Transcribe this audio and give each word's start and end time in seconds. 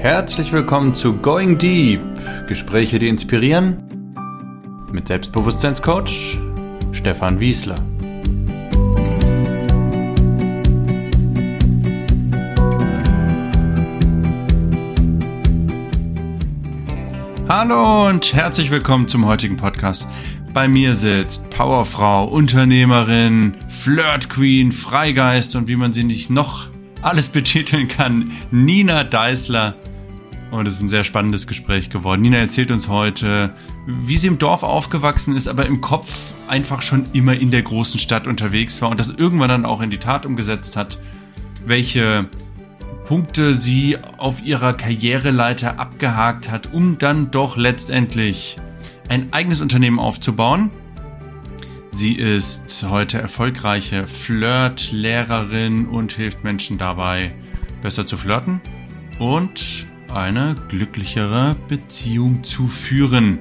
Herzlich 0.00 0.52
willkommen 0.52 0.94
zu 0.94 1.14
Going 1.14 1.58
Deep. 1.58 2.00
Gespräche, 2.46 3.00
die 3.00 3.08
inspirieren. 3.08 3.82
Mit 4.92 5.08
Selbstbewusstseinscoach 5.08 6.38
Stefan 6.92 7.40
Wiesler. 7.40 7.74
Hallo 17.48 18.06
und 18.06 18.32
herzlich 18.32 18.70
willkommen 18.70 19.08
zum 19.08 19.26
heutigen 19.26 19.56
Podcast. 19.56 20.06
Bei 20.54 20.68
mir 20.68 20.94
sitzt 20.94 21.50
Powerfrau, 21.50 22.26
Unternehmerin, 22.26 23.54
Flirt 23.68 24.30
Queen, 24.30 24.70
Freigeist 24.70 25.56
und 25.56 25.66
wie 25.66 25.76
man 25.76 25.92
sie 25.92 26.04
nicht 26.04 26.30
noch 26.30 26.68
alles 27.02 27.28
betiteln 27.28 27.88
kann, 27.88 28.30
Nina 28.52 29.02
Deißler. 29.02 29.74
Und 30.50 30.66
es 30.66 30.74
ist 30.74 30.80
ein 30.80 30.88
sehr 30.88 31.04
spannendes 31.04 31.46
Gespräch 31.46 31.90
geworden. 31.90 32.22
Nina 32.22 32.38
erzählt 32.38 32.70
uns 32.70 32.88
heute, 32.88 33.54
wie 33.86 34.16
sie 34.16 34.28
im 34.28 34.38
Dorf 34.38 34.62
aufgewachsen 34.62 35.36
ist, 35.36 35.46
aber 35.46 35.66
im 35.66 35.80
Kopf 35.80 36.32
einfach 36.48 36.80
schon 36.82 37.06
immer 37.12 37.34
in 37.34 37.50
der 37.50 37.62
großen 37.62 38.00
Stadt 38.00 38.26
unterwegs 38.26 38.80
war 38.80 38.90
und 38.90 38.98
das 38.98 39.10
irgendwann 39.10 39.50
dann 39.50 39.66
auch 39.66 39.82
in 39.82 39.90
die 39.90 39.98
Tat 39.98 40.24
umgesetzt 40.24 40.76
hat. 40.76 40.98
Welche 41.66 42.28
Punkte 43.06 43.54
sie 43.54 43.98
auf 44.16 44.42
ihrer 44.42 44.74
Karriereleiter 44.74 45.78
abgehakt 45.78 46.50
hat, 46.50 46.72
um 46.72 46.98
dann 46.98 47.30
doch 47.30 47.56
letztendlich 47.56 48.56
ein 49.08 49.32
eigenes 49.32 49.60
Unternehmen 49.60 49.98
aufzubauen. 49.98 50.70
Sie 51.90 52.12
ist 52.12 52.84
heute 52.88 53.18
erfolgreiche 53.18 54.06
Flirt-Lehrerin 54.06 55.86
und 55.86 56.12
hilft 56.12 56.44
Menschen 56.44 56.78
dabei, 56.78 57.32
besser 57.82 58.06
zu 58.06 58.16
flirten 58.16 58.60
und 59.18 59.87
eine 60.10 60.56
glücklichere 60.68 61.56
Beziehung 61.68 62.44
zu 62.44 62.68
führen. 62.68 63.38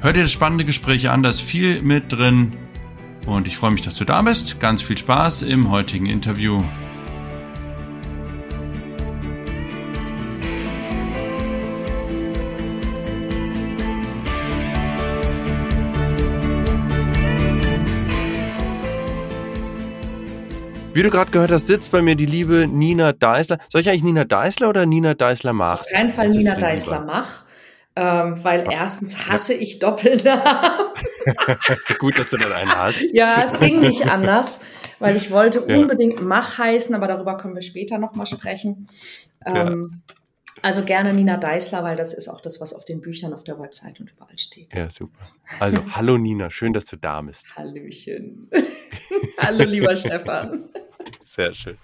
Hör 0.00 0.12
dir 0.12 0.22
das 0.22 0.32
spannende 0.32 0.64
Gespräch 0.64 1.10
an, 1.10 1.22
da 1.22 1.28
ist 1.28 1.42
viel 1.42 1.82
mit 1.82 2.12
drin. 2.12 2.52
Und 3.26 3.46
ich 3.46 3.56
freue 3.56 3.70
mich, 3.70 3.82
dass 3.82 3.94
du 3.94 4.04
da 4.04 4.20
bist. 4.22 4.58
Ganz 4.58 4.82
viel 4.82 4.98
Spaß 4.98 5.42
im 5.42 5.70
heutigen 5.70 6.06
Interview. 6.06 6.62
Wie 20.94 21.02
du 21.02 21.08
gerade 21.08 21.30
gehört 21.30 21.50
hast, 21.50 21.68
sitzt 21.68 21.90
bei 21.90 22.02
mir 22.02 22.16
die 22.16 22.26
liebe 22.26 22.66
Nina 22.68 23.12
Deißler. 23.12 23.58
Soll 23.70 23.80
ich 23.80 23.88
eigentlich 23.88 24.02
Nina 24.02 24.24
Deißler 24.24 24.68
oder 24.68 24.84
Nina 24.84 25.14
Deißler 25.14 25.54
Mach? 25.54 25.80
Auf 25.80 25.88
keinen 25.90 26.10
Fall 26.10 26.28
Nina 26.28 26.54
Deißler 26.54 27.06
Mach. 27.06 27.44
Ähm, 27.96 28.44
weil 28.44 28.66
erstens 28.70 29.26
hasse 29.26 29.54
ich 29.54 29.78
Doppelnamen. 29.78 30.42
Gut, 31.98 32.18
dass 32.18 32.28
du 32.28 32.36
dann 32.36 32.52
einen 32.52 32.70
hast. 32.70 33.02
ja, 33.12 33.42
es 33.42 33.58
ging 33.58 33.80
nicht 33.80 34.06
anders, 34.10 34.66
weil 34.98 35.16
ich 35.16 35.30
wollte 35.30 35.64
ja. 35.66 35.78
unbedingt 35.78 36.20
Mach 36.20 36.58
heißen, 36.58 36.94
aber 36.94 37.06
darüber 37.06 37.38
können 37.38 37.54
wir 37.54 37.62
später 37.62 37.96
nochmal 37.96 38.26
sprechen. 38.26 38.86
Ähm, 39.46 40.02
ja. 40.08 40.14
Also 40.62 40.84
gerne 40.84 41.12
Nina 41.12 41.38
Deißler, 41.38 41.82
weil 41.82 41.96
das 41.96 42.14
ist 42.14 42.28
auch 42.28 42.40
das, 42.40 42.60
was 42.60 42.72
auf 42.72 42.84
den 42.84 43.00
Büchern 43.00 43.34
auf 43.34 43.42
der 43.42 43.58
Website 43.58 43.98
und 43.98 44.10
überall 44.10 44.38
steht. 44.38 44.72
Ja, 44.72 44.88
super. 44.88 45.18
Also, 45.58 45.84
hallo 45.96 46.16
Nina, 46.18 46.50
schön, 46.50 46.72
dass 46.72 46.86
du 46.86 46.96
da 46.96 47.20
bist. 47.20 47.44
Hallöchen. 47.56 48.48
hallo, 49.38 49.64
lieber 49.64 49.96
Stefan. 49.96 50.70
Sehr 51.22 51.52
schön. 51.52 51.78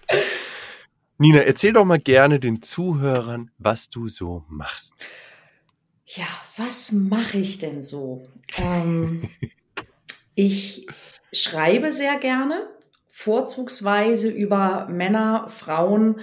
Nina, 1.19 1.41
erzähl 1.41 1.73
doch 1.73 1.85
mal 1.85 1.99
gerne 1.99 2.39
den 2.39 2.63
Zuhörern, 2.63 3.51
was 3.59 3.91
du 3.91 4.07
so 4.07 4.45
machst. 4.49 4.95
Ja, 6.07 6.27
was 6.57 6.93
mache 6.93 7.39
ich 7.39 7.59
denn 7.59 7.83
so? 7.83 8.23
Ähm, 8.57 9.29
ich 10.37 10.87
schreibe 11.33 11.91
sehr 11.91 12.17
gerne, 12.19 12.69
vorzugsweise 13.09 14.31
über 14.31 14.87
Männer, 14.89 15.49
Frauen, 15.49 16.21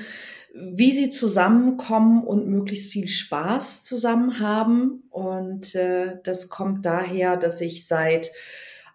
wie 0.56 0.92
sie 0.92 1.10
zusammenkommen 1.10 2.24
und 2.24 2.48
möglichst 2.48 2.92
viel 2.92 3.10
Spaß 3.10 3.84
zusammen 3.84 4.40
haben. 4.40 5.04
Und 5.10 5.76
äh, 5.76 6.16
das 6.24 6.50
kommt 6.50 6.86
daher, 6.86 7.36
dass 7.36 7.60
ich 7.60 7.86
seit, 7.86 8.32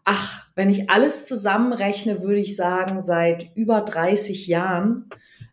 ach, 0.04 0.46
wenn 0.54 0.70
ich 0.70 0.88
alles 0.88 1.24
zusammenrechne, 1.24 2.22
würde 2.22 2.40
ich 2.40 2.56
sagen, 2.56 3.00
seit 3.02 3.54
über 3.54 3.82
30 3.82 4.46
Jahren 4.46 5.10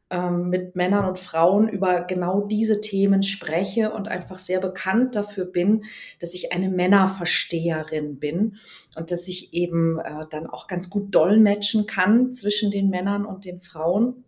ähm, 0.09 0.47
mit 0.50 0.78
Männern 0.78 1.03
und 1.03 1.19
Frauen 1.19 1.67
über 1.67 2.00
genau 2.06 2.40
diese 2.40 2.79
Themen 2.79 3.22
spreche 3.22 3.91
und 3.91 4.07
einfach 4.07 4.40
sehr 4.40 4.62
bekannt 4.62 5.16
dafür 5.16 5.44
bin, 5.44 5.84
dass 6.19 6.34
ich 6.34 6.53
eine 6.53 6.69
Männerversteherin 6.69 8.17
bin 8.17 8.56
und 8.96 9.12
dass 9.12 9.28
ich 9.28 9.53
eben 9.53 10.00
äh, 10.00 10.25
dann 10.29 10.47
auch 10.47 10.67
ganz 10.67 10.90
gut 10.90 11.13
dolmetschen 11.13 11.85
kann 11.85 12.31
zwischen 12.31 12.72
den 12.72 12.90
Männern 12.90 13.25
und 13.25 13.44
den 13.44 13.59
Frauen. 13.59 14.23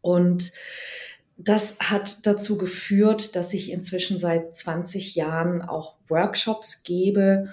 Und 0.00 0.50
das 1.44 1.78
hat 1.80 2.26
dazu 2.26 2.56
geführt, 2.56 3.36
dass 3.36 3.52
ich 3.52 3.70
inzwischen 3.70 4.18
seit 4.18 4.54
20 4.54 5.14
Jahren 5.14 5.62
auch 5.62 5.98
Workshops 6.08 6.82
gebe, 6.82 7.48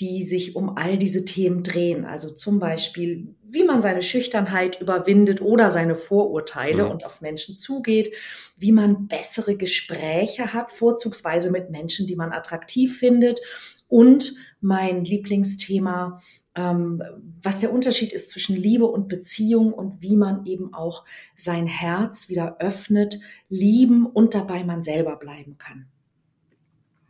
die 0.00 0.24
sich 0.24 0.56
um 0.56 0.76
all 0.76 0.98
diese 0.98 1.24
Themen 1.24 1.62
drehen. 1.62 2.04
Also 2.04 2.30
zum 2.30 2.58
Beispiel, 2.58 3.34
wie 3.44 3.62
man 3.62 3.80
seine 3.80 4.02
Schüchternheit 4.02 4.80
überwindet 4.80 5.40
oder 5.40 5.70
seine 5.70 5.94
Vorurteile 5.94 6.84
mhm. 6.84 6.90
und 6.90 7.04
auf 7.04 7.20
Menschen 7.20 7.56
zugeht, 7.56 8.12
wie 8.56 8.72
man 8.72 9.06
bessere 9.06 9.56
Gespräche 9.56 10.52
hat, 10.52 10.72
vorzugsweise 10.72 11.50
mit 11.50 11.70
Menschen, 11.70 12.06
die 12.06 12.16
man 12.16 12.32
attraktiv 12.32 12.98
findet. 12.98 13.40
Und 13.86 14.34
mein 14.60 15.04
Lieblingsthema, 15.04 16.20
ähm, 16.54 17.02
was 17.42 17.60
der 17.60 17.72
Unterschied 17.72 18.12
ist 18.12 18.30
zwischen 18.30 18.56
Liebe 18.56 18.86
und 18.86 19.08
Beziehung 19.08 19.72
und 19.72 20.02
wie 20.02 20.16
man 20.16 20.46
eben 20.46 20.72
auch 20.72 21.04
sein 21.34 21.66
Herz 21.66 22.28
wieder 22.28 22.56
öffnet, 22.60 23.18
lieben 23.48 24.06
und 24.06 24.34
dabei 24.34 24.64
man 24.64 24.82
selber 24.82 25.16
bleiben 25.16 25.58
kann. 25.58 25.86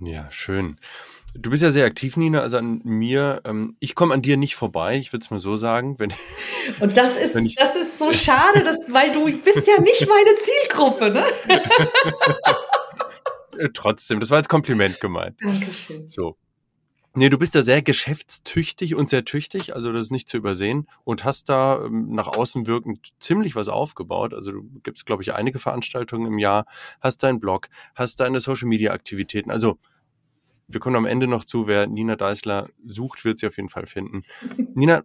Ja, 0.00 0.31
schön. 0.31 0.78
Du 1.37 1.50
bist 1.50 1.62
ja 1.62 1.72
sehr 1.72 1.84
aktiv, 1.84 2.16
Nina, 2.16 2.41
also 2.41 2.59
an 2.59 2.81
mir. 2.84 3.41
Ähm, 3.44 3.77
ich 3.81 3.94
komme 3.94 4.15
an 4.15 4.22
dir 4.22 4.37
nicht 4.37 4.55
vorbei, 4.55 4.97
ich 4.97 5.12
würde 5.12 5.25
es 5.25 5.31
mal 5.31 5.41
so 5.41 5.56
sagen. 5.56 5.99
Wenn, 5.99 6.12
und 6.81 6.97
das 6.97 7.16
ist, 7.16 7.37
ich, 7.37 7.56
das 7.56 7.76
ist 7.76 7.99
so 7.99 8.12
schade, 8.12 8.62
dass, 8.62 8.93
weil 8.93 9.12
du 9.12 9.25
bist 9.25 9.66
ja 9.66 9.81
nicht 9.81 10.09
meine 10.09 10.34
Zielgruppe, 10.37 11.11
ne? 11.11 11.25
Trotzdem, 13.75 14.21
das 14.21 14.31
war 14.31 14.38
als 14.38 14.49
Kompliment 14.49 15.00
gemeint. 15.00 15.37
Dankeschön. 15.43 16.09
So. 16.09 16.37
Nee, 17.16 17.28
du 17.28 17.38
bist 17.38 17.54
ja 17.54 17.62
sehr 17.62 17.80
geschäftstüchtig 17.80 18.97
und 18.97 19.08
sehr 19.08 19.25
tüchtig, 19.25 19.76
also 19.76 19.92
das 19.92 20.06
ist 20.06 20.10
nicht 20.10 20.28
zu 20.28 20.36
übersehen 20.36 20.88
und 21.04 21.25
hast 21.25 21.48
da 21.48 21.84
ähm, 21.84 22.12
nach 22.12 22.26
außen 22.26 22.66
wirkend 22.66 23.12
ziemlich 23.20 23.54
was 23.54 23.69
aufgebaut. 23.69 24.34
Also 24.34 24.50
du 24.50 24.62
gibst, 24.82 25.06
glaube 25.06 25.22
ich, 25.22 25.32
einige 25.32 25.60
Veranstaltungen 25.60 26.26
im 26.26 26.38
Jahr, 26.41 26.66
hast 27.00 27.22
deinen 27.22 27.38
Blog, 27.38 27.69
hast 27.94 28.19
deine 28.19 28.41
Social-Media-Aktivitäten. 28.41 29.52
Also 29.52 29.78
wir 30.66 30.80
kommen 30.80 30.97
am 30.97 31.06
Ende 31.06 31.28
noch 31.28 31.44
zu, 31.44 31.69
wer 31.69 31.86
Nina 31.86 32.16
Deißler 32.16 32.69
sucht, 32.84 33.25
wird 33.25 33.38
sie 33.38 33.46
auf 33.46 33.58
jeden 33.58 33.69
Fall 33.69 33.86
finden. 33.86 34.25
Nina, 34.75 35.04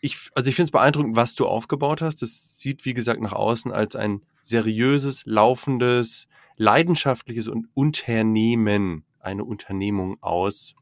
ich, 0.00 0.30
also 0.34 0.50
ich 0.50 0.56
finde 0.56 0.66
es 0.66 0.72
beeindruckend, 0.72 1.14
was 1.14 1.36
du 1.36 1.46
aufgebaut 1.46 2.02
hast. 2.02 2.22
Das 2.22 2.58
sieht, 2.58 2.84
wie 2.84 2.94
gesagt, 2.94 3.20
nach 3.20 3.34
außen 3.34 3.70
als 3.70 3.94
ein 3.94 4.22
seriöses, 4.40 5.22
laufendes, 5.26 6.26
leidenschaftliches 6.56 7.46
und 7.46 7.68
Unternehmen, 7.74 9.04
eine 9.20 9.44
Unternehmung 9.44 10.16
aus 10.22 10.74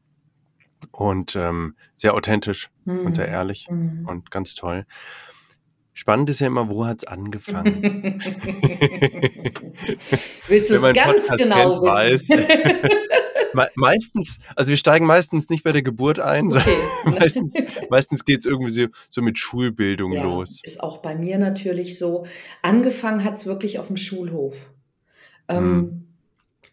und 0.91 1.35
ähm, 1.35 1.75
sehr 1.95 2.13
authentisch 2.13 2.69
mhm. 2.85 3.05
und 3.05 3.15
sehr 3.15 3.27
mhm. 3.27 3.33
ehrlich 3.33 3.67
mhm. 3.69 4.07
und 4.07 4.31
ganz 4.31 4.55
toll. 4.55 4.85
Spannend 5.99 6.29
ist 6.29 6.39
ja 6.39 6.47
immer, 6.47 6.69
wo 6.69 6.85
hat's 6.85 7.03
angefangen? 7.03 7.83
Willst 10.47 10.69
du 10.69 10.75
es 10.75 10.81
ganz 10.93 11.27
Podcast 11.27 11.37
genau 11.37 11.81
wissen? 11.81 12.37
Weiß, 12.39 13.69
meistens, 13.75 14.37
also 14.55 14.69
wir 14.69 14.77
steigen 14.77 15.05
meistens 15.05 15.49
nicht 15.49 15.63
bei 15.63 15.73
der 15.73 15.81
Geburt 15.81 16.21
ein, 16.21 16.53
okay. 16.53 16.77
meistens, 17.03 17.53
meistens 17.89 18.23
geht's 18.23 18.45
irgendwie 18.45 18.71
so, 18.71 18.87
so 19.09 19.21
mit 19.21 19.37
Schulbildung 19.37 20.13
ja, 20.13 20.23
los. 20.23 20.61
Ist 20.63 20.81
auch 20.81 20.99
bei 20.99 21.15
mir 21.15 21.37
natürlich 21.37 21.99
so. 21.99 22.25
Angefangen 22.61 23.25
hat's 23.25 23.45
wirklich 23.45 23.77
auf 23.77 23.87
dem 23.87 23.97
Schulhof. 23.97 24.71
Ähm, 25.49 25.63
hm. 25.63 26.07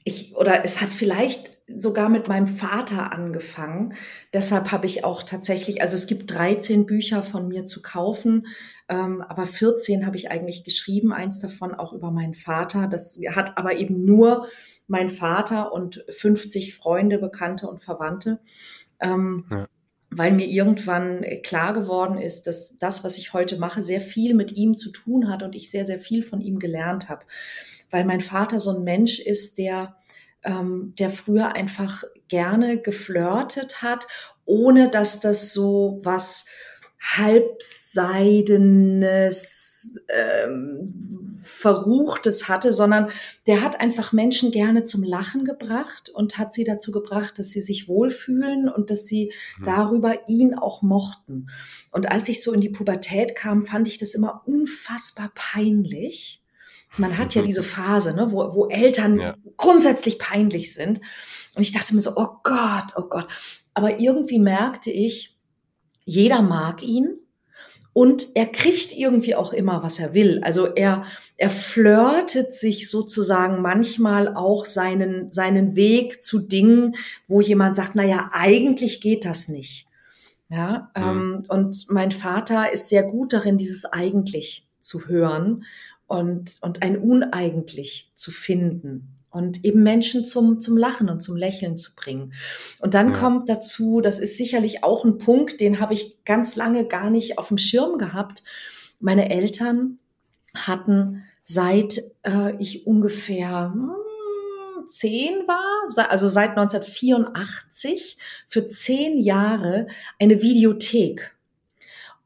ich, 0.04 0.36
oder 0.36 0.64
es 0.64 0.80
hat 0.80 0.90
vielleicht 0.90 1.55
sogar 1.68 2.08
mit 2.08 2.28
meinem 2.28 2.46
Vater 2.46 3.12
angefangen. 3.12 3.94
Deshalb 4.32 4.70
habe 4.70 4.86
ich 4.86 5.04
auch 5.04 5.22
tatsächlich, 5.22 5.82
also 5.82 5.94
es 5.96 6.06
gibt 6.06 6.32
13 6.32 6.86
Bücher 6.86 7.22
von 7.22 7.48
mir 7.48 7.66
zu 7.66 7.82
kaufen, 7.82 8.46
ähm, 8.88 9.20
aber 9.22 9.46
14 9.46 10.06
habe 10.06 10.16
ich 10.16 10.30
eigentlich 10.30 10.62
geschrieben, 10.62 11.12
eins 11.12 11.40
davon 11.40 11.74
auch 11.74 11.92
über 11.92 12.12
meinen 12.12 12.34
Vater. 12.34 12.86
Das 12.86 13.18
hat 13.34 13.58
aber 13.58 13.74
eben 13.76 14.04
nur 14.04 14.46
mein 14.86 15.08
Vater 15.08 15.72
und 15.72 16.04
50 16.08 16.74
Freunde, 16.74 17.18
Bekannte 17.18 17.68
und 17.68 17.80
Verwandte. 17.80 18.38
Ähm, 19.00 19.46
ja. 19.50 19.66
Weil 20.10 20.32
mir 20.32 20.46
irgendwann 20.46 21.24
klar 21.42 21.72
geworden 21.72 22.16
ist, 22.16 22.46
dass 22.46 22.78
das, 22.78 23.02
was 23.02 23.18
ich 23.18 23.32
heute 23.32 23.58
mache, 23.58 23.82
sehr 23.82 24.00
viel 24.00 24.34
mit 24.34 24.52
ihm 24.52 24.76
zu 24.76 24.92
tun 24.92 25.28
hat 25.28 25.42
und 25.42 25.56
ich 25.56 25.68
sehr, 25.68 25.84
sehr 25.84 25.98
viel 25.98 26.22
von 26.22 26.40
ihm 26.40 26.60
gelernt 26.60 27.08
habe. 27.08 27.24
weil 27.90 28.04
mein 28.04 28.20
Vater 28.20 28.58
so 28.58 28.70
ein 28.70 28.82
Mensch 28.84 29.20
ist, 29.20 29.58
der, 29.58 29.96
ähm, 30.46 30.94
der 30.98 31.10
früher 31.10 31.54
einfach 31.54 32.04
gerne 32.28 32.80
geflirtet 32.80 33.82
hat, 33.82 34.06
ohne 34.46 34.90
dass 34.90 35.20
das 35.20 35.52
so 35.52 36.00
was 36.02 36.46
halbseidenes, 37.00 39.94
ähm, 40.08 41.40
verruchtes 41.42 42.48
hatte, 42.48 42.72
sondern 42.72 43.10
der 43.46 43.62
hat 43.62 43.80
einfach 43.80 44.12
Menschen 44.12 44.50
gerne 44.50 44.82
zum 44.82 45.04
Lachen 45.04 45.44
gebracht 45.44 46.08
und 46.08 46.38
hat 46.38 46.52
sie 46.52 46.64
dazu 46.64 46.90
gebracht, 46.90 47.38
dass 47.38 47.50
sie 47.50 47.60
sich 47.60 47.86
wohlfühlen 47.86 48.68
und 48.68 48.90
dass 48.90 49.06
sie 49.06 49.32
mhm. 49.58 49.64
darüber 49.64 50.28
ihn 50.28 50.54
auch 50.54 50.82
mochten. 50.82 51.46
Und 51.92 52.10
als 52.10 52.28
ich 52.28 52.42
so 52.42 52.52
in 52.52 52.60
die 52.60 52.70
Pubertät 52.70 53.36
kam, 53.36 53.64
fand 53.64 53.86
ich 53.86 53.98
das 53.98 54.14
immer 54.14 54.42
unfassbar 54.46 55.30
peinlich. 55.34 56.42
Man 56.98 57.18
hat 57.18 57.34
ja 57.34 57.42
diese 57.42 57.62
Phase, 57.62 58.14
ne, 58.14 58.32
wo, 58.32 58.54
wo 58.54 58.68
Eltern 58.68 59.18
ja. 59.18 59.36
grundsätzlich 59.56 60.18
peinlich 60.18 60.74
sind. 60.74 61.00
Und 61.54 61.62
ich 61.62 61.72
dachte 61.72 61.94
mir 61.94 62.00
so, 62.00 62.12
oh 62.16 62.28
Gott, 62.42 62.92
oh 62.96 63.08
Gott. 63.08 63.26
Aber 63.74 63.98
irgendwie 64.00 64.38
merkte 64.38 64.90
ich, 64.90 65.36
jeder 66.04 66.42
mag 66.42 66.82
ihn 66.82 67.18
und 67.92 68.28
er 68.34 68.46
kriegt 68.46 68.92
irgendwie 68.92 69.34
auch 69.34 69.54
immer, 69.54 69.82
was 69.82 69.98
er 69.98 70.12
will. 70.12 70.40
Also 70.42 70.66
er, 70.66 71.04
er 71.38 71.48
flirtet 71.50 72.52
sich 72.52 72.90
sozusagen 72.90 73.62
manchmal 73.62 74.34
auch 74.34 74.66
seinen, 74.66 75.30
seinen 75.30 75.76
Weg 75.76 76.22
zu 76.22 76.40
Dingen, 76.40 76.94
wo 77.26 77.40
jemand 77.40 77.74
sagt, 77.74 77.92
na 77.94 78.04
ja, 78.04 78.28
eigentlich 78.32 79.00
geht 79.00 79.24
das 79.24 79.48
nicht. 79.48 79.88
Ja, 80.50 80.90
mhm. 80.94 81.02
ähm, 81.02 81.44
und 81.48 81.86
mein 81.88 82.12
Vater 82.12 82.70
ist 82.70 82.90
sehr 82.90 83.02
gut 83.02 83.32
darin, 83.32 83.56
dieses 83.56 83.86
eigentlich 83.86 84.68
zu 84.78 85.08
hören 85.08 85.64
und, 86.06 86.58
und 86.62 86.82
ein 86.82 86.98
uneigentlich 86.98 88.10
zu 88.14 88.30
finden 88.30 89.16
und 89.30 89.64
eben 89.64 89.82
Menschen 89.82 90.24
zum, 90.24 90.60
zum 90.60 90.78
Lachen 90.78 91.10
und 91.10 91.20
zum 91.20 91.36
Lächeln 91.36 91.76
zu 91.76 91.94
bringen. 91.94 92.32
Und 92.78 92.94
dann 92.94 93.12
ja. 93.12 93.18
kommt 93.18 93.48
dazu, 93.48 94.00
das 94.00 94.18
ist 94.18 94.38
sicherlich 94.38 94.82
auch 94.82 95.04
ein 95.04 95.18
Punkt, 95.18 95.60
den 95.60 95.78
habe 95.78 95.92
ich 95.92 96.24
ganz 96.24 96.56
lange 96.56 96.86
gar 96.86 97.10
nicht 97.10 97.38
auf 97.38 97.48
dem 97.48 97.58
Schirm 97.58 97.98
gehabt. 97.98 98.42
Meine 98.98 99.30
Eltern 99.30 99.98
hatten 100.54 101.24
seit 101.42 102.00
äh, 102.22 102.56
ich 102.58 102.86
ungefähr 102.86 103.72
hm, 103.74 103.90
zehn 104.86 105.46
war, 105.46 106.08
also 106.08 106.28
seit 106.28 106.50
1984, 106.50 108.16
für 108.46 108.68
zehn 108.68 109.18
Jahre 109.18 109.88
eine 110.18 110.40
Videothek 110.40 111.35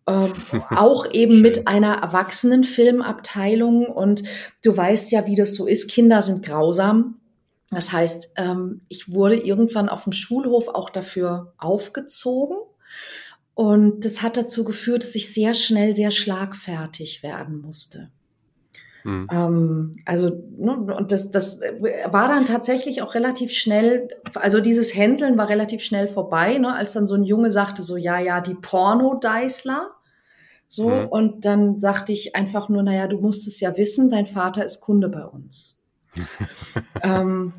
ähm, 0.06 0.32
auch 0.70 1.10
eben 1.12 1.40
mit 1.40 1.66
einer 1.66 1.94
Erwachsenenfilmabteilung. 1.96 3.86
Und 3.86 4.22
du 4.62 4.76
weißt 4.76 5.12
ja, 5.12 5.26
wie 5.26 5.36
das 5.36 5.54
so 5.54 5.66
ist. 5.66 5.90
Kinder 5.90 6.22
sind 6.22 6.44
grausam. 6.44 7.16
Das 7.70 7.92
heißt, 7.92 8.32
ähm, 8.36 8.80
ich 8.88 9.12
wurde 9.12 9.36
irgendwann 9.36 9.88
auf 9.88 10.04
dem 10.04 10.12
Schulhof 10.12 10.68
auch 10.68 10.90
dafür 10.90 11.54
aufgezogen. 11.58 12.56
Und 13.54 14.04
das 14.04 14.22
hat 14.22 14.36
dazu 14.36 14.64
geführt, 14.64 15.02
dass 15.02 15.14
ich 15.14 15.32
sehr 15.32 15.54
schnell 15.54 15.94
sehr 15.94 16.10
schlagfertig 16.10 17.22
werden 17.22 17.60
musste. 17.60 18.10
Mhm. 19.04 19.28
Ähm, 19.30 19.92
also, 20.04 20.30
ne, 20.56 20.72
und 20.72 21.12
das, 21.12 21.30
das 21.30 21.60
war 21.60 22.28
dann 22.28 22.46
tatsächlich 22.46 23.02
auch 23.02 23.14
relativ 23.14 23.52
schnell, 23.52 24.08
also 24.34 24.60
dieses 24.60 24.94
Hänseln 24.94 25.38
war 25.38 25.48
relativ 25.48 25.82
schnell 25.82 26.08
vorbei, 26.08 26.58
ne, 26.58 26.74
als 26.74 26.92
dann 26.92 27.06
so 27.06 27.14
ein 27.14 27.24
Junge 27.24 27.50
sagte 27.50 27.82
so, 27.82 27.96
ja, 27.96 28.18
ja, 28.18 28.40
die 28.40 28.54
Porno-Deißler. 28.54 29.90
So, 30.66 30.88
mhm. 30.88 31.08
und 31.08 31.44
dann 31.44 31.80
sagte 31.80 32.12
ich 32.12 32.36
einfach 32.36 32.68
nur, 32.68 32.82
naja, 32.82 33.08
du 33.08 33.18
musst 33.18 33.48
es 33.48 33.58
ja 33.58 33.76
wissen, 33.76 34.08
dein 34.08 34.26
Vater 34.26 34.64
ist 34.64 34.80
Kunde 34.80 35.08
bei 35.08 35.24
uns. 35.24 35.82
ähm, 37.02 37.52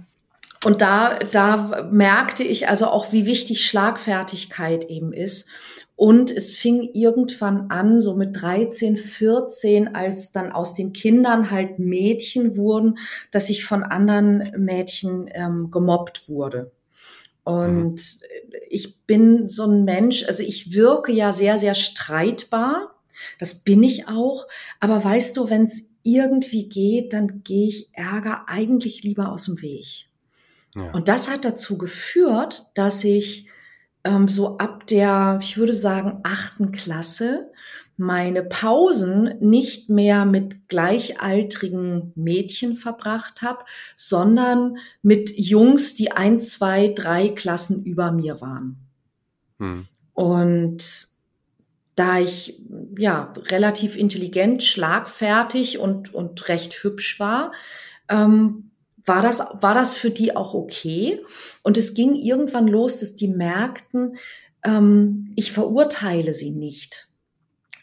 und 0.63 0.81
da, 0.81 1.17
da 1.19 1.89
merkte 1.91 2.43
ich 2.43 2.69
also 2.69 2.88
auch, 2.88 3.11
wie 3.11 3.25
wichtig 3.25 3.65
Schlagfertigkeit 3.65 4.85
eben 4.85 5.11
ist. 5.11 5.49
Und 6.01 6.31
es 6.31 6.56
fing 6.56 6.89
irgendwann 6.95 7.69
an, 7.69 8.00
so 8.00 8.15
mit 8.15 8.42
13, 8.42 8.98
14, 8.98 9.94
als 9.94 10.31
dann 10.31 10.51
aus 10.51 10.74
den 10.74 10.94
Kindern 10.94 11.51
halt 11.51 11.77
Mädchen 11.77 12.57
wurden, 12.57 12.98
dass 13.30 13.51
ich 13.51 13.65
von 13.65 13.83
anderen 13.83 14.51
Mädchen 14.57 15.30
ähm, 15.31 15.69
gemobbt 15.69 16.27
wurde. 16.27 16.71
Und 17.44 18.01
ich 18.68 19.06
bin 19.06 19.48
so 19.48 19.65
ein 19.68 19.83
Mensch, 19.86 20.25
also 20.27 20.42
ich 20.42 20.74
wirke 20.74 21.12
ja 21.12 21.31
sehr, 21.31 21.59
sehr 21.59 21.75
streitbar. 21.75 22.95
Das 23.38 23.63
bin 23.63 23.83
ich 23.83 24.07
auch. 24.07 24.48
Aber 24.80 25.03
weißt 25.03 25.38
du, 25.38 25.51
wenn 25.51 25.65
es 25.65 25.92
irgendwie 26.01 26.68
geht, 26.68 27.13
dann 27.13 27.44
gehe 27.44 27.68
ich 27.68 27.89
Ärger 27.94 28.45
eigentlich 28.48 29.03
lieber 29.03 29.31
aus 29.31 29.45
dem 29.45 29.62
Weg. 29.62 30.07
Ja. 30.74 30.89
Und 30.94 31.09
das 31.09 31.30
hat 31.30 31.45
dazu 31.45 31.77
geführt, 31.77 32.71
dass 32.74 33.03
ich 33.03 33.50
ähm, 34.03 34.27
so 34.27 34.57
ab 34.57 34.88
der, 34.88 35.39
ich 35.42 35.57
würde 35.57 35.75
sagen, 35.75 36.19
achten 36.24 36.71
Klasse 36.71 37.51
meine 38.01 38.42
Pausen 38.42 39.38
nicht 39.39 39.89
mehr 39.89 40.25
mit 40.25 40.68
gleichaltrigen 40.68 42.12
Mädchen 42.15 42.74
verbracht 42.74 43.44
habe, 43.44 43.63
sondern 43.95 44.77
mit 45.03 45.38
Jungs, 45.38 45.94
die 45.94 46.12
ein, 46.12 46.42
zwei, 46.42 46.88
drei 46.88 47.30
Klassen 47.30 47.83
über 47.83 48.12
mir 48.12 48.42
waren. 48.42 48.77
Hm. 49.59 49.86
Und 50.13 51.12
da 51.95 52.19
ich 52.19 52.59
ja 52.98 53.31
relativ 53.38 53.95
intelligent, 53.95 54.63
schlagfertig 54.63 55.77
und, 55.77 56.12
und 56.13 56.48
recht 56.48 56.74
hübsch 56.83 57.19
war, 57.19 57.51
ähm, 58.09 58.70
war 59.06 59.21
das, 59.21 59.39
war 59.62 59.74
das 59.74 59.94
für 59.94 60.12
die 60.12 60.36
auch 60.36 60.53
okay. 60.53 61.21
Und 61.63 61.77
es 61.77 61.94
ging 61.94 62.15
irgendwann 62.15 62.68
los, 62.68 62.98
dass 63.00 63.15
die 63.15 63.27
merkten, 63.27 64.18
ähm, 64.63 65.31
ich 65.36 65.51
verurteile 65.51 66.33
sie 66.33 66.51
nicht. 66.51 67.09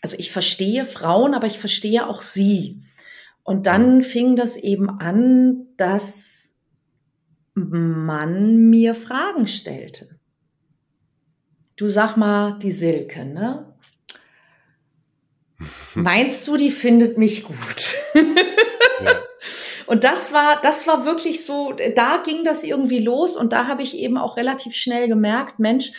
Also 0.02 0.16
ich 0.18 0.30
verstehe 0.30 0.84
Frauen, 0.84 1.34
aber 1.34 1.46
ich 1.46 1.58
verstehe 1.58 2.06
auch 2.06 2.22
sie. 2.22 2.82
Und 3.42 3.66
dann 3.66 4.02
fing 4.02 4.36
das 4.36 4.56
eben 4.56 4.88
an, 4.88 5.66
dass 5.76 6.56
man 7.54 8.68
mir 8.68 8.94
Fragen 8.94 9.46
stellte. 9.46 10.18
Du 11.76 11.88
sag 11.88 12.16
mal, 12.16 12.58
die 12.58 12.70
Silke, 12.70 13.24
ne? 13.24 13.74
Meinst 15.94 16.46
du, 16.46 16.56
die 16.56 16.70
findet 16.70 17.18
mich 17.18 17.44
gut? 17.44 17.94
Und 19.88 20.04
das 20.04 20.34
war, 20.34 20.60
das 20.60 20.86
war 20.86 21.06
wirklich 21.06 21.44
so, 21.44 21.72
da 21.96 22.22
ging 22.22 22.44
das 22.44 22.62
irgendwie 22.62 22.98
los 22.98 23.36
und 23.38 23.54
da 23.54 23.68
habe 23.68 23.82
ich 23.82 23.96
eben 23.96 24.18
auch 24.18 24.36
relativ 24.36 24.74
schnell 24.74 25.08
gemerkt, 25.08 25.58
Mensch, 25.58 25.92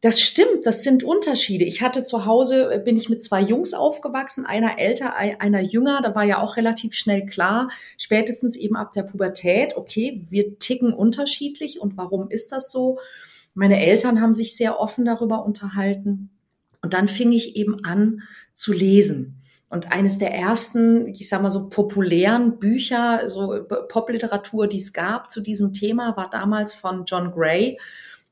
das 0.00 0.20
stimmt, 0.20 0.64
das 0.64 0.84
sind 0.84 1.02
Unterschiede. 1.02 1.64
Ich 1.64 1.82
hatte 1.82 2.04
zu 2.04 2.24
Hause, 2.24 2.72
äh, 2.72 2.78
bin 2.78 2.96
ich 2.96 3.08
mit 3.08 3.24
zwei 3.24 3.40
Jungs 3.40 3.74
aufgewachsen, 3.74 4.46
einer 4.46 4.78
älter, 4.78 5.16
einer 5.16 5.60
jünger. 5.60 6.00
Da 6.02 6.14
war 6.14 6.22
ja 6.22 6.40
auch 6.40 6.56
relativ 6.56 6.94
schnell 6.94 7.26
klar, 7.26 7.70
spätestens 7.98 8.54
eben 8.54 8.76
ab 8.76 8.92
der 8.92 9.02
Pubertät, 9.02 9.76
okay, 9.76 10.24
wir 10.28 10.60
ticken 10.60 10.92
unterschiedlich 10.92 11.80
und 11.80 11.96
warum 11.96 12.30
ist 12.30 12.52
das 12.52 12.70
so? 12.70 13.00
Meine 13.54 13.84
Eltern 13.84 14.20
haben 14.20 14.34
sich 14.34 14.54
sehr 14.54 14.78
offen 14.78 15.04
darüber 15.04 15.44
unterhalten. 15.44 16.30
Und 16.80 16.94
dann 16.94 17.08
fing 17.08 17.32
ich 17.32 17.56
eben 17.56 17.84
an 17.84 18.22
zu 18.54 18.72
lesen. 18.72 19.35
Und 19.68 19.90
eines 19.90 20.18
der 20.18 20.32
ersten, 20.32 21.08
ich 21.08 21.28
sag 21.28 21.42
mal 21.42 21.50
so 21.50 21.68
populären 21.68 22.58
Bücher, 22.58 23.28
so 23.28 23.64
Popliteratur, 23.88 24.68
die 24.68 24.80
es 24.80 24.92
gab 24.92 25.30
zu 25.30 25.40
diesem 25.40 25.72
Thema, 25.72 26.16
war 26.16 26.30
damals 26.30 26.72
von 26.72 27.04
John 27.04 27.32
Gray. 27.32 27.78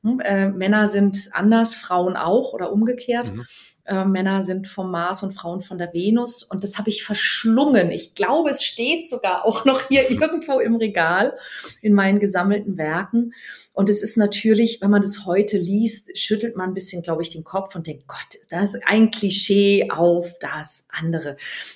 Hm, 0.03 0.19
äh, 0.21 0.47
Männer 0.47 0.87
sind 0.87 1.29
anders, 1.33 1.75
Frauen 1.75 2.15
auch 2.15 2.53
oder 2.53 2.71
umgekehrt. 2.71 3.33
Mhm. 3.33 3.45
Äh, 3.83 4.05
Männer 4.05 4.41
sind 4.41 4.67
vom 4.67 4.89
Mars 4.89 5.23
und 5.23 5.33
Frauen 5.33 5.59
von 5.59 5.77
der 5.77 5.93
Venus. 5.93 6.41
Und 6.41 6.63
das 6.63 6.77
habe 6.77 6.89
ich 6.89 7.03
verschlungen. 7.03 7.91
Ich 7.91 8.15
glaube, 8.15 8.49
es 8.49 8.63
steht 8.63 9.09
sogar 9.09 9.45
auch 9.45 9.65
noch 9.65 9.89
hier 9.89 10.09
irgendwo 10.09 10.59
im 10.59 10.75
Regal 10.75 11.37
in 11.81 11.93
meinen 11.93 12.19
gesammelten 12.19 12.77
Werken. 12.77 13.33
Und 13.75 13.89
es 13.89 14.01
ist 14.01 14.15
natürlich, 14.15 14.79
wenn 14.81 14.89
man 14.89 15.01
das 15.01 15.25
heute 15.25 15.57
liest, 15.57 16.17
schüttelt 16.17 16.55
man 16.55 16.69
ein 16.69 16.73
bisschen, 16.73 17.01
glaube 17.01 17.21
ich, 17.21 17.29
den 17.29 17.43
Kopf 17.43 17.75
und 17.75 17.87
denkt, 17.87 18.07
Gott, 18.07 18.39
das 18.49 18.73
ist 18.73 18.83
ein 18.87 19.11
Klischee 19.11 19.89
auf 19.91 20.39
das 20.39 20.85
andere. 20.89 21.35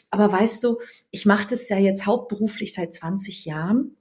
Aber 0.10 0.32
weißt 0.32 0.63
du, 0.63 0.79
ich 1.12 1.25
mache 1.25 1.48
das 1.50 1.68
ja 1.68 1.77
jetzt 1.77 2.06
hauptberuflich 2.06 2.74
seit 2.74 2.94
20 2.94 3.44
Jahren 3.44 3.98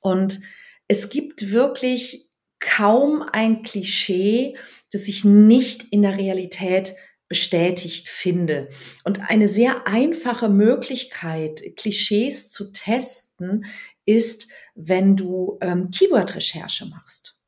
und 0.00 0.40
es 0.86 1.08
gibt 1.08 1.50
wirklich 1.50 2.28
kaum 2.58 3.22
ein 3.22 3.62
Klischee, 3.62 4.56
das 4.92 5.06
sich 5.06 5.24
nicht 5.24 5.84
in 5.90 6.02
der 6.02 6.18
Realität 6.18 6.94
bestätigt 7.30 8.08
finde. 8.08 8.68
Und 9.04 9.30
eine 9.30 9.48
sehr 9.48 9.86
einfache 9.86 10.48
Möglichkeit, 10.48 11.62
Klischees 11.76 12.50
zu 12.50 12.72
testen, 12.72 13.64
ist, 14.04 14.48
wenn 14.74 15.16
du 15.16 15.58
ähm, 15.60 15.90
Keyword-Recherche 15.90 16.86
machst. 16.86 17.40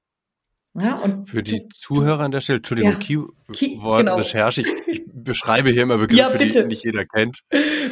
Ja, 0.75 0.99
und 1.01 1.29
für 1.29 1.43
die 1.43 1.61
du, 1.61 1.69
Zuhörer 1.69 2.21
an 2.21 2.31
der 2.31 2.41
Stelle, 2.41 2.59
Entschuldigung, 2.59 2.93
ja, 2.93 2.99
Keyword 3.53 3.99
genau. 3.99 4.19
Ich, 4.19 4.59
ich, 4.87 5.03
beschreibe 5.13 5.71
hier 5.71 5.83
immer 5.83 5.99
Begriffe, 5.99 6.43
ja, 6.43 6.63
die 6.63 6.65
nicht 6.65 6.85
jeder 6.85 7.05
kennt. 7.05 7.41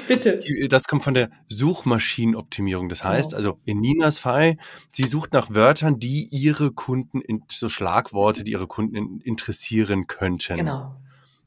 Bitte. 0.08 0.40
Das 0.68 0.84
kommt 0.84 1.04
von 1.04 1.12
der 1.12 1.30
Suchmaschinenoptimierung. 1.48 2.88
Das 2.88 3.04
heißt, 3.04 3.30
genau. 3.30 3.36
also 3.36 3.60
in 3.66 3.80
Ninas 3.80 4.18
Fall, 4.18 4.56
sie 4.92 5.06
sucht 5.06 5.34
nach 5.34 5.50
Wörtern, 5.50 5.98
die 5.98 6.28
ihre 6.30 6.72
Kunden, 6.72 7.20
in, 7.20 7.42
so 7.50 7.68
Schlagworte, 7.68 8.44
die 8.44 8.52
ihre 8.52 8.66
Kunden 8.66 9.20
interessieren 9.20 10.06
könnten. 10.06 10.56
Genau. 10.56 10.96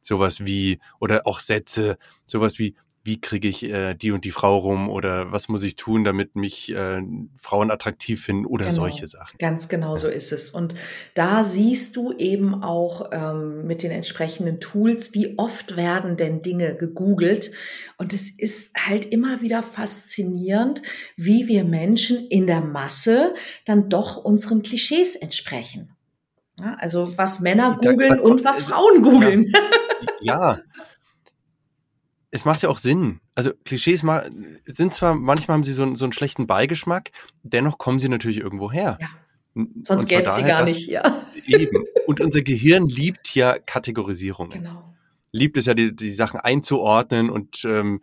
Sowas 0.04 0.46
wie, 0.46 0.80
oder 1.00 1.26
auch 1.26 1.40
Sätze, 1.40 1.98
sowas 2.28 2.60
wie 2.60 2.76
wie 3.04 3.20
kriege 3.20 3.50
ich 3.50 3.64
äh, 3.64 3.96
die 3.96 4.12
und 4.12 4.24
die 4.24 4.32
Frau 4.32 4.58
rum 4.58 4.90
oder 4.90 5.32
was 5.32 5.50
muss 5.50 5.62
ich 5.64 5.76
tun, 5.76 6.06
damit 6.06 6.38
mich 6.38 6.74
äh, 6.74 7.02
Frauen 7.38 7.70
attraktiv 7.70 8.24
finden 8.24 8.46
oder 8.46 8.66
genau, 8.66 8.76
solche 8.76 9.08
Sachen. 9.08 9.38
Ganz 9.40 9.68
genau 9.68 9.92
ja. 9.92 9.98
so 9.98 10.08
ist 10.08 10.32
es. 10.32 10.52
Und 10.52 10.74
da 11.14 11.44
siehst 11.44 11.98
du 11.98 12.14
eben 12.14 12.64
auch 12.64 13.10
ähm, 13.12 13.68
mit 13.68 13.84
den 13.84 13.92
entsprechenden 13.92 14.62
Tools, 14.62 15.14
wie 15.14 15.38
oft 15.38 15.76
werden 15.76 16.16
denn 16.16 16.42
Dinge 16.42 16.76
gegoogelt. 16.76 17.52
Und 17.98 18.14
es 18.14 18.30
ist 18.30 18.74
halt 18.88 19.06
immer 19.06 19.42
wieder 19.42 19.64
faszinierend, 19.64 20.82
wie 21.18 21.50
wir 21.50 21.66
Menschen 21.66 22.26
in 22.28 22.48
der 22.48 22.62
Masse 22.62 23.34
dann 23.66 23.90
doch 23.90 24.16
unseren 24.16 24.62
Klischees 24.62 25.18
entsprechen. 25.18 25.90
Ja, 26.58 26.76
also 26.80 27.18
was 27.18 27.42
Männer 27.42 27.78
googeln 27.82 28.20
und 28.20 28.46
was 28.46 28.62
Frauen 28.62 29.02
googeln. 29.02 29.52
Ja. 30.22 30.54
ja 30.54 30.62
es 32.34 32.46
macht 32.46 32.64
ja 32.64 32.70
auch 32.70 32.80
Sinn. 32.80 33.20
Also 33.36 33.52
Klischees 33.64 34.04
sind 34.66 34.94
zwar, 34.94 35.14
manchmal 35.14 35.56
haben 35.56 35.64
sie 35.64 35.72
so, 35.72 35.96
so 35.96 36.06
einen 36.06 36.14
schlechten 36.14 36.48
Beigeschmack, 36.48 37.12
dennoch 37.44 37.78
kommen 37.78 38.00
sie 38.00 38.10
natürlich 38.10 38.40
irgendwo 38.40 38.72
her. 38.72 38.98
Ja. 39.00 39.08
Sonst 39.84 40.08
gäbe 40.08 40.24
es 40.24 40.36
sie 40.36 40.42
gar 40.42 40.66
nicht, 40.66 40.88
ja. 40.88 41.22
Eben. 41.46 41.86
Und 42.08 42.22
unser 42.22 42.42
Gehirn 42.42 42.88
liebt 42.88 43.36
ja 43.36 43.60
Kategorisierungen. 43.60 44.64
Genau. 44.64 44.96
Liebt 45.32 45.58
es 45.58 45.68
ja, 45.68 45.76
die, 45.76 45.96
die 45.96 46.12
Sachen 46.12 46.40
einzuordnen 46.40 47.30
und 47.30 47.64
ähm, 47.66 48.02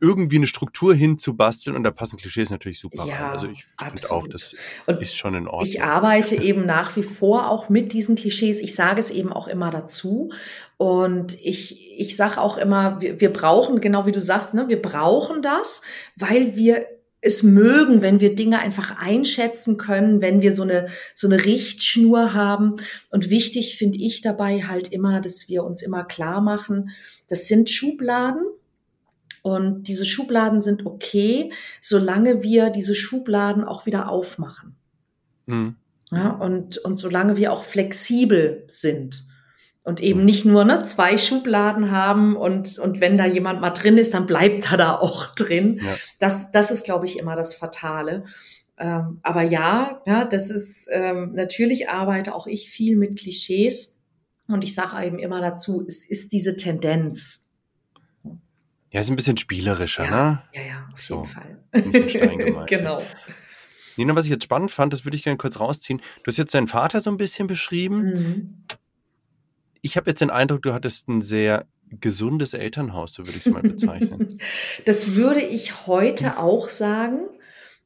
irgendwie 0.00 0.36
eine 0.36 0.48
Struktur 0.48 0.92
hinzubasteln 0.92 1.76
und 1.76 1.84
da 1.84 1.92
passen 1.92 2.16
Klischees 2.16 2.50
natürlich 2.50 2.80
super 2.80 3.04
ja, 3.04 3.16
rein. 3.16 3.30
Also 3.32 3.48
ich 3.48 3.64
finde 3.64 4.10
auch, 4.10 4.26
das 4.26 4.56
und 4.86 5.00
ist 5.00 5.16
schon 5.16 5.34
in 5.34 5.46
Ordnung. 5.46 5.68
Ich 5.68 5.80
arbeite 5.80 6.34
eben 6.42 6.66
nach 6.66 6.96
wie 6.96 7.02
vor 7.04 7.48
auch 7.48 7.68
mit 7.68 7.92
diesen 7.92 8.16
Klischees. 8.16 8.60
Ich 8.60 8.74
sage 8.74 8.98
es 8.98 9.12
eben 9.12 9.32
auch 9.32 9.46
immer 9.46 9.70
dazu. 9.70 10.32
Und 10.80 11.38
ich, 11.44 12.00
ich 12.00 12.16
sage 12.16 12.40
auch 12.40 12.56
immer, 12.56 13.02
wir, 13.02 13.20
wir 13.20 13.30
brauchen, 13.30 13.82
genau 13.82 14.06
wie 14.06 14.12
du 14.12 14.22
sagst, 14.22 14.54
ne, 14.54 14.68
wir 14.68 14.80
brauchen 14.80 15.42
das, 15.42 15.82
weil 16.16 16.56
wir 16.56 16.86
es 17.20 17.42
mögen, 17.42 18.00
wenn 18.00 18.20
wir 18.20 18.34
Dinge 18.34 18.60
einfach 18.60 18.96
einschätzen 18.98 19.76
können, 19.76 20.22
wenn 20.22 20.40
wir 20.40 20.52
so 20.52 20.62
eine, 20.62 20.88
so 21.14 21.28
eine 21.28 21.44
Richtschnur 21.44 22.32
haben. 22.32 22.76
Und 23.10 23.28
wichtig 23.28 23.76
finde 23.76 23.98
ich 23.98 24.22
dabei 24.22 24.62
halt 24.62 24.90
immer, 24.90 25.20
dass 25.20 25.50
wir 25.50 25.64
uns 25.64 25.82
immer 25.82 26.02
klar 26.02 26.40
machen, 26.40 26.92
das 27.28 27.46
sind 27.46 27.68
Schubladen 27.68 28.46
und 29.42 29.86
diese 29.86 30.06
Schubladen 30.06 30.62
sind 30.62 30.86
okay, 30.86 31.52
solange 31.82 32.42
wir 32.42 32.70
diese 32.70 32.94
Schubladen 32.94 33.64
auch 33.64 33.84
wieder 33.84 34.08
aufmachen. 34.08 34.76
Mhm. 35.44 35.76
Ja, 36.10 36.30
und, 36.30 36.78
und 36.78 36.96
solange 36.96 37.36
wir 37.36 37.52
auch 37.52 37.64
flexibel 37.64 38.64
sind 38.68 39.28
und 39.82 40.02
eben 40.02 40.24
nicht 40.24 40.44
nur 40.44 40.64
ne, 40.64 40.82
zwei 40.82 41.16
Schubladen 41.16 41.90
haben 41.90 42.36
und, 42.36 42.78
und 42.78 43.00
wenn 43.00 43.16
da 43.16 43.26
jemand 43.26 43.60
mal 43.60 43.70
drin 43.70 43.98
ist, 43.98 44.14
dann 44.14 44.26
bleibt 44.26 44.70
er 44.72 44.76
da 44.76 44.96
auch 44.96 45.34
drin. 45.34 45.80
Ja. 45.82 45.96
Das, 46.18 46.50
das 46.50 46.70
ist, 46.70 46.84
glaube 46.84 47.06
ich, 47.06 47.18
immer 47.18 47.34
das 47.34 47.54
Fatale. 47.54 48.24
Ähm, 48.78 49.20
aber 49.22 49.42
ja, 49.42 50.02
ja, 50.06 50.24
das 50.24 50.50
ist 50.50 50.88
ähm, 50.90 51.32
natürlich 51.34 51.88
arbeite 51.88 52.34
auch 52.34 52.46
ich 52.46 52.70
viel 52.70 52.96
mit 52.96 53.18
Klischees 53.18 54.04
und 54.48 54.64
ich 54.64 54.74
sage 54.74 55.04
eben 55.06 55.18
immer 55.18 55.40
dazu, 55.40 55.84
es 55.86 56.08
ist 56.08 56.32
diese 56.32 56.56
Tendenz. 56.56 57.54
Ja, 58.90 59.00
ist 59.00 59.10
ein 59.10 59.16
bisschen 59.16 59.36
spielerischer, 59.36 60.04
ja, 60.04 60.10
ne? 60.10 60.42
Ja, 60.52 60.62
ja, 60.62 60.88
auf 60.92 61.08
jeden 61.08 61.24
so, 61.24 61.32
Fall. 61.32 62.66
genau. 62.66 63.02
Nina, 63.96 64.16
was 64.16 64.24
ich 64.24 64.30
jetzt 64.30 64.44
spannend 64.44 64.70
fand, 64.70 64.92
das 64.92 65.04
würde 65.04 65.16
ich 65.16 65.22
gerne 65.22 65.36
kurz 65.36 65.60
rausziehen. 65.60 66.00
Du 66.24 66.28
hast 66.28 66.38
jetzt 66.38 66.54
deinen 66.54 66.66
Vater 66.66 67.00
so 67.00 67.10
ein 67.10 67.16
bisschen 67.16 67.46
beschrieben. 67.46 68.02
Mhm. 68.02 68.64
Ich 69.82 69.96
habe 69.96 70.10
jetzt 70.10 70.20
den 70.20 70.30
Eindruck, 70.30 70.62
du 70.62 70.72
hattest 70.72 71.08
ein 71.08 71.22
sehr 71.22 71.66
gesundes 72.00 72.54
Elternhaus, 72.54 73.14
so 73.14 73.26
würde 73.26 73.38
ich 73.38 73.46
es 73.46 73.52
mal 73.52 73.62
bezeichnen. 73.62 74.38
das 74.84 75.14
würde 75.16 75.40
ich 75.40 75.86
heute 75.86 76.38
auch 76.38 76.68
sagen. 76.68 77.20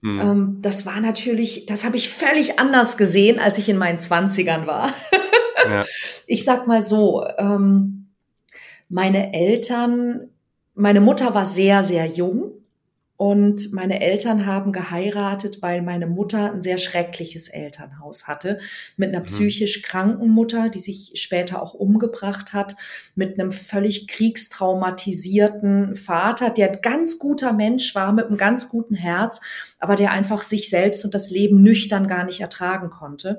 Mhm. 0.02 0.20
Ähm, 0.20 0.58
das 0.60 0.84
war 0.84 1.00
natürlich, 1.00 1.66
das 1.66 1.84
habe 1.84 1.96
ich 1.96 2.10
völlig 2.10 2.58
anders 2.58 2.98
gesehen, 2.98 3.38
als 3.38 3.58
ich 3.58 3.68
in 3.68 3.78
meinen 3.78 3.98
Zwanzigern 3.98 4.66
war. 4.66 4.92
ja. 5.68 5.84
Ich 6.26 6.44
sag 6.44 6.66
mal 6.66 6.82
so, 6.82 7.24
ähm, 7.38 8.10
meine 8.88 9.32
Eltern 9.32 10.28
meine 10.74 11.00
Mutter 11.00 11.34
war 11.34 11.44
sehr, 11.44 11.82
sehr 11.82 12.06
jung 12.06 12.52
und 13.16 13.73
meine 13.73 14.00
Eltern 14.00 14.44
haben 14.44 14.73
geheiratet, 14.73 15.62
weil 15.62 15.83
meine 15.83 16.09
Mutter 16.09 16.52
ein 16.52 16.62
sehr 16.62 16.78
schreckliches 16.78 17.47
Elternhaus 17.47 18.26
hatte. 18.26 18.59
Mit 18.97 19.11
einer 19.11 19.21
mhm. 19.21 19.26
psychisch 19.26 19.83
kranken 19.83 20.28
Mutter, 20.30 20.68
die 20.68 20.80
sich 20.80 21.12
später 21.14 21.62
auch 21.62 21.75
umgebracht 21.75 22.52
hat. 22.52 22.75
Mit 23.14 23.38
einem 23.38 23.52
völlig 23.52 24.09
kriegstraumatisierten 24.09 25.94
Vater, 25.94 26.50
der 26.50 26.73
ein 26.73 26.83
ganz 26.83 27.21
guter 27.21 27.52
Mensch 27.52 27.94
war, 27.94 28.12
mit 28.12 28.26
einem 28.26 28.37
ganz 28.37 28.68
guten 28.68 28.97
Herz, 28.97 29.40
aber 29.78 29.94
der 29.94 30.11
einfach 30.11 30.42
sich 30.42 30.68
selbst 30.68 31.04
und 31.04 31.14
das 31.14 31.30
Leben 31.30 31.62
nüchtern 31.62 32.09
gar 32.09 32.25
nicht 32.25 32.40
ertragen 32.40 32.90
konnte. 32.90 33.38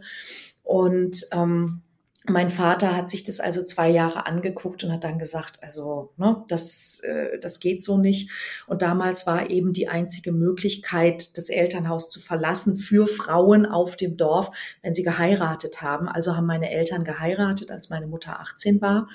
Und 0.63 1.27
ähm, 1.33 1.81
mein 2.27 2.49
Vater 2.49 2.95
hat 2.95 3.09
sich 3.09 3.23
das 3.23 3.39
also 3.39 3.63
zwei 3.63 3.89
Jahre 3.89 4.25
angeguckt 4.25 4.83
und 4.83 4.91
hat 4.91 5.03
dann 5.03 5.19
gesagt, 5.19 5.61
also 5.61 6.13
ne, 6.17 6.43
das, 6.47 6.99
äh, 7.01 7.39
das 7.39 7.59
geht 7.59 7.83
so 7.83 7.97
nicht. 7.97 8.29
Und 8.67 8.81
damals 8.81 9.27
war 9.27 9.49
eben 9.49 9.73
die 9.73 9.87
einzige 9.87 10.31
Möglichkeit, 10.31 11.37
das 11.37 11.49
Elternhaus 11.49 12.09
zu 12.09 12.19
verlassen 12.19 12.77
für 12.77 13.07
Frauen 13.07 13.65
auf 13.65 13.95
dem 13.95 14.17
Dorf, 14.17 14.51
wenn 14.81 14.93
sie 14.93 15.03
geheiratet 15.03 15.81
haben. 15.81 16.07
Also 16.07 16.35
haben 16.35 16.47
meine 16.47 16.71
Eltern 16.71 17.03
geheiratet, 17.03 17.71
als 17.71 17.89
meine 17.89 18.07
Mutter 18.07 18.39
18 18.39 18.81
war. 18.81 19.07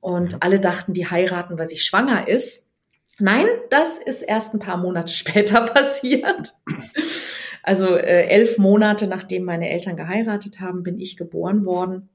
Und 0.00 0.42
alle 0.42 0.60
dachten, 0.60 0.94
die 0.94 1.08
heiraten, 1.08 1.58
weil 1.58 1.68
sie 1.68 1.78
schwanger 1.78 2.28
ist. 2.28 2.72
Nein, 3.18 3.46
das 3.70 3.98
ist 3.98 4.22
erst 4.22 4.54
ein 4.54 4.60
paar 4.60 4.76
Monate 4.76 5.12
später 5.14 5.62
passiert. 5.62 6.54
Also 7.62 7.94
äh, 7.96 8.26
elf 8.26 8.58
Monate 8.58 9.06
nachdem 9.06 9.44
meine 9.44 9.70
Eltern 9.70 9.96
geheiratet 9.96 10.60
haben, 10.60 10.82
bin 10.82 10.98
ich 10.98 11.16
geboren 11.16 11.64
worden. 11.64 12.08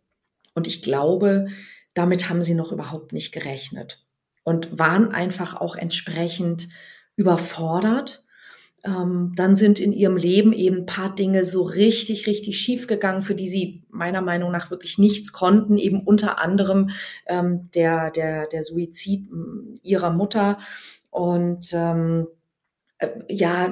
Und 0.57 0.65
ich 0.65 0.81
glaube, 0.81 1.49
damit 1.93 2.29
haben 2.29 2.41
sie 2.41 2.55
noch 2.55 2.71
überhaupt 2.71 3.13
nicht 3.13 3.31
gerechnet 3.31 4.03
und 4.43 4.79
waren 4.79 5.11
einfach 5.11 5.55
auch 5.55 5.75
entsprechend 5.75 6.67
überfordert. 7.15 8.25
Ähm, 8.83 9.33
dann 9.35 9.55
sind 9.55 9.77
in 9.77 9.93
ihrem 9.93 10.17
Leben 10.17 10.53
eben 10.53 10.77
ein 10.77 10.85
paar 10.87 11.13
Dinge 11.13 11.45
so 11.45 11.61
richtig, 11.61 12.25
richtig 12.25 12.59
schief 12.59 12.87
gegangen, 12.87 13.21
für 13.21 13.35
die 13.35 13.47
sie 13.47 13.83
meiner 13.91 14.21
Meinung 14.21 14.49
nach 14.49 14.71
wirklich 14.71 14.97
nichts 14.97 15.31
konnten. 15.31 15.77
Eben 15.77 16.01
unter 16.01 16.39
anderem 16.39 16.89
ähm, 17.27 17.69
der, 17.75 18.09
der, 18.09 18.47
der 18.47 18.63
Suizid 18.63 19.29
ihrer 19.83 20.09
Mutter 20.09 20.57
und 21.11 21.71
ähm, 21.71 22.25
äh, 22.97 23.09
ja, 23.29 23.71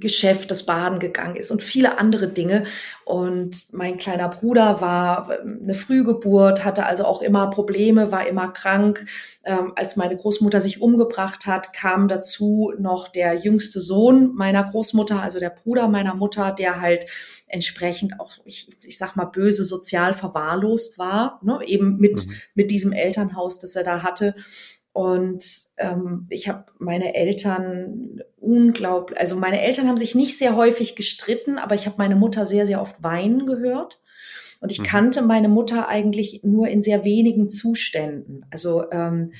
Geschäft, 0.00 0.50
das 0.50 0.64
Baden 0.66 0.98
gegangen 0.98 1.36
ist 1.36 1.50
und 1.50 1.62
viele 1.62 1.98
andere 1.98 2.28
Dinge. 2.28 2.64
Und 3.04 3.72
mein 3.72 3.98
kleiner 3.98 4.28
Bruder 4.28 4.80
war 4.80 5.30
ähm, 5.40 5.60
eine 5.62 5.74
Frühgeburt, 5.74 6.64
hatte 6.64 6.86
also 6.86 7.04
auch 7.04 7.22
immer 7.22 7.50
Probleme, 7.50 8.12
war 8.12 8.26
immer 8.26 8.48
krank. 8.48 9.06
Ähm, 9.44 9.72
als 9.76 9.96
meine 9.96 10.16
Großmutter 10.16 10.60
sich 10.60 10.80
umgebracht 10.82 11.46
hat, 11.46 11.72
kam 11.72 12.08
dazu 12.08 12.72
noch 12.78 13.08
der 13.08 13.34
jüngste 13.34 13.80
Sohn 13.80 14.34
meiner 14.34 14.64
Großmutter, 14.64 15.22
also 15.22 15.38
der 15.38 15.50
Bruder 15.50 15.88
meiner 15.88 16.14
Mutter, 16.14 16.52
der 16.52 16.80
halt 16.80 17.06
entsprechend 17.48 18.20
auch, 18.20 18.32
ich, 18.44 18.70
ich 18.84 18.98
sag 18.98 19.16
mal, 19.16 19.24
böse 19.24 19.64
sozial 19.64 20.14
verwahrlost 20.14 20.98
war, 20.98 21.40
ne? 21.42 21.60
eben 21.64 21.96
mit, 21.96 22.26
mhm. 22.26 22.34
mit 22.54 22.70
diesem 22.70 22.92
Elternhaus, 22.92 23.58
das 23.58 23.74
er 23.74 23.84
da 23.84 24.02
hatte. 24.02 24.34
Und 24.92 25.44
ähm, 25.76 26.26
ich 26.30 26.48
habe 26.48 26.66
meine 26.78 27.14
Eltern 27.14 28.20
unglaublich, 28.36 29.18
also 29.18 29.36
meine 29.36 29.60
Eltern 29.60 29.86
haben 29.86 29.96
sich 29.96 30.14
nicht 30.14 30.36
sehr 30.36 30.56
häufig 30.56 30.96
gestritten, 30.96 31.58
aber 31.58 31.74
ich 31.74 31.86
habe 31.86 31.96
meine 31.98 32.16
Mutter 32.16 32.46
sehr, 32.46 32.66
sehr 32.66 32.80
oft 32.80 33.02
weinen 33.02 33.46
gehört. 33.46 34.00
Und 34.60 34.72
ich 34.72 34.80
mhm. 34.80 34.84
kannte 34.84 35.22
meine 35.22 35.48
Mutter 35.48 35.88
eigentlich 35.88 36.40
nur 36.42 36.68
in 36.68 36.82
sehr 36.82 37.04
wenigen 37.04 37.48
Zuständen. 37.48 38.44
Also 38.50 38.90
ähm, 38.90 39.32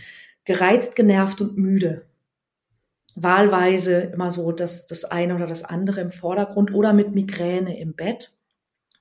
gereizt, 0.45 0.97
genervt 0.97 1.41
und 1.41 1.57
müde. 1.57 2.07
Wahlweise 3.15 4.01
immer 4.13 4.31
so 4.31 4.53
das, 4.53 4.87
das 4.87 5.05
eine 5.05 5.35
oder 5.35 5.47
das 5.47 5.65
andere 5.65 6.01
im 6.01 6.13
Vordergrund 6.13 6.73
oder 6.73 6.93
mit 6.93 7.15
Migräne 7.15 7.79
im 7.79 7.95
Bett. 7.95 8.38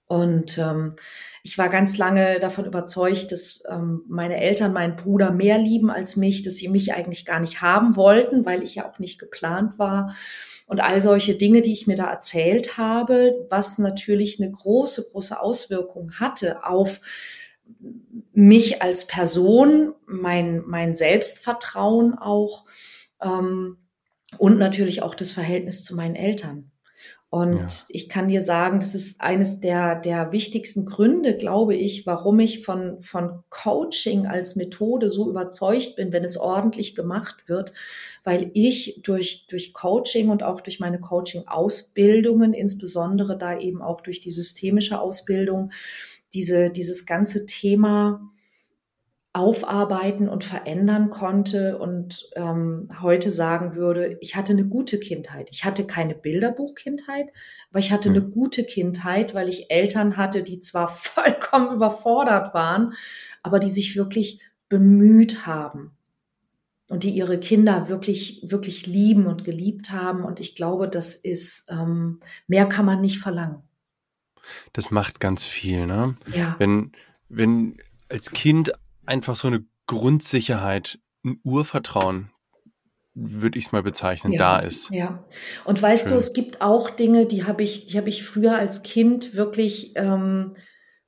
Und 0.07 0.57
ähm, 0.57 0.95
ich 1.43 1.57
war 1.57 1.69
ganz 1.69 1.97
lange 1.97 2.39
davon 2.39 2.65
überzeugt, 2.65 3.31
dass 3.31 3.63
ähm, 3.69 4.03
meine 4.07 4.37
Eltern 4.37 4.71
meinen 4.71 4.95
Bruder 4.95 5.31
mehr 5.31 5.57
lieben 5.57 5.89
als 5.89 6.15
mich, 6.15 6.43
dass 6.43 6.55
sie 6.55 6.69
mich 6.69 6.93
eigentlich 6.93 7.25
gar 7.25 7.39
nicht 7.41 7.61
haben 7.61 7.95
wollten, 7.97 8.45
weil 8.45 8.63
ich 8.63 8.75
ja 8.75 8.89
auch 8.89 8.99
nicht 8.99 9.19
geplant 9.19 9.79
war. 9.79 10.15
und 10.67 10.81
all 10.81 10.99
solche 11.01 11.35
Dinge, 11.35 11.61
die 11.61 11.73
ich 11.73 11.87
mir 11.87 11.95
da 11.95 12.09
erzählt 12.09 12.77
habe, 12.77 13.45
was 13.49 13.77
natürlich 13.77 14.39
eine 14.39 14.51
große, 14.51 15.09
große 15.11 15.39
Auswirkung 15.39 16.13
hatte 16.19 16.65
auf 16.65 17.01
mich 18.33 18.81
als 18.81 19.07
Person, 19.07 19.93
mein, 20.05 20.63
mein 20.65 20.95
Selbstvertrauen 20.95 22.17
auch 22.17 22.65
ähm, 23.21 23.77
und 24.37 24.57
natürlich 24.57 25.01
auch 25.01 25.15
das 25.15 25.31
Verhältnis 25.31 25.83
zu 25.83 25.95
meinen 25.95 26.15
Eltern. 26.15 26.71
Und 27.29 27.57
ja. 27.57 27.67
ich 27.89 28.07
kann 28.07 28.29
dir 28.29 28.41
sagen, 28.41 28.79
das 28.79 28.95
ist 28.95 29.19
eines 29.19 29.59
der, 29.59 29.95
der 29.99 30.31
wichtigsten 30.31 30.85
Gründe, 30.85 31.35
glaube 31.35 31.75
ich, 31.75 32.05
warum 32.05 32.39
ich 32.39 32.63
von, 32.63 33.01
von 33.01 33.43
Coaching 33.49 34.25
als 34.27 34.55
Methode 34.55 35.09
so 35.09 35.29
überzeugt 35.29 35.97
bin, 35.97 36.13
wenn 36.13 36.23
es 36.23 36.37
ordentlich 36.37 36.95
gemacht 36.95 37.43
wird, 37.47 37.73
weil 38.23 38.49
ich 38.53 39.01
durch, 39.03 39.45
durch 39.47 39.73
Coaching 39.73 40.29
und 40.29 40.41
auch 40.41 40.61
durch 40.61 40.79
meine 40.79 41.01
Coaching-Ausbildungen, 41.01 42.53
insbesondere 42.53 43.37
da 43.37 43.57
eben 43.57 43.81
auch 43.81 43.99
durch 43.99 44.21
die 44.21 44.31
systemische 44.31 45.01
Ausbildung, 45.01 45.71
diese, 46.33 46.69
dieses 46.69 47.05
ganze 47.05 47.45
Thema 47.45 48.21
aufarbeiten 49.37 50.27
und 50.27 50.43
verändern 50.43 51.11
konnte 51.11 51.77
und 51.77 52.27
ähm, 52.35 52.89
heute 53.03 53.29
sagen 53.29 53.75
würde, 53.75 54.17
ich 54.19 54.35
hatte 54.35 54.53
eine 54.53 54.65
gute 54.65 54.99
Kindheit. 54.99 55.49
Ich 55.51 55.63
hatte 55.63 55.85
keine 55.85 56.15
Bilderbuchkindheit, 56.15 57.27
aber 57.69 57.77
ich 57.77 57.91
hatte 57.91 58.09
eine 58.09 58.21
hm. 58.21 58.31
gute 58.31 58.63
Kindheit, 58.63 59.35
weil 59.35 59.47
ich 59.47 59.69
Eltern 59.69 60.17
hatte, 60.17 60.41
die 60.41 60.59
zwar 60.59 60.87
vollkommen 60.87 61.75
überfordert 61.75 62.55
waren, 62.55 62.93
aber 63.43 63.59
die 63.59 63.69
sich 63.69 63.95
wirklich 63.95 64.41
bemüht 64.69 65.45
haben 65.45 65.91
und 66.89 67.03
die 67.03 67.11
ihre 67.11 67.39
Kinder 67.39 67.89
wirklich, 67.89 68.41
wirklich 68.43 68.87
lieben 68.87 69.27
und 69.27 69.43
geliebt 69.43 69.91
haben. 69.91 70.25
Und 70.25 70.39
ich 70.39 70.55
glaube, 70.55 70.89
das 70.89 71.13
ist, 71.13 71.67
ähm, 71.69 72.21
mehr 72.47 72.65
kann 72.65 72.87
man 72.87 73.01
nicht 73.01 73.19
verlangen. 73.19 73.61
Das 74.73 74.89
macht 74.89 75.19
ganz 75.19 75.43
viel, 75.43 75.85
ne? 75.85 76.17
Ja. 76.33 76.55
Wenn, 76.57 76.91
wenn 77.29 77.77
als 78.09 78.31
Kind 78.31 78.71
einfach 79.07 79.35
so 79.35 79.47
eine 79.47 79.65
Grundsicherheit, 79.87 80.99
ein 81.23 81.39
Urvertrauen, 81.43 82.31
würde 83.13 83.57
ich 83.57 83.65
es 83.65 83.71
mal 83.71 83.81
bezeichnen, 83.81 84.33
ja, 84.33 84.59
da 84.59 84.59
ist. 84.59 84.89
Ja. 84.91 85.23
Und 85.65 85.81
weißt 85.81 86.03
Schön. 86.03 86.11
du, 86.11 86.17
es 86.17 86.33
gibt 86.33 86.61
auch 86.61 86.89
Dinge, 86.89 87.25
die 87.25 87.45
habe 87.45 87.63
ich, 87.63 87.87
die 87.87 87.97
habe 87.97 88.09
ich 88.09 88.23
früher 88.23 88.55
als 88.55 88.83
Kind 88.83 89.33
wirklich 89.33 89.93
ähm, 89.95 90.53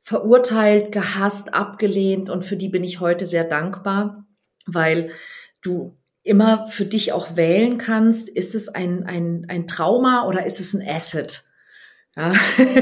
verurteilt, 0.02 0.92
gehasst, 0.92 1.54
abgelehnt 1.54 2.30
und 2.32 2.44
für 2.44 2.58
die 2.58 2.70
bin 2.70 2.84
ich 2.84 3.00
heute 3.00 3.28
sehr 3.28 3.44
dankbar, 3.44 4.26
weil 4.66 5.12
du 5.62 5.98
immer 6.24 6.66
für 6.66 6.86
dich 6.86 7.14
auch 7.14 7.36
wählen 7.36 7.78
kannst, 7.78 8.28
ist 8.28 8.56
es 8.56 8.70
ein, 8.70 9.04
ein, 9.04 9.46
ein 9.48 9.68
Trauma 9.68 10.28
oder 10.28 10.46
ist 10.46 10.60
es 10.60 10.74
ein 10.74 10.88
Asset? 10.88 11.44
Ja. 12.16 12.34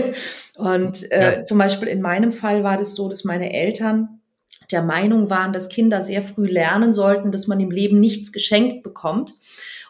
und 0.57 1.11
äh, 1.11 1.37
ja. 1.37 1.43
zum 1.43 1.57
Beispiel 1.57 1.89
in 1.89 2.01
meinem 2.01 2.31
Fall 2.31 2.63
war 2.63 2.77
das 2.77 2.95
so, 2.95 3.09
dass 3.09 3.25
meine 3.25 3.53
Eltern 3.53 4.16
der 4.71 4.83
Meinung 4.83 5.29
waren, 5.29 5.53
dass 5.53 5.69
Kinder 5.69 6.01
sehr 6.01 6.21
früh 6.21 6.45
lernen 6.45 6.93
sollten, 6.93 7.31
dass 7.31 7.47
man 7.47 7.59
im 7.59 7.71
Leben 7.71 7.99
nichts 7.99 8.31
geschenkt 8.31 8.83
bekommt. 8.83 9.33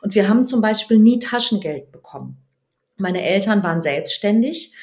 Und 0.02 0.16
wir 0.16 0.30
haben 0.30 0.46
zum 0.46 0.62
Beispiel 0.62 1.00
nie 1.00 1.20
Taschengeld 1.20 1.92
bekommen. 1.92 2.38
Meine 2.98 3.24
Eltern 3.24 3.64
waren 3.64 3.82
selbstständig 3.82 4.74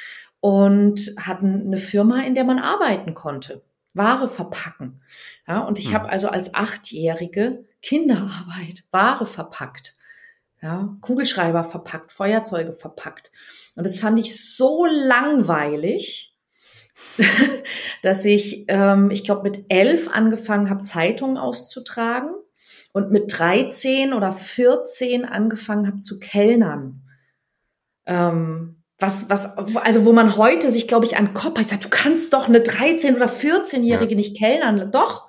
und 0.41 1.15
hatten 1.19 1.63
eine 1.67 1.77
Firma, 1.77 2.23
in 2.23 2.35
der 2.35 2.45
man 2.45 2.59
arbeiten 2.59 3.15
konnte, 3.15 3.63
Ware 3.95 4.29
verpacken. 4.29 5.01
Ja, 5.47 5.61
und 5.61 5.79
ich 5.79 5.91
mhm. 5.91 5.95
habe 5.95 6.09
also 6.11 6.29
als 6.29 6.55
Achtjährige 6.55 7.65
Kinderarbeit, 7.83 8.85
Ware 8.91 9.27
verpackt, 9.27 9.97
ja, 10.63 10.97
Kugelschreiber 11.01 11.63
verpackt, 11.63 12.13
Feuerzeuge 12.13 12.73
verpackt. 12.73 13.31
Und 13.75 13.87
das 13.87 13.99
fand 13.99 14.19
ich 14.19 14.55
so 14.55 14.87
langweilig, 14.87 16.34
dass 18.03 18.25
ich, 18.25 18.65
ähm, 18.69 19.11
ich 19.11 19.25
glaube, 19.25 19.43
mit 19.43 19.67
elf 19.69 20.09
angefangen 20.09 20.71
habe, 20.71 20.83
Zeitungen 20.83 21.37
auszutragen 21.37 22.31
und 22.93 23.11
mit 23.11 23.37
13 23.37 24.13
oder 24.13 24.33
14 24.33 25.25
angefangen 25.25 25.87
habe 25.87 26.01
zu 26.01 26.19
kellnern. 26.19 27.03
Ähm, 28.07 28.77
was, 28.99 29.29
was, 29.29 29.57
also 29.59 30.05
wo 30.05 30.13
man 30.13 30.37
heute 30.37 30.71
sich, 30.71 30.87
glaube 30.87 31.05
ich, 31.05 31.17
an 31.17 31.27
den 31.27 31.35
Kopf 31.35 31.61
sagt, 31.63 31.85
du 31.85 31.89
kannst 31.89 32.33
doch 32.33 32.49
eine 32.49 32.61
13- 32.61 33.17
oder 33.17 33.27
14-Jährige 33.27 34.13
ja. 34.13 34.17
nicht 34.17 34.37
kellnern. 34.37 34.91
Doch. 34.93 35.29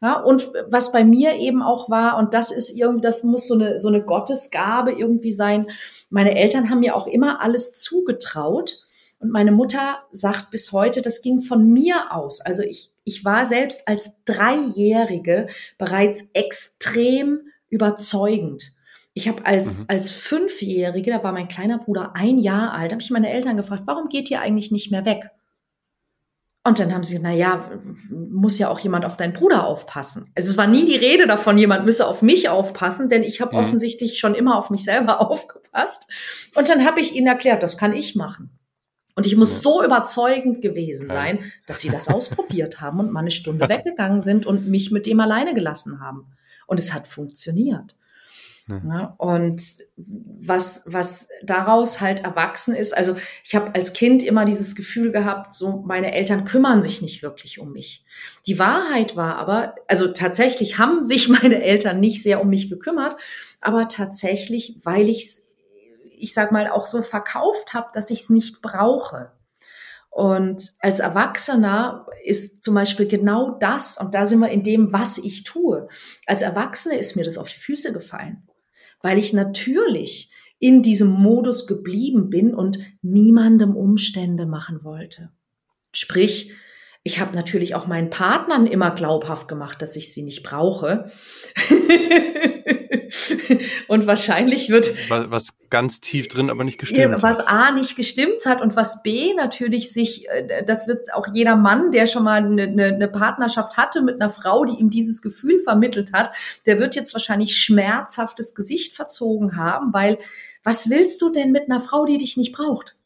Ja, 0.00 0.18
und 0.18 0.50
was 0.68 0.90
bei 0.90 1.04
mir 1.04 1.36
eben 1.36 1.62
auch 1.62 1.88
war, 1.88 2.16
und 2.16 2.34
das 2.34 2.50
ist 2.50 2.70
irgendwie, 2.70 3.02
das 3.02 3.22
muss 3.22 3.46
so 3.46 3.54
eine, 3.54 3.78
so 3.78 3.88
eine 3.88 4.02
Gottesgabe 4.02 4.92
irgendwie 4.92 5.32
sein. 5.32 5.68
Meine 6.10 6.34
Eltern 6.34 6.70
haben 6.70 6.80
mir 6.80 6.96
auch 6.96 7.06
immer 7.06 7.40
alles 7.40 7.78
zugetraut. 7.78 8.80
Und 9.22 9.30
meine 9.30 9.52
Mutter 9.52 10.02
sagt 10.10 10.50
bis 10.50 10.72
heute, 10.72 11.00
das 11.00 11.22
ging 11.22 11.40
von 11.40 11.72
mir 11.72 12.12
aus. 12.12 12.40
Also 12.40 12.62
ich, 12.62 12.90
ich 13.04 13.24
war 13.24 13.46
selbst 13.46 13.86
als 13.86 14.24
Dreijährige 14.24 15.46
bereits 15.78 16.30
extrem 16.34 17.42
überzeugend. 17.70 18.72
Ich 19.14 19.28
habe 19.28 19.46
als, 19.46 19.80
mhm. 19.80 19.84
als 19.88 20.10
Fünfjährige, 20.10 21.12
da 21.12 21.22
war 21.22 21.30
mein 21.32 21.46
kleiner 21.46 21.78
Bruder 21.78 22.16
ein 22.16 22.38
Jahr 22.38 22.72
alt, 22.72 22.90
habe 22.90 23.00
ich 23.00 23.10
meine 23.10 23.30
Eltern 23.30 23.56
gefragt, 23.56 23.84
warum 23.86 24.08
geht 24.08 24.28
ihr 24.28 24.40
eigentlich 24.40 24.72
nicht 24.72 24.90
mehr 24.90 25.04
weg? 25.04 25.30
Und 26.64 26.80
dann 26.80 26.92
haben 26.92 27.04
sie, 27.04 27.18
na 27.20 27.32
ja, 27.32 27.70
muss 28.10 28.58
ja 28.58 28.70
auch 28.70 28.80
jemand 28.80 29.04
auf 29.04 29.16
deinen 29.16 29.32
Bruder 29.32 29.66
aufpassen. 29.66 30.32
Also 30.34 30.50
es 30.50 30.56
war 30.56 30.66
nie 30.66 30.84
die 30.84 30.96
Rede 30.96 31.28
davon, 31.28 31.58
jemand 31.58 31.84
müsse 31.84 32.08
auf 32.08 32.22
mich 32.22 32.48
aufpassen, 32.48 33.08
denn 33.08 33.22
ich 33.22 33.40
habe 33.40 33.54
mhm. 33.54 33.62
offensichtlich 33.62 34.18
schon 34.18 34.34
immer 34.34 34.58
auf 34.58 34.70
mich 34.70 34.82
selber 34.82 35.20
aufgepasst. 35.30 36.08
Und 36.56 36.68
dann 36.68 36.84
habe 36.84 37.00
ich 37.00 37.14
ihnen 37.14 37.28
erklärt, 37.28 37.62
das 37.62 37.78
kann 37.78 37.92
ich 37.92 38.16
machen. 38.16 38.58
Und 39.14 39.26
ich 39.26 39.36
muss 39.36 39.62
so 39.62 39.84
überzeugend 39.84 40.62
gewesen 40.62 41.08
sein, 41.08 41.40
dass 41.66 41.80
sie 41.80 41.90
das 41.90 42.08
ausprobiert 42.08 42.80
haben 42.80 43.00
und 43.00 43.12
mal 43.12 43.20
eine 43.20 43.30
Stunde 43.30 43.68
weggegangen 43.68 44.20
sind 44.20 44.46
und 44.46 44.68
mich 44.68 44.90
mit 44.90 45.06
dem 45.06 45.20
alleine 45.20 45.54
gelassen 45.54 46.00
haben. 46.00 46.32
Und 46.66 46.80
es 46.80 46.94
hat 46.94 47.06
funktioniert. 47.06 47.94
Ja, 48.68 49.14
und 49.18 49.60
was, 49.96 50.84
was 50.86 51.28
daraus 51.42 52.00
halt 52.00 52.24
erwachsen 52.24 52.74
ist, 52.74 52.96
also 52.96 53.16
ich 53.44 53.54
habe 53.54 53.74
als 53.74 53.92
Kind 53.92 54.22
immer 54.22 54.44
dieses 54.44 54.74
Gefühl 54.74 55.10
gehabt, 55.10 55.52
so 55.52 55.82
meine 55.82 56.12
Eltern 56.12 56.44
kümmern 56.44 56.80
sich 56.80 57.02
nicht 57.02 57.22
wirklich 57.22 57.58
um 57.58 57.72
mich. 57.72 58.04
Die 58.46 58.58
Wahrheit 58.58 59.16
war 59.16 59.36
aber, 59.36 59.74
also 59.88 60.08
tatsächlich 60.08 60.78
haben 60.78 61.04
sich 61.04 61.28
meine 61.42 61.62
Eltern 61.62 62.00
nicht 62.00 62.22
sehr 62.22 62.40
um 62.40 62.48
mich 62.48 62.70
gekümmert, 62.70 63.16
aber 63.60 63.88
tatsächlich, 63.88 64.76
weil 64.82 65.08
ich 65.08 65.24
es 65.24 65.48
ich 66.22 66.34
sag 66.34 66.52
mal, 66.52 66.70
auch 66.70 66.86
so 66.86 67.02
verkauft 67.02 67.74
habe, 67.74 67.88
dass 67.92 68.10
ich 68.10 68.20
es 68.20 68.30
nicht 68.30 68.62
brauche. 68.62 69.32
Und 70.08 70.74
als 70.78 71.00
Erwachsener 71.00 72.06
ist 72.24 72.62
zum 72.62 72.74
Beispiel 72.74 73.06
genau 73.06 73.58
das, 73.58 73.98
und 73.98 74.14
da 74.14 74.24
sind 74.24 74.38
wir 74.38 74.50
in 74.50 74.62
dem, 74.62 74.92
was 74.92 75.18
ich 75.18 75.42
tue. 75.42 75.88
Als 76.26 76.42
Erwachsene 76.42 76.96
ist 76.96 77.16
mir 77.16 77.24
das 77.24 77.38
auf 77.38 77.48
die 77.50 77.58
Füße 77.58 77.92
gefallen, 77.92 78.46
weil 79.00 79.18
ich 79.18 79.32
natürlich 79.32 80.30
in 80.60 80.82
diesem 80.82 81.08
Modus 81.08 81.66
geblieben 81.66 82.30
bin 82.30 82.54
und 82.54 82.78
niemandem 83.02 83.74
Umstände 83.74 84.46
machen 84.46 84.84
wollte. 84.84 85.30
Sprich, 85.92 86.52
ich 87.02 87.18
habe 87.18 87.34
natürlich 87.34 87.74
auch 87.74 87.88
meinen 87.88 88.10
Partnern 88.10 88.68
immer 88.68 88.92
glaubhaft 88.92 89.48
gemacht, 89.48 89.82
dass 89.82 89.96
ich 89.96 90.14
sie 90.14 90.22
nicht 90.22 90.44
brauche. 90.44 91.10
und 93.88 94.06
wahrscheinlich 94.06 94.70
wird. 94.70 95.10
Was, 95.10 95.30
was, 95.30 95.48
ganz 95.70 96.00
tief 96.00 96.28
drin 96.28 96.50
aber 96.50 96.64
nicht 96.64 96.78
gestimmt 96.78 97.14
hat. 97.14 97.22
Was 97.22 97.40
A 97.40 97.70
nicht 97.70 97.96
gestimmt 97.96 98.44
hat 98.44 98.60
und 98.60 98.76
was 98.76 99.02
B 99.02 99.32
natürlich 99.34 99.90
sich, 99.90 100.28
äh, 100.28 100.64
das 100.66 100.86
wird 100.86 101.14
auch 101.14 101.26
jeder 101.32 101.56
Mann, 101.56 101.90
der 101.92 102.06
schon 102.06 102.24
mal 102.24 102.44
eine, 102.44 102.64
eine 102.64 103.08
Partnerschaft 103.08 103.78
hatte 103.78 104.02
mit 104.02 104.20
einer 104.20 104.28
Frau, 104.28 104.66
die 104.66 104.78
ihm 104.78 104.90
dieses 104.90 105.22
Gefühl 105.22 105.58
vermittelt 105.58 106.12
hat, 106.12 106.30
der 106.66 106.78
wird 106.78 106.94
jetzt 106.94 107.14
wahrscheinlich 107.14 107.56
schmerzhaftes 107.56 108.54
Gesicht 108.54 108.94
verzogen 108.94 109.56
haben, 109.56 109.94
weil 109.94 110.18
was 110.62 110.90
willst 110.90 111.22
du 111.22 111.30
denn 111.30 111.52
mit 111.52 111.70
einer 111.70 111.80
Frau, 111.80 112.04
die 112.04 112.18
dich 112.18 112.36
nicht 112.36 112.52
braucht? 112.52 112.96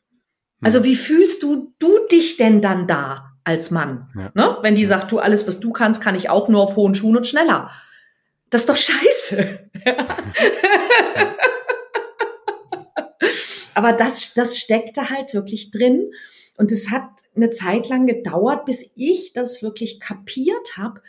Also 0.60 0.84
wie 0.84 0.96
fühlst 0.96 1.42
du, 1.42 1.72
du 1.78 1.90
dich 2.10 2.36
denn 2.36 2.60
dann 2.60 2.86
da 2.88 3.32
als 3.44 3.70
Mann? 3.70 4.08
Ja. 4.16 4.30
Ne? 4.34 4.56
Wenn 4.62 4.74
die 4.74 4.84
sagt, 4.84 5.12
du 5.12 5.20
alles, 5.20 5.46
was 5.46 5.60
du 5.60 5.70
kannst, 5.72 6.02
kann 6.02 6.16
ich 6.16 6.30
auch 6.30 6.48
nur 6.48 6.62
auf 6.62 6.76
hohen 6.76 6.94
Schuhen 6.96 7.16
und 7.16 7.26
schneller. 7.26 7.70
Das 8.50 8.62
ist 8.62 8.68
doch 8.68 8.76
scheiße. 8.76 9.70
Aber 13.74 13.92
das, 13.92 14.34
das 14.34 14.58
steckte 14.58 15.10
halt 15.10 15.34
wirklich 15.34 15.70
drin. 15.70 16.10
Und 16.56 16.72
es 16.72 16.90
hat 16.90 17.24
eine 17.34 17.50
Zeit 17.50 17.88
lang 17.88 18.06
gedauert, 18.06 18.64
bis 18.64 18.92
ich 18.94 19.34
das 19.34 19.62
wirklich 19.62 20.00
kapiert 20.00 20.78
habe, 20.78 21.02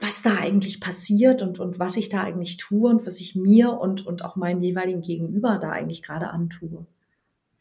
was 0.00 0.22
da 0.22 0.36
eigentlich 0.36 0.80
passiert 0.80 1.40
und, 1.40 1.58
und 1.58 1.78
was 1.78 1.96
ich 1.96 2.10
da 2.10 2.22
eigentlich 2.22 2.58
tue 2.58 2.90
und 2.90 3.06
was 3.06 3.20
ich 3.20 3.34
mir 3.34 3.72
und, 3.72 4.06
und 4.06 4.22
auch 4.24 4.36
meinem 4.36 4.60
jeweiligen 4.60 5.00
Gegenüber 5.00 5.58
da 5.58 5.70
eigentlich 5.70 6.02
gerade 6.02 6.28
antue. 6.28 6.86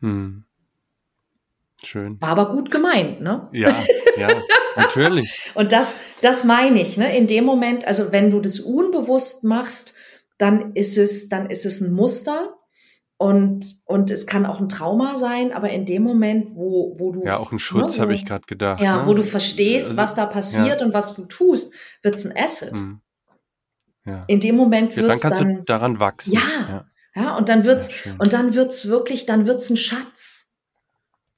Hm. 0.01 0.43
Schön. 1.85 2.17
War 2.21 2.29
aber 2.29 2.51
gut 2.53 2.71
gemeint, 2.71 3.21
ne? 3.21 3.47
Ja, 3.51 3.75
ja, 4.17 4.29
natürlich. 4.75 5.51
und 5.55 5.71
das, 5.71 5.99
das 6.21 6.43
meine 6.43 6.81
ich, 6.81 6.97
ne? 6.97 7.15
In 7.15 7.27
dem 7.27 7.45
Moment, 7.45 7.85
also 7.85 8.11
wenn 8.11 8.31
du 8.31 8.39
das 8.39 8.59
unbewusst 8.59 9.43
machst, 9.43 9.93
dann 10.37 10.73
ist 10.73 10.97
es, 10.97 11.29
dann 11.29 11.49
ist 11.49 11.65
es 11.65 11.81
ein 11.81 11.93
Muster. 11.93 12.51
Und, 13.17 13.65
und 13.85 14.11
es 14.11 14.27
kann 14.27 14.45
auch 14.45 14.59
ein 14.59 14.67
Trauma 14.67 15.15
sein, 15.15 15.53
aber 15.53 15.69
in 15.69 15.85
dem 15.85 16.03
Moment, 16.03 16.49
wo, 16.53 16.95
wo 16.99 17.13
du. 17.13 17.23
Ja, 17.23 17.37
auch 17.37 17.53
ein 17.53 17.59
Schutz, 17.59 17.95
ne, 17.95 18.01
habe 18.01 18.13
ich 18.13 18.25
gerade 18.25 18.45
gedacht. 18.45 18.81
Ja, 18.81 18.97
ne? 18.97 19.05
wo 19.05 19.13
du 19.13 19.23
verstehst, 19.23 19.87
also, 19.87 19.97
was 19.97 20.15
da 20.15 20.25
passiert 20.25 20.81
ja. 20.81 20.85
und 20.85 20.93
was 20.93 21.13
du 21.15 21.23
tust, 21.23 21.73
wird 22.01 22.15
es 22.15 22.25
ein 22.25 22.35
Asset. 22.35 22.73
Mhm. 22.73 22.99
Ja. 24.05 24.23
In 24.27 24.41
dem 24.41 24.57
Moment 24.57 24.97
wird 24.97 25.09
es 25.09 25.23
ja, 25.23 25.29
dann. 25.29 25.37
Kannst 25.37 25.41
dann 25.41 25.57
du 25.57 25.63
daran 25.63 25.99
wachsen. 26.01 26.33
Ja. 26.33 26.41
ja. 26.67 26.85
Ja, 27.15 27.37
und 27.37 27.47
dann 27.47 27.63
wird's, 27.63 27.89
und 28.17 28.33
dann 28.33 28.55
wird's 28.55 28.87
wirklich, 28.87 29.25
dann 29.25 29.47
wird's 29.47 29.69
ein 29.69 29.77
Schatz. 29.77 30.44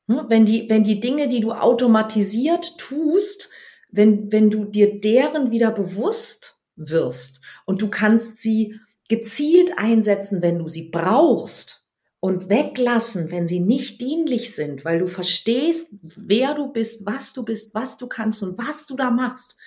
Hm? 0.08 0.26
Wenn 0.28 0.46
die, 0.46 0.70
wenn 0.70 0.84
die 0.84 1.00
Dinge, 1.00 1.28
die 1.28 1.39
du 1.39 1.52
automatisiert 1.52 2.78
tust, 2.78 3.50
wenn, 3.89 4.32
wenn 4.32 4.50
du 4.50 4.65
dir 4.65 5.00
deren 5.00 5.52
wieder 5.52 5.72
bewusst 5.72 6.62
wirst 6.76 7.41
und 7.65 7.82
du 7.82 7.89
kannst 7.89 8.41
sie 8.41 8.80
gezielt 9.10 9.78
einsetzen, 9.78 10.41
wenn 10.41 10.60
du 10.60 10.67
sie 10.67 10.89
brauchst 10.89 11.88
und 12.20 12.50
weglassen, 12.50 13.32
wenn 13.32 13.48
sie 13.48 13.60
nicht 13.60 14.02
dienlich 14.02 14.54
sind, 14.54 14.84
weil 14.84 15.00
du 15.00 15.08
verstehst, 15.08 15.93
wer 16.02 16.54
du 16.56 16.72
bist, 16.72 17.06
was 17.06 17.34
du 17.34 17.46
bist, 17.46 17.74
was 17.74 17.98
du 17.98 18.08
kannst 18.08 18.43
und 18.43 18.58
was 18.58 18.86
du 18.86 18.96
da 18.96 19.12
machst, 19.12 19.58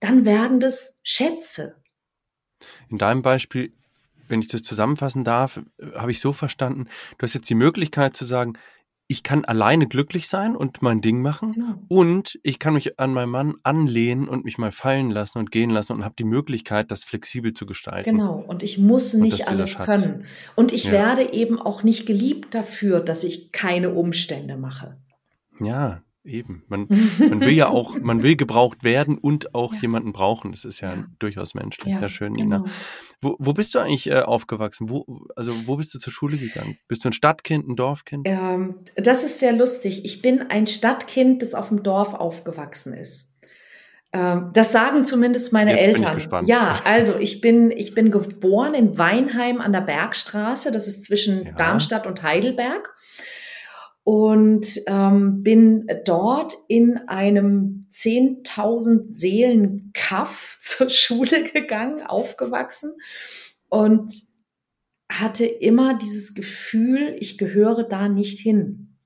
dann 0.00 0.24
werden 0.24 0.60
das 0.60 0.98
Schätze. 1.02 1.76
In 2.88 2.98
deinem 2.98 3.22
Beispiel, 3.22 3.72
wenn 4.28 4.40
ich 4.40 4.48
das 4.48 4.62
zusammenfassen 4.62 5.24
darf, 5.24 5.60
habe 5.94 6.10
ich 6.10 6.20
so 6.20 6.32
verstanden, 6.32 6.88
du 7.18 7.22
hast 7.22 7.34
jetzt 7.34 7.50
die 7.50 7.54
Möglichkeit 7.54 8.16
zu 8.16 8.24
sagen, 8.24 8.54
ich 9.10 9.24
kann 9.24 9.44
alleine 9.44 9.88
glücklich 9.88 10.28
sein 10.28 10.54
und 10.54 10.82
mein 10.82 11.00
Ding 11.00 11.20
machen 11.20 11.54
genau. 11.54 11.74
und 11.88 12.38
ich 12.44 12.60
kann 12.60 12.74
mich 12.74 13.00
an 13.00 13.12
meinen 13.12 13.30
Mann 13.30 13.54
anlehnen 13.64 14.28
und 14.28 14.44
mich 14.44 14.56
mal 14.56 14.70
fallen 14.70 15.10
lassen 15.10 15.38
und 15.38 15.50
gehen 15.50 15.70
lassen 15.70 15.94
und 15.94 16.04
habe 16.04 16.14
die 16.16 16.22
Möglichkeit, 16.22 16.92
das 16.92 17.02
flexibel 17.02 17.52
zu 17.52 17.66
gestalten. 17.66 18.08
Genau, 18.08 18.36
und 18.46 18.62
ich 18.62 18.78
muss 18.78 19.12
nicht 19.14 19.48
alles 19.48 19.76
können. 19.78 20.26
Und 20.54 20.70
ich 20.70 20.84
ja. 20.84 20.92
werde 20.92 21.32
eben 21.32 21.60
auch 21.60 21.82
nicht 21.82 22.06
geliebt 22.06 22.54
dafür, 22.54 23.00
dass 23.00 23.24
ich 23.24 23.50
keine 23.50 23.90
Umstände 23.90 24.56
mache. 24.56 24.96
Ja, 25.58 26.02
Eben. 26.30 26.62
Man, 26.68 26.86
man 27.18 27.40
will 27.40 27.50
ja 27.50 27.68
auch, 27.68 27.98
man 27.98 28.22
will 28.22 28.36
gebraucht 28.36 28.84
werden 28.84 29.18
und 29.18 29.54
auch 29.54 29.74
ja. 29.74 29.80
jemanden 29.80 30.12
brauchen. 30.12 30.52
Das 30.52 30.64
ist 30.64 30.80
ja, 30.80 30.94
ja. 30.94 31.06
durchaus 31.18 31.54
menschlich. 31.54 31.92
Ja, 31.92 32.08
schön, 32.08 32.34
genau. 32.34 32.58
Nina. 32.58 32.72
Wo, 33.20 33.36
wo 33.38 33.52
bist 33.52 33.74
du 33.74 33.80
eigentlich 33.80 34.08
äh, 34.08 34.20
aufgewachsen? 34.20 34.88
Wo, 34.88 35.26
also 35.36 35.52
wo 35.66 35.76
bist 35.76 35.92
du 35.92 35.98
zur 35.98 36.12
Schule 36.12 36.38
gegangen? 36.38 36.78
Bist 36.88 37.04
du 37.04 37.08
ein 37.08 37.12
Stadtkind, 37.12 37.68
ein 37.68 37.76
Dorfkind? 37.76 38.26
Ähm, 38.28 38.76
das 38.96 39.24
ist 39.24 39.40
sehr 39.40 39.52
lustig. 39.52 40.04
Ich 40.04 40.22
bin 40.22 40.42
ein 40.42 40.66
Stadtkind, 40.66 41.42
das 41.42 41.54
auf 41.54 41.68
dem 41.68 41.82
Dorf 41.82 42.14
aufgewachsen 42.14 42.94
ist. 42.94 43.36
Ähm, 44.12 44.50
das 44.52 44.72
sagen 44.72 45.04
zumindest 45.04 45.52
meine 45.52 45.72
Jetzt 45.72 46.02
Eltern. 46.02 46.46
Ja, 46.46 46.80
also 46.84 47.18
ich 47.18 47.40
bin, 47.40 47.70
ich 47.70 47.94
bin 47.94 48.10
geboren 48.10 48.74
in 48.74 48.98
Weinheim 48.98 49.60
an 49.60 49.72
der 49.72 49.82
Bergstraße. 49.82 50.72
Das 50.72 50.86
ist 50.86 51.04
zwischen 51.04 51.54
Darmstadt 51.56 52.06
und 52.06 52.22
Heidelberg 52.22 52.94
und 54.10 54.82
ähm, 54.88 55.44
bin 55.44 55.86
dort 56.04 56.56
in 56.66 56.96
einem 57.06 57.86
10.000 57.92 59.04
Seelen 59.08 59.92
Kaff 59.94 60.58
zur 60.60 60.90
Schule 60.90 61.44
gegangen, 61.44 62.02
aufgewachsen 62.02 62.90
und 63.68 64.10
hatte 65.08 65.46
immer 65.46 65.96
dieses 65.96 66.34
Gefühl, 66.34 67.14
ich 67.20 67.38
gehöre 67.38 67.84
da 67.84 68.08
nicht 68.08 68.40
hin. 68.40 68.96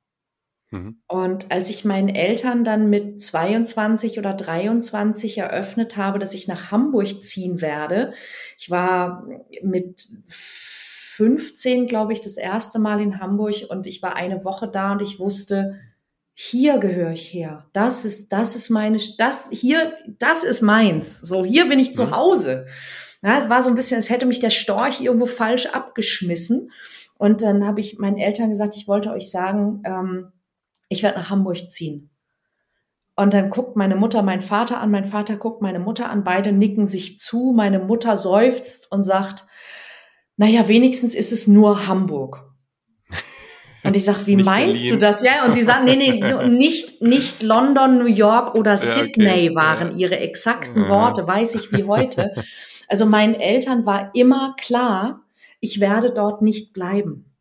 Mhm. 0.71 1.03
Und 1.07 1.53
als 1.53 1.69
ich 1.69 1.85
meinen 1.85 2.09
Eltern 2.09 2.65
dann 2.65 2.89
mit 2.89 3.21
22 3.21 4.19
oder 4.19 4.33
23 4.33 5.37
eröffnet 5.37 5.99
habe, 5.99 6.19
dass 6.19 6.33
ich 6.33 6.49
nach 6.49 6.71
Hamburg 6.71 7.23
ziehen 7.23 7.61
werde, 7.61 8.15
ich 8.57 8.71
war 8.71 9.29
mit 9.63 10.09
15, 11.17 11.87
glaube 11.87 12.13
ich, 12.13 12.21
das 12.21 12.37
erste 12.37 12.81
Mal 12.81 13.01
in 13.01 13.21
Hamburg 13.21 13.67
und 13.69 13.87
ich 13.87 14.03
war 14.03 14.17
eine 14.17 14.45
Woche 14.45 14.67
da 14.67 14.93
und 14.93 15.01
ich 15.01 15.21
wusste, 15.21 15.79
hier 16.35 16.79
gehöre 16.79 17.13
ich 17.13 17.33
her. 17.33 17.67
Das 17.73 18.05
ist, 18.05 18.33
das 18.33 18.57
ist 18.57 18.69
meine, 18.71 18.99
das 19.19 19.49
hier, 19.51 19.93
das 20.19 20.43
ist 20.43 20.63
meins. 20.63 21.21
So, 21.21 21.45
hier 21.45 21.69
bin 21.69 21.79
ich 21.79 21.95
zu. 21.95 22.11
Hause. 22.11 22.67
Ja, 23.23 23.39
es 23.39 23.49
war 23.49 23.63
so 23.63 23.69
ein 23.69 23.77
bisschen, 23.77 23.99
es 23.99 24.11
hätte 24.11 24.27
mich 24.27 24.41
der 24.41 24.51
Storch 24.51 25.01
irgendwo 25.01 25.27
falsch 25.27 25.67
abgeschmissen. 25.67 26.73
Und 27.17 27.43
dann 27.43 27.65
habe 27.65 27.81
ich 27.81 27.99
meinen 27.99 28.19
Eltern 28.19 28.51
gesagt, 28.51 28.75
ich 28.77 28.89
wollte 28.89 29.13
euch 29.13 29.31
sagen, 29.31 29.83
ähm, 29.87 30.33
ich 30.89 31.05
werde 31.05 31.19
nach 31.19 31.31
Hamburg 31.31 31.71
ziehen. 31.71 32.11
Und 33.15 33.33
dann 33.33 33.51
guckt 33.51 33.77
meine 33.77 33.95
Mutter 33.95 34.23
meinen 34.25 34.41
Vater 34.41 34.81
an, 34.81 34.91
mein 34.91 35.05
Vater 35.05 35.37
guckt 35.37 35.63
meine 35.63 35.79
Mutter 35.79 36.11
an, 36.11 36.25
beide 36.25 36.51
nicken 36.51 36.87
sich 36.87 37.17
zu, 37.19 37.53
meine 37.55 37.79
Mutter 37.79 38.17
seufzt 38.17 38.91
und 38.91 39.05
sagt, 39.05 39.47
naja, 40.37 40.69
wenigstens 40.69 41.15
ist 41.15 41.33
es 41.33 41.47
nur 41.47 41.87
Hamburg. 41.87 42.45
Und 43.85 43.97
ich 43.97 44.05
sag, 44.05 44.27
wie 44.27 44.37
meinst 44.37 44.81
Berlin. 44.81 44.91
du 44.93 44.99
das? 44.99 45.23
Ja, 45.23 45.45
und 45.45 45.53
sie 45.53 45.61
sagt, 45.61 45.85
nee, 45.85 45.97
nee, 45.97 46.49
nicht, 46.49 47.03
nicht 47.03 47.43
London, 47.43 47.99
New 47.99 48.07
York 48.07 48.55
oder 48.55 48.79
Sydney 48.79 49.49
okay. 49.49 49.55
waren 49.55 49.91
ja. 49.91 49.97
ihre 50.07 50.21
exakten 50.21 50.85
ja. 50.85 50.89
Worte, 50.89 51.27
weiß 51.27 51.55
ich 51.57 51.73
wie 51.73 51.85
heute. 51.85 52.35
Also 52.87 53.07
meinen 53.07 53.35
Eltern 53.35 53.87
war 53.87 54.11
immer 54.13 54.55
klar, 54.61 55.25
ich 55.59 55.81
werde 55.81 56.13
dort 56.13 56.43
nicht 56.43 56.75
bleiben. 56.75 57.35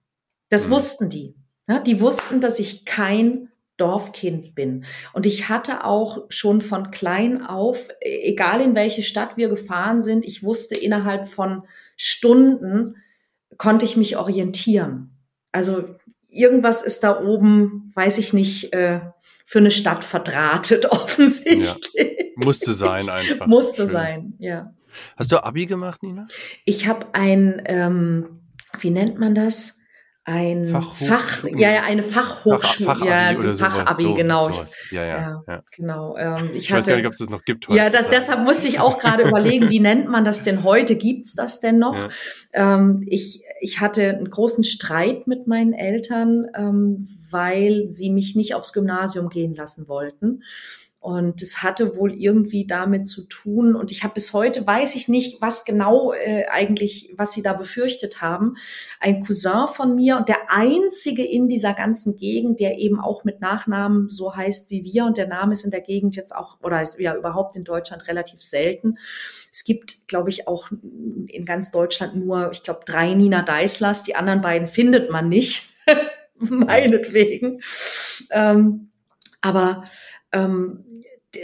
Das 0.47 0.67
mhm. 0.67 0.71
wussten 0.71 1.09
die. 1.09 1.35
Ja, 1.67 1.79
die 1.79 1.99
wussten, 1.99 2.39
dass 2.39 2.59
ich 2.59 2.85
kein 2.85 3.49
Dorfkind 3.83 4.55
bin. 4.55 4.85
Und 5.11 5.25
ich 5.25 5.49
hatte 5.49 5.83
auch 5.83 6.23
schon 6.29 6.61
von 6.61 6.89
klein 6.89 7.45
auf, 7.45 7.89
egal 7.99 8.61
in 8.61 8.75
welche 8.75 9.03
Stadt 9.03 9.35
wir 9.35 9.49
gefahren 9.49 10.01
sind, 10.01 10.23
ich 10.23 10.41
wusste 10.41 10.75
innerhalb 10.75 11.27
von 11.27 11.63
Stunden, 11.97 12.95
konnte 13.57 13.83
ich 13.85 13.97
mich 13.97 14.15
orientieren. 14.15 15.17
Also 15.51 15.83
irgendwas 16.29 16.81
ist 16.81 17.03
da 17.03 17.21
oben, 17.21 17.91
weiß 17.93 18.19
ich 18.19 18.31
nicht, 18.31 18.73
äh, 18.73 19.01
für 19.43 19.59
eine 19.59 19.71
Stadt 19.71 20.05
verdrahtet 20.05 20.85
offensichtlich. 20.91 21.93
Ja. 21.93 22.25
Musste 22.37 22.73
sein 22.73 23.09
einfach. 23.09 23.47
Musste 23.47 23.83
Schön. 23.83 23.91
sein, 23.91 24.33
ja. 24.39 24.73
Hast 25.17 25.31
du 25.33 25.43
Abi 25.43 25.65
gemacht, 25.65 26.03
Nina? 26.03 26.25
Ich 26.63 26.87
habe 26.87 27.07
ein, 27.13 27.61
ähm, 27.65 28.39
wie 28.79 28.91
nennt 28.91 29.19
man 29.19 29.35
das? 29.35 29.82
Ein 30.25 30.67
Fach, 30.67 31.43
ja, 31.43 31.71
ja, 31.71 31.83
eine 31.83 32.01
Fachhochschule, 32.01 32.89
Fach, 32.89 33.05
ja, 33.05 33.37
so 33.37 33.53
Fachabi, 33.53 34.03
so, 34.03 34.13
genau. 34.13 34.51
Sowas. 34.51 34.73
Ja, 34.89 35.05
ja, 35.05 35.43
ja, 35.45 35.63
genau. 35.75 36.15
Ähm, 36.15 36.51
ich, 36.53 36.59
ich 36.59 36.71
hatte, 36.71 36.79
weiß 36.79 36.87
gar 36.87 36.95
nicht, 36.95 37.05
ob 37.07 37.11
es 37.11 37.19
das 37.19 37.29
noch 37.29 37.43
gibt 37.43 37.67
heute. 37.67 37.77
Ja, 37.77 37.89
das, 37.89 38.07
deshalb 38.07 38.41
musste 38.43 38.69
ich 38.69 38.79
auch 38.79 38.99
gerade 38.99 39.23
überlegen, 39.23 39.69
wie 39.69 39.81
nennt 39.81 40.09
man 40.09 40.23
das 40.23 40.41
denn 40.41 40.63
heute? 40.63 40.95
Gibt's 40.95 41.35
das 41.35 41.59
denn 41.59 41.77
noch? 41.77 42.07
Ähm, 42.53 43.03
ich, 43.05 43.43
ich 43.59 43.81
hatte 43.81 44.09
einen 44.11 44.29
großen 44.29 44.63
Streit 44.63 45.27
mit 45.27 45.47
meinen 45.47 45.73
Eltern, 45.73 46.47
ähm, 46.55 47.05
weil 47.29 47.87
sie 47.89 48.09
mich 48.09 48.35
nicht 48.35 48.55
aufs 48.55 48.71
Gymnasium 48.71 49.27
gehen 49.27 49.55
lassen 49.55 49.89
wollten. 49.89 50.43
Und 51.03 51.41
es 51.41 51.61
hatte 51.61 51.97
wohl 51.97 52.13
irgendwie 52.13 52.65
damit 52.65 53.09
zu 53.09 53.27
tun. 53.27 53.75
Und 53.75 53.91
ich 53.91 54.05
habe 54.05 54.13
bis 54.13 54.31
heute 54.31 54.65
weiß 54.65 54.95
ich 54.95 55.09
nicht, 55.09 55.41
was 55.41 55.65
genau 55.65 56.13
äh, 56.13 56.45
eigentlich, 56.49 57.13
was 57.17 57.33
sie 57.33 57.41
da 57.41 57.51
befürchtet 57.51 58.21
haben. 58.21 58.55
Ein 59.01 59.21
Cousin 59.21 59.67
von 59.67 59.95
mir 59.95 60.15
und 60.15 60.29
der 60.29 60.37
einzige 60.47 61.25
in 61.25 61.49
dieser 61.49 61.73
ganzen 61.73 62.15
Gegend, 62.15 62.61
der 62.61 62.77
eben 62.77 63.01
auch 63.01 63.25
mit 63.25 63.41
Nachnamen 63.41 64.07
so 64.07 64.33
heißt 64.33 64.69
wie 64.69 64.85
wir. 64.85 65.03
Und 65.03 65.17
der 65.17 65.27
Name 65.27 65.51
ist 65.51 65.65
in 65.65 65.71
der 65.71 65.81
Gegend 65.81 66.15
jetzt 66.15 66.33
auch 66.33 66.61
oder 66.61 66.81
ist 66.81 66.97
ja 66.97 67.17
überhaupt 67.17 67.57
in 67.57 67.65
Deutschland 67.65 68.07
relativ 68.07 68.41
selten. 68.41 68.97
Es 69.51 69.65
gibt, 69.65 70.07
glaube 70.07 70.29
ich, 70.29 70.47
auch 70.47 70.71
in 70.71 71.43
ganz 71.43 71.71
Deutschland 71.71 72.15
nur, 72.15 72.51
ich 72.53 72.63
glaube, 72.63 72.85
drei 72.85 73.13
Nina 73.13 73.41
Deislers. 73.41 74.03
Die 74.03 74.15
anderen 74.15 74.39
beiden 74.39 74.69
findet 74.69 75.11
man 75.11 75.27
nicht. 75.27 75.67
Meinetwegen. 76.37 77.61
Ähm, 78.31 78.91
aber 79.41 79.83
ähm, 80.31 80.85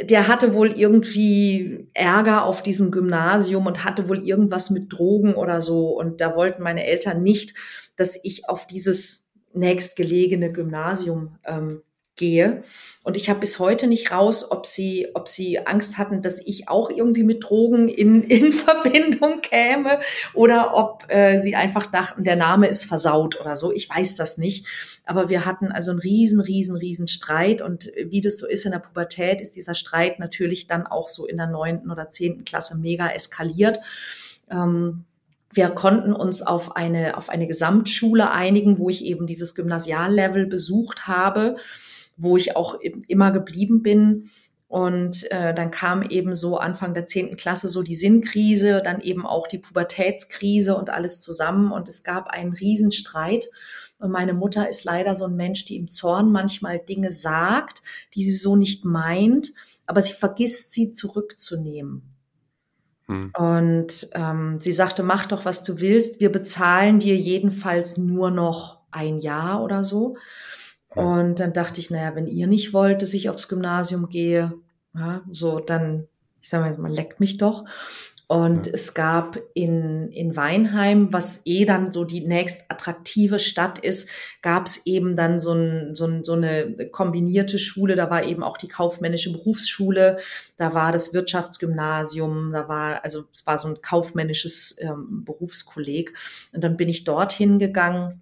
der 0.03 0.27
hatte 0.27 0.53
wohl 0.53 0.71
irgendwie 0.71 1.87
Ärger 1.93 2.43
auf 2.43 2.61
diesem 2.61 2.91
Gymnasium 2.91 3.65
und 3.65 3.83
hatte 3.83 4.07
wohl 4.07 4.25
irgendwas 4.25 4.69
mit 4.69 4.93
Drogen 4.93 5.33
oder 5.33 5.61
so. 5.61 5.89
Und 5.89 6.21
da 6.21 6.35
wollten 6.35 6.61
meine 6.61 6.85
Eltern 6.85 7.23
nicht, 7.23 7.55
dass 7.95 8.19
ich 8.23 8.47
auf 8.47 8.67
dieses 8.67 9.29
nächstgelegene 9.53 10.51
Gymnasium 10.51 11.37
ähm, 11.45 11.81
gehe. 12.19 12.63
Und 13.01 13.17
ich 13.17 13.29
habe 13.29 13.39
bis 13.39 13.57
heute 13.59 13.87
nicht 13.87 14.11
raus, 14.11 14.51
ob 14.51 14.67
sie, 14.67 15.07
ob 15.15 15.29
sie 15.29 15.65
Angst 15.65 15.97
hatten, 15.97 16.21
dass 16.21 16.45
ich 16.45 16.67
auch 16.67 16.91
irgendwie 16.91 17.23
mit 17.23 17.43
Drogen 17.43 17.87
in, 17.87 18.21
in 18.29 18.51
Verbindung 18.51 19.41
käme 19.41 19.99
oder 20.35 20.75
ob 20.75 21.05
äh, 21.07 21.39
sie 21.39 21.55
einfach 21.55 21.87
dachten, 21.87 22.23
der 22.23 22.35
Name 22.35 22.67
ist 22.67 22.83
versaut 22.83 23.39
oder 23.41 23.55
so. 23.55 23.71
Ich 23.71 23.89
weiß 23.89 24.15
das 24.15 24.37
nicht. 24.37 24.67
Aber 25.05 25.29
wir 25.29 25.45
hatten 25.45 25.71
also 25.71 25.89
einen 25.89 26.01
riesen, 26.01 26.39
riesen, 26.39 26.75
riesen 26.75 27.07
Streit. 27.07 27.63
Und 27.63 27.89
wie 28.05 28.21
das 28.21 28.37
so 28.37 28.47
ist 28.47 28.65
in 28.65 28.73
der 28.73 28.79
Pubertät, 28.79 29.41
ist 29.41 29.55
dieser 29.55 29.73
Streit 29.73 30.19
natürlich 30.19 30.67
dann 30.67 30.85
auch 30.85 31.07
so 31.07 31.25
in 31.25 31.37
der 31.37 31.47
neunten 31.47 31.89
oder 31.89 32.11
zehnten 32.11 32.43
Klasse 32.43 32.77
mega 32.77 33.09
eskaliert. 33.09 33.79
Ähm, 34.51 35.05
wir 35.51 35.69
konnten 35.69 36.13
uns 36.13 36.43
auf 36.43 36.75
eine, 36.75 37.17
auf 37.17 37.29
eine 37.29 37.47
Gesamtschule 37.47 38.29
einigen, 38.29 38.77
wo 38.77 38.89
ich 38.89 39.03
eben 39.03 39.25
dieses 39.25 39.55
Gymnasiallevel 39.55 40.45
besucht 40.45 41.07
habe 41.07 41.55
wo 42.19 42.37
ich 42.37 42.55
auch 42.55 42.75
immer 43.07 43.31
geblieben 43.31 43.81
bin. 43.81 44.29
Und 44.67 45.31
äh, 45.31 45.55
dann 45.55 45.71
kam 45.71 46.03
eben 46.03 46.35
so 46.35 46.57
Anfang 46.57 46.93
der 46.93 47.07
zehnten 47.07 47.37
Klasse 47.37 47.67
so 47.67 47.81
die 47.81 47.95
Sinnkrise, 47.95 48.81
dann 48.83 49.01
eben 49.01 49.25
auch 49.25 49.47
die 49.47 49.57
Pubertätskrise 49.57 50.75
und 50.75 50.91
alles 50.91 51.21
zusammen. 51.21 51.71
Und 51.71 51.89
es 51.89 52.03
gab 52.03 52.27
einen 52.27 52.53
Riesenstreit. 52.53 53.49
Und 53.97 54.11
meine 54.11 54.33
Mutter 54.33 54.69
ist 54.69 54.83
leider 54.83 55.15
so 55.15 55.25
ein 55.25 55.35
Mensch, 55.35 55.65
die 55.65 55.75
im 55.75 55.87
Zorn 55.87 56.31
manchmal 56.31 56.77
Dinge 56.77 57.11
sagt, 57.11 57.81
die 58.13 58.23
sie 58.23 58.35
so 58.35 58.55
nicht 58.55 58.85
meint, 58.85 59.53
aber 59.87 60.01
sie 60.01 60.13
vergisst 60.13 60.71
sie 60.71 60.93
zurückzunehmen. 60.93 62.03
Hm. 63.07 63.31
Und 63.35 64.07
ähm, 64.13 64.59
sie 64.59 64.71
sagte, 64.71 65.01
mach 65.01 65.25
doch, 65.25 65.45
was 65.45 65.63
du 65.63 65.79
willst. 65.79 66.19
Wir 66.19 66.31
bezahlen 66.31 66.99
dir 66.99 67.15
jedenfalls 67.15 67.97
nur 67.97 68.29
noch 68.29 68.79
ein 68.91 69.17
Jahr 69.17 69.63
oder 69.63 69.83
so. 69.83 70.15
Und 70.95 71.39
dann 71.39 71.53
dachte 71.53 71.79
ich, 71.79 71.91
naja, 71.91 72.15
wenn 72.15 72.27
ihr 72.27 72.47
nicht 72.47 72.73
wollt, 72.73 73.01
dass 73.01 73.13
ich 73.13 73.29
aufs 73.29 73.47
Gymnasium 73.47 74.09
gehe, 74.09 74.53
ja, 74.95 75.21
so 75.31 75.59
dann, 75.59 76.07
ich 76.41 76.49
sage 76.49 76.63
mal, 76.63 76.77
man 76.77 76.91
leckt 76.91 77.19
mich 77.19 77.37
doch. 77.37 77.65
Und 78.31 78.67
ja. 78.67 78.73
es 78.73 78.93
gab 78.93 79.39
in, 79.55 80.11
in 80.11 80.35
Weinheim, 80.35 81.11
was 81.11 81.47
eh 81.47 81.65
dann 81.65 81.91
so 81.91 82.05
die 82.05 82.21
nächst 82.21 82.69
attraktive 82.69 83.39
Stadt 83.39 83.79
ist, 83.79 84.07
gab 84.43 84.67
es 84.67 84.85
eben 84.85 85.15
dann 85.15 85.39
so, 85.39 85.53
ein, 85.53 85.95
so, 85.95 86.05
ein, 86.05 86.23
so 86.23 86.33
eine 86.33 86.89
kombinierte 86.91 87.57
Schule. 87.57 87.95
Da 87.95 88.11
war 88.11 88.23
eben 88.23 88.43
auch 88.43 88.57
die 88.57 88.67
kaufmännische 88.67 89.31
Berufsschule, 89.31 90.17
da 90.57 90.75
war 90.75 90.91
das 90.91 91.11
Wirtschaftsgymnasium, 91.13 92.51
da 92.51 92.67
war, 92.67 93.03
also 93.03 93.23
es 93.31 93.47
war 93.47 93.57
so 93.57 93.67
ein 93.67 93.81
kaufmännisches 93.81 94.77
ähm, 94.79 95.23
Berufskolleg. 95.25 96.13
Und 96.53 96.63
dann 96.63 96.77
bin 96.77 96.87
ich 96.87 97.05
dorthin 97.05 97.57
gegangen 97.57 98.21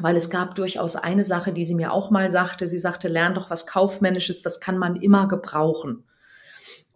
weil 0.00 0.16
es 0.16 0.30
gab 0.30 0.54
durchaus 0.54 0.96
eine 0.96 1.24
Sache, 1.24 1.52
die 1.52 1.64
sie 1.64 1.74
mir 1.74 1.92
auch 1.92 2.10
mal 2.10 2.30
sagte. 2.30 2.68
Sie 2.68 2.78
sagte, 2.78 3.08
lern 3.08 3.34
doch 3.34 3.50
was 3.50 3.66
Kaufmännisches, 3.66 4.42
das 4.42 4.60
kann 4.60 4.78
man 4.78 4.96
immer 4.96 5.28
gebrauchen. 5.28 6.04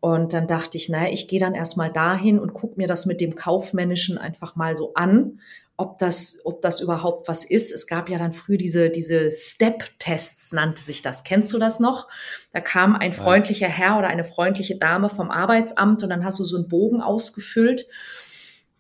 Und 0.00 0.32
dann 0.32 0.46
dachte 0.46 0.76
ich, 0.76 0.88
naja, 0.88 1.12
ich 1.12 1.28
gehe 1.28 1.38
dann 1.38 1.54
erstmal 1.54 1.92
dahin 1.92 2.38
und 2.40 2.54
gucke 2.54 2.74
mir 2.76 2.88
das 2.88 3.06
mit 3.06 3.20
dem 3.20 3.36
Kaufmännischen 3.36 4.18
einfach 4.18 4.56
mal 4.56 4.76
so 4.76 4.94
an, 4.94 5.38
ob 5.76 5.98
das, 5.98 6.40
ob 6.44 6.60
das 6.60 6.80
überhaupt 6.80 7.28
was 7.28 7.44
ist. 7.44 7.72
Es 7.72 7.86
gab 7.86 8.08
ja 8.08 8.18
dann 8.18 8.32
früh 8.32 8.56
diese, 8.56 8.90
diese 8.90 9.30
Step-Tests, 9.30 10.52
nannte 10.52 10.82
sich 10.82 11.02
das. 11.02 11.24
Kennst 11.24 11.52
du 11.52 11.58
das 11.58 11.80
noch? 11.80 12.08
Da 12.52 12.60
kam 12.60 12.94
ein 12.94 13.12
freundlicher 13.12 13.68
Herr 13.68 13.98
oder 13.98 14.08
eine 14.08 14.24
freundliche 14.24 14.76
Dame 14.76 15.08
vom 15.08 15.30
Arbeitsamt 15.30 16.02
und 16.02 16.10
dann 16.10 16.24
hast 16.24 16.38
du 16.38 16.44
so 16.44 16.56
einen 16.56 16.68
Bogen 16.68 17.00
ausgefüllt 17.00 17.86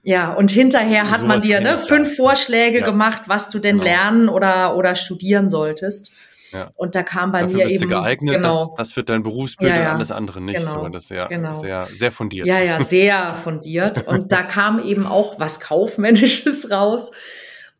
ja, 0.02 0.32
und 0.32 0.50
hinterher 0.50 1.10
hat 1.10 1.22
man 1.22 1.40
dir 1.40 1.60
ne, 1.60 1.78
fünf 1.78 2.16
Vorschläge 2.16 2.80
ja. 2.80 2.86
gemacht, 2.86 3.22
was 3.26 3.50
du 3.50 3.60
denn 3.60 3.76
genau. 3.76 3.84
lernen 3.84 4.28
oder, 4.28 4.76
oder 4.76 4.96
studieren 4.96 5.48
solltest. 5.48 6.12
Ja. 6.52 6.70
Und 6.76 6.94
da 6.94 7.02
kam 7.02 7.32
bei 7.32 7.42
Dafür 7.42 7.64
mir 7.64 7.70
eben 7.70 7.88
geeignet, 7.88 8.34
genau, 8.36 8.66
das, 8.76 8.88
das 8.88 8.96
wird 8.96 9.08
dein 9.08 9.22
Berufsbild 9.22 9.70
ja, 9.70 9.76
ja. 9.76 9.88
und 9.88 9.94
alles 9.96 10.10
andere 10.10 10.40
nicht. 10.40 10.58
Genau, 10.58 10.84
so, 10.84 10.88
das 10.88 11.04
ist 11.04 11.10
ja 11.10 11.26
genau. 11.26 11.54
sehr, 11.54 11.88
sehr 11.96 12.12
fundiert. 12.12 12.46
Ja, 12.46 12.58
ja, 12.58 12.80
sehr 12.80 13.32
fundiert. 13.34 14.06
Und 14.06 14.32
da 14.32 14.42
kam 14.42 14.78
eben 14.78 15.06
auch 15.06 15.38
was 15.40 15.60
Kaufmännisches 15.60 16.70
raus. 16.70 17.12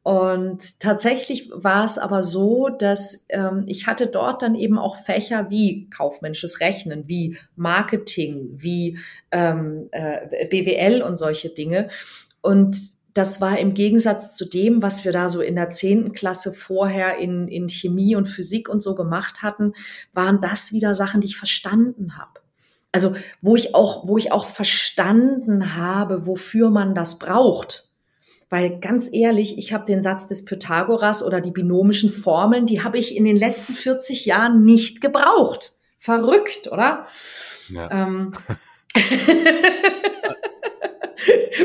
Und 0.02 0.80
tatsächlich 0.80 1.50
war 1.54 1.84
es 1.84 1.96
aber 1.96 2.24
so, 2.24 2.68
dass 2.68 3.24
ähm, 3.28 3.64
ich 3.68 3.86
hatte 3.86 4.08
dort 4.08 4.42
dann 4.42 4.56
eben 4.56 4.76
auch 4.76 4.96
Fächer 4.96 5.48
wie 5.48 5.88
kaufmännisches 5.90 6.60
Rechnen, 6.60 7.04
wie 7.06 7.36
Marketing, 7.54 8.48
wie 8.50 8.98
ähm, 9.30 9.88
äh, 9.92 10.46
BWL 10.48 11.02
und 11.02 11.16
solche 11.16 11.50
Dinge. 11.50 11.86
Und 12.40 12.76
das 13.14 13.40
war 13.40 13.58
im 13.58 13.74
Gegensatz 13.74 14.34
zu 14.34 14.44
dem, 14.44 14.82
was 14.82 15.04
wir 15.04 15.12
da 15.12 15.28
so 15.28 15.40
in 15.40 15.54
der 15.54 15.70
zehnten 15.70 16.12
Klasse 16.12 16.52
vorher 16.52 17.18
in, 17.18 17.46
in 17.46 17.68
Chemie 17.68 18.16
und 18.16 18.26
Physik 18.26 18.68
und 18.68 18.82
so 18.82 18.96
gemacht 18.96 19.42
hatten, 19.42 19.74
waren 20.12 20.40
das 20.40 20.72
wieder 20.72 20.94
Sachen, 20.96 21.20
die 21.20 21.28
ich 21.28 21.36
verstanden 21.36 22.16
habe. 22.16 22.40
Also 22.90 23.14
wo 23.40 23.54
ich 23.54 23.74
auch, 23.74 24.08
wo 24.08 24.18
ich 24.18 24.32
auch 24.32 24.46
verstanden 24.46 25.76
habe, 25.76 26.26
wofür 26.26 26.70
man 26.70 26.94
das 26.94 27.18
braucht. 27.18 27.91
Weil 28.52 28.78
ganz 28.80 29.08
ehrlich, 29.10 29.56
ich 29.56 29.72
habe 29.72 29.86
den 29.86 30.02
Satz 30.02 30.26
des 30.26 30.44
Pythagoras 30.44 31.24
oder 31.24 31.40
die 31.40 31.52
binomischen 31.52 32.10
Formeln, 32.10 32.66
die 32.66 32.84
habe 32.84 32.98
ich 32.98 33.16
in 33.16 33.24
den 33.24 33.38
letzten 33.38 33.72
40 33.72 34.26
Jahren 34.26 34.62
nicht 34.62 35.00
gebraucht. 35.00 35.72
Verrückt, 35.96 36.68
oder? 36.70 37.06
Ja. 37.70 37.90
Ähm. 37.90 38.34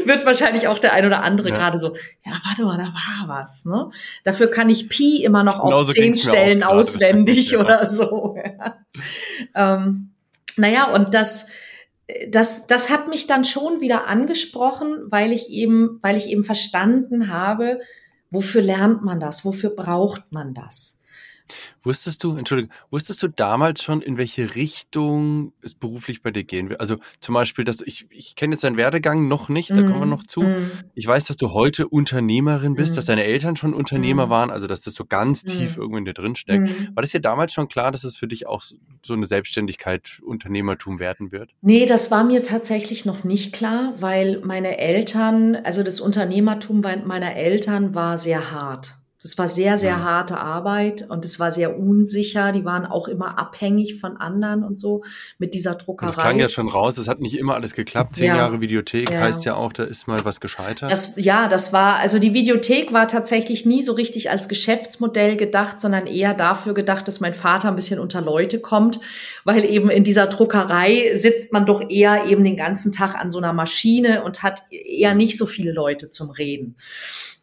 Wird 0.06 0.26
wahrscheinlich 0.26 0.70
auch 0.70 0.80
der 0.80 0.94
ein 0.94 1.06
oder 1.06 1.24
andere 1.24 1.50
ja. 1.50 1.56
gerade 1.56 1.78
so, 1.78 1.94
ja, 2.26 2.32
warte 2.46 2.64
mal, 2.64 2.78
da 2.78 2.86
war 2.86 3.28
was. 3.28 3.66
Ne? 3.66 3.90
Dafür 4.24 4.48
kann 4.50 4.70
ich 4.70 4.88
Pi 4.88 5.26
immer 5.26 5.44
noch 5.44 5.60
auf 5.60 5.92
zehn 5.92 6.16
Stellen 6.16 6.64
auswendig 6.64 7.52
ja. 7.52 7.60
oder 7.60 7.86
so. 7.86 8.38
Ja. 8.38 8.78
Ähm, 9.56 10.12
naja, 10.56 10.94
und 10.94 11.14
das, 11.14 11.50
das, 12.30 12.68
das 12.68 12.90
hat 12.90 13.10
mich 13.10 13.28
dann 13.28 13.44
schon 13.44 13.82
wieder 13.82 14.08
angesprochen, 14.08 15.08
weil 15.10 15.32
ich 15.32 15.50
eben, 15.50 16.00
weil 16.02 16.16
ich 16.16 16.28
eben 16.28 16.44
verstanden 16.44 17.30
habe, 17.30 17.80
wofür 18.32 18.62
lernt 18.62 19.04
man 19.04 19.20
das? 19.20 19.44
Wofür 19.46 19.72
braucht 19.72 20.32
man 20.32 20.54
das? 20.54 20.97
Wusstest 21.84 22.24
du, 22.24 22.36
Entschuldigung, 22.36 22.74
wusstest 22.92 23.22
du 23.24 23.28
damals 23.28 23.84
schon, 23.84 24.02
in 24.02 24.18
welche 24.18 24.56
Richtung 24.56 25.54
es 25.62 25.76
beruflich 25.76 26.22
bei 26.22 26.32
dir 26.32 26.44
gehen 26.44 26.70
wird? 26.70 26.80
Also 26.80 26.98
zum 27.20 27.34
Beispiel, 27.34 27.66
dass 27.66 27.82
ich, 27.82 28.08
ich 28.10 28.36
kenne 28.36 28.56
jetzt 28.56 28.64
deinen 28.64 28.78
Werdegang 28.78 29.28
noch 29.28 29.50
nicht, 29.50 29.70
da 29.70 29.76
mm. 29.76 29.86
kommen 29.86 30.00
wir 30.00 30.06
mhm. 30.06 30.12
noch 30.12 30.28
zu. 30.28 30.42
Mm. 30.42 30.72
Ich 30.96 31.08
weiß, 31.08 31.26
dass 31.26 31.38
du 31.38 31.52
heute 31.52 31.88
Unternehmerin 31.88 32.76
bist, 32.76 32.94
mm. 32.94 32.96
dass 32.96 33.06
deine 33.06 33.24
Eltern 33.24 33.56
schon 33.56 33.74
Unternehmer 33.74 34.28
mhm. 34.28 34.32
waren, 34.32 34.52
also 34.52 34.68
dass 34.68 34.82
das 34.82 34.94
so 34.94 35.06
ganz 35.06 35.44
tief 35.44 35.76
mhm. 35.76 35.82
irgendwo 35.82 35.98
in 35.98 36.06
dir 36.06 36.14
drin 36.14 36.36
steckt. 36.36 36.70
War 36.96 37.02
das 37.02 37.12
dir 37.12 37.22
damals 37.22 37.54
schon 37.54 37.68
klar, 37.68 37.92
dass 37.92 38.04
es 38.04 38.18
für 38.18 38.28
dich 38.28 38.48
auch 38.48 38.62
so 38.62 39.14
eine 39.14 39.26
Selbstständigkeit, 39.26 40.20
Unternehmertum 40.24 41.00
werden 41.00 41.32
wird? 41.32 41.52
Nee, 41.62 41.86
das 41.86 42.12
war 42.12 42.24
mir 42.24 42.44
tatsächlich 42.44 43.06
noch 43.06 43.24
nicht 43.24 43.54
klar, 43.54 43.94
weil 44.00 44.42
meine 44.44 44.78
Eltern, 44.78 45.56
also 45.56 45.84
das 45.84 46.00
Unternehmertum 46.00 46.82
meiner 46.82 47.36
Eltern 47.36 47.96
war 47.96 48.18
sehr 48.18 48.52
hart. 48.52 48.96
Das 49.22 49.38
war 49.40 49.48
sehr, 49.48 49.80
sehr 49.80 50.04
harte 50.04 50.38
Arbeit 50.38 51.10
und 51.10 51.26
es 51.26 51.40
war 51.40 51.50
sehr 51.50 51.80
unsicher. 51.80 52.52
Die 52.52 52.66
waren 52.66 52.86
auch 52.86 53.08
immer 53.08 53.40
abhängig 53.40 54.00
von 54.00 54.18
anderen 54.18 54.64
und 54.64 54.78
so 54.78 55.04
mit 55.40 55.56
dieser 55.56 55.74
Druckerei. 55.74 56.12
Das 56.12 56.18
klang 56.18 56.40
ja 56.40 56.50
schon 56.50 56.70
raus. 56.70 57.00
Es 57.00 57.08
hat 57.08 57.20
nicht 57.20 57.36
immer 57.36 57.56
alles 57.56 57.74
geklappt. 57.74 58.16
Zehn 58.16 58.28
ja. 58.28 58.38
Jahre 58.38 58.62
Videothek 58.62 59.10
ja. 59.10 59.20
heißt 59.22 59.44
ja 59.46 59.56
auch, 59.56 59.74
da 59.74 59.86
ist 59.86 60.08
mal 60.08 60.24
was 60.24 60.40
gescheitert. 60.40 60.92
Das, 60.92 61.16
ja, 61.18 61.48
das 61.48 61.74
war, 61.74 61.96
also 61.96 62.20
die 62.20 62.36
Videothek 62.36 62.94
war 62.94 63.08
tatsächlich 63.08 63.66
nie 63.66 63.82
so 63.82 63.94
richtig 63.94 64.30
als 64.30 64.48
Geschäftsmodell 64.50 65.36
gedacht, 65.36 65.82
sondern 65.82 66.06
eher 66.06 66.36
dafür 66.36 66.76
gedacht, 66.76 67.08
dass 67.08 67.20
mein 67.20 67.34
Vater 67.34 67.70
ein 67.70 67.76
bisschen 67.76 68.00
unter 68.00 68.22
Leute 68.22 68.60
kommt, 68.60 69.00
weil 69.44 69.66
eben 69.66 69.90
in 69.90 70.04
dieser 70.04 70.28
Druckerei 70.28 71.16
sitzt 71.16 71.52
man 71.54 71.66
doch 71.66 71.90
eher 71.90 72.26
eben 72.26 72.44
den 72.44 72.56
ganzen 72.56 72.92
Tag 72.92 73.16
an 73.16 73.32
so 73.32 73.40
einer 73.40 73.54
Maschine 73.54 74.24
und 74.24 74.44
hat 74.44 74.62
eher 74.70 75.16
nicht 75.16 75.38
so 75.40 75.48
viele 75.48 75.72
Leute 75.72 76.10
zum 76.10 76.30
Reden. 76.30 76.76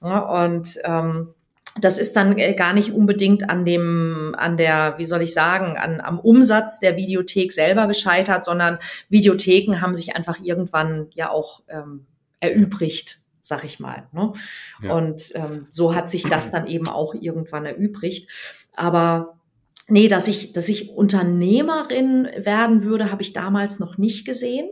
Ja, 0.01 0.45
und 0.45 0.79
ähm, 0.85 1.35
das 1.81 1.99
ist 1.99 2.15
dann 2.17 2.39
äh, 2.39 2.55
gar 2.55 2.73
nicht 2.73 2.93
unbedingt 2.93 3.51
an 3.51 3.65
dem, 3.65 4.35
an 4.39 4.57
der, 4.57 4.95
wie 4.99 5.05
soll 5.05 5.23
ich 5.23 5.35
sagen, 5.35 5.77
an, 5.77 6.01
am 6.01 6.21
Umsatz 6.21 6.79
der 6.79 6.97
Videothek 6.97 7.53
selber 7.53 7.87
gescheitert, 7.87 8.45
sondern 8.45 8.79
Videotheken 9.09 9.81
haben 9.81 9.95
sich 9.95 10.15
einfach 10.15 10.41
irgendwann 10.41 11.09
ja 11.15 11.31
auch 11.31 11.63
ähm, 11.69 12.07
erübrigt, 12.41 13.19
sag 13.41 13.65
ich 13.65 13.81
mal. 13.81 14.07
Ne? 14.13 14.33
Ja. 14.83 14.95
Und 14.95 15.33
ähm, 15.35 15.67
so 15.69 15.95
hat 15.95 16.11
sich 16.11 16.23
das 16.23 16.51
dann 16.51 16.67
eben 16.67 16.89
auch 16.89 17.15
irgendwann 17.15 17.67
erübrigt. 17.67 18.31
Aber 18.77 19.39
nee, 19.89 20.09
dass 20.09 20.29
ich, 20.29 20.53
dass 20.53 20.69
ich 20.69 20.91
Unternehmerin 20.91 22.29
werden 22.37 22.85
würde, 22.85 23.11
habe 23.11 23.23
ich 23.23 23.33
damals 23.33 23.81
noch 23.81 23.99
nicht 23.99 24.25
gesehen. 24.25 24.69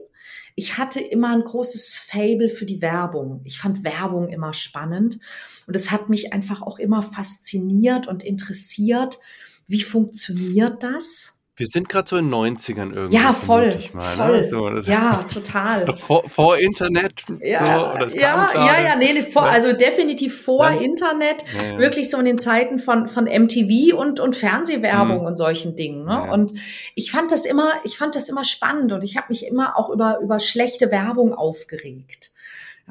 Ich 0.54 0.78
hatte 0.78 1.00
immer 1.00 1.32
ein 1.32 1.42
großes 1.42 1.98
Fable 1.98 2.48
für 2.48 2.66
die 2.66 2.82
Werbung. 2.82 3.40
Ich 3.44 3.58
fand 3.58 3.84
Werbung 3.84 4.28
immer 4.28 4.54
spannend. 4.54 5.18
Und 5.66 5.76
es 5.76 5.90
hat 5.90 6.08
mich 6.08 6.32
einfach 6.32 6.62
auch 6.62 6.78
immer 6.78 7.02
fasziniert 7.02 8.06
und 8.06 8.22
interessiert. 8.22 9.18
Wie 9.66 9.82
funktioniert 9.82 10.82
das? 10.82 11.41
Wir 11.54 11.66
sind 11.66 11.90
gerade 11.90 12.08
so 12.08 12.16
in 12.16 12.30
den 12.30 12.56
90ern 12.56 12.94
irgendwie. 12.94 13.14
Ja, 13.14 13.34
voll. 13.34 13.78
Mal, 13.92 14.16
ne? 14.16 14.48
voll. 14.48 14.72
Ne? 14.72 14.82
So, 14.82 14.90
ja, 14.90 15.24
total. 15.32 15.86
Vor, 15.98 16.26
vor 16.26 16.56
Internet. 16.56 17.24
Ja, 17.40 17.98
so, 18.08 18.16
ja, 18.16 18.50
ja, 18.54 18.82
ja, 18.82 18.96
nee, 18.96 19.20
vor, 19.20 19.44
also 19.44 19.74
definitiv 19.74 20.42
vor 20.42 20.70
ja. 20.70 20.80
Internet. 20.80 21.44
Ja, 21.54 21.78
wirklich 21.78 22.08
so 22.08 22.18
in 22.18 22.24
den 22.24 22.38
Zeiten 22.38 22.78
von, 22.78 23.06
von 23.06 23.24
MTV 23.24 23.94
und, 23.94 24.18
und 24.18 24.34
Fernsehwerbung 24.34 25.20
mhm. 25.20 25.26
und 25.26 25.36
solchen 25.36 25.76
Dingen. 25.76 26.06
Ne? 26.06 26.32
Und 26.32 26.54
ich 26.94 27.10
fand 27.10 27.30
das 27.30 27.44
immer, 27.44 27.70
ich 27.84 27.98
fand 27.98 28.14
das 28.14 28.30
immer 28.30 28.44
spannend 28.44 28.92
und 28.92 29.04
ich 29.04 29.18
habe 29.18 29.26
mich 29.28 29.46
immer 29.46 29.78
auch 29.78 29.90
über, 29.90 30.20
über 30.22 30.40
schlechte 30.40 30.90
Werbung 30.90 31.34
aufgeregt. 31.34 32.31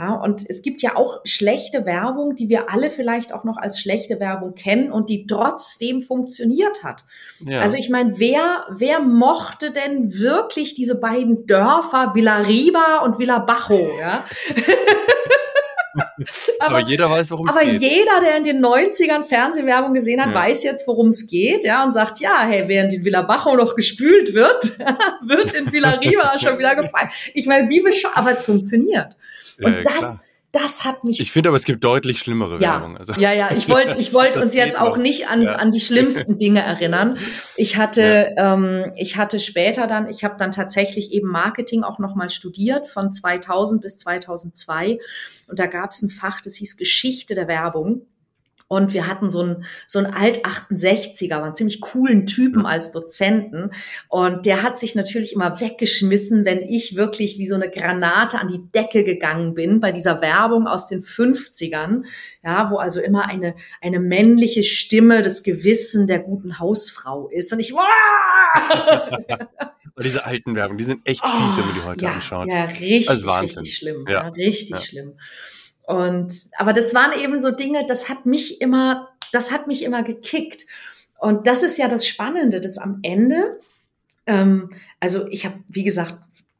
Ja, 0.01 0.15
und 0.15 0.49
es 0.49 0.63
gibt 0.63 0.81
ja 0.81 0.95
auch 0.95 1.19
schlechte 1.25 1.85
Werbung, 1.85 2.33
die 2.33 2.49
wir 2.49 2.71
alle 2.71 2.89
vielleicht 2.89 3.31
auch 3.31 3.43
noch 3.43 3.57
als 3.57 3.79
schlechte 3.79 4.19
Werbung 4.19 4.55
kennen 4.55 4.91
und 4.91 5.09
die 5.09 5.27
trotzdem 5.27 6.01
funktioniert 6.01 6.83
hat. 6.83 7.03
Ja. 7.45 7.59
Also 7.59 7.77
ich 7.77 7.91
meine, 7.91 8.17
wer, 8.17 8.65
wer 8.71 8.99
mochte 8.99 9.69
denn 9.69 10.11
wirklich 10.11 10.73
diese 10.73 10.99
beiden 10.99 11.45
Dörfer 11.45 12.15
Villa 12.15 12.37
Riba 12.37 13.01
und 13.03 13.19
Villa 13.19 13.37
Bajo, 13.37 13.79
ja? 13.99 14.25
aber, 16.60 16.77
aber, 16.77 16.89
jeder 16.89 17.10
weiß, 17.10 17.31
worum 17.31 17.47
es 17.47 17.55
geht. 17.55 17.63
Aber 17.63 17.71
jeder, 17.71 18.21
der 18.21 18.38
in 18.38 18.43
den 18.43 18.65
90ern 18.65 19.23
Fernsehwerbung 19.23 19.93
gesehen 19.93 20.21
hat, 20.21 20.29
ja. 20.29 20.36
weiß 20.36 20.63
jetzt, 20.63 20.88
worum 20.88 21.07
es 21.07 21.27
geht, 21.27 21.63
ja, 21.63 21.84
und 21.84 21.91
sagt, 21.91 22.19
ja, 22.19 22.41
hey, 22.45 22.67
während 22.67 22.93
in 22.93 23.05
Villa 23.05 23.21
Bajo 23.21 23.55
noch 23.55 23.75
gespült 23.75 24.34
wird, 24.34 24.77
wird 25.21 25.53
in 25.53 25.71
Villa 25.71 25.91
Riva 25.91 26.38
schon 26.39 26.57
wieder 26.57 26.75
gefallen. 26.75 27.10
Ich 27.34 27.45
meine, 27.45 27.69
wie 27.69 27.81
bescheuert, 27.81 28.17
aber 28.17 28.31
es 28.31 28.45
funktioniert. 28.45 29.15
Und 29.62 29.73
ja, 29.73 29.81
das, 29.84 30.21
klar 30.21 30.30
das 30.51 30.83
hat 30.83 31.03
mich. 31.03 31.21
Ich 31.21 31.31
finde 31.31 31.49
aber, 31.49 31.57
es 31.57 31.63
gibt 31.63 31.83
deutlich 31.83 32.19
schlimmere 32.19 32.55
ja, 32.55 32.73
Werbung. 32.73 32.97
Also, 32.97 33.13
ja, 33.13 33.31
ja, 33.31 33.51
ich 33.53 33.69
wollte 33.69 33.95
ich 33.99 34.13
wollte 34.13 34.41
uns 34.41 34.53
jetzt 34.53 34.77
auch 34.77 34.97
nicht 34.97 35.27
an, 35.27 35.43
ja. 35.43 35.55
an 35.55 35.71
die 35.71 35.79
schlimmsten 35.79 36.37
Dinge 36.39 36.61
erinnern. 36.61 37.17
Ich 37.55 37.77
hatte, 37.77 38.33
ja. 38.35 38.53
ähm, 38.53 38.91
ich 38.95 39.17
hatte 39.17 39.39
später 39.39 39.87
dann, 39.87 40.07
ich 40.07 40.23
habe 40.23 40.35
dann 40.37 40.51
tatsächlich 40.51 41.13
eben 41.13 41.29
Marketing 41.29 41.83
auch 41.83 41.99
nochmal 41.99 42.29
studiert 42.29 42.87
von 42.87 43.13
2000 43.13 43.81
bis 43.81 43.97
2002. 43.97 44.99
Und 45.47 45.59
da 45.59 45.67
gab 45.67 45.91
es 45.91 46.01
ein 46.01 46.09
Fach, 46.09 46.41
das 46.41 46.55
hieß 46.55 46.77
Geschichte 46.77 47.33
der 47.33 47.47
Werbung. 47.47 48.05
Und 48.71 48.93
wir 48.93 49.07
hatten 49.07 49.29
so 49.29 49.41
einen, 49.41 49.65
so 49.86 49.99
einen 49.99 50.13
Alt-68er, 50.13 51.43
einen 51.43 51.53
ziemlich 51.53 51.81
coolen 51.81 52.25
Typen 52.25 52.65
als 52.65 52.91
Dozenten. 52.91 53.71
Und 54.07 54.45
der 54.45 54.63
hat 54.63 54.79
sich 54.79 54.95
natürlich 54.95 55.34
immer 55.34 55.60
weggeschmissen, 55.60 56.45
wenn 56.45 56.60
ich 56.60 56.95
wirklich 56.95 57.38
wie 57.38 57.45
so 57.45 57.55
eine 57.55 57.69
Granate 57.69 58.39
an 58.39 58.47
die 58.47 58.62
Decke 58.71 59.03
gegangen 59.03 59.55
bin 59.55 59.81
bei 59.81 59.91
dieser 59.91 60.21
Werbung 60.21 60.67
aus 60.67 60.88
den 60.88 61.01
50ern. 61.01 62.05
Ja, 62.45 62.71
wo 62.71 62.77
also 62.77 63.01
immer 63.01 63.27
eine, 63.27 63.55
eine 63.81 63.99
männliche 63.99 64.63
Stimme 64.63 65.21
des 65.21 65.43
Gewissen 65.43 66.07
der 66.07 66.19
guten 66.19 66.57
Hausfrau 66.57 67.27
ist. 67.27 67.51
Und 67.51 67.60
ich, 67.60 67.73
diese 70.01 70.25
alten 70.25 70.55
Werbung, 70.55 70.77
die 70.77 70.86
sind 70.86 71.01
echt 71.03 71.25
fies, 71.25 71.34
oh, 71.34 71.57
wenn 71.57 71.65
man 71.65 71.75
die 71.75 71.84
heute 71.84 72.05
ja, 72.05 72.13
anschaut. 72.13 72.47
Ja, 72.47 72.63
richtig, 72.63 73.27
richtig 73.27 73.75
schlimm. 73.75 74.05
Ja, 74.07 74.13
ja 74.13 74.27
richtig 74.29 74.69
ja. 74.69 74.81
schlimm. 74.81 75.17
Und, 75.91 76.34
aber 76.58 76.71
das 76.71 76.95
waren 76.95 77.12
eben 77.19 77.41
so 77.41 77.51
Dinge, 77.51 77.86
das 77.86 78.08
hat 78.08 78.25
mich 78.25 78.62
immer, 78.62 79.10
das 79.34 79.51
hat 79.51 79.67
mich 79.67 79.84
immer 79.84 80.04
gekickt. 80.04 80.65
Und 81.19 81.47
das 81.47 81.63
ist 81.63 81.77
ja 81.77 81.89
das 81.89 82.08
Spannende, 82.08 82.62
dass 82.62 82.77
am 82.77 82.99
Ende, 83.04 83.60
ähm, 84.25 84.69
also 85.01 85.27
ich 85.27 85.45
habe, 85.45 85.56
wie 85.67 85.84
gesagt, 85.84 86.15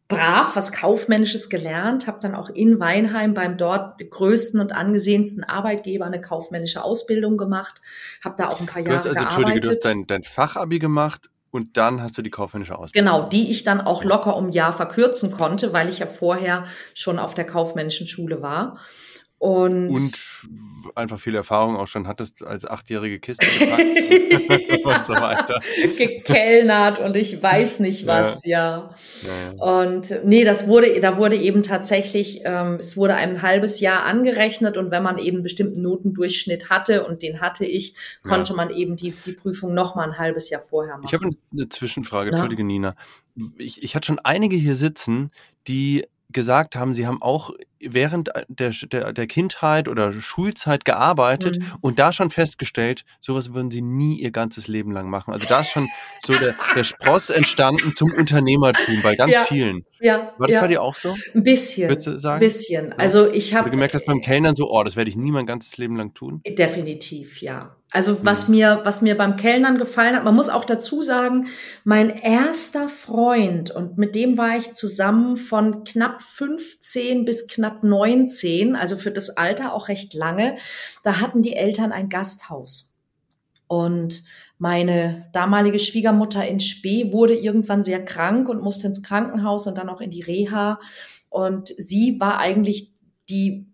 brav 0.10 0.58
was 0.58 0.74
Kaufmännisches 0.74 1.50
gelernt, 1.50 2.08
habe 2.08 2.20
dann 2.22 2.36
auch 2.36 2.50
in 2.50 2.82
Weinheim 2.82 3.34
beim 3.34 3.56
dort 3.56 3.98
größten 3.98 4.60
und 4.60 4.74
angesehensten 4.74 5.46
Arbeitgeber 5.46 6.06
eine 6.06 6.20
kaufmännische 6.20 6.84
Ausbildung 6.84 7.38
gemacht, 7.38 7.82
habe 8.22 8.36
da 8.38 8.50
auch 8.50 8.60
ein 8.60 8.66
paar 8.66 8.82
Jahre 8.82 8.90
du 8.90 9.00
hast 9.00 9.08
also, 9.08 9.14
gearbeitet. 9.22 9.38
Entschuldige, 9.38 9.62
du 9.62 9.70
hast 9.70 9.86
dein, 9.86 10.08
dein 10.08 10.24
Fachabi 10.24 10.80
gemacht 10.80 11.30
und 11.52 11.78
dann 11.78 12.02
hast 12.02 12.18
du 12.18 12.22
die 12.22 12.30
kaufmännische 12.30 12.78
Ausbildung. 12.78 13.14
Genau, 13.14 13.30
die 13.30 13.50
ich 13.50 13.64
dann 13.64 13.80
auch 13.80 14.04
locker 14.04 14.36
um 14.36 14.48
ein 14.48 14.52
Jahr 14.52 14.74
verkürzen 14.74 15.32
konnte, 15.32 15.72
weil 15.72 15.88
ich 15.88 16.00
ja 16.00 16.08
vorher 16.08 16.66
schon 16.94 17.18
auf 17.18 17.34
der 17.34 17.46
kaufmännischen 17.46 18.08
Schule 18.08 18.42
war. 18.42 18.78
Und, 19.42 19.90
und 19.90 20.20
einfach 20.94 21.20
viel 21.20 21.34
Erfahrung 21.34 21.76
auch 21.76 21.88
schon 21.88 22.08
hattest 22.08 22.46
als 22.46 22.64
achtjährige 22.64 23.20
Kiste 23.20 23.44
gepackt 23.48 24.86
und 24.86 25.06
so 25.06 25.14
weiter. 25.14 25.60
Gekellnert 25.98 27.00
und 27.00 27.16
ich 27.16 27.42
weiß 27.42 27.80
nicht 27.80 28.06
was, 28.06 28.46
ja. 28.46 28.92
ja. 29.24 29.54
ja. 29.58 29.82
Und 29.82 30.14
nee, 30.26 30.44
das 30.44 30.68
wurde, 30.68 31.00
da 31.02 31.18
wurde 31.18 31.38
eben 31.38 31.64
tatsächlich, 31.64 32.42
ähm, 32.46 32.76
es 32.76 32.96
wurde 32.98 33.16
ein 33.16 33.42
halbes 33.42 33.80
Jahr 33.80 34.06
angerechnet 34.06 34.78
und 34.78 34.92
wenn 34.92 35.02
man 35.02 35.18
eben 35.18 35.38
einen 35.38 35.44
bestimmten 35.44 35.82
Notendurchschnitt 35.82 36.70
hatte 36.70 37.08
und 37.08 37.24
den 37.24 37.42
hatte 37.42 37.66
ich, 37.66 37.96
konnte 38.22 38.52
ja. 38.52 38.58
man 38.58 38.70
eben 38.70 38.96
die, 38.96 39.16
die 39.26 39.34
Prüfung 39.34 39.74
noch 39.74 39.96
mal 39.96 40.04
ein 40.04 40.20
halbes 40.20 40.52
Jahr 40.52 40.62
vorher 40.62 40.98
machen. 40.98 41.08
Ich 41.08 41.16
habe 41.16 41.28
eine 41.52 41.68
Zwischenfrage, 41.68 42.30
entschuldige 42.30 42.64
Nina. 42.64 42.96
Ich, 43.58 43.82
ich 43.82 43.96
hatte 43.96 44.06
schon 44.06 44.20
einige 44.20 44.56
hier 44.56 44.76
sitzen, 44.76 45.32
die 45.68 46.06
gesagt 46.30 46.76
haben, 46.76 46.94
sie 46.94 47.08
haben 47.08 47.24
auch 47.24 47.50
während 47.82 48.30
der, 48.48 48.72
der, 48.72 49.14
der 49.14 49.28
Kindheit 49.28 49.88
oder 49.88 50.14
Schulzeit 50.14 50.86
gearbeitet 50.86 51.60
mhm. 51.60 51.66
und 51.82 52.00
da 52.00 52.14
schon 52.14 52.30
festgestellt, 52.30 53.06
sowas 53.20 53.54
würden 53.54 53.72
sie 53.72 53.82
nie 53.82 54.20
ihr 54.20 54.32
ganzes 54.32 54.68
Leben 54.68 54.92
lang 54.92 55.10
machen. 55.10 55.34
Also 55.34 55.48
da 55.48 55.62
ist 55.62 55.72
schon 55.72 55.90
so 56.24 56.34
der, 56.34 56.56
der 56.76 56.84
Spross 56.84 57.30
entstanden 57.30 57.96
zum 57.96 58.14
Unternehmertum 58.14 59.02
bei 59.04 59.16
ganz 59.16 59.34
ja, 59.34 59.44
vielen. 59.46 59.86
Ja, 60.00 60.34
War 60.38 60.48
das 60.48 60.56
ja. 60.56 60.62
bei 60.62 60.68
dir 60.68 60.82
auch 60.82 60.96
so? 60.96 61.16
Ein 61.36 61.44
bisschen. 61.44 61.90
Würdest 61.90 62.08
du 62.08 62.18
sagen? 62.18 62.36
Ein 62.36 62.40
bisschen. 62.40 62.94
Also 62.94 63.32
ich 63.32 63.54
habe. 63.54 63.66
Du 63.70 63.72
gemerkt 63.72 63.94
hast 63.94 64.06
beim 64.06 64.22
Kellnern 64.22 64.56
so, 64.56 64.70
oh, 64.72 64.84
das 64.84 64.96
werde 64.96 65.10
ich 65.10 65.16
nie 65.16 65.32
mein 65.32 65.46
ganzes 65.46 65.78
Leben 65.78 65.96
lang 65.96 66.14
tun? 66.14 66.42
Definitiv, 66.46 67.42
ja. 67.42 67.76
Also 67.92 68.24
was 68.24 68.48
mhm. 68.48 68.56
mir, 68.56 68.82
was 68.84 69.02
mir 69.02 69.16
beim 69.18 69.36
Kellnern 69.36 69.78
gefallen 69.78 70.16
hat, 70.16 70.24
man 70.24 70.34
muss 70.34 70.50
auch 70.50 70.64
dazu 70.64 71.02
sagen, 71.02 71.48
mein 71.84 72.10
erster 72.10 72.88
Freund 72.88 73.70
und 73.70 73.98
mit 73.98 74.16
dem 74.16 74.38
war 74.38 74.56
ich 74.56 74.72
zusammen 74.72 75.36
von 75.36 75.84
knapp 75.84 76.22
15 76.22 77.26
bis 77.26 77.48
knapp 77.48 77.71
19, 77.82 78.76
also 78.76 78.96
für 78.96 79.12
das 79.12 79.38
Alter 79.38 79.74
auch 79.74 79.88
recht 79.88 80.14
lange. 80.14 80.58
Da 81.04 81.20
hatten 81.20 81.42
die 81.42 81.56
Eltern 81.56 81.92
ein 81.92 82.10
Gasthaus. 82.10 82.98
Und 83.68 84.24
meine 84.58 85.30
damalige 85.34 85.80
Schwiegermutter 85.80 86.48
in 86.48 86.60
Spee 86.60 87.12
wurde 87.14 87.36
irgendwann 87.36 87.84
sehr 87.84 88.04
krank 88.04 88.48
und 88.50 88.62
musste 88.62 88.88
ins 88.88 89.02
Krankenhaus 89.02 89.66
und 89.66 89.78
dann 89.78 89.90
auch 89.90 90.02
in 90.02 90.12
die 90.12 90.22
Reha. 90.22 90.80
Und 91.30 91.70
sie 91.70 92.20
war 92.20 92.38
eigentlich 92.38 92.92
die 93.30 93.66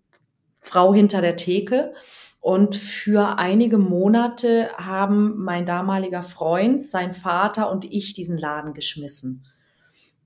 Frau 0.59 0.93
hinter 0.93 1.21
der 1.21 1.35
Theke. 1.35 1.93
Und 2.39 2.75
für 2.75 3.37
einige 3.37 3.77
Monate 3.77 4.69
haben 4.77 5.43
mein 5.43 5.65
damaliger 5.65 6.23
Freund, 6.23 6.87
sein 6.87 7.13
Vater 7.13 7.69
und 7.69 7.83
ich 7.83 8.13
diesen 8.13 8.37
Laden 8.37 8.73
geschmissen. 8.73 9.45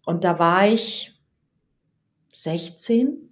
Und 0.06 0.24
da 0.24 0.38
war 0.38 0.68
ich 0.68 1.20
16. 2.34 3.31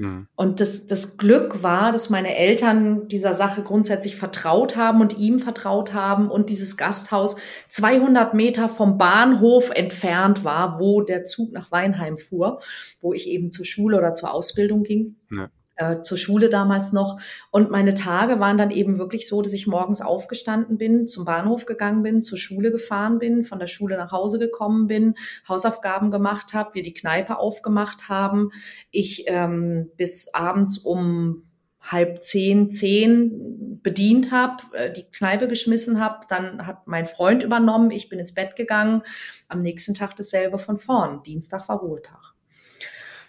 Mhm. 0.00 0.26
Und 0.34 0.60
das, 0.60 0.86
das 0.86 1.18
Glück 1.18 1.62
war, 1.62 1.92
dass 1.92 2.10
meine 2.10 2.36
Eltern 2.36 3.04
dieser 3.04 3.34
Sache 3.34 3.62
grundsätzlich 3.62 4.16
vertraut 4.16 4.76
haben 4.76 5.00
und 5.00 5.18
ihm 5.18 5.38
vertraut 5.38 5.94
haben 5.94 6.30
und 6.30 6.50
dieses 6.50 6.76
Gasthaus 6.76 7.36
200 7.68 8.34
Meter 8.34 8.68
vom 8.68 8.98
Bahnhof 8.98 9.70
entfernt 9.70 10.44
war, 10.44 10.80
wo 10.80 11.02
der 11.02 11.24
Zug 11.24 11.52
nach 11.52 11.70
Weinheim 11.70 12.18
fuhr, 12.18 12.60
wo 13.00 13.12
ich 13.12 13.28
eben 13.28 13.50
zur 13.50 13.66
Schule 13.66 13.98
oder 13.98 14.14
zur 14.14 14.32
Ausbildung 14.32 14.82
ging. 14.82 15.16
Ja 15.30 15.50
äh, 15.80 16.02
zur 16.02 16.18
Schule 16.18 16.50
damals 16.50 16.92
noch. 16.92 17.18
Und 17.50 17.70
meine 17.70 17.94
Tage 17.94 18.38
waren 18.38 18.58
dann 18.58 18.70
eben 18.70 18.98
wirklich 18.98 19.26
so, 19.28 19.40
dass 19.40 19.54
ich 19.54 19.66
morgens 19.66 20.02
aufgestanden 20.02 20.76
bin, 20.76 21.08
zum 21.08 21.24
Bahnhof 21.24 21.64
gegangen 21.64 22.02
bin, 22.02 22.22
zur 22.22 22.38
Schule 22.38 22.70
gefahren 22.70 23.18
bin, 23.18 23.44
von 23.44 23.58
der 23.58 23.66
Schule 23.66 23.96
nach 23.96 24.12
Hause 24.12 24.38
gekommen 24.38 24.86
bin, 24.86 25.14
Hausaufgaben 25.48 26.10
gemacht 26.10 26.52
habe, 26.52 26.74
wir 26.74 26.82
die 26.82 26.92
Kneipe 26.92 27.38
aufgemacht 27.38 28.08
haben, 28.08 28.50
ich 28.90 29.24
ähm, 29.26 29.90
bis 29.96 30.34
abends 30.34 30.78
um 30.78 31.44
halb 31.80 32.22
zehn, 32.22 32.70
zehn 32.70 33.80
bedient 33.82 34.32
habe, 34.32 34.62
äh, 34.74 34.92
die 34.92 35.04
Kneipe 35.10 35.48
geschmissen 35.48 35.98
habe, 35.98 36.26
dann 36.28 36.66
hat 36.66 36.86
mein 36.86 37.06
Freund 37.06 37.42
übernommen, 37.42 37.90
ich 37.90 38.10
bin 38.10 38.18
ins 38.18 38.34
Bett 38.34 38.54
gegangen, 38.54 39.02
am 39.48 39.60
nächsten 39.60 39.94
Tag 39.94 40.14
dasselbe 40.16 40.58
von 40.58 40.76
vorn. 40.76 41.22
Dienstag 41.22 41.70
war 41.70 41.78
Ruhetag. 41.78 42.34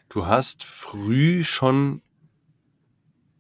Du 0.10 0.26
hast 0.26 0.66
früh 0.66 1.46
schon 1.46 2.02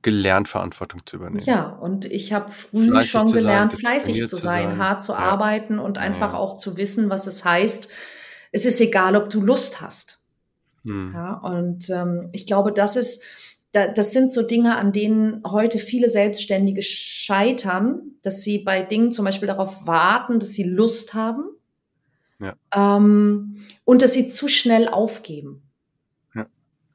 gelernt, 0.01 0.47
Verantwortung 0.47 1.05
zu 1.05 1.17
übernehmen. 1.17 1.43
Ja, 1.45 1.69
und 1.69 2.05
ich 2.05 2.33
habe 2.33 2.51
früh 2.51 2.89
fleißig 2.89 3.11
schon 3.11 3.31
gelernt, 3.31 3.73
sein, 3.73 3.79
fleißig 3.79 4.27
zu 4.27 4.37
sein, 4.37 4.71
sein, 4.71 4.77
hart 4.79 5.03
zu 5.03 5.11
ja. 5.11 5.19
arbeiten 5.19 5.79
und 5.79 5.97
einfach 5.97 6.33
ja. 6.33 6.39
auch 6.39 6.57
zu 6.57 6.77
wissen, 6.77 7.09
was 7.09 7.27
es 7.27 7.45
heißt. 7.45 7.89
Es 8.51 8.65
ist 8.65 8.81
egal, 8.81 9.15
ob 9.15 9.29
du 9.29 9.41
Lust 9.41 9.81
hast. 9.81 10.23
Hm. 10.83 11.11
Ja, 11.13 11.33
und 11.35 11.89
ähm, 11.89 12.29
ich 12.31 12.45
glaube, 12.45 12.71
das 12.71 12.95
ist, 12.95 13.23
da, 13.71 13.87
das 13.87 14.11
sind 14.11 14.33
so 14.33 14.41
Dinge, 14.41 14.75
an 14.75 14.91
denen 14.91 15.43
heute 15.45 15.77
viele 15.77 16.09
Selbstständige 16.09 16.81
scheitern, 16.81 18.15
dass 18.23 18.41
sie 18.41 18.59
bei 18.59 18.81
Dingen 18.81 19.11
zum 19.11 19.25
Beispiel 19.25 19.47
darauf 19.47 19.85
warten, 19.87 20.39
dass 20.39 20.49
sie 20.49 20.63
Lust 20.63 21.13
haben 21.13 21.43
ja. 22.41 22.55
ähm, 22.75 23.57
und 23.85 24.01
dass 24.01 24.13
sie 24.13 24.27
zu 24.27 24.47
schnell 24.47 24.87
aufgeben. 24.87 25.61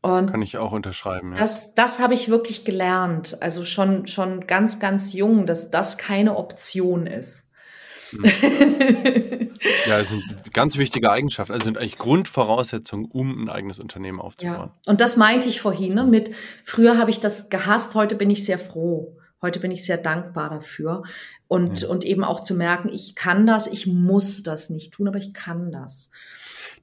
Und 0.07 0.31
Kann 0.31 0.43
ich 0.43 0.57
auch 0.57 0.71
unterschreiben. 0.71 1.31
Ja. 1.31 1.41
Das, 1.41 1.75
das 1.75 1.99
habe 1.99 2.15
ich 2.15 2.29
wirklich 2.29 2.65
gelernt. 2.65 3.37
Also 3.41 3.65
schon, 3.65 4.07
schon 4.07 4.47
ganz, 4.47 4.79
ganz 4.79 5.13
jung, 5.13 5.47
dass 5.47 5.71
das 5.71 5.99
keine 5.99 6.37
Option 6.37 7.07
ist. 7.09 7.51
Hm. 8.11 8.23
ja, 9.89 9.99
das 9.99 10.11
sind 10.11 10.23
ganz 10.53 10.79
wichtige 10.79 11.11
Eigenschaften. 11.11 11.53
Also 11.53 11.65
sind 11.65 11.79
eigentlich 11.79 11.99
Grundvoraussetzungen, 11.99 13.07
um 13.07 13.45
ein 13.45 13.49
eigenes 13.49 13.81
Unternehmen 13.81 14.21
aufzubauen. 14.21 14.71
Ja. 14.75 14.91
Und 14.91 15.01
das 15.01 15.17
meinte 15.17 15.49
ich 15.49 15.61
vorhin 15.61 15.95
ne, 15.95 16.05
mit, 16.05 16.31
früher 16.65 16.99
habe 16.99 17.11
ich 17.11 17.19
das 17.19 17.51
gehasst, 17.51 17.97
heute 17.97 18.15
bin 18.15 18.31
ich 18.31 18.45
sehr 18.45 18.61
froh. 18.61 19.17
Heute 19.43 19.59
bin 19.61 19.71
ich 19.71 19.85
sehr 19.85 19.99
dankbar 19.99 20.51
dafür. 20.51 21.03
Und, 21.49 21.83
ja. 21.83 21.89
und 21.89 22.05
eben 22.05 22.23
auch 22.25 22.41
zu 22.41 22.55
merken, 22.55 22.89
ich 22.89 23.17
kann 23.17 23.47
das, 23.47 23.67
ich 23.67 23.87
muss 23.87 24.45
das 24.45 24.71
nicht 24.71 24.95
tun, 24.95 25.09
aber 25.09 25.19
ich 25.19 25.35
kann 25.35 25.73
das. 25.73 26.11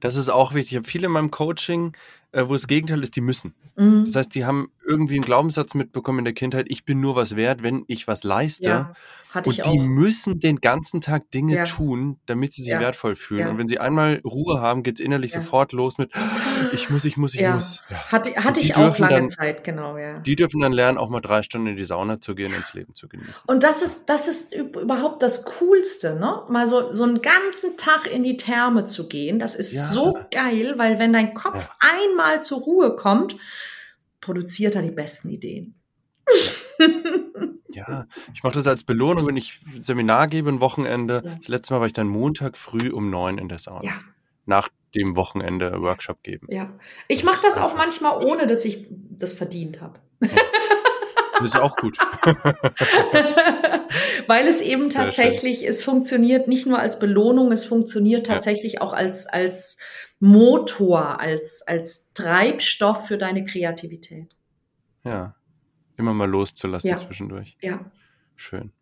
Das 0.00 0.16
ist 0.16 0.28
auch 0.28 0.52
wichtig. 0.52 0.72
Ich 0.72 0.76
habe 0.76 0.86
viele 0.86 1.06
in 1.06 1.12
meinem 1.12 1.30
Coaching, 1.30 1.96
wo 2.34 2.52
das 2.52 2.66
Gegenteil 2.66 3.02
ist, 3.02 3.16
die 3.16 3.20
müssen. 3.20 3.54
Mhm. 3.76 4.04
Das 4.04 4.16
heißt, 4.16 4.34
die 4.34 4.44
haben 4.44 4.70
irgendwie 4.86 5.14
einen 5.14 5.24
Glaubenssatz 5.24 5.74
mitbekommen 5.74 6.20
in 6.20 6.24
der 6.26 6.34
Kindheit, 6.34 6.66
ich 6.68 6.84
bin 6.84 7.00
nur 7.00 7.16
was 7.16 7.36
wert, 7.36 7.62
wenn 7.62 7.84
ich 7.88 8.06
was 8.08 8.22
leiste. 8.24 8.68
Ja, 8.68 8.92
hatte 9.32 9.50
und 9.50 9.56
ich 9.58 9.62
die 9.64 9.68
auch. 9.80 9.82
müssen 9.82 10.38
den 10.38 10.60
ganzen 10.60 11.00
Tag 11.00 11.28
Dinge 11.32 11.56
Ja. 11.56 11.64
tun, 11.64 12.20
damit 12.26 12.52
sie 12.52 12.62
sich 12.62 12.70
Ja. 12.70 12.78
wertvoll 12.78 13.16
fühlen. 13.16 13.48
Und 13.48 13.58
wenn 13.58 13.66
sie 13.66 13.80
einmal 13.80 14.20
Ruhe 14.24 14.60
haben, 14.60 14.84
geht's 14.84 15.00
innerlich 15.00 15.32
Ja. 15.34 15.40
sofort 15.40 15.72
los 15.72 15.98
mit 15.98 16.12
ich 16.72 16.88
muss, 16.88 17.04
ich 17.04 17.16
muss, 17.16 17.34
ich 17.34 17.40
muss. 17.48 17.82
Ja. 17.90 17.96
Hatte, 18.12 18.30
hatte 18.36 18.60
die 18.60 18.66
ich 18.66 18.76
auch 18.76 18.96
lange 18.98 19.14
dann- 19.14 19.28
Zeit, 19.28 19.64
genau, 19.64 19.98
ja. 19.98 20.20
Die 20.20 20.36
dürfen 20.36 20.60
dann 20.60 20.72
lernen, 20.72 20.98
auch 20.98 21.08
mal 21.10 21.20
drei 21.20 21.42
Stunden 21.42 21.66
in 21.66 21.76
die 21.76 21.82
Sauna 21.84 22.20
zu 22.20 22.36
gehen, 22.36 22.52
ins 22.54 22.74
Leben 22.74 22.94
zu 22.94 23.08
genießen. 23.08 23.42
Und 23.48 23.64
das 23.64 23.82
ist, 23.82 24.08
das 24.08 24.28
ist 24.28 24.54
üb- 24.54 24.78
überhaupt 24.80 25.20
das 25.20 25.44
Coolste, 25.58 26.14
ne? 26.20 26.42
Mal 26.48 26.68
so, 26.68 26.92
so 26.92 27.02
einen 27.02 27.20
ganzen 27.20 27.76
Tag 27.76 28.06
in 28.08 28.22
die 28.22 28.36
Therme 28.36 28.84
zu 28.84 29.08
gehen. 29.08 29.40
Das 29.40 29.56
ist 29.56 29.90
so 29.90 30.16
geil, 30.30 30.74
weil 30.76 31.00
wenn 31.00 31.12
dein 31.12 31.34
Kopf 31.34 31.70
einmal 31.80 32.40
zur 32.44 32.60
Ruhe 32.60 32.94
kommt, 32.94 33.34
produziert 34.24 34.74
er 34.74 34.82
die 34.82 34.90
besten 34.90 35.30
Ideen. 35.30 35.74
Ja, 37.70 38.06
ich 38.32 38.42
mache 38.42 38.54
das 38.54 38.66
als 38.66 38.84
Belohnung, 38.84 39.26
wenn 39.26 39.36
ich 39.36 39.60
Seminar 39.82 40.28
gebe, 40.28 40.48
ein 40.50 40.60
Wochenende. 40.60 41.22
Ja. 41.24 41.34
Das 41.36 41.48
letzte 41.48 41.74
Mal 41.74 41.80
war 41.80 41.86
ich 41.86 41.92
dann 41.92 42.06
Montag 42.08 42.56
früh 42.56 42.90
um 42.90 43.10
neun 43.10 43.38
in 43.38 43.48
der 43.48 43.58
Sauna. 43.58 43.84
Ja, 43.84 43.92
Nach 44.46 44.68
dem 44.94 45.16
Wochenende 45.16 45.80
Workshop 45.82 46.22
geben. 46.22 46.46
ja. 46.50 46.72
Ich 47.08 47.22
Das 47.22 47.26
mache 47.32 47.40
das 47.42 47.58
auch 47.58 47.76
manchmal, 47.76 48.24
ohne 48.24 48.46
dass 48.46 48.64
ich 48.64 48.86
das 49.10 49.32
verdient 49.32 49.80
habe. 49.80 49.98
Das 50.20 50.30
ist 51.42 51.56
auch 51.56 51.76
gut. 51.76 51.98
Weil 54.26 54.46
es 54.46 54.60
eben 54.60 54.90
tatsächlich, 54.90 55.66
es 55.66 55.82
funktioniert 55.82 56.48
nicht 56.48 56.66
nur 56.66 56.78
als 56.78 56.98
Belohnung, 56.98 57.52
es 57.52 57.64
funktioniert 57.64 58.26
Ja. 58.28 58.34
tatsächlich 58.34 58.80
auch 58.80 58.92
als, 58.92 59.26
als 59.26 59.78
Motor, 60.24 61.20
als, 61.20 61.62
als 61.66 62.12
Treibstoff 62.14 63.06
für 63.06 63.18
deine 63.18 63.44
Kreativität. 63.44 64.34
Ja. 65.04 65.34
Immer 65.96 66.14
mal 66.14 66.28
loszulassen 66.28 66.88
Ja. 66.88 66.96
zwischendurch. 66.96 67.56
Ja. 67.60 67.80
Schön. 68.34 68.72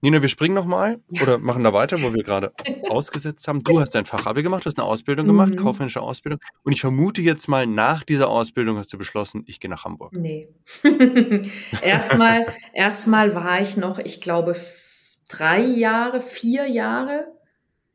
Nina, 0.00 0.22
wir 0.22 0.28
springen 0.28 0.54
nochmal 0.54 1.00
Ja. 1.10 1.22
oder 1.24 1.38
machen 1.38 1.62
da 1.62 1.72
weiter, 1.74 2.00
wo 2.02 2.14
wir 2.14 2.22
gerade 2.22 2.52
ausgesetzt 2.88 3.46
haben. 3.48 3.62
Du 3.64 3.78
hast 3.80 3.94
dein 3.94 4.06
Fachabi 4.06 4.42
gemacht, 4.42 4.64
hast 4.64 4.78
eine 4.78 4.86
Ausbildung 4.86 5.26
gemacht, 5.26 5.50
Mhm. 5.52 5.56
kaufmännische 5.56 6.00
Ausbildung. 6.00 6.40
Und 6.62 6.72
ich 6.72 6.80
vermute 6.80 7.20
jetzt 7.20 7.48
mal, 7.48 7.66
nach 7.66 8.02
dieser 8.02 8.28
Ausbildung 8.28 8.78
hast 8.78 8.90
du 8.92 8.96
beschlossen, 8.96 9.42
ich 9.46 9.60
gehe 9.60 9.68
nach 9.70 9.84
Hamburg. 9.84 10.12
Nee. 10.14 10.48
erstmal, 11.82 12.46
erstmal 12.72 13.34
war 13.34 13.60
ich 13.60 13.76
noch, 13.76 13.98
ich 13.98 14.20
glaube, 14.20 14.56
drei 15.28 15.60
Jahre, 15.60 16.20
vier 16.22 16.66
Jahre. 16.66 17.26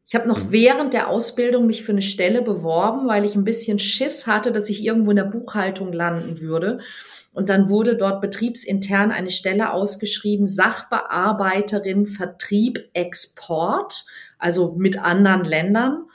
Ich 0.05 0.15
habe 0.15 0.27
noch 0.27 0.39
Mhm. 0.45 0.51
während 0.51 0.93
der 0.93 1.07
Ausbildung 1.09 1.65
mich 1.65 1.83
für 1.83 1.91
eine 1.93 2.01
Stelle 2.01 2.41
beworben, 2.41 3.07
weil 3.07 3.25
ich 3.25 3.35
ein 3.35 3.43
bisschen 3.45 3.79
Schiss 3.79 4.27
hatte, 4.27 4.51
dass 4.51 4.69
ich 4.69 4.83
irgendwo 4.83 5.11
in 5.11 5.17
der 5.17 5.23
Buchhaltung 5.23 5.93
landen 5.93 6.39
würde. 6.41 6.79
Und 7.33 7.49
dann 7.49 7.69
wurde 7.69 7.95
dort 7.95 8.21
betriebsintern 8.21 9.11
eine 9.11 9.31
Stelle 9.31 9.73
ausgeschrieben, 9.73 10.45
Sachbearbeiterin 10.45 12.05
Vertrieb 12.05 12.89
Export, 12.93 14.05
also 14.37 14.75
mit 14.77 14.99
anderen 15.01 15.43
Ländern. 15.43 16.05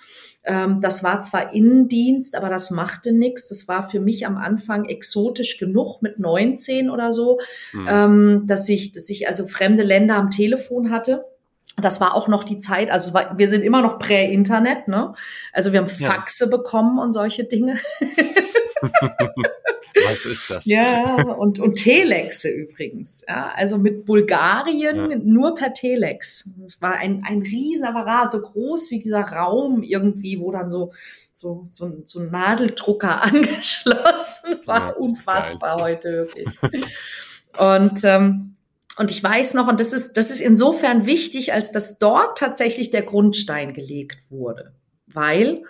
Ähm, 0.45 0.81
das 0.81 1.03
war 1.03 1.21
zwar 1.21 1.53
Innendienst, 1.53 2.37
aber 2.37 2.49
das 2.49 2.71
machte 2.71 3.13
nichts. 3.13 3.49
Das 3.49 3.67
war 3.69 3.83
für 3.83 4.01
mich 4.01 4.27
am 4.27 4.37
Anfang 4.37 4.85
exotisch 4.85 5.59
genug 5.59 6.01
mit 6.03 6.19
19 6.21 6.89
oder 6.91 7.11
so, 7.13 7.41
Mhm. 7.73 7.87
ähm, 7.89 8.43
dass 8.47 8.69
ich, 8.69 8.93
dass 8.93 9.11
ich 9.11 9.27
also 9.27 9.47
fremde 9.47 9.83
Länder 9.83 10.15
am 10.15 10.31
Telefon 10.31 10.91
hatte. 10.91 11.25
Das 11.81 12.01
war 12.01 12.15
auch 12.15 12.29
noch 12.29 12.45
die 12.45 12.59
Zeit, 12.59 12.91
also 12.91 13.15
war, 13.15 13.39
wir 13.39 13.49
sind 13.49 13.63
immer 13.63 13.83
noch 13.83 13.99
prä-Internet, 13.99 14.89
ne? 14.89 15.15
Also 15.53 15.73
wir 15.73 15.81
haben 15.81 15.91
Ja. 15.99 16.09
Faxe 16.09 16.51
bekommen 16.51 16.99
und 16.99 17.13
solche 17.13 17.45
Dinge. 17.45 17.79
Was 20.07 20.25
ist 20.27 20.49
das? 20.51 20.65
Ja, 20.67 21.23
und, 21.25 21.59
und 21.59 21.75
Telexe 21.75 22.49
übrigens. 22.51 23.25
Ja, 23.29 23.53
also 23.55 23.79
mit 23.79 24.05
Bulgarien 24.05 25.11
Ja. 25.11 25.19
nur 25.19 25.55
per 25.55 25.73
Telex. 25.73 26.51
Es 26.67 26.81
war 26.81 26.95
ein, 26.95 27.23
ein 27.27 27.43
Riesenapparat, 27.43 28.31
so 28.33 28.41
groß 28.41 28.91
wie 28.91 29.01
dieser 29.01 29.23
Raum 29.23 29.83
irgendwie, 29.83 30.39
wo 30.41 30.53
dann 30.53 30.71
so, 30.71 30.93
so, 31.33 31.67
so, 31.71 31.87
ein- 31.87 32.03
so 32.05 32.21
ein 32.21 32.31
Nadeldrucker 32.31 33.23
angeschlossen 33.23 34.59
war. 34.67 34.89
Ja, 34.91 34.95
Unfassbar 34.95 35.81
heute 35.81 36.13
wirklich. 36.13 36.49
Und, 37.59 38.05
ähm, 38.05 38.55
und 38.99 39.11
ich 39.11 39.23
weiß 39.23 39.55
noch, 39.55 39.69
und 39.69 39.81
das 39.81 39.93
ist, 39.93 40.17
das 40.17 40.31
ist 40.31 40.41
insofern 40.41 41.07
wichtig, 41.07 41.53
als 41.53 41.73
dass 41.73 41.99
dort 41.99 42.39
tatsächlich 42.39 42.91
der 42.91 43.03
Grundstein 43.03 43.73
gelegt 43.73 44.31
wurde. 44.31 44.73
Weil 45.07 45.63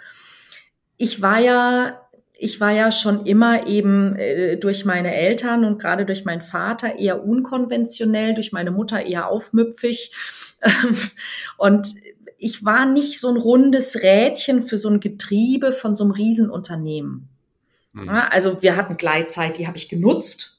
ich 0.96 1.22
war 1.22 1.38
ja 1.38 2.08
ich 2.40 2.60
war 2.60 2.70
ja 2.70 2.92
schon 2.92 3.26
immer 3.26 3.66
eben 3.66 4.14
äh, 4.14 4.56
durch 4.56 4.84
meine 4.84 5.12
Eltern 5.12 5.64
und 5.64 5.80
gerade 5.80 6.06
durch 6.06 6.24
meinen 6.24 6.40
Vater 6.40 6.96
eher 6.96 7.24
unkonventionell, 7.24 8.32
durch 8.32 8.52
meine 8.52 8.70
Mutter 8.70 9.04
eher 9.04 9.28
aufmüpfig. 9.28 10.12
und 11.56 11.94
ich 12.38 12.64
war 12.64 12.86
nicht 12.86 13.18
so 13.18 13.28
ein 13.28 13.36
rundes 13.36 14.02
Rädchen 14.02 14.62
für 14.62 14.78
so 14.78 14.88
ein 14.88 15.00
Getriebe 15.00 15.72
von 15.72 15.96
so 15.96 16.04
einem 16.04 16.12
Riesenunternehmen. 16.12 17.28
Mhm. 17.92 18.08
Also 18.08 18.62
wir 18.62 18.76
hatten 18.76 18.96
Gleitzeit, 18.96 19.58
die 19.58 19.66
habe 19.66 19.76
ich 19.76 19.88
genutzt. 19.88 20.57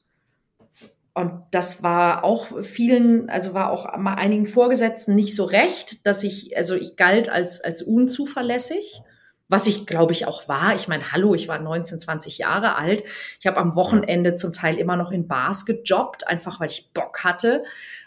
Und 1.14 1.32
das 1.52 1.84
war 1.84 2.24
auch 2.24 2.62
vielen, 2.62 3.30
also 3.30 3.54
war 3.54 3.72
auch 3.72 3.98
mal 3.98 4.16
einigen 4.16 4.46
Vorgesetzten 4.46 5.16
nicht 5.16 5.36
so 5.36 5.44
recht, 5.44 6.06
dass 6.06 6.24
ich, 6.24 6.56
also 6.56 6.76
ich 6.76 6.96
galt 6.96 7.30
als, 7.30 7.62
als 7.62 7.82
unzuverlässig 7.82 9.02
was 9.50 9.66
ich 9.66 9.88
glaube 9.88 10.14
ich 10.14 10.28
auch 10.28 10.48
war. 10.48 10.76
Ich 10.76 10.88
meine, 10.88 11.12
hallo, 11.12 11.34
ich 11.34 11.48
war 11.48 11.60
19, 11.60 12.00
20 12.00 12.38
Jahre 12.38 12.76
alt. 12.76 13.04
Ich 13.40 13.48
habe 13.48 13.58
am 13.58 13.76
Wochenende 13.76 14.36
zum 14.36 14.54
Teil 14.54 14.78
immer 14.78 14.96
noch 14.96 15.12
in 15.12 15.28
Bars 15.28 15.66
gejobbt, 15.66 16.28
einfach 16.28 16.60
weil 16.60 16.70
ich 16.70 16.92
Bock 16.94 17.24
hatte. 17.24 17.64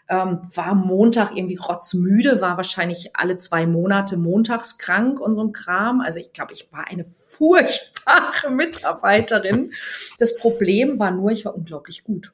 Ähm, 0.09 0.42
war 0.55 0.74
Montag 0.74 1.36
irgendwie 1.36 1.57
rotzmüde, 1.57 2.40
war 2.40 2.57
wahrscheinlich 2.57 3.14
alle 3.14 3.36
zwei 3.38 3.66
Monate 3.66 4.16
montags 4.16 4.78
krank 4.78 5.20
und 5.20 5.34
so 5.34 5.42
ein 5.42 5.53
Kram. 5.53 6.00
Also 6.00 6.20
ich 6.20 6.32
glaube, 6.32 6.53
ich 6.53 6.72
war 6.72 6.86
eine 6.86 7.05
furchtbare 7.36 8.50
Mitarbeiterin. 8.50 9.72
Das 10.18 10.38
Problem 10.38 10.98
war 11.00 11.11
nur, 11.11 11.32
ich 11.32 11.44
war 11.44 11.57
unglaublich 11.57 12.05
gut. 12.05 12.32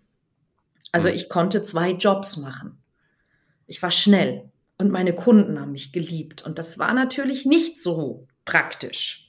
Also 1.07 1.17
ich 1.17 1.29
konnte 1.29 1.63
zwei 1.63 1.91
Jobs 1.93 2.37
machen. 2.37 2.83
Ich 3.67 3.83
war 3.83 3.91
schnell 3.91 4.51
und 4.79 4.91
meine 4.91 5.15
Kunden 5.15 5.61
haben 5.61 5.73
mich 5.73 5.93
geliebt. 5.93 6.43
Und 6.45 6.59
das 6.59 6.79
war 6.79 6.95
natürlich 6.95 7.47
nicht 7.47 7.83
so 7.83 8.27
praktisch. 8.45 9.29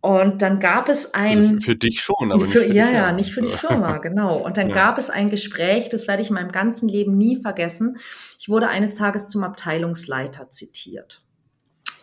Und 0.00 0.42
dann 0.42 0.60
gab 0.60 0.90
es 0.90 1.14
ein. 1.14 1.38
Also 1.38 1.60
für, 1.60 1.76
dich 1.76 2.00
schon, 2.02 2.30
aber 2.30 2.42
nicht 2.44 2.52
für, 2.52 2.62
für 2.62 2.68
die 2.68 2.76
ja, 2.76 2.84
Firma. 2.84 2.98
ja, 2.98 3.12
nicht 3.12 3.32
für 3.32 3.40
die 3.42 3.48
Firma, 3.48 3.98
genau. 3.98 4.36
Und 4.44 4.58
dann 4.58 4.68
Ja. 4.68 4.74
gab 4.74 4.98
es 4.98 5.08
ein 5.08 5.30
Gespräch, 5.30 5.88
das 5.88 6.06
werde 6.06 6.20
ich 6.22 6.28
in 6.28 6.34
meinem 6.34 6.52
ganzen 6.52 6.90
Leben 6.90 7.16
nie 7.16 7.40
vergessen. 7.40 7.96
Ich 8.38 8.50
wurde 8.50 8.68
eines 8.68 8.96
Tages 8.96 9.30
zum 9.30 9.44
Abteilungsleiter 9.44 10.50
zitiert. 10.50 11.22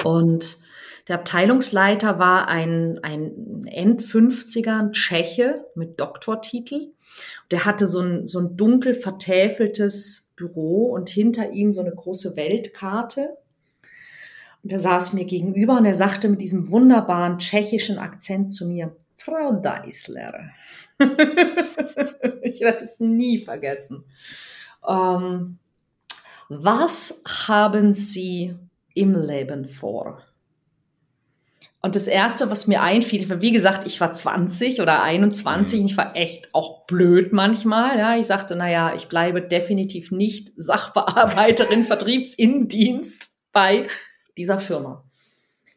Und 0.03 0.57
der 1.07 1.15
Abteilungsleiter 1.19 2.17
war 2.17 2.47
ein, 2.47 2.99
ein 3.03 3.65
End-50er, 3.67 4.79
ein 4.79 4.91
Tscheche 4.93 5.65
mit 5.75 5.99
Doktortitel. 5.99 6.93
Der 7.51 7.65
hatte 7.65 7.87
so 7.87 7.99
ein, 7.99 8.27
so 8.27 8.39
ein 8.39 8.57
dunkel 8.57 8.93
vertäfeltes 8.93 10.33
Büro 10.35 10.85
und 10.85 11.09
hinter 11.09 11.51
ihm 11.51 11.73
so 11.73 11.81
eine 11.81 11.93
große 11.93 12.35
Weltkarte. 12.35 13.37
Und 14.63 14.71
er 14.71 14.79
saß 14.79 15.13
mir 15.13 15.25
gegenüber 15.25 15.77
und 15.77 15.85
er 15.85 15.95
sagte 15.95 16.29
mit 16.29 16.41
diesem 16.41 16.69
wunderbaren 16.69 17.39
tschechischen 17.39 17.97
Akzent 17.97 18.53
zu 18.53 18.67
mir, 18.67 18.95
Frau 19.17 19.51
Deisler. 19.53 20.49
ich 22.41 22.61
werde 22.61 22.83
es 22.83 22.99
nie 22.99 23.37
vergessen. 23.37 24.03
Ähm, 24.87 25.59
was 26.49 27.23
haben 27.47 27.93
Sie 27.93 28.55
im 28.93 29.15
Leben 29.15 29.65
vor? 29.67 30.21
Und 31.83 31.95
das 31.95 32.05
Erste, 32.05 32.51
was 32.51 32.67
mir 32.67 32.83
einfiel, 32.83 33.41
wie 33.41 33.51
gesagt, 33.51 33.87
ich 33.87 33.99
war 33.99 34.13
20 34.13 34.81
oder 34.81 35.01
21 35.01 35.79
und 35.79 35.85
ich 35.87 35.97
war 35.97 36.15
echt 36.15 36.53
auch 36.53 36.85
blöd 36.85 37.33
manchmal. 37.33 37.97
Ja, 37.97 38.15
ich 38.15 38.27
sagte, 38.27 38.55
naja, 38.55 38.93
ich 38.93 39.07
bleibe 39.07 39.41
definitiv 39.41 40.11
nicht 40.11 40.51
Sachbearbeiterin, 40.55 41.85
Vertriebsinnendienst 41.85 43.31
bei 43.51 43.87
dieser 44.37 44.59
Firma. 44.59 45.03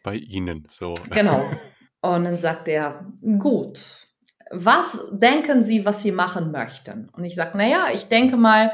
Bei 0.02 0.16
Ihnen, 0.16 0.68
so. 0.70 0.92
Genau. 1.10 1.42
Und 2.02 2.24
dann 2.24 2.38
sagt 2.38 2.68
er, 2.68 3.06
gut, 3.38 4.06
was 4.50 5.08
denken 5.10 5.62
Sie, 5.62 5.86
was 5.86 6.02
Sie 6.02 6.12
machen 6.12 6.50
möchten? 6.50 7.08
Und 7.16 7.24
ich 7.24 7.34
sage, 7.34 7.56
naja, 7.56 7.86
ich 7.94 8.08
denke 8.08 8.36
mal, 8.36 8.72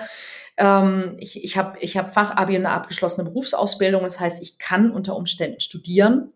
ähm, 0.57 1.15
ich, 1.19 1.45
ich 1.45 1.57
habe 1.57 1.79
ich 1.79 1.97
hab 1.97 2.13
Fachabi 2.13 2.57
und 2.57 2.67
eine 2.67 2.75
abgeschlossene 2.75 3.29
Berufsausbildung. 3.29 4.03
Das 4.03 4.19
heißt, 4.19 4.43
ich 4.43 4.59
kann 4.59 4.91
unter 4.91 5.15
Umständen 5.15 5.61
studieren. 5.61 6.33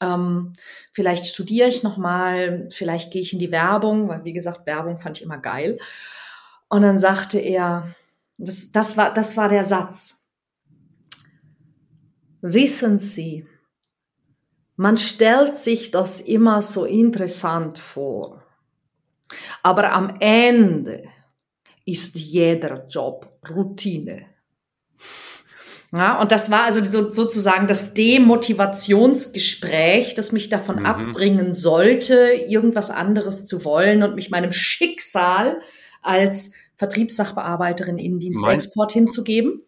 Ähm, 0.00 0.52
vielleicht 0.92 1.26
studiere 1.26 1.68
ich 1.68 1.82
nochmal, 1.82 2.68
vielleicht 2.70 3.12
gehe 3.12 3.22
ich 3.22 3.32
in 3.32 3.38
die 3.38 3.50
Werbung, 3.50 4.08
weil 4.08 4.24
wie 4.24 4.32
gesagt, 4.32 4.66
Werbung 4.66 4.98
fand 4.98 5.18
ich 5.18 5.24
immer 5.24 5.38
geil. 5.38 5.78
Und 6.68 6.82
dann 6.82 6.98
sagte 6.98 7.38
er, 7.38 7.94
das, 8.36 8.70
das, 8.72 8.96
war, 8.96 9.12
das 9.12 9.36
war 9.36 9.48
der 9.48 9.64
Satz. 9.64 10.30
Wissen 12.40 12.98
Sie, 12.98 13.46
man 14.76 14.96
stellt 14.96 15.58
sich 15.58 15.90
das 15.90 16.20
immer 16.20 16.62
so 16.62 16.84
interessant 16.84 17.80
vor. 17.80 18.44
Aber 19.62 19.92
am 19.92 20.16
Ende 20.20 21.02
ist 21.84 22.16
jeder 22.16 22.86
Job 22.86 23.40
Routine. 23.50 24.26
Ja, 25.92 26.20
und 26.20 26.32
das 26.32 26.50
war 26.50 26.64
also 26.64 26.84
so, 26.84 27.10
sozusagen 27.10 27.66
das 27.66 27.94
Demotivationsgespräch, 27.94 30.14
das 30.14 30.32
mich 30.32 30.50
davon 30.50 30.80
mhm. 30.80 30.86
abbringen 30.86 31.54
sollte, 31.54 32.32
irgendwas 32.46 32.90
anderes 32.90 33.46
zu 33.46 33.64
wollen 33.64 34.02
und 34.02 34.14
mich 34.14 34.28
meinem 34.30 34.52
Schicksal 34.52 35.62
als 36.02 36.52
Vertriebssachbearbeiterin 36.76 37.96
Innendienst-Export 37.98 38.92
hinzugeben. 38.92 39.62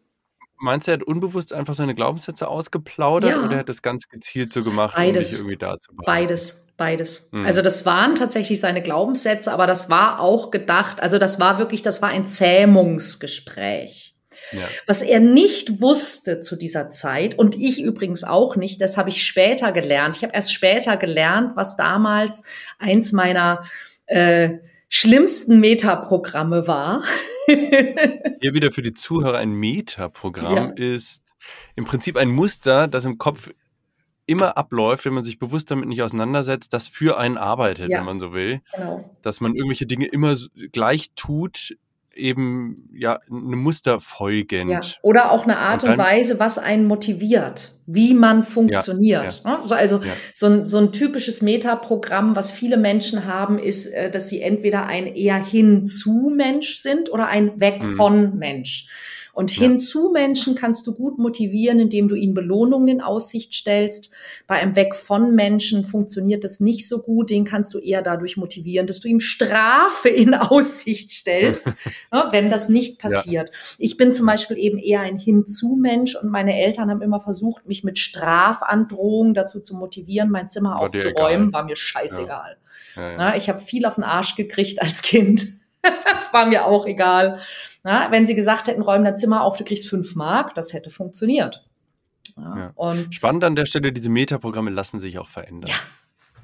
Meinst 0.62 0.86
du, 0.86 0.90
er 0.90 0.98
hat 0.98 1.04
unbewusst 1.04 1.54
einfach 1.54 1.74
seine 1.74 1.94
Glaubenssätze 1.94 2.46
ausgeplaudert 2.46 3.30
ja. 3.30 3.42
oder 3.42 3.52
er 3.52 3.58
hat 3.60 3.70
das 3.70 3.80
ganz 3.80 4.08
gezielt 4.08 4.52
so 4.52 4.62
gemacht, 4.62 4.94
beides. 4.94 5.16
um 5.16 5.22
dich 5.22 5.38
irgendwie 5.38 5.56
da 5.56 5.80
zu 5.80 5.90
Beides, 6.04 6.68
beides. 6.76 7.30
Mhm. 7.32 7.46
Also 7.46 7.62
das 7.62 7.86
waren 7.86 8.14
tatsächlich 8.14 8.60
seine 8.60 8.82
Glaubenssätze, 8.82 9.52
aber 9.52 9.66
das 9.66 9.88
war 9.88 10.20
auch 10.20 10.50
gedacht, 10.50 11.00
also 11.00 11.16
das 11.16 11.40
war 11.40 11.58
wirklich, 11.58 11.80
das 11.80 12.02
war 12.02 12.10
ein 12.10 12.26
Zähmungsgespräch. 12.26 14.09
Ja. 14.52 14.66
Was 14.86 15.02
er 15.02 15.20
nicht 15.20 15.80
wusste 15.80 16.40
zu 16.40 16.56
dieser 16.56 16.90
Zeit 16.90 17.38
und 17.38 17.54
ich 17.56 17.82
übrigens 17.82 18.24
auch 18.24 18.56
nicht, 18.56 18.80
das 18.80 18.96
habe 18.96 19.08
ich 19.10 19.24
später 19.24 19.72
gelernt. 19.72 20.16
Ich 20.16 20.22
habe 20.22 20.34
erst 20.34 20.52
später 20.52 20.96
gelernt, 20.96 21.52
was 21.56 21.76
damals 21.76 22.44
eins 22.78 23.12
meiner 23.12 23.64
äh, 24.06 24.58
schlimmsten 24.88 25.60
Metaprogramme 25.60 26.66
war. 26.66 27.04
Hier 27.46 28.54
wieder 28.54 28.72
für 28.72 28.82
die 28.82 28.94
Zuhörer 28.94 29.38
ein 29.38 29.52
Metaprogramm 29.52 30.74
ja. 30.76 30.94
ist 30.94 31.22
im 31.76 31.84
Prinzip 31.84 32.16
ein 32.16 32.28
Muster, 32.28 32.88
das 32.88 33.04
im 33.04 33.18
Kopf 33.18 33.50
immer 34.26 34.56
abläuft, 34.56 35.04
wenn 35.06 35.14
man 35.14 35.24
sich 35.24 35.38
bewusst 35.38 35.70
damit 35.70 35.88
nicht 35.88 36.02
auseinandersetzt, 36.02 36.72
das 36.72 36.86
für 36.86 37.18
einen 37.18 37.36
arbeitet, 37.36 37.90
ja. 37.90 37.98
wenn 37.98 38.04
man 38.04 38.20
so 38.20 38.32
will. 38.32 38.60
Genau. 38.74 39.16
Dass 39.22 39.40
man 39.40 39.54
irgendwelche 39.54 39.86
Dinge 39.86 40.06
immer 40.06 40.36
gleich 40.70 41.10
tut, 41.16 41.76
eben 42.14 42.88
ja 42.92 43.20
eine 43.28 43.56
Muster 43.56 44.00
folgend. 44.00 44.70
Ja. 44.70 44.80
Oder 45.02 45.30
auch 45.30 45.44
eine 45.44 45.58
Art 45.58 45.84
und, 45.84 45.90
und 45.90 45.98
Weise, 45.98 46.38
was 46.40 46.58
einen 46.58 46.86
motiviert, 46.86 47.72
wie 47.86 48.14
man 48.14 48.42
funktioniert. 48.42 49.42
Ja, 49.44 49.50
ja. 49.50 49.58
Ne? 49.58 49.76
Also 49.76 50.00
so, 50.32 50.46
ein, 50.46 50.66
so 50.66 50.78
ein 50.78 50.92
typisches 50.92 51.42
Metaprogramm, 51.42 52.36
was 52.36 52.52
viele 52.52 52.76
Menschen 52.76 53.24
haben, 53.26 53.58
ist, 53.58 53.86
äh, 53.86 54.10
dass 54.10 54.28
sie 54.28 54.42
entweder 54.42 54.86
ein 54.86 55.06
eher 55.06 55.42
hinzu 55.42 56.32
Mensch 56.34 56.76
sind 56.76 57.12
oder 57.12 57.28
ein 57.28 57.60
weg 57.60 57.82
mhm. 57.82 57.94
von 57.94 58.38
Mensch. 58.38 58.86
Und 59.40 59.56
ja. 59.56 59.62
hinzu 59.62 60.10
Menschen 60.12 60.54
kannst 60.54 60.86
du 60.86 60.92
gut 60.92 61.16
motivieren, 61.16 61.80
indem 61.80 62.08
du 62.08 62.14
ihnen 62.14 62.34
Belohnungen 62.34 62.88
in 62.88 63.00
Aussicht 63.00 63.54
stellst. 63.54 64.10
Bei 64.46 64.56
einem 64.56 64.76
Weg 64.76 64.94
von 64.94 65.34
Menschen 65.34 65.86
funktioniert 65.86 66.44
das 66.44 66.60
nicht 66.60 66.86
so 66.86 67.00
gut. 67.00 67.30
Den 67.30 67.46
kannst 67.46 67.72
du 67.72 67.78
eher 67.78 68.02
dadurch 68.02 68.36
motivieren, 68.36 68.86
dass 68.86 69.00
du 69.00 69.08
ihm 69.08 69.18
Strafe 69.18 70.10
in 70.10 70.34
Aussicht 70.34 71.10
stellst, 71.10 71.68
ne, 72.12 72.28
wenn 72.32 72.50
das 72.50 72.68
nicht 72.68 72.98
passiert. 72.98 73.48
Ja. 73.48 73.54
Ich 73.78 73.96
bin 73.96 74.12
zum 74.12 74.26
Beispiel 74.26 74.58
eben 74.58 74.76
eher 74.76 75.00
ein 75.00 75.16
hinzu 75.16 75.74
Mensch 75.74 76.16
und 76.16 76.28
meine 76.28 76.60
Eltern 76.60 76.90
haben 76.90 77.00
immer 77.00 77.20
versucht, 77.20 77.66
mich 77.66 77.82
mit 77.82 77.98
Strafandrohungen 77.98 79.32
dazu 79.32 79.60
zu 79.60 79.74
motivieren, 79.74 80.28
mein 80.28 80.50
Zimmer 80.50 80.72
war 80.72 80.80
aufzuräumen. 80.80 81.50
War 81.50 81.64
mir 81.64 81.76
scheißegal. 81.76 82.58
Ja. 82.94 83.12
Ja, 83.12 83.36
ich 83.36 83.48
habe 83.48 83.60
viel 83.60 83.86
auf 83.86 83.94
den 83.94 84.04
Arsch 84.04 84.34
gekriegt 84.34 84.82
als 84.82 85.00
Kind. 85.00 85.46
war 86.32 86.44
mir 86.44 86.66
auch 86.66 86.84
egal. 86.84 87.40
Na, 87.82 88.10
wenn 88.10 88.26
sie 88.26 88.34
gesagt 88.34 88.66
hätten, 88.66 88.82
räum 88.82 89.04
dein 89.04 89.16
Zimmer 89.16 89.42
auf, 89.42 89.56
du 89.56 89.64
kriegst 89.64 89.88
fünf 89.88 90.14
Mark, 90.14 90.54
das 90.54 90.72
hätte 90.72 90.90
funktioniert. 90.90 91.66
Ja, 92.36 92.56
ja. 92.56 92.72
Und 92.74 93.14
Spannend 93.14 93.44
an 93.44 93.54
der 93.54 93.66
Stelle, 93.66 93.92
diese 93.92 94.10
Metaprogramme 94.10 94.70
lassen 94.70 95.00
sich 95.00 95.18
auch 95.18 95.28
verändern. 95.28 95.70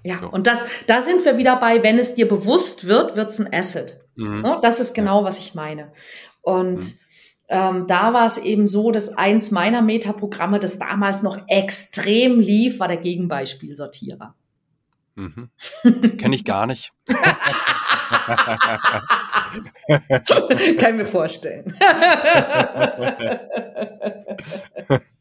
Ja, 0.03 0.15
ja. 0.15 0.19
So. 0.21 0.29
und 0.29 0.47
das, 0.47 0.67
da 0.87 1.01
sind 1.01 1.25
wir 1.25 1.37
wieder 1.37 1.57
bei, 1.57 1.83
wenn 1.83 1.99
es 1.99 2.15
dir 2.15 2.29
bewusst 2.29 2.87
wird, 2.87 3.17
wird 3.17 3.31
es 3.31 3.39
ein 3.39 3.53
Asset. 3.53 4.01
Mhm. 4.15 4.45
Ja, 4.45 4.61
das 4.61 4.81
ist 4.81 4.95
genau, 4.95 5.25
was 5.25 5.39
ich 5.39 5.55
meine. 5.55 5.93
Und 6.41 6.85
mhm. 6.85 6.99
ähm, 7.49 7.87
da 7.87 8.15
war 8.15 8.25
es 8.25 8.39
eben 8.39 8.67
so, 8.67 8.91
dass 8.91 9.17
eins 9.17 9.51
meiner 9.51 9.83
Metaprogramme, 9.83 10.59
das 10.59 10.79
damals 10.79 11.23
noch 11.23 11.39
extrem 11.49 12.41
lief, 12.41 12.81
war 12.81 12.89
der 12.89 12.97
Gegenbeispielsortierer. 12.97 14.35
Mhm. 15.17 15.51
Kenne 16.19 16.35
ich 16.35 16.45
gar 16.45 16.67
nicht. 16.67 16.93
Kann 20.79 20.91
ich 20.91 20.97
mir 20.97 21.05
vorstellen. 21.05 21.73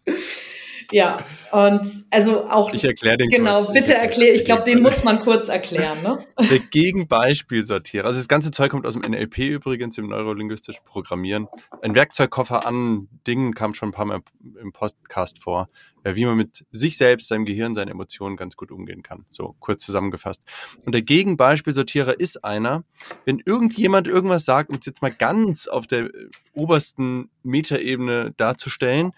Ja, 0.91 1.25
und 1.51 1.85
also 2.11 2.49
auch. 2.49 2.73
Ich 2.73 2.83
erkläre 2.83 3.17
den 3.17 3.29
Genau, 3.29 3.63
kurz. 3.63 3.73
bitte 3.73 3.93
erkläre. 3.95 4.33
Ich 4.35 4.45
glaube, 4.45 4.63
den 4.63 4.81
muss 4.81 5.03
man 5.03 5.19
kurz 5.19 5.49
erklären. 5.49 6.01
Ne? 6.03 6.25
Der 6.49 6.59
Gegenbeispielsortierer. 6.59 8.05
Also 8.05 8.19
das 8.19 8.27
ganze 8.27 8.51
Zeug 8.51 8.71
kommt 8.71 8.85
aus 8.85 8.93
dem 8.93 9.01
NLP 9.01 9.39
übrigens, 9.39 9.97
im 9.97 10.07
neurolinguistischen 10.07 10.83
Programmieren. 10.85 11.47
Ein 11.81 11.95
Werkzeugkoffer 11.95 12.65
an 12.65 13.07
Dingen 13.27 13.53
kam 13.53 13.73
schon 13.73 13.89
ein 13.89 13.91
paar 13.93 14.05
Mal 14.05 14.21
im 14.61 14.71
Podcast 14.71 15.41
vor, 15.41 15.69
äh, 16.03 16.15
wie 16.15 16.25
man 16.25 16.37
mit 16.37 16.65
sich 16.71 16.97
selbst, 16.97 17.27
seinem 17.27 17.45
Gehirn, 17.45 17.75
seinen 17.75 17.89
Emotionen 17.89 18.35
ganz 18.37 18.55
gut 18.55 18.71
umgehen 18.71 19.03
kann. 19.03 19.25
So 19.29 19.55
kurz 19.59 19.83
zusammengefasst. 19.85 20.41
Und 20.85 20.93
der 20.93 21.01
Gegenbeispielsortierer 21.01 22.19
ist 22.19 22.43
einer, 22.43 22.83
wenn 23.25 23.41
irgendjemand 23.45 24.07
irgendwas 24.07 24.45
sagt, 24.45 24.69
um 24.69 24.77
es 24.79 24.85
jetzt 24.85 25.01
mal 25.01 25.11
ganz 25.11 25.67
auf 25.67 25.87
der 25.87 26.09
obersten 26.53 27.29
Metaebene 27.43 28.33
darzustellen, 28.37 29.11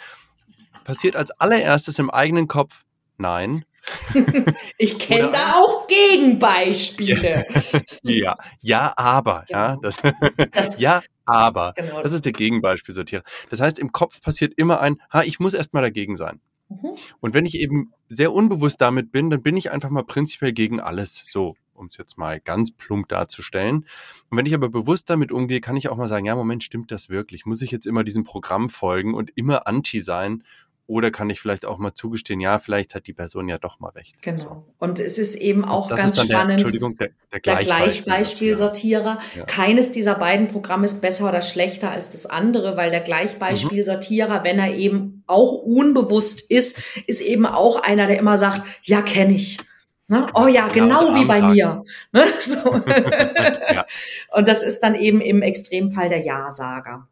passiert 0.88 1.18
als 1.18 1.32
allererstes 1.32 2.00
im 2.00 2.10
eigenen 2.10 2.48
Kopf, 2.48 2.86
nein. 3.18 3.66
ich 4.78 4.98
kenne 4.98 5.32
da 5.32 5.56
auch 5.56 5.86
Gegenbeispiele. 5.88 7.46
ja, 8.04 8.36
ja, 8.62 8.94
aber, 8.96 9.44
genau. 9.48 9.60
ja, 9.60 9.78
das, 9.82 9.98
das, 10.54 10.80
ja, 10.80 11.02
aber, 11.26 11.74
genau. 11.76 12.02
das 12.02 12.14
ist 12.14 12.24
der 12.24 12.32
Gegenbeispielsortierer. 12.32 13.24
Das 13.50 13.60
heißt, 13.60 13.80
im 13.80 13.92
Kopf 13.92 14.22
passiert 14.22 14.54
immer 14.56 14.80
ein, 14.80 15.02
ha, 15.12 15.24
ich 15.24 15.42
muss 15.42 15.54
erstmal 15.54 15.84
dagegen 15.84 16.16
sein. 16.16 16.40
Mhm. 16.70 16.96
Und 17.20 17.34
wenn 17.34 17.46
ich 17.46 17.56
eben 17.56 17.92
sehr 18.08 18.32
unbewusst 18.32 18.80
damit 18.80 19.12
bin, 19.12 19.30
dann 19.30 19.44
bin 19.44 19.58
ich 19.58 19.72
einfach 19.72 19.90
mal 19.90 20.06
prinzipiell 20.06 20.54
gegen 20.54 20.80
alles. 20.80 21.22
So, 21.26 21.56
um 21.74 21.88
es 21.88 21.98
jetzt 21.98 22.18
mal 22.18 22.40
ganz 22.40 22.72
plump 22.72 23.10
darzustellen. 23.10 23.86
Und 24.30 24.38
wenn 24.38 24.46
ich 24.46 24.54
aber 24.54 24.70
bewusst 24.70 25.10
damit 25.10 25.32
umgehe, 25.32 25.62
kann 25.62 25.76
ich 25.76 25.90
auch 25.90 25.98
mal 25.98 26.08
sagen, 26.08 26.26
ja, 26.26 26.36
Moment, 26.36 26.64
stimmt 26.64 26.92
das 26.92 27.10
wirklich? 27.10 27.46
Muss 27.46 27.62
ich 27.62 27.72
jetzt 27.72 27.88
immer 27.88 28.04
diesem 28.04 28.24
Programm 28.24 28.70
folgen 28.70 29.14
und 29.14 29.32
immer 29.36 29.68
anti 29.68 30.02
sein 30.02 30.44
oder 30.88 31.12
kann 31.12 31.30
ich 31.30 31.40
vielleicht 31.42 31.66
auch 31.66 31.78
mal 31.78 31.94
zugestehen, 31.94 32.40
ja, 32.40 32.60
vielleicht 32.60 32.96
hat 32.96 33.08
die 33.08 33.14
Person 33.14 33.50
ja 33.50 33.58
doch 33.58 33.80
mal 33.80 33.90
recht. 33.90 34.22
Genau. 34.22 34.38
So. 34.38 34.66
Und 34.80 35.00
es 35.00 35.18
ist 35.18 35.36
eben 35.36 35.66
auch 35.66 35.90
ganz 35.90 36.16
spannend. 36.16 36.32
Der, 36.32 36.50
Entschuldigung, 36.52 36.98
der, 36.98 37.10
der, 37.34 37.40
der 37.42 37.56
Gleichbeispielsortierer. 37.58 39.20
Ja. 39.36 39.46
Keines 39.46 39.92
dieser 39.92 40.16
beiden 40.16 40.48
Programme 40.48 40.86
ist 40.86 41.02
besser 41.02 41.28
oder 41.28 41.42
schlechter 41.42 41.92
als 41.92 42.10
das 42.10 42.26
andere, 42.26 42.78
weil 42.78 42.90
der 42.90 43.02
Gleichbeispielsortierer, 43.02 44.40
mhm. 44.40 44.44
wenn 44.46 44.60
er 44.60 44.76
eben 44.76 45.24
auch 45.28 45.52
unbewusst 45.52 46.50
ist, 46.50 46.82
ist 47.06 47.22
eben 47.22 47.46
auch 47.46 47.84
einer, 47.84 48.08
der 48.08 48.18
immer 48.18 48.38
sagt, 48.38 48.64
ja, 48.84 49.02
kenne 49.02 49.34
ich. 49.34 49.60
Ne? 50.08 50.26
Oh 50.36 50.48
ja, 50.48 50.70
genau, 50.70 51.08
genau 51.08 51.16
wie 51.16 51.26
bei 51.26 51.40
sagen. 51.40 51.54
mir. 51.54 51.84
Ne? 52.14 52.24
So. 52.40 52.74
ja. 53.74 53.86
Und 54.32 54.48
das 54.48 54.64
ist 54.64 54.80
dann 54.80 54.96
eben 54.96 55.20
im 55.20 55.42
Extremfall 55.42 56.08
der 56.08 56.20
Ja-Sager. 56.20 57.08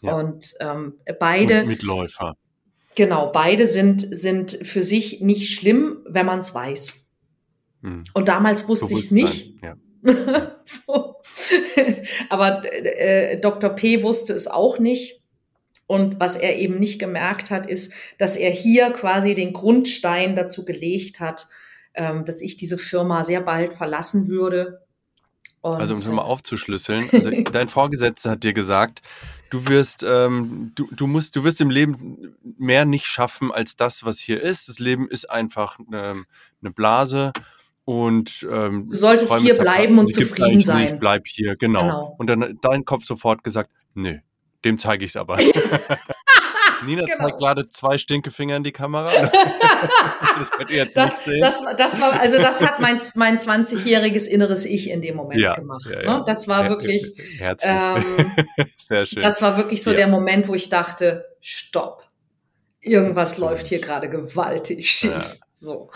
Ja. 0.00 0.14
Und 0.16 0.54
ähm, 0.60 0.94
beide. 1.20 1.60
Und 1.60 1.68
Mitläufer. 1.68 2.36
Genau, 2.94 3.32
beide 3.32 3.66
sind, 3.66 4.00
sind 4.00 4.52
für 4.52 4.82
sich 4.82 5.20
nicht 5.20 5.54
schlimm, 5.54 5.98
wenn 6.06 6.26
man 6.26 6.40
es 6.40 6.54
weiß. 6.54 7.16
Hm. 7.82 8.04
Und 8.14 8.28
damals 8.28 8.68
wusste 8.68 8.92
ich 8.92 9.04
es 9.04 9.10
nicht. 9.10 9.54
Ja. 9.62 9.76
so. 10.64 11.16
Aber 12.28 12.64
äh, 12.64 13.40
Dr. 13.40 13.70
P 13.70 14.02
wusste 14.02 14.32
es 14.32 14.46
auch 14.46 14.78
nicht. 14.78 15.22
Und 15.86 16.20
was 16.20 16.36
er 16.36 16.56
eben 16.56 16.78
nicht 16.78 16.98
gemerkt 16.98 17.50
hat, 17.50 17.66
ist, 17.66 17.92
dass 18.18 18.36
er 18.36 18.50
hier 18.50 18.90
quasi 18.90 19.34
den 19.34 19.52
Grundstein 19.52 20.34
dazu 20.34 20.64
gelegt 20.64 21.20
hat, 21.20 21.48
ähm, 21.94 22.24
dass 22.24 22.40
ich 22.40 22.56
diese 22.56 22.78
Firma 22.78 23.24
sehr 23.24 23.40
bald 23.40 23.74
verlassen 23.74 24.28
würde. 24.28 24.86
Und, 25.62 25.80
also 25.80 25.94
um 25.94 26.00
es 26.00 26.08
mal 26.08 26.22
aufzuschlüsseln, 26.22 27.08
also 27.12 27.30
dein 27.30 27.68
Vorgesetzter 27.68 28.32
hat 28.32 28.44
dir 28.44 28.52
gesagt, 28.52 29.00
du 29.50 29.68
wirst, 29.68 30.04
ähm, 30.06 30.72
du, 30.74 30.88
du 30.90 31.06
musst, 31.06 31.36
du 31.36 31.44
wirst 31.44 31.60
im 31.60 31.70
Leben 31.70 32.36
mehr 32.58 32.84
nicht 32.84 33.06
schaffen 33.06 33.52
als 33.52 33.76
das, 33.76 34.04
was 34.04 34.18
hier 34.18 34.40
ist. 34.40 34.68
Das 34.68 34.78
Leben 34.78 35.08
ist 35.08 35.30
einfach 35.30 35.78
ähm, 35.92 36.26
eine 36.60 36.70
Blase. 36.72 37.32
Und 37.84 38.46
ähm, 38.50 38.90
du 38.90 38.96
solltest 38.96 39.34
hier 39.38 39.54
bleiben 39.54 39.98
und 39.98 40.12
zufrieden 40.12 40.60
sein. 40.60 40.90
Nicht, 40.90 41.00
bleib 41.00 41.26
hier, 41.26 41.56
genau. 41.56 41.80
genau. 41.80 42.14
Und 42.18 42.28
dann 42.28 42.58
dein 42.62 42.84
Kopf 42.84 43.04
sofort 43.04 43.42
gesagt, 43.42 43.70
nö, 43.94 44.18
dem 44.64 44.78
zeige 44.78 45.04
ich 45.04 45.12
es 45.12 45.16
aber. 45.16 45.36
Nina 46.84 47.04
genau. 47.04 47.26
zeigt 47.26 47.38
gerade 47.38 47.68
zwei 47.68 47.98
Stinkefinger 47.98 48.56
in 48.56 48.64
die 48.64 48.72
Kamera. 48.72 49.10
das 50.38 50.50
könnt 50.50 50.70
ihr 50.70 50.76
jetzt 50.76 50.96
das, 50.96 51.12
nicht 51.12 51.24
sehen. 51.24 51.40
Das, 51.40 51.64
das 51.76 52.00
war, 52.00 52.20
also 52.20 52.38
das 52.38 52.64
hat 52.64 52.80
mein, 52.80 53.00
mein 53.16 53.38
20-jähriges 53.38 54.26
inneres 54.26 54.64
Ich 54.64 54.90
in 54.90 55.02
dem 55.02 55.16
Moment 55.16 55.40
ja, 55.40 55.54
gemacht. 55.54 55.88
Ja, 55.90 56.02
ja. 56.02 56.18
Ne? 56.18 56.24
Das 56.26 56.48
war 56.48 56.68
wirklich, 56.68 57.20
ähm, 57.40 58.04
sehr 58.78 59.06
schön. 59.06 59.22
Das 59.22 59.42
war 59.42 59.56
wirklich 59.56 59.82
so 59.82 59.92
der 59.92 60.08
Moment, 60.08 60.48
wo 60.48 60.54
ich 60.54 60.68
dachte, 60.68 61.26
stopp. 61.40 62.08
Irgendwas 62.80 63.38
läuft 63.38 63.68
hier 63.68 63.80
gerade 63.80 64.10
gewaltig 64.10 64.90
schief. 64.90 65.38
So. 65.54 65.90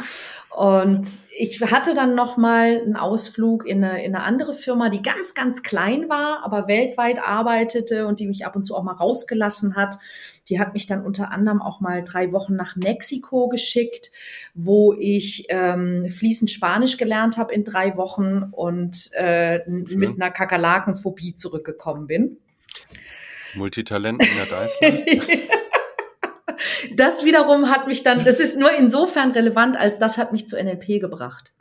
Und 0.50 1.06
ich 1.36 1.60
hatte 1.60 1.94
dann 1.94 2.14
noch 2.14 2.36
mal 2.36 2.80
einen 2.80 2.96
Ausflug 2.96 3.66
in 3.66 3.82
eine, 3.82 4.04
in 4.04 4.14
eine 4.14 4.24
andere 4.24 4.54
Firma, 4.54 4.88
die 4.88 5.02
ganz, 5.02 5.34
ganz 5.34 5.64
klein 5.64 6.08
war, 6.08 6.44
aber 6.44 6.68
weltweit 6.68 7.18
arbeitete 7.20 8.06
und 8.06 8.20
die 8.20 8.28
mich 8.28 8.46
ab 8.46 8.54
und 8.54 8.64
zu 8.64 8.76
auch 8.76 8.84
mal 8.84 8.94
rausgelassen 8.94 9.74
hat. 9.74 9.96
Die 10.48 10.60
hat 10.60 10.74
mich 10.74 10.86
dann 10.86 11.04
unter 11.04 11.32
anderem 11.32 11.60
auch 11.60 11.80
mal 11.80 12.04
drei 12.04 12.32
Wochen 12.32 12.54
nach 12.54 12.76
Mexiko 12.76 13.48
geschickt, 13.48 14.10
wo 14.54 14.94
ich 14.94 15.46
ähm, 15.48 16.08
fließend 16.08 16.50
Spanisch 16.50 16.96
gelernt 16.96 17.36
habe 17.36 17.52
in 17.52 17.64
drei 17.64 17.96
Wochen 17.96 18.44
und 18.52 19.10
äh, 19.14 19.68
mit 19.68 20.20
einer 20.20 20.30
Kakerlakenphobie 20.30 21.34
zurückgekommen 21.34 22.06
bin. 22.06 22.38
Multitalenten, 23.54 24.28
ja, 24.36 24.44
da 24.48 24.64
ist 24.64 24.80
das 26.96 27.24
wiederum 27.24 27.70
hat 27.70 27.86
mich 27.86 28.02
dann, 28.02 28.24
das 28.24 28.40
ist 28.40 28.58
nur 28.58 28.72
insofern 28.72 29.32
relevant, 29.32 29.76
als 29.76 29.98
das 29.98 30.18
hat 30.18 30.32
mich 30.32 30.48
zu 30.48 30.56
NLP 30.56 31.00
gebracht. 31.00 31.52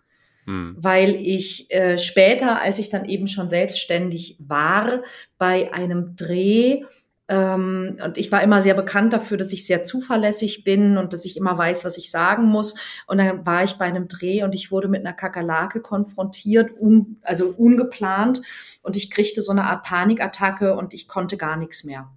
Hm. 0.45 0.75
Weil 0.77 1.15
ich 1.15 1.71
äh, 1.71 1.97
später, 1.97 2.61
als 2.61 2.79
ich 2.79 2.89
dann 2.89 3.05
eben 3.05 3.27
schon 3.27 3.49
selbstständig 3.49 4.37
war, 4.39 5.01
bei 5.37 5.73
einem 5.73 6.15
Dreh 6.15 6.83
und 7.27 8.17
ich 8.17 8.31
war 8.31 8.43
immer 8.43 8.61
sehr 8.61 8.75
bekannt 8.75 9.11
dafür, 9.11 9.37
dass 9.37 9.51
ich 9.51 9.65
sehr 9.65 9.83
zuverlässig 9.83 10.63
bin 10.63 10.97
und 10.97 11.11
dass 11.11 11.25
ich 11.25 11.37
immer 11.37 11.57
weiß, 11.57 11.83
was 11.83 11.97
ich 11.97 12.11
sagen 12.11 12.45
muss. 12.45 12.75
Und 13.07 13.17
dann 13.17 13.45
war 13.47 13.63
ich 13.63 13.73
bei 13.73 13.85
einem 13.85 14.07
Dreh 14.07 14.43
und 14.43 14.53
ich 14.53 14.71
wurde 14.71 14.87
mit 14.87 15.01
einer 15.01 15.13
Kakerlake 15.13 15.81
konfrontiert, 15.81 16.71
un, 16.79 17.17
also 17.23 17.47
ungeplant. 17.47 18.41
Und 18.83 18.95
ich 18.95 19.09
kriegte 19.09 19.41
so 19.41 19.51
eine 19.51 19.63
Art 19.63 19.83
Panikattacke 19.83 20.75
und 20.75 20.93
ich 20.93 21.07
konnte 21.07 21.35
gar 21.37 21.57
nichts 21.57 21.83
mehr. 21.83 22.11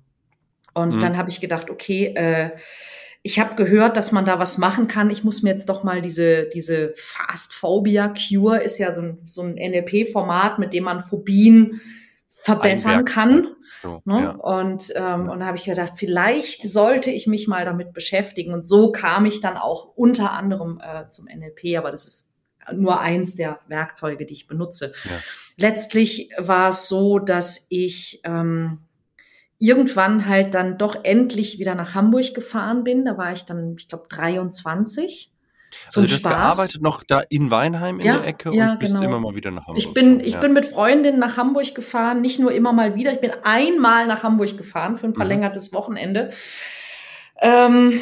Und 0.75 0.97
mhm. 0.97 1.01
dann 1.01 1.17
habe 1.17 1.31
ich 1.31 1.41
gedacht, 1.41 1.71
okay, 1.71 2.13
äh, 2.15 2.51
ich 3.23 3.41
habe 3.41 3.57
gehört, 3.57 3.97
dass 3.97 4.13
man 4.13 4.27
da 4.27 4.39
was 4.39 4.59
machen 4.59 4.89
kann. 4.89 5.09
Ich 5.09 5.25
muss 5.25 5.43
mir 5.43 5.51
jetzt 5.51 5.71
doch 5.71 5.85
mal 5.85 6.03
diese, 6.03 6.49
diese 6.53 6.93
Fast 6.95 7.55
Phobia 7.55 8.13
Cure 8.13 8.59
ist 8.63 8.79
ja 8.79 8.93
so 8.93 9.01
ein, 9.01 9.19
so 9.25 9.43
ein 9.43 9.55
NLP-Format, 9.55 10.59
mit 10.59 10.75
dem 10.75 10.85
man 10.85 11.01
Phobien 11.01 11.81
verbessern 12.41 13.05
kann. 13.05 13.49
So, 13.83 14.01
ne? 14.05 14.23
ja. 14.23 14.31
Und, 14.31 14.93
ähm, 14.95 15.29
und 15.29 15.41
da 15.41 15.47
habe 15.47 15.57
ich 15.57 15.65
gedacht, 15.65 15.93
vielleicht 15.97 16.63
sollte 16.63 17.11
ich 17.11 17.27
mich 17.27 17.49
mal 17.49 17.65
damit 17.65 17.93
beschäftigen. 17.93 18.53
Und 18.53 18.67
so 18.67 18.93
kam 18.93 19.27
ich 19.27 19.41
dann 19.41 19.57
auch 19.57 19.93
unter 19.95 20.33
anderem 20.33 20.81
äh, 20.83 21.09
zum 21.09 21.27
NLP, 21.27 21.77
aber 21.77 21.91
das 21.91 22.07
ist 22.07 22.35
nur 22.73 23.01
eins 23.01 23.35
der 23.35 23.61
Werkzeuge, 23.67 24.27
die 24.27 24.35
ich 24.35 24.47
benutze. 24.47 24.93
Ja. 25.05 25.11
Letztlich 25.57 26.31
war 26.39 26.69
es 26.69 26.89
so, 26.89 27.19
dass 27.19 27.67
ich 27.71 28.21
ähm, 28.25 28.81
irgendwann 29.59 30.27
halt 30.27 30.55
dann 30.55 30.79
doch 30.79 31.05
endlich 31.05 31.59
wieder 31.59 31.75
nach 31.75 31.95
Hamburg 31.95 32.35
gefahren 32.35 32.85
bin. 32.85 33.05
Da 33.05 33.19
war 33.19 33.33
ich 33.33 33.45
dann, 33.45 33.75
ich 33.79 33.89
glaube, 33.89 34.07
23. 34.09 35.33
Zum 35.89 36.03
also 36.03 36.15
du 36.15 36.21
Spaß. 36.21 36.33
hast 36.33 36.57
gearbeitet 36.57 36.83
noch 36.83 37.03
da 37.03 37.21
in 37.21 37.51
Weinheim 37.51 38.01
in 38.01 38.07
ja, 38.07 38.19
der 38.19 38.27
Ecke 38.27 38.55
ja, 38.55 38.73
und 38.73 38.79
bist 38.79 38.95
genau. 38.95 39.05
immer 39.05 39.21
mal 39.21 39.35
wieder 39.35 39.51
nach 39.51 39.67
Hamburg. 39.67 39.79
Ich 39.79 39.95
bin, 39.95 40.21
ich 40.21 40.35
ja. 40.35 40.41
bin 40.41 40.53
mit 40.53 40.67
Freundinnen 40.67 41.19
nach 41.19 41.37
Hamburg 41.37 41.75
gefahren, 41.75 42.21
nicht 42.21 42.39
nur 42.39 42.53
immer 42.53 42.73
mal 42.73 42.95
wieder, 42.95 43.13
ich 43.13 43.21
bin 43.21 43.33
einmal 43.43 44.07
nach 44.07 44.23
Hamburg 44.23 44.57
gefahren 44.57 44.97
für 44.97 45.07
ein 45.07 45.11
mhm. 45.11 45.17
verlängertes 45.17 45.73
mhm. 45.73 45.77
Wochenende. 45.77 46.29
Ähm, 47.41 48.01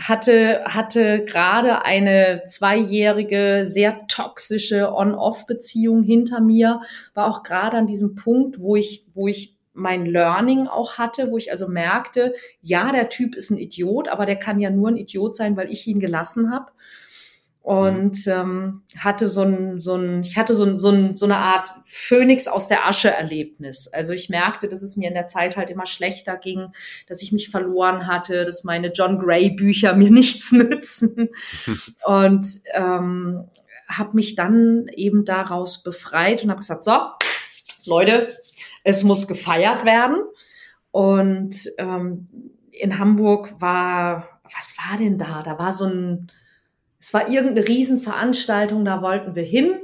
hatte, 0.00 0.62
hatte 0.66 1.24
gerade 1.24 1.84
eine 1.84 2.42
zweijährige, 2.44 3.62
sehr 3.64 4.06
toxische 4.08 4.92
On-Off-Beziehung 4.92 6.02
hinter 6.02 6.40
mir, 6.40 6.80
war 7.14 7.28
auch 7.28 7.42
gerade 7.42 7.78
an 7.78 7.86
diesem 7.86 8.14
Punkt, 8.14 8.60
wo 8.60 8.76
ich, 8.76 9.06
wo 9.14 9.28
ich 9.28 9.55
mein 9.76 10.06
Learning 10.06 10.66
auch 10.66 10.98
hatte, 10.98 11.30
wo 11.30 11.36
ich 11.36 11.50
also 11.50 11.68
merkte, 11.68 12.34
ja, 12.60 12.90
der 12.92 13.08
Typ 13.08 13.36
ist 13.36 13.50
ein 13.50 13.58
Idiot, 13.58 14.08
aber 14.08 14.26
der 14.26 14.36
kann 14.36 14.58
ja 14.58 14.70
nur 14.70 14.88
ein 14.88 14.96
Idiot 14.96 15.36
sein, 15.36 15.56
weil 15.56 15.70
ich 15.70 15.86
ihn 15.86 16.00
gelassen 16.00 16.50
habe. 16.52 16.72
Und 17.60 18.28
ähm, 18.28 18.82
hatte 18.96 19.28
so 19.28 19.42
ein, 19.42 19.80
so 19.80 19.96
ein, 19.96 20.20
ich 20.20 20.36
hatte 20.36 20.54
so, 20.54 20.64
ein, 20.64 20.78
so, 20.78 20.90
ein, 20.90 21.16
so 21.16 21.24
eine 21.24 21.38
Art 21.38 21.68
Phönix 21.84 22.46
aus 22.46 22.68
der 22.68 22.86
Asche 22.86 23.10
Erlebnis. 23.10 23.88
Also 23.92 24.12
ich 24.12 24.28
merkte, 24.28 24.68
dass 24.68 24.82
es 24.82 24.96
mir 24.96 25.08
in 25.08 25.14
der 25.14 25.26
Zeit 25.26 25.56
halt 25.56 25.68
immer 25.68 25.84
schlechter 25.84 26.36
ging, 26.36 26.68
dass 27.08 27.22
ich 27.22 27.32
mich 27.32 27.50
verloren 27.50 28.06
hatte, 28.06 28.44
dass 28.44 28.62
meine 28.62 28.92
John 28.92 29.18
Gray 29.18 29.50
Bücher 29.50 29.96
mir 29.96 30.10
nichts 30.12 30.52
nützen. 30.52 31.30
und 32.04 32.46
ähm, 32.72 33.48
habe 33.88 34.14
mich 34.14 34.36
dann 34.36 34.86
eben 34.94 35.24
daraus 35.24 35.82
befreit 35.82 36.44
und 36.44 36.50
habe 36.50 36.60
gesagt, 36.60 36.84
so, 36.84 36.92
Leute, 37.86 38.28
es 38.86 39.02
muss 39.02 39.26
gefeiert 39.26 39.84
werden. 39.84 40.22
Und 40.92 41.72
ähm, 41.78 42.26
in 42.70 42.98
Hamburg 43.00 43.60
war, 43.60 44.40
was 44.44 44.76
war 44.78 44.96
denn 44.96 45.18
da? 45.18 45.42
Da 45.42 45.58
war 45.58 45.72
so 45.72 45.86
ein, 45.86 46.30
es 47.00 47.12
war 47.12 47.28
irgendeine 47.28 47.66
Riesenveranstaltung, 47.66 48.84
da 48.84 49.02
wollten 49.02 49.34
wir 49.34 49.42
hin. 49.42 49.80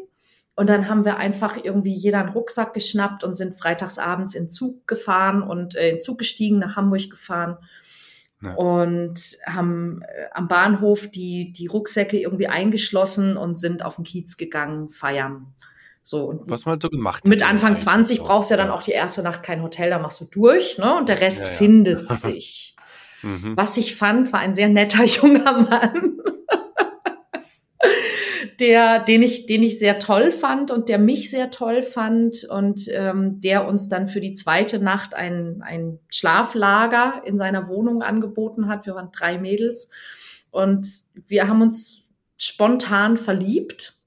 Und 0.54 0.68
dann 0.68 0.88
haben 0.88 1.04
wir 1.04 1.16
einfach 1.16 1.56
irgendwie 1.62 1.92
jeder 1.92 2.20
einen 2.20 2.28
Rucksack 2.28 2.74
geschnappt 2.74 3.24
und 3.24 3.34
sind 3.34 3.56
freitagsabends 3.56 4.36
in 4.36 4.48
Zug 4.48 4.86
gefahren 4.86 5.42
und 5.42 5.74
äh, 5.74 5.90
in 5.90 6.00
Zug 6.00 6.18
gestiegen, 6.18 6.60
nach 6.60 6.76
Hamburg 6.76 7.10
gefahren. 7.10 7.58
Ja. 8.40 8.54
Und 8.54 9.36
haben 9.46 10.02
äh, 10.02 10.26
am 10.32 10.46
Bahnhof 10.46 11.10
die, 11.10 11.52
die 11.52 11.66
Rucksäcke 11.66 12.20
irgendwie 12.20 12.46
eingeschlossen 12.46 13.36
und 13.36 13.58
sind 13.58 13.84
auf 13.84 13.96
den 13.96 14.04
Kiez 14.04 14.36
gegangen, 14.36 14.90
feiern. 14.90 15.54
So, 16.04 16.24
und 16.24 16.50
Was 16.50 16.66
man 16.66 16.80
so 16.80 16.90
gemacht 16.90 17.26
Mit 17.28 17.46
Anfang 17.46 17.78
20 17.78 18.18
so. 18.18 18.24
brauchst 18.24 18.50
du 18.50 18.54
ja 18.54 18.58
dann 18.58 18.70
auch 18.70 18.82
die 18.82 18.90
erste 18.90 19.22
Nacht 19.22 19.42
kein 19.42 19.62
Hotel, 19.62 19.90
da 19.90 19.98
machst 20.00 20.20
du 20.20 20.24
durch, 20.24 20.78
ne? 20.78 20.96
Und 20.96 21.08
der 21.08 21.20
Rest 21.20 21.42
ja, 21.42 21.46
ja. 21.46 21.52
findet 21.52 22.08
sich. 22.08 22.76
mhm. 23.22 23.56
Was 23.56 23.76
ich 23.76 23.94
fand, 23.94 24.32
war 24.32 24.40
ein 24.40 24.54
sehr 24.54 24.68
netter 24.68 25.04
junger 25.04 25.62
Mann. 25.62 26.18
der, 28.58 29.00
den 29.00 29.22
ich, 29.22 29.46
den 29.46 29.62
ich 29.62 29.78
sehr 29.78 29.98
toll 29.98 30.32
fand 30.32 30.70
und 30.70 30.88
der 30.88 30.98
mich 30.98 31.30
sehr 31.30 31.50
toll 31.50 31.82
fand 31.82 32.44
und 32.44 32.88
ähm, 32.90 33.40
der 33.40 33.66
uns 33.66 33.88
dann 33.88 34.06
für 34.06 34.20
die 34.20 34.34
zweite 34.34 34.78
Nacht 34.80 35.14
ein, 35.14 35.62
ein 35.62 35.98
Schlaflager 36.08 37.22
in 37.24 37.38
seiner 37.38 37.68
Wohnung 37.68 38.02
angeboten 38.02 38.68
hat. 38.68 38.86
Wir 38.86 38.94
waren 38.94 39.10
drei 39.12 39.38
Mädels 39.38 39.90
und 40.50 40.86
wir 41.26 41.48
haben 41.48 41.62
uns 41.62 42.04
spontan 42.36 43.16
verliebt 43.16 44.01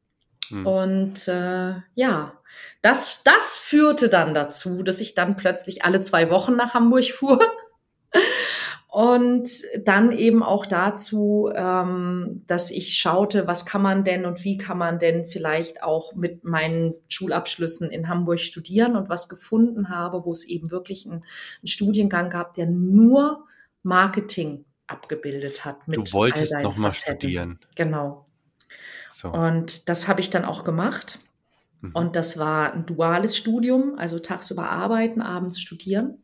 Mhm. 0.55 0.65
Und 0.65 1.27
äh, 1.27 1.75
ja, 1.95 2.33
das, 2.81 3.23
das 3.23 3.57
führte 3.57 4.09
dann 4.09 4.33
dazu, 4.33 4.83
dass 4.83 5.01
ich 5.01 5.13
dann 5.13 5.35
plötzlich 5.35 5.83
alle 5.83 6.01
zwei 6.01 6.29
Wochen 6.29 6.55
nach 6.55 6.73
Hamburg 6.73 7.05
fuhr. 7.05 7.39
Und 8.87 9.49
dann 9.83 10.13
eben 10.13 10.41
auch 10.41 10.65
dazu, 10.65 11.51
ähm, 11.53 12.43
dass 12.47 12.71
ich 12.71 12.97
schaute, 12.97 13.45
was 13.45 13.65
kann 13.65 13.81
man 13.81 14.05
denn 14.05 14.25
und 14.25 14.45
wie 14.45 14.55
kann 14.55 14.77
man 14.77 14.99
denn 14.99 15.25
vielleicht 15.25 15.83
auch 15.83 16.15
mit 16.15 16.45
meinen 16.45 16.93
Schulabschlüssen 17.09 17.91
in 17.91 18.07
Hamburg 18.07 18.39
studieren 18.39 18.95
und 18.95 19.09
was 19.09 19.27
gefunden 19.27 19.89
habe, 19.89 20.23
wo 20.23 20.31
es 20.31 20.45
eben 20.45 20.71
wirklich 20.71 21.05
einen, 21.05 21.15
einen 21.15 21.67
Studiengang 21.67 22.29
gab, 22.29 22.53
der 22.53 22.67
nur 22.67 23.43
Marketing 23.83 24.63
abgebildet 24.87 25.65
hat. 25.65 25.89
Mit 25.89 25.97
du 25.97 26.13
wolltest 26.13 26.53
nochmal 26.61 26.91
studieren. 26.91 27.59
Genau. 27.75 28.23
So. 29.25 29.31
Und 29.31 29.89
das 29.89 30.07
habe 30.07 30.21
ich 30.21 30.29
dann 30.29 30.45
auch 30.45 30.63
gemacht. 30.63 31.19
Mhm. 31.81 31.91
Und 31.93 32.15
das 32.15 32.37
war 32.37 32.73
ein 32.73 32.85
duales 32.85 33.35
Studium, 33.35 33.95
also 33.97 34.19
tagsüber 34.19 34.69
arbeiten, 34.69 35.21
abends 35.21 35.59
studieren. 35.59 36.19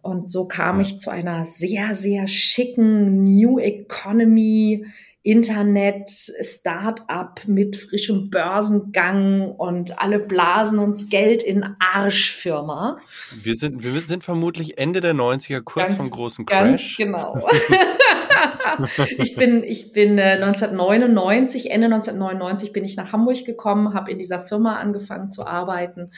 Und 0.00 0.30
so 0.30 0.46
kam 0.46 0.76
ja. 0.76 0.86
ich 0.86 1.00
zu 1.00 1.10
einer 1.10 1.44
sehr, 1.44 1.94
sehr 1.94 2.26
schicken 2.26 3.24
New 3.24 3.58
Economy 3.58 4.86
Internet, 5.22 6.10
Start-up 6.10 7.40
mit 7.46 7.76
frischem 7.76 8.28
Börsengang 8.28 9.52
und 9.52 9.98
alle 9.98 10.18
blasen 10.18 10.78
uns 10.78 11.08
Geld 11.08 11.42
in 11.42 11.64
Arschfirma. 11.78 12.98
Wir 13.42 13.54
sind, 13.54 13.82
wir 13.82 13.98
sind 14.02 14.22
vermutlich 14.22 14.76
Ende 14.76 15.00
der 15.00 15.14
90er, 15.14 15.62
kurz 15.62 15.88
ganz, 15.88 15.96
vom 15.96 16.10
großen 16.10 16.44
Crash. 16.44 16.60
Ganz 16.60 16.96
genau. 16.96 17.38
ich 19.18 19.36
bin, 19.36 19.62
ich 19.62 19.92
bin 19.92 20.18
äh, 20.18 20.32
1999, 20.40 21.70
Ende 21.70 21.86
1999 21.86 22.72
bin 22.72 22.84
ich 22.84 22.96
nach 22.96 23.12
Hamburg 23.12 23.44
gekommen, 23.44 23.94
habe 23.94 24.10
in 24.10 24.18
dieser 24.18 24.40
Firma 24.40 24.78
angefangen 24.78 25.30
zu 25.30 25.46
arbeiten. 25.46 26.10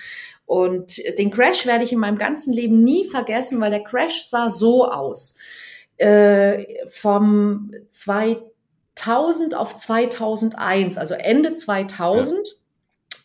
Und 0.44 0.98
den 1.18 1.30
Crash 1.30 1.66
werde 1.66 1.84
ich 1.84 1.92
in 1.92 1.98
meinem 1.98 2.18
ganzen 2.18 2.52
Leben 2.52 2.82
nie 2.82 3.04
vergessen, 3.04 3.60
weil 3.60 3.70
der 3.70 3.84
Crash 3.84 4.22
sah 4.22 4.48
so 4.48 4.90
aus. 4.90 5.36
Äh, 5.96 6.66
vom 6.86 7.70
2000 7.88 9.54
auf 9.54 9.76
2001, 9.76 10.98
also 10.98 11.14
Ende 11.14 11.54
2000, 11.54 12.46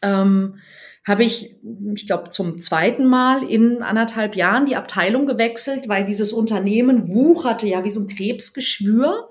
ja. 0.03 0.21
ähm, 0.21 0.59
habe 1.07 1.23
ich, 1.23 1.57
ich 1.95 2.05
glaube, 2.05 2.29
zum 2.29 2.61
zweiten 2.61 3.07
Mal 3.07 3.43
in 3.43 3.81
anderthalb 3.81 4.35
Jahren 4.35 4.65
die 4.65 4.75
Abteilung 4.75 5.25
gewechselt, 5.25 5.89
weil 5.89 6.05
dieses 6.05 6.31
Unternehmen 6.31 7.07
wucherte 7.07 7.67
ja 7.67 7.83
wie 7.83 7.89
so 7.89 8.01
ein 8.01 8.07
Krebsgeschwür. 8.07 9.29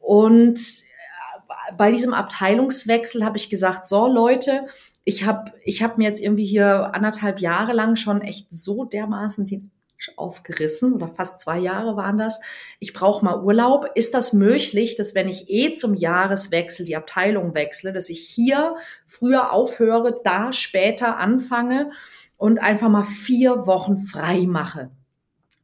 Und 0.00 0.58
äh, 0.58 1.74
bei 1.76 1.92
diesem 1.92 2.14
Abteilungswechsel 2.14 3.24
habe 3.24 3.36
ich 3.36 3.48
gesagt, 3.48 3.86
so 3.86 4.08
Leute, 4.08 4.66
ich 5.04 5.24
habe 5.24 5.52
ich 5.64 5.82
hab 5.82 5.98
mir 5.98 6.04
jetzt 6.04 6.20
irgendwie 6.20 6.46
hier 6.46 6.94
anderthalb 6.94 7.40
Jahre 7.40 7.72
lang 7.72 7.96
schon 7.96 8.20
echt 8.20 8.52
so 8.52 8.84
dermaßen 8.84 9.46
den 9.46 9.70
aufgerissen 10.16 10.92
oder 10.92 11.08
fast 11.08 11.40
zwei 11.40 11.58
Jahre 11.58 11.96
waren 11.96 12.18
das. 12.18 12.40
Ich 12.78 12.92
brauche 12.92 13.24
mal 13.24 13.42
Urlaub. 13.42 13.86
Ist 13.94 14.14
das 14.14 14.32
möglich, 14.32 14.96
dass 14.96 15.14
wenn 15.14 15.28
ich 15.28 15.48
eh 15.48 15.72
zum 15.72 15.94
Jahreswechsel 15.94 16.86
die 16.86 16.96
Abteilung 16.96 17.54
wechsle, 17.54 17.92
dass 17.92 18.08
ich 18.10 18.20
hier 18.20 18.76
früher 19.06 19.52
aufhöre, 19.52 20.20
da 20.22 20.52
später 20.52 21.18
anfange 21.18 21.90
und 22.36 22.58
einfach 22.60 22.88
mal 22.88 23.04
vier 23.04 23.66
Wochen 23.66 23.98
frei 23.98 24.46
mache? 24.46 24.90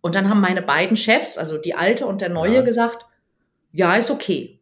Und 0.00 0.14
dann 0.14 0.28
haben 0.28 0.40
meine 0.40 0.62
beiden 0.62 0.96
Chefs, 0.96 1.38
also 1.38 1.56
die 1.56 1.74
alte 1.74 2.06
und 2.06 2.20
der 2.20 2.28
neue, 2.28 2.56
ja. 2.56 2.62
gesagt, 2.62 3.06
ja, 3.72 3.96
ist 3.96 4.10
okay. 4.10 4.53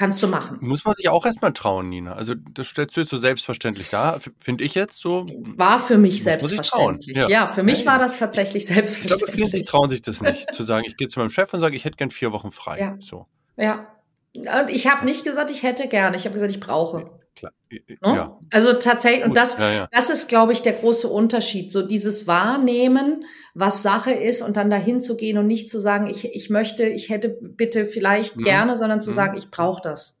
Kannst 0.00 0.22
du 0.22 0.28
machen. 0.28 0.56
Muss 0.62 0.86
man 0.86 0.94
sich 0.94 1.10
auch 1.10 1.26
erstmal 1.26 1.52
trauen, 1.52 1.90
Nina. 1.90 2.14
Also 2.14 2.32
das 2.34 2.68
stellst 2.68 2.96
du 2.96 3.02
jetzt 3.02 3.10
so 3.10 3.18
selbstverständlich 3.18 3.90
da, 3.90 4.18
finde 4.40 4.64
ich 4.64 4.74
jetzt 4.74 4.98
so. 4.98 5.26
War 5.56 5.78
für 5.78 5.98
mich 5.98 6.22
selbstverständlich. 6.22 7.14
Ja. 7.14 7.28
ja. 7.28 7.46
für 7.46 7.62
mich 7.62 7.84
war 7.84 7.98
das 7.98 8.16
tatsächlich 8.16 8.64
selbstverständlich. 8.64 9.28
Ich 9.28 9.36
glaube, 9.36 9.50
viele 9.50 9.62
trauen 9.62 9.90
sich 9.90 10.00
das 10.00 10.22
nicht, 10.22 10.54
zu 10.54 10.62
sagen, 10.62 10.86
ich 10.86 10.96
gehe 10.96 11.08
zu 11.08 11.18
meinem 11.18 11.28
Chef 11.28 11.52
und 11.52 11.60
sage, 11.60 11.76
ich 11.76 11.84
hätte 11.84 11.98
gern 11.98 12.10
vier 12.10 12.32
Wochen 12.32 12.50
frei. 12.50 12.80
Ja. 12.80 12.96
So. 13.00 13.26
Ja. 13.58 13.88
Und 14.34 14.70
ich 14.70 14.86
habe 14.86 15.04
nicht 15.04 15.22
gesagt, 15.22 15.50
ich 15.50 15.62
hätte 15.62 15.86
gerne. 15.86 16.16
Ich 16.16 16.24
habe 16.24 16.32
gesagt, 16.32 16.50
ich 16.50 16.60
brauche. 16.60 17.10
Klar. 17.40 17.52
Ne? 17.70 17.96
Ja. 18.02 18.38
Also 18.50 18.74
tatsächlich, 18.74 19.24
und 19.24 19.34
das, 19.34 19.58
ja, 19.58 19.72
ja. 19.72 19.88
das 19.92 20.10
ist, 20.10 20.28
glaube 20.28 20.52
ich, 20.52 20.60
der 20.60 20.74
große 20.74 21.08
Unterschied. 21.08 21.72
So 21.72 21.80
dieses 21.80 22.26
Wahrnehmen, 22.26 23.24
was 23.54 23.82
Sache 23.82 24.12
ist 24.12 24.42
und 24.42 24.58
dann 24.58 24.68
dahin 24.68 25.00
zu 25.00 25.16
gehen 25.16 25.38
und 25.38 25.46
nicht 25.46 25.70
zu 25.70 25.80
sagen, 25.80 26.06
ich, 26.06 26.26
ich 26.26 26.50
möchte, 26.50 26.84
ich 26.84 27.08
hätte 27.08 27.30
bitte 27.40 27.86
vielleicht 27.86 28.36
mhm. 28.36 28.42
gerne, 28.42 28.76
sondern 28.76 29.00
zu 29.00 29.10
mhm. 29.10 29.14
sagen, 29.14 29.38
ich 29.38 29.50
brauche 29.50 29.80
das. 29.80 30.20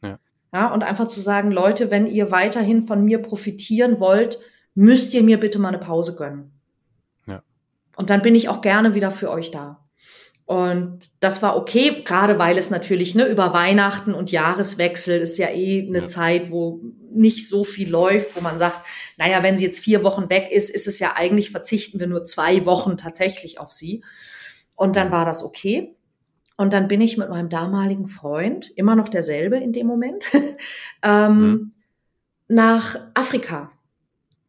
Ja. 0.00 0.20
ja. 0.52 0.72
Und 0.72 0.84
einfach 0.84 1.08
zu 1.08 1.20
sagen, 1.20 1.50
Leute, 1.50 1.90
wenn 1.90 2.06
ihr 2.06 2.30
weiterhin 2.30 2.82
von 2.82 3.04
mir 3.04 3.20
profitieren 3.20 3.98
wollt, 3.98 4.38
müsst 4.76 5.12
ihr 5.12 5.24
mir 5.24 5.40
bitte 5.40 5.58
mal 5.58 5.68
eine 5.68 5.78
Pause 5.78 6.14
gönnen. 6.14 6.52
Ja. 7.26 7.42
Und 7.96 8.10
dann 8.10 8.22
bin 8.22 8.36
ich 8.36 8.48
auch 8.48 8.60
gerne 8.60 8.94
wieder 8.94 9.10
für 9.10 9.28
euch 9.28 9.50
da. 9.50 9.83
Und 10.46 11.00
das 11.20 11.42
war 11.42 11.56
okay, 11.56 12.02
gerade 12.04 12.38
weil 12.38 12.58
es 12.58 12.68
natürlich 12.70 13.14
ne, 13.14 13.26
über 13.26 13.54
Weihnachten 13.54 14.12
und 14.12 14.30
Jahreswechsel 14.30 15.20
ist 15.20 15.38
ja 15.38 15.48
eh 15.48 15.86
eine 15.86 16.00
ja. 16.00 16.06
Zeit, 16.06 16.50
wo 16.50 16.82
nicht 17.10 17.48
so 17.48 17.64
viel 17.64 17.90
läuft, 17.90 18.36
wo 18.36 18.40
man 18.40 18.58
sagt, 18.58 18.86
naja, 19.16 19.42
wenn 19.42 19.56
sie 19.56 19.64
jetzt 19.64 19.80
vier 19.80 20.04
Wochen 20.04 20.28
weg 20.28 20.50
ist, 20.50 20.68
ist 20.68 20.86
es 20.86 20.98
ja 20.98 21.14
eigentlich, 21.16 21.50
verzichten 21.50 21.98
wir 21.98 22.08
nur 22.08 22.24
zwei 22.24 22.66
Wochen 22.66 22.98
tatsächlich 22.98 23.58
auf 23.58 23.72
sie. 23.72 24.04
Und 24.74 24.96
dann 24.96 25.10
war 25.10 25.24
das 25.24 25.42
okay. 25.42 25.96
Und 26.56 26.72
dann 26.72 26.88
bin 26.88 27.00
ich 27.00 27.16
mit 27.16 27.30
meinem 27.30 27.48
damaligen 27.48 28.06
Freund, 28.06 28.70
immer 28.76 28.96
noch 28.96 29.08
derselbe 29.08 29.56
in 29.56 29.72
dem 29.72 29.86
Moment, 29.86 30.26
ähm, 31.02 31.40
mhm. 31.40 31.72
nach 32.48 33.00
Afrika 33.14 33.72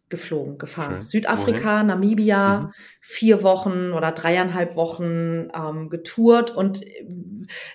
geflogen, 0.10 0.58
gefahren. 0.58 0.94
Schön. 0.94 1.02
Südafrika, 1.02 1.78
Wohin? 1.78 1.88
Namibia, 1.88 2.60
mhm. 2.60 2.72
vier 3.00 3.44
Wochen 3.44 3.92
oder 3.92 4.12
dreieinhalb 4.12 4.76
Wochen 4.76 5.50
ähm, 5.54 5.90
getourt 5.90 6.52
und 6.52 6.86
äh, 6.86 7.06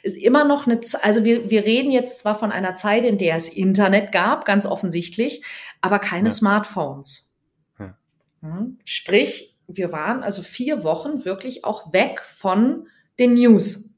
ist 0.02 0.16
immer 0.16 0.44
noch 0.44 0.66
eine, 0.66 0.80
also 1.02 1.24
wir, 1.24 1.50
wir 1.50 1.64
reden 1.64 1.90
jetzt 1.90 2.20
zwar 2.20 2.38
von 2.38 2.52
einer 2.52 2.74
Zeit, 2.74 3.04
in 3.04 3.18
der 3.18 3.36
es 3.36 3.48
Internet 3.48 4.12
gab, 4.12 4.44
ganz 4.44 4.64
offensichtlich, 4.64 5.44
aber 5.80 5.98
keine 5.98 6.28
ja. 6.28 6.34
Smartphones. 6.34 7.36
Ja. 7.78 7.96
Mhm. 8.42 8.78
Sprich, 8.84 9.56
wir 9.66 9.92
waren 9.92 10.22
also 10.22 10.42
vier 10.42 10.84
Wochen 10.84 11.24
wirklich 11.24 11.64
auch 11.64 11.92
weg 11.92 12.20
von 12.20 12.86
den 13.18 13.34
News. 13.34 13.89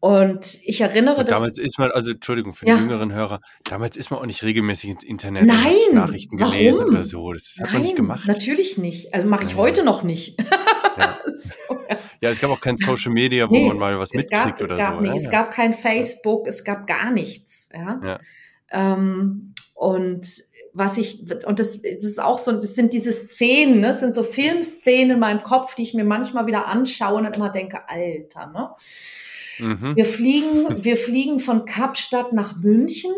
Und 0.00 0.60
ich 0.62 0.80
erinnere, 0.80 1.24
dass. 1.24 1.36
Damals 1.36 1.58
ist 1.58 1.76
man, 1.78 1.90
also 1.90 2.12
Entschuldigung 2.12 2.54
für 2.54 2.66
ja. 2.66 2.76
den 2.76 2.82
jüngeren 2.82 3.12
Hörer, 3.12 3.40
damals 3.64 3.96
ist 3.96 4.10
man 4.10 4.20
auch 4.20 4.26
nicht 4.26 4.44
regelmäßig 4.44 4.90
ins 4.90 5.04
Internet 5.04 5.44
Nein, 5.44 5.72
Nachrichten 5.92 6.36
gelesen 6.36 6.80
warum? 6.80 6.94
oder 6.94 7.04
so. 7.04 7.32
Das 7.32 7.54
hat 7.58 7.64
Nein, 7.64 7.72
man 7.72 7.82
nicht 7.82 7.96
gemacht. 7.96 8.28
Natürlich 8.28 8.78
nicht. 8.78 9.12
Also 9.12 9.26
mache 9.26 9.44
ich 9.44 9.52
ja. 9.52 9.56
heute 9.56 9.84
noch 9.84 10.04
nicht. 10.04 10.40
Ja. 10.96 11.18
so, 11.34 11.74
ja. 11.88 11.98
ja. 12.20 12.30
es 12.30 12.40
gab 12.40 12.50
auch 12.50 12.60
kein 12.60 12.76
Social 12.76 13.12
Media, 13.12 13.48
wo 13.48 13.54
nee, 13.54 13.66
man 13.66 13.78
mal 13.78 13.98
was 13.98 14.12
mitkriegt 14.12 14.30
gab, 14.30 14.60
oder 14.60 14.76
gab, 14.76 14.94
so. 14.94 15.00
Nee, 15.00 15.16
es 15.16 15.30
gab 15.30 15.50
kein 15.50 15.72
Facebook, 15.72 16.46
es 16.46 16.62
gab 16.62 16.86
gar 16.86 17.10
nichts. 17.10 17.68
Ja. 17.74 18.20
Ähm, 18.70 19.54
und 19.74 20.26
was 20.74 20.96
ich, 20.96 21.22
und 21.44 21.58
das, 21.58 21.82
das 21.82 22.04
ist 22.04 22.22
auch 22.22 22.38
so, 22.38 22.52
das 22.52 22.76
sind 22.76 22.92
diese 22.92 23.10
Szenen, 23.10 23.80
ne? 23.80 23.88
das 23.88 24.00
sind 24.00 24.14
so 24.14 24.22
Filmszenen 24.22 25.12
in 25.12 25.18
meinem 25.18 25.42
Kopf, 25.42 25.74
die 25.74 25.82
ich 25.82 25.94
mir 25.94 26.04
manchmal 26.04 26.46
wieder 26.46 26.66
anschaue 26.66 27.16
und 27.16 27.36
immer 27.36 27.48
denke, 27.48 27.88
Alter, 27.88 28.46
ne? 28.46 28.70
Mhm. 29.58 29.96
Wir 29.96 30.04
fliegen, 30.04 30.84
wir 30.84 30.96
fliegen 30.96 31.40
von 31.40 31.64
Kapstadt 31.64 32.32
nach 32.32 32.56
München 32.56 33.12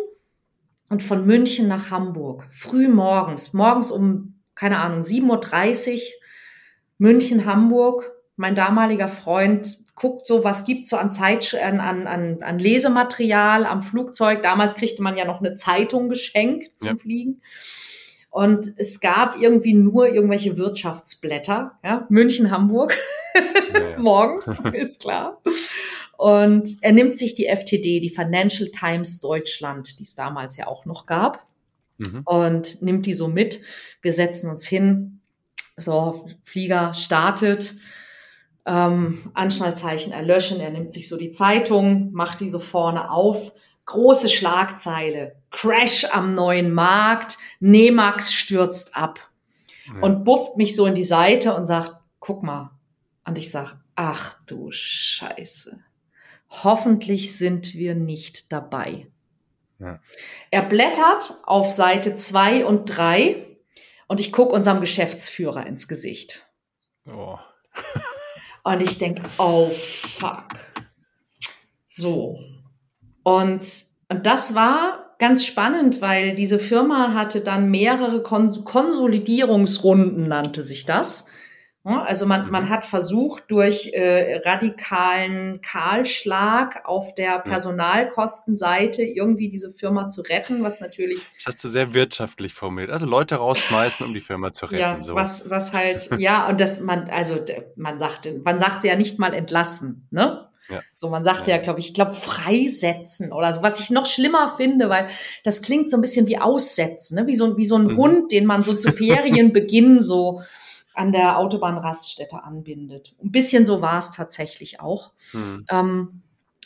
und 0.88 1.02
von 1.02 1.26
München 1.26 1.68
nach 1.68 1.90
Hamburg. 1.90 2.46
Früh 2.50 2.88
morgens, 2.88 3.52
morgens 3.52 3.90
um, 3.90 4.40
keine 4.54 4.78
Ahnung, 4.78 5.00
7.30 5.00 5.94
Uhr, 5.94 6.00
München, 6.98 7.46
Hamburg. 7.46 8.10
Mein 8.36 8.54
damaliger 8.54 9.08
Freund 9.08 9.78
guckt 9.94 10.26
so, 10.26 10.44
was 10.44 10.64
gibt 10.64 10.86
so 10.86 10.96
an 10.96 11.10
Zeit, 11.10 11.54
an, 11.54 11.78
an, 11.78 12.42
an 12.42 12.58
Lesematerial 12.58 13.66
am 13.66 13.82
Flugzeug. 13.82 14.42
Damals 14.42 14.74
kriegte 14.74 15.02
man 15.02 15.16
ja 15.16 15.26
noch 15.26 15.40
eine 15.40 15.52
Zeitung 15.54 16.08
geschenkt 16.08 16.80
zum 16.80 16.96
ja. 16.96 16.96
Fliegen. 16.96 17.42
Und 18.30 18.72
es 18.76 19.00
gab 19.00 19.38
irgendwie 19.38 19.74
nur 19.74 20.08
irgendwelche 20.08 20.56
Wirtschaftsblätter, 20.56 21.78
ja, 21.82 22.06
München, 22.08 22.50
Hamburg, 22.50 22.96
ja, 23.34 23.90
ja. 23.90 23.98
morgens, 23.98 24.46
ist 24.72 25.02
klar. 25.02 25.42
Und 26.20 26.76
er 26.82 26.92
nimmt 26.92 27.16
sich 27.16 27.34
die 27.34 27.46
FTD, 27.46 27.98
die 27.98 28.10
Financial 28.10 28.68
Times 28.68 29.20
Deutschland, 29.20 29.98
die 29.98 30.02
es 30.02 30.14
damals 30.14 30.58
ja 30.58 30.66
auch 30.66 30.84
noch 30.84 31.06
gab, 31.06 31.46
mhm. 31.96 32.20
und 32.26 32.82
nimmt 32.82 33.06
die 33.06 33.14
so 33.14 33.26
mit. 33.26 33.62
Wir 34.02 34.12
setzen 34.12 34.50
uns 34.50 34.66
hin, 34.66 35.22
so, 35.78 36.28
Flieger 36.44 36.92
startet, 36.92 37.74
ähm, 38.66 39.30
Anschnallzeichen 39.32 40.12
erlöschen, 40.12 40.60
er 40.60 40.68
nimmt 40.68 40.92
sich 40.92 41.08
so 41.08 41.16
die 41.16 41.32
Zeitung, 41.32 42.12
macht 42.12 42.42
die 42.42 42.50
so 42.50 42.58
vorne 42.58 43.10
auf, 43.10 43.54
große 43.86 44.28
Schlagzeile, 44.28 45.36
Crash 45.50 46.04
am 46.12 46.34
neuen 46.34 46.70
Markt, 46.74 47.38
Nemax 47.60 48.34
stürzt 48.34 48.94
ab 48.94 49.30
ja. 49.86 50.02
und 50.02 50.24
bufft 50.24 50.58
mich 50.58 50.76
so 50.76 50.84
in 50.84 50.94
die 50.94 51.02
Seite 51.02 51.54
und 51.54 51.64
sagt, 51.64 51.94
guck 52.18 52.42
mal. 52.42 52.72
Und 53.24 53.38
ich 53.38 53.50
sag, 53.50 53.78
ach 53.94 54.36
du 54.46 54.70
Scheiße 54.70 55.80
hoffentlich 56.50 57.36
sind 57.36 57.74
wir 57.74 57.94
nicht 57.94 58.52
dabei. 58.52 59.06
Ja. 59.78 60.00
Er 60.50 60.62
blättert 60.62 61.32
auf 61.44 61.70
Seite 61.70 62.16
zwei 62.16 62.66
und 62.66 62.86
drei 62.86 63.46
und 64.08 64.20
ich 64.20 64.32
gucke 64.32 64.54
unserem 64.54 64.80
Geschäftsführer 64.80 65.66
ins 65.66 65.88
Gesicht. 65.88 66.46
Oh. 67.06 67.38
und 68.64 68.82
ich 68.82 68.98
denke, 68.98 69.22
oh 69.38 69.70
fuck. 69.70 70.48
So. 71.88 72.38
Und, 73.22 73.64
und 74.08 74.26
das 74.26 74.54
war 74.54 75.14
ganz 75.18 75.46
spannend, 75.46 76.00
weil 76.00 76.34
diese 76.34 76.58
Firma 76.58 77.14
hatte 77.14 77.40
dann 77.40 77.70
mehrere 77.70 78.22
Kons 78.22 78.64
Konsolidierungsrunden, 78.64 80.26
nannte 80.28 80.62
sich 80.62 80.86
das. 80.86 81.30
Also 81.82 82.26
man, 82.26 82.50
man 82.50 82.64
mhm. 82.64 82.68
hat 82.68 82.84
versucht, 82.84 83.44
durch 83.48 83.92
äh, 83.94 84.40
radikalen 84.44 85.62
Kahlschlag 85.62 86.82
auf 86.84 87.14
der 87.14 87.38
Personalkostenseite 87.38 89.02
irgendwie 89.02 89.48
diese 89.48 89.70
Firma 89.70 90.10
zu 90.10 90.20
retten, 90.20 90.62
was 90.62 90.80
natürlich. 90.80 91.26
Das 91.38 91.54
hast 91.54 91.64
du 91.64 91.68
sehr 91.70 91.94
wirtschaftlich 91.94 92.52
formuliert. 92.52 92.90
Also 92.90 93.06
Leute 93.06 93.36
rausschmeißen, 93.36 94.04
um 94.04 94.12
die 94.12 94.20
Firma 94.20 94.52
zu 94.52 94.66
retten. 94.66 94.78
Ja, 94.78 94.98
so. 94.98 95.14
was, 95.14 95.48
was 95.48 95.72
halt, 95.72 96.10
ja, 96.18 96.48
und 96.48 96.60
das 96.60 96.80
man, 96.80 97.08
also 97.08 97.42
man 97.76 97.98
sagte, 97.98 98.38
man 98.44 98.60
sagte 98.60 98.86
ja 98.86 98.96
nicht 98.96 99.18
mal 99.18 99.32
entlassen, 99.32 100.06
ne? 100.10 100.46
Ja. 100.68 100.82
So, 100.94 101.08
man 101.08 101.24
sagte 101.24 101.50
ja, 101.50 101.56
ja 101.56 101.62
glaube 101.62 101.80
ich, 101.80 101.88
ich 101.88 101.94
glaube 101.94 102.12
freisetzen 102.12 103.32
oder 103.32 103.52
so, 103.52 103.62
was 103.62 103.80
ich 103.80 103.90
noch 103.90 104.06
schlimmer 104.06 104.54
finde, 104.56 104.88
weil 104.88 105.08
das 105.42 105.62
klingt 105.62 105.90
so 105.90 105.96
ein 105.96 106.00
bisschen 106.00 106.26
wie 106.28 106.38
aussetzen, 106.38 107.16
ne? 107.16 107.26
wie 107.26 107.34
so, 107.34 107.56
wie 107.56 107.64
so 107.64 107.76
ein 107.76 107.86
mhm. 107.86 107.96
Hund, 107.96 108.32
den 108.32 108.46
man 108.46 108.62
so 108.62 108.74
zu 108.74 108.92
Ferienbeginn 108.92 110.00
so 110.02 110.42
an 110.94 111.12
der 111.12 111.38
Autobahnraststätte 111.38 112.42
anbindet. 112.42 113.14
Ein 113.22 113.30
bisschen 113.30 113.64
so 113.64 113.80
war 113.80 113.98
es 113.98 114.10
tatsächlich 114.10 114.80
auch. 114.80 115.12
Mhm. 115.32 115.64
Ähm, 115.70 116.22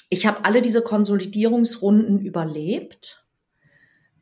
ich 0.08 0.26
habe 0.26 0.44
alle 0.44 0.62
diese 0.62 0.82
Konsolidierungsrunden 0.82 2.20
überlebt, 2.20 3.24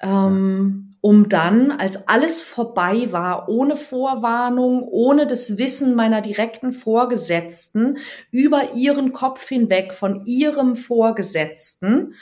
ähm, 0.00 0.96
um 1.00 1.28
dann, 1.28 1.72
als 1.72 2.09
alles 2.09 2.40
vorbei 2.40 3.11
war, 3.11 3.48
ohne 3.48 3.76
Vorwarnung, 3.76 4.82
ohne 4.88 5.26
das 5.26 5.59
Wissen 5.59 5.94
meiner 5.94 6.20
direkten 6.20 6.72
Vorgesetzten, 6.72 7.98
über 8.30 8.74
ihren 8.74 9.12
Kopf 9.12 9.48
hinweg 9.48 9.94
von 9.94 10.24
ihrem 10.24 10.76
Vorgesetzten, 10.76 12.14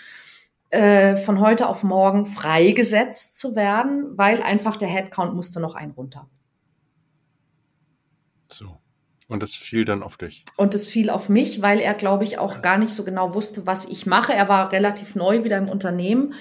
äh, 0.70 1.16
von 1.16 1.40
heute 1.40 1.68
auf 1.68 1.82
morgen 1.82 2.26
freigesetzt 2.26 3.38
zu 3.38 3.54
werden, 3.54 4.16
weil 4.16 4.42
einfach 4.42 4.76
der 4.76 4.88
Headcount 4.88 5.34
musste 5.34 5.60
noch 5.60 5.74
ein 5.74 5.90
runter. 5.90 6.28
So. 8.52 8.78
Und 9.28 9.44
das 9.44 9.52
fiel 9.52 9.84
dann 9.84 10.02
auf 10.02 10.16
dich. 10.16 10.42
Und 10.56 10.74
das 10.74 10.88
fiel 10.88 11.08
auf 11.08 11.28
mich, 11.28 11.62
weil 11.62 11.78
er, 11.78 11.94
glaube 11.94 12.24
ich, 12.24 12.38
auch 12.38 12.62
gar 12.62 12.78
nicht 12.78 12.90
so 12.90 13.04
genau 13.04 13.32
wusste, 13.34 13.64
was 13.64 13.84
ich 13.84 14.04
mache. 14.04 14.34
Er 14.34 14.48
war 14.48 14.72
relativ 14.72 15.14
neu 15.14 15.44
wieder 15.44 15.56
im 15.56 15.68
Unternehmen 15.68 16.34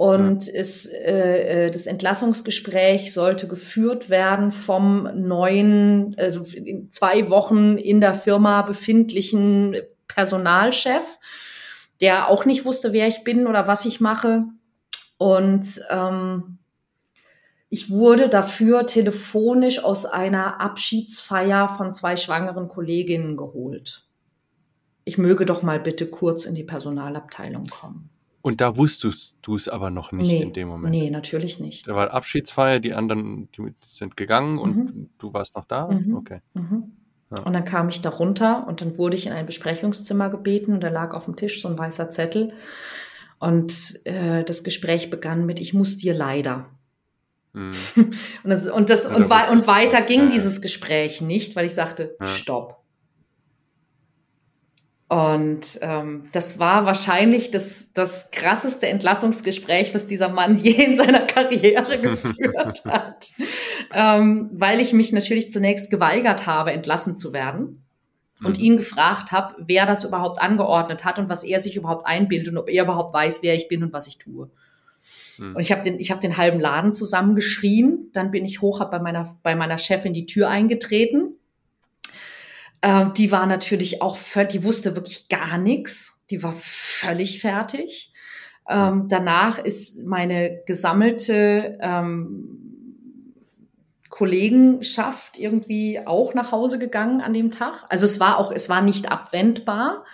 und 0.00 0.46
ja. 0.46 0.54
es, 0.54 0.86
äh, 0.86 1.66
äh 1.66 1.70
das 1.70 1.86
Entlassungsgespräch 1.86 3.12
sollte 3.12 3.46
geführt 3.46 4.08
werden 4.08 4.50
vom 4.50 5.02
neuen, 5.14 6.16
also 6.18 6.42
in 6.56 6.90
zwei 6.90 7.28
Wochen 7.28 7.76
in 7.76 8.00
der 8.00 8.14
Firma 8.14 8.62
befindlichen 8.62 9.76
Personalchef, 10.08 11.18
der 12.00 12.30
auch 12.30 12.46
nicht 12.46 12.64
wusste, 12.64 12.94
wer 12.94 13.08
ich 13.08 13.24
bin 13.24 13.46
oder 13.46 13.66
was 13.66 13.84
ich 13.84 14.00
mache. 14.00 14.44
Und 15.18 15.66
ähm, 15.90 16.59
ich 17.70 17.88
wurde 17.88 18.28
dafür 18.28 18.86
telefonisch 18.86 19.82
aus 19.82 20.04
einer 20.04 20.60
Abschiedsfeier 20.60 21.68
von 21.68 21.92
zwei 21.92 22.16
schwangeren 22.16 22.66
Kolleginnen 22.66 23.36
geholt. 23.36 24.04
Ich 25.04 25.18
möge 25.18 25.46
doch 25.46 25.62
mal 25.62 25.78
bitte 25.78 26.06
kurz 26.06 26.44
in 26.44 26.56
die 26.56 26.64
Personalabteilung 26.64 27.68
kommen. 27.68 28.10
Und 28.42 28.60
da 28.60 28.76
wusstest 28.76 29.36
du 29.42 29.54
es 29.54 29.68
aber 29.68 29.90
noch 29.90 30.10
nicht 30.12 30.28
nee, 30.28 30.42
in 30.42 30.52
dem 30.52 30.66
Moment. 30.66 30.94
Nee, 30.94 31.10
natürlich 31.10 31.60
nicht. 31.60 31.86
Da 31.86 31.94
war 31.94 32.10
Abschiedsfeier, 32.10 32.80
die 32.80 32.94
anderen 32.94 33.48
die 33.52 33.72
sind 33.82 34.16
gegangen 34.16 34.58
und 34.58 34.76
mhm. 34.76 35.10
du 35.18 35.32
warst 35.32 35.54
noch 35.54 35.64
da? 35.64 35.88
Mhm. 35.88 36.16
Okay. 36.16 36.40
Mhm. 36.54 36.92
Ja. 37.30 37.42
Und 37.42 37.52
dann 37.52 37.64
kam 37.64 37.88
ich 37.88 38.00
da 38.00 38.08
runter 38.08 38.66
und 38.66 38.80
dann 38.80 38.98
wurde 38.98 39.14
ich 39.14 39.26
in 39.26 39.32
ein 39.32 39.46
Besprechungszimmer 39.46 40.30
gebeten 40.30 40.72
und 40.72 40.80
da 40.80 40.88
lag 40.88 41.14
auf 41.14 41.26
dem 41.26 41.36
Tisch 41.36 41.62
so 41.62 41.68
ein 41.68 41.78
weißer 41.78 42.10
Zettel. 42.10 42.52
Und 43.38 44.04
äh, 44.06 44.42
das 44.42 44.64
Gespräch 44.64 45.10
begann 45.10 45.46
mit, 45.46 45.60
ich 45.60 45.72
muss 45.72 45.98
dir 45.98 46.14
leider. 46.14 46.66
Mhm. 47.52 47.72
Und, 48.44 48.50
das, 48.50 48.68
und, 48.68 48.90
das, 48.90 49.04
ja, 49.04 49.14
und, 49.14 49.30
da 49.30 49.50
und 49.50 49.66
weiter 49.66 50.02
ging 50.02 50.24
ja. 50.24 50.28
dieses 50.28 50.60
Gespräch 50.60 51.20
nicht, 51.20 51.56
weil 51.56 51.66
ich 51.66 51.74
sagte, 51.74 52.16
ja. 52.20 52.26
stopp. 52.26 52.80
Und 55.10 55.80
ähm, 55.82 56.26
das 56.30 56.60
war 56.60 56.86
wahrscheinlich 56.86 57.50
das, 57.50 57.92
das 57.92 58.30
krasseste 58.30 58.86
Entlassungsgespräch, 58.86 59.92
was 59.92 60.06
dieser 60.06 60.28
Mann 60.28 60.56
je 60.56 60.84
in 60.84 60.94
seiner 60.94 61.26
Karriere 61.26 61.98
geführt 61.98 62.82
hat. 62.88 63.32
ähm, 63.92 64.50
weil 64.52 64.78
ich 64.78 64.92
mich 64.92 65.12
natürlich 65.12 65.50
zunächst 65.50 65.90
geweigert 65.90 66.46
habe, 66.46 66.70
entlassen 66.70 67.16
zu 67.16 67.32
werden. 67.32 67.84
Und 68.42 68.58
mhm. 68.58 68.64
ihn 68.64 68.76
gefragt 68.76 69.32
habe, 69.32 69.54
wer 69.58 69.84
das 69.84 70.04
überhaupt 70.04 70.40
angeordnet 70.40 71.04
hat 71.04 71.18
und 71.18 71.28
was 71.28 71.44
er 71.44 71.60
sich 71.60 71.76
überhaupt 71.76 72.06
einbildet 72.06 72.48
und 72.48 72.56
ob 72.56 72.70
er 72.70 72.84
überhaupt 72.84 73.12
weiß, 73.12 73.42
wer 73.42 73.54
ich 73.54 73.68
bin 73.68 73.82
und 73.82 73.92
was 73.92 74.06
ich 74.06 74.16
tue. 74.16 74.48
Mhm. 75.38 75.56
Und 75.56 75.60
ich 75.60 75.72
habe 75.72 75.82
den, 75.82 75.98
ich 76.00 76.10
hab 76.10 76.20
den 76.20 76.36
halben 76.36 76.60
Laden 76.60 76.92
zusammengeschrien. 76.92 78.10
Dann 78.12 78.30
bin 78.30 78.44
ich 78.44 78.60
hoch, 78.60 78.80
habe 78.80 78.90
bei 78.90 78.98
meiner, 79.00 79.28
bei 79.42 79.54
meiner 79.54 79.78
Chefin 79.78 80.12
die 80.12 80.26
Tür 80.26 80.48
eingetreten. 80.48 81.36
Äh, 82.80 83.06
die 83.16 83.30
war 83.30 83.46
natürlich 83.46 84.02
auch 84.02 84.16
völlig, 84.16 84.50
die 84.50 84.64
wusste 84.64 84.96
wirklich 84.96 85.28
gar 85.28 85.58
nichts. 85.58 86.20
Die 86.30 86.42
war 86.42 86.54
völlig 86.56 87.40
fertig. 87.40 88.12
Ähm, 88.68 89.06
danach 89.08 89.58
ist 89.58 90.06
meine 90.06 90.62
gesammelte 90.64 91.78
ähm, 91.80 92.60
Kollegenschaft 94.10 95.38
irgendwie 95.38 96.06
auch 96.06 96.34
nach 96.34 96.52
Hause 96.52 96.78
gegangen 96.78 97.20
an 97.20 97.32
dem 97.32 97.50
Tag. 97.50 97.86
Also 97.88 98.04
es 98.04 98.20
war 98.20 98.38
auch, 98.38 98.52
es 98.52 98.68
war 98.68 98.82
nicht 98.82 99.10
abwendbar, 99.10 100.04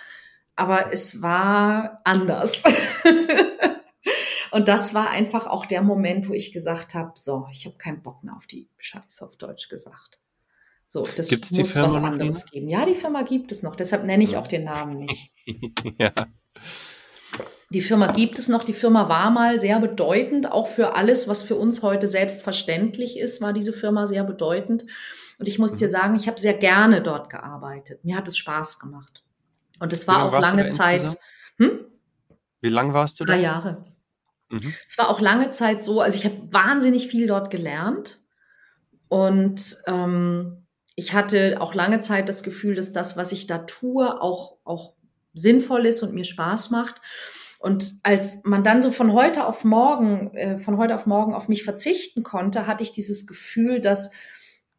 aber 0.55 0.91
es 0.93 1.21
war 1.21 2.01
anders. 2.03 2.63
Und 4.51 4.67
das 4.67 4.93
war 4.93 5.09
einfach 5.09 5.47
auch 5.47 5.65
der 5.65 5.81
Moment, 5.81 6.29
wo 6.29 6.33
ich 6.33 6.51
gesagt 6.51 6.93
habe, 6.93 7.11
so, 7.15 7.47
ich 7.51 7.65
habe 7.65 7.77
keinen 7.77 8.01
Bock 8.01 8.23
mehr 8.23 8.35
auf 8.35 8.47
die 8.47 8.69
Scheiße, 8.77 9.25
auf 9.25 9.37
Deutsch 9.37 9.69
gesagt. 9.69 10.19
So, 10.87 11.07
das 11.15 11.27
Gibt's 11.27 11.51
muss 11.51 11.75
was 11.75 11.95
anderes 11.95 12.45
noch? 12.45 12.51
geben. 12.51 12.69
Ja, 12.69 12.85
die 12.85 12.95
Firma 12.95 13.23
gibt 13.23 13.51
es 13.51 13.61
noch, 13.61 13.75
deshalb 13.75 14.05
nenne 14.05 14.23
ich 14.23 14.37
auch 14.37 14.47
den 14.47 14.63
Namen 14.63 14.99
nicht. 14.99 15.31
ja. 15.97 16.13
Die 17.69 17.81
Firma 17.81 18.13
gibt 18.13 18.39
es 18.39 18.47
noch. 18.47 18.63
Die 18.63 18.73
Firma 18.73 19.09
war 19.09 19.29
mal 19.29 19.59
sehr 19.59 19.79
bedeutend, 19.79 20.49
auch 20.49 20.67
für 20.67 20.95
alles, 20.95 21.27
was 21.27 21.43
für 21.43 21.55
uns 21.55 21.83
heute 21.83 22.07
selbstverständlich 22.07 23.19
ist, 23.19 23.41
war 23.41 23.51
diese 23.51 23.73
Firma 23.73 24.07
sehr 24.07 24.23
bedeutend. 24.23 24.85
Und 25.37 25.47
ich 25.47 25.59
muss 25.59 25.73
mhm. 25.73 25.77
dir 25.77 25.89
sagen, 25.89 26.15
ich 26.15 26.27
habe 26.27 26.39
sehr 26.39 26.53
gerne 26.53 27.01
dort 27.01 27.29
gearbeitet. 27.29 28.05
Mir 28.05 28.15
hat 28.15 28.27
es 28.27 28.37
Spaß 28.37 28.79
gemacht. 28.79 29.23
Und 29.79 29.91
es 29.91 30.07
war 30.07 30.23
auch 30.23 30.39
lange 30.39 30.67
Zeit. 30.69 31.17
Hm? 31.57 31.85
Wie 32.61 32.69
lange 32.69 32.93
warst 32.93 33.19
du 33.19 33.25
da? 33.25 33.33
Drei 33.33 33.41
Jahre. 33.41 33.85
Mhm. 34.49 34.73
Es 34.87 34.97
war 34.97 35.09
auch 35.09 35.19
lange 35.19 35.51
Zeit 35.51 35.83
so, 35.83 36.01
also 36.01 36.17
ich 36.17 36.25
habe 36.25 36.51
wahnsinnig 36.51 37.07
viel 37.07 37.27
dort 37.27 37.51
gelernt 37.51 38.21
und 39.07 39.77
ähm, 39.87 40.67
ich 40.95 41.13
hatte 41.13 41.57
auch 41.59 41.73
lange 41.75 41.99
Zeit 41.99 42.27
das 42.27 42.43
Gefühl, 42.43 42.75
dass 42.75 42.91
das, 42.91 43.17
was 43.17 43.31
ich 43.31 43.45
da 43.45 43.59
tue, 43.59 44.21
auch, 44.21 44.57
auch 44.63 44.93
sinnvoll 45.33 45.85
ist 45.85 46.01
und 46.01 46.13
mir 46.13 46.23
Spaß 46.23 46.71
macht. 46.71 47.01
Und 47.59 47.99
als 48.03 48.41
man 48.43 48.63
dann 48.63 48.81
so 48.81 48.91
von 48.91 49.13
heute 49.13 49.45
auf 49.45 49.63
morgen, 49.63 50.35
äh, 50.35 50.57
von 50.57 50.77
heute 50.77 50.95
auf 50.95 51.05
morgen 51.05 51.33
auf 51.33 51.49
mich 51.49 51.63
verzichten 51.63 52.23
konnte, 52.23 52.67
hatte 52.67 52.83
ich 52.83 52.91
dieses 52.91 53.27
Gefühl, 53.27 53.79
dass 53.79 54.11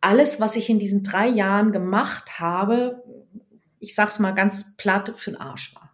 alles, 0.00 0.40
was 0.40 0.56
ich 0.56 0.68
in 0.68 0.78
diesen 0.78 1.02
drei 1.02 1.28
Jahren 1.28 1.72
gemacht 1.72 2.38
habe, 2.40 3.02
ich 3.80 3.94
sag's 3.94 4.18
mal 4.18 4.32
ganz 4.32 4.76
platt, 4.76 5.14
für 5.16 5.32
den 5.32 5.40
Arsch 5.40 5.74
war. 5.74 5.88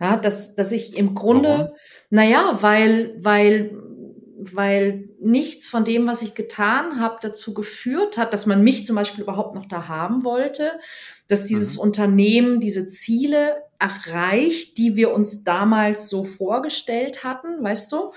Ja, 0.00 0.16
dass, 0.16 0.54
dass 0.54 0.72
ich 0.72 0.96
im 0.96 1.14
Grunde, 1.14 1.48
Warum? 1.48 1.70
naja, 2.10 2.58
weil, 2.60 3.14
weil, 3.18 3.76
weil 4.38 5.08
nichts 5.20 5.68
von 5.68 5.84
dem, 5.84 6.06
was 6.06 6.22
ich 6.22 6.34
getan 6.34 7.00
habe, 7.00 7.18
dazu 7.20 7.52
geführt 7.52 8.16
hat, 8.16 8.32
dass 8.32 8.46
man 8.46 8.62
mich 8.62 8.86
zum 8.86 8.94
Beispiel 8.96 9.22
überhaupt 9.22 9.54
noch 9.54 9.66
da 9.66 9.88
haben 9.88 10.24
wollte, 10.24 10.70
dass 11.26 11.44
dieses 11.44 11.76
mhm. 11.76 11.82
Unternehmen 11.82 12.60
diese 12.60 12.88
Ziele 12.88 13.62
erreicht, 13.78 14.78
die 14.78 14.96
wir 14.96 15.12
uns 15.12 15.44
damals 15.44 16.08
so 16.08 16.24
vorgestellt 16.24 17.24
hatten, 17.24 17.62
weißt 17.62 17.92
du? 17.92 18.12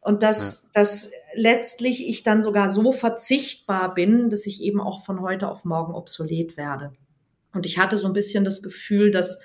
Und 0.00 0.22
dass, 0.22 0.62
ja. 0.64 0.68
dass 0.74 1.12
letztlich 1.34 2.08
ich 2.08 2.22
dann 2.22 2.42
sogar 2.42 2.68
so 2.70 2.90
verzichtbar 2.90 3.94
bin, 3.94 4.30
dass 4.30 4.46
ich 4.46 4.62
eben 4.62 4.80
auch 4.80 5.04
von 5.04 5.20
heute 5.20 5.48
auf 5.48 5.64
morgen 5.64 5.94
obsolet 5.94 6.56
werde. 6.56 6.92
Und 7.52 7.66
ich 7.66 7.78
hatte 7.78 7.98
so 7.98 8.06
ein 8.06 8.14
bisschen 8.14 8.44
das 8.44 8.62
Gefühl, 8.62 9.10
dass 9.10 9.40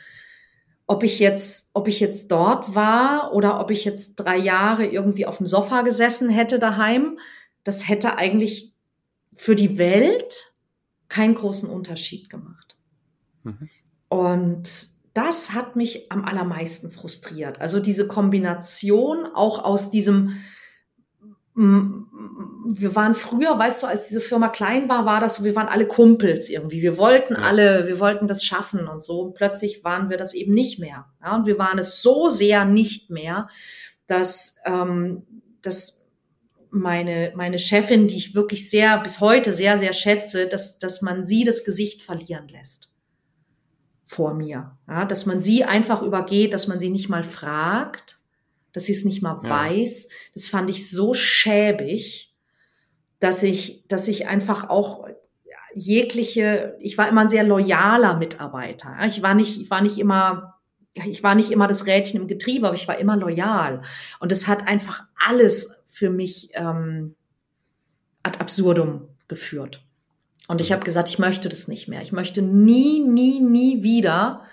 ob 0.87 1.03
ich 1.03 1.19
jetzt, 1.19 1.71
ob 1.73 1.87
ich 1.87 1.99
jetzt 1.99 2.31
dort 2.31 2.75
war 2.75 3.33
oder 3.33 3.59
ob 3.59 3.71
ich 3.71 3.85
jetzt 3.85 4.15
drei 4.15 4.37
Jahre 4.37 4.85
irgendwie 4.85 5.25
auf 5.25 5.37
dem 5.37 5.47
Sofa 5.47 5.81
gesessen 5.81 6.29
hätte 6.29 6.59
daheim, 6.59 7.19
das 7.63 7.89
hätte 7.89 8.17
eigentlich 8.17 8.73
für 9.33 9.55
die 9.55 9.77
Welt 9.77 10.53
keinen 11.09 11.35
großen 11.35 11.69
Unterschied 11.69 12.29
gemacht. 12.29 12.77
Mhm. 13.43 13.69
Und 14.09 14.95
das 15.13 15.53
hat 15.53 15.75
mich 15.75 16.11
am 16.11 16.25
allermeisten 16.25 16.89
frustriert. 16.89 17.61
Also 17.61 17.79
diese 17.79 18.07
Kombination 18.07 19.25
auch 19.33 19.63
aus 19.63 19.89
diesem 19.89 20.37
wir 22.67 22.95
waren 22.95 23.15
früher, 23.15 23.57
weißt 23.57 23.83
du, 23.83 23.87
als 23.87 24.07
diese 24.07 24.21
Firma 24.21 24.49
klein 24.49 24.89
war, 24.89 25.05
war 25.05 25.19
das, 25.19 25.43
wir 25.43 25.55
waren 25.55 25.67
alle 25.67 25.87
Kumpels 25.87 26.49
irgendwie. 26.49 26.81
Wir 26.81 26.97
wollten 26.97 27.33
ja. 27.33 27.41
alle, 27.41 27.87
wir 27.87 27.99
wollten 27.99 28.27
das 28.27 28.43
schaffen 28.43 28.87
und 28.87 29.03
so. 29.03 29.21
Und 29.21 29.35
plötzlich 29.35 29.83
waren 29.83 30.09
wir 30.09 30.17
das 30.17 30.33
eben 30.33 30.53
nicht 30.53 30.79
mehr. 30.79 31.05
Ja, 31.21 31.35
und 31.35 31.45
wir 31.45 31.59
waren 31.59 31.77
es 31.77 32.01
so 32.01 32.27
sehr 32.27 32.65
nicht 32.65 33.09
mehr, 33.09 33.47
dass, 34.07 34.57
ähm, 34.65 35.23
dass 35.61 36.07
meine, 36.69 37.33
meine 37.35 37.59
Chefin, 37.59 38.07
die 38.07 38.17
ich 38.17 38.35
wirklich 38.35 38.69
sehr, 38.69 38.99
bis 38.99 39.21
heute 39.21 39.53
sehr, 39.53 39.77
sehr 39.77 39.93
schätze, 39.93 40.47
dass, 40.47 40.79
dass 40.79 41.01
man 41.01 41.25
sie 41.25 41.43
das 41.43 41.65
Gesicht 41.65 42.01
verlieren 42.01 42.47
lässt. 42.47 42.89
Vor 44.03 44.33
mir. 44.33 44.77
Ja, 44.87 45.05
dass 45.05 45.25
man 45.25 45.41
sie 45.41 45.63
einfach 45.63 46.01
übergeht, 46.01 46.53
dass 46.53 46.67
man 46.67 46.79
sie 46.79 46.89
nicht 46.89 47.09
mal 47.09 47.23
fragt 47.23 48.15
dass 48.75 48.85
sie 48.85 48.91
es 48.91 49.05
nicht 49.05 49.21
mal 49.21 49.39
ja. 49.41 49.49
weiß. 49.49 50.09
Das 50.33 50.49
fand 50.49 50.69
ich 50.69 50.89
so 50.89 51.13
schäbig, 51.13 52.34
dass 53.19 53.43
ich, 53.43 53.87
dass 53.87 54.07
ich 54.07 54.27
einfach 54.27 54.69
auch 54.69 55.07
jegliche, 55.73 56.77
ich 56.79 56.97
war 56.97 57.09
immer 57.09 57.21
ein 57.21 57.29
sehr 57.29 57.43
loyaler 57.43 58.17
Mitarbeiter. 58.17 58.95
Ich 59.07 59.21
war 59.21 59.35
nicht, 59.35 59.59
ich 59.59 59.69
war 59.69 59.81
nicht 59.81 59.97
immer, 59.97 60.55
ich 60.93 61.21
war 61.21 61.35
nicht 61.35 61.51
immer 61.51 61.67
das 61.67 61.85
Rädchen 61.85 62.21
im 62.21 62.27
Getriebe, 62.27 62.67
aber 62.67 62.75
ich 62.75 62.87
war 62.87 62.97
immer 62.97 63.17
loyal. 63.17 63.81
Und 64.19 64.31
es 64.31 64.47
hat 64.47 64.67
einfach 64.67 65.03
alles 65.23 65.83
für 65.85 66.09
mich 66.09 66.49
ähm, 66.53 67.15
ad 68.23 68.39
absurdum 68.39 69.09
geführt. 69.27 69.85
Und 70.47 70.61
ich 70.61 70.69
mhm. 70.69 70.75
habe 70.75 70.85
gesagt, 70.85 71.09
ich 71.09 71.19
möchte 71.19 71.49
das 71.49 71.67
nicht 71.67 71.89
mehr. 71.89 72.01
Ich 72.01 72.13
möchte 72.13 72.41
nie, 72.41 73.01
nie, 73.01 73.41
nie 73.41 73.83
wieder 73.83 74.43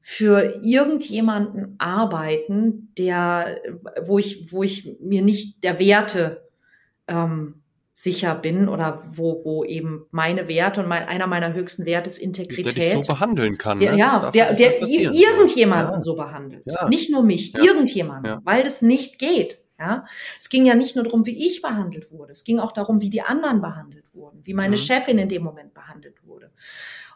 für 0.00 0.60
irgendjemanden 0.62 1.74
arbeiten, 1.78 2.92
der, 2.96 3.60
wo 4.02 4.18
ich, 4.18 4.52
wo 4.52 4.62
ich 4.62 4.98
mir 5.00 5.22
nicht 5.22 5.62
der 5.64 5.78
Werte 5.78 6.48
ähm, 7.06 7.59
sicher 8.02 8.34
bin 8.34 8.68
oder 8.68 9.02
wo, 9.12 9.44
wo 9.44 9.64
eben 9.64 10.06
meine 10.10 10.48
Werte 10.48 10.80
und 10.80 10.88
mein, 10.88 11.04
einer 11.04 11.26
meiner 11.26 11.52
höchsten 11.52 11.84
Werte 11.84 12.08
ist 12.08 12.18
Integrität. 12.18 12.76
Der 12.76 12.96
dich 12.96 13.04
so 13.04 13.12
behandeln 13.12 13.58
kann. 13.58 13.78
Der, 13.78 13.92
ne? 13.92 13.98
Ja, 13.98 14.30
der, 14.30 14.54
der 14.54 14.80
irgendjemanden 14.80 15.94
ja. 15.94 16.00
so 16.00 16.14
behandelt. 16.16 16.62
Ja. 16.64 16.88
Nicht 16.88 17.10
nur 17.10 17.22
mich, 17.22 17.52
ja. 17.52 17.62
irgendjemanden, 17.62 18.40
weil 18.44 18.62
das 18.62 18.80
nicht 18.80 19.18
geht. 19.18 19.58
Ja, 19.78 20.04
es 20.38 20.50
ging 20.50 20.66
ja 20.66 20.74
nicht 20.74 20.94
nur 20.94 21.04
darum, 21.04 21.24
wie 21.24 21.46
ich 21.46 21.62
behandelt 21.62 22.10
wurde. 22.10 22.32
Es 22.32 22.44
ging 22.44 22.58
auch 22.58 22.72
darum, 22.72 23.00
wie 23.00 23.08
die 23.08 23.22
anderen 23.22 23.62
behandelt 23.62 24.04
wurden. 24.12 24.40
wie 24.44 24.52
meine 24.52 24.76
mhm. 24.76 24.80
Chefin 24.80 25.18
in 25.18 25.28
dem 25.28 25.42
Moment 25.42 25.72
behandelt 25.72 26.16
wurde. 26.26 26.50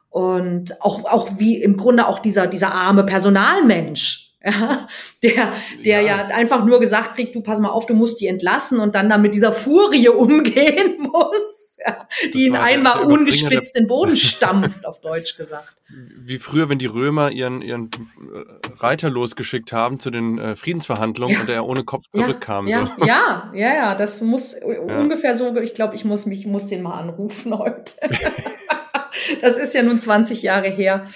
Und 0.08 0.80
auch, 0.80 1.04
auch 1.04 1.28
wie 1.38 1.62
im 1.62 1.76
Grunde 1.76 2.06
auch 2.06 2.20
dieser, 2.20 2.46
dieser 2.46 2.72
arme 2.72 3.04
Personalmensch, 3.04 4.23
ja, 4.50 4.86
der, 5.22 5.52
der 5.84 6.00
ja. 6.02 6.28
ja. 6.28 6.34
einfach 6.34 6.64
nur 6.66 6.78
gesagt 6.78 7.14
kriegt, 7.14 7.34
du 7.34 7.40
pass 7.40 7.60
mal 7.60 7.70
auf, 7.70 7.86
du 7.86 7.94
musst 7.94 8.20
die 8.20 8.26
entlassen 8.26 8.78
und 8.78 8.94
dann 8.94 9.08
da 9.08 9.16
mit 9.16 9.34
dieser 9.34 9.52
Furie 9.52 10.08
umgehen 10.10 11.00
muss, 11.00 11.78
ja, 11.84 12.06
die 12.34 12.46
ihn 12.46 12.56
einmal 12.56 13.04
ungespitzt 13.04 13.74
den 13.74 13.86
Boden 13.86 14.16
stampft, 14.16 14.84
auf 14.84 15.00
Deutsch 15.00 15.38
gesagt. 15.38 15.74
Wie 15.88 16.38
früher, 16.38 16.68
wenn 16.68 16.78
die 16.78 16.86
Römer 16.86 17.30
ihren, 17.30 17.62
ihren 17.62 17.86
äh, 17.86 18.82
Reiter 18.82 19.08
losgeschickt 19.08 19.72
haben 19.72 19.98
zu 19.98 20.10
den 20.10 20.38
äh, 20.38 20.56
Friedensverhandlungen 20.56 21.36
ja. 21.36 21.40
und 21.40 21.48
er 21.48 21.66
ohne 21.66 21.84
Kopf 21.84 22.04
zurückkam. 22.12 22.66
Ja, 22.66 22.86
so. 22.86 23.06
ja, 23.06 23.50
ja, 23.54 23.74
ja, 23.74 23.94
das 23.94 24.20
muss 24.20 24.54
ungefähr 24.54 25.34
so, 25.34 25.56
ich 25.56 25.72
glaube, 25.72 25.94
ich 25.94 26.04
muss 26.04 26.26
mich, 26.26 26.44
muss 26.44 26.66
den 26.66 26.82
mal 26.82 26.98
anrufen 26.98 27.56
heute. 27.56 27.94
das 29.40 29.56
ist 29.56 29.74
ja 29.74 29.82
nun 29.82 30.00
20 30.00 30.42
Jahre 30.42 30.68
her. 30.68 31.06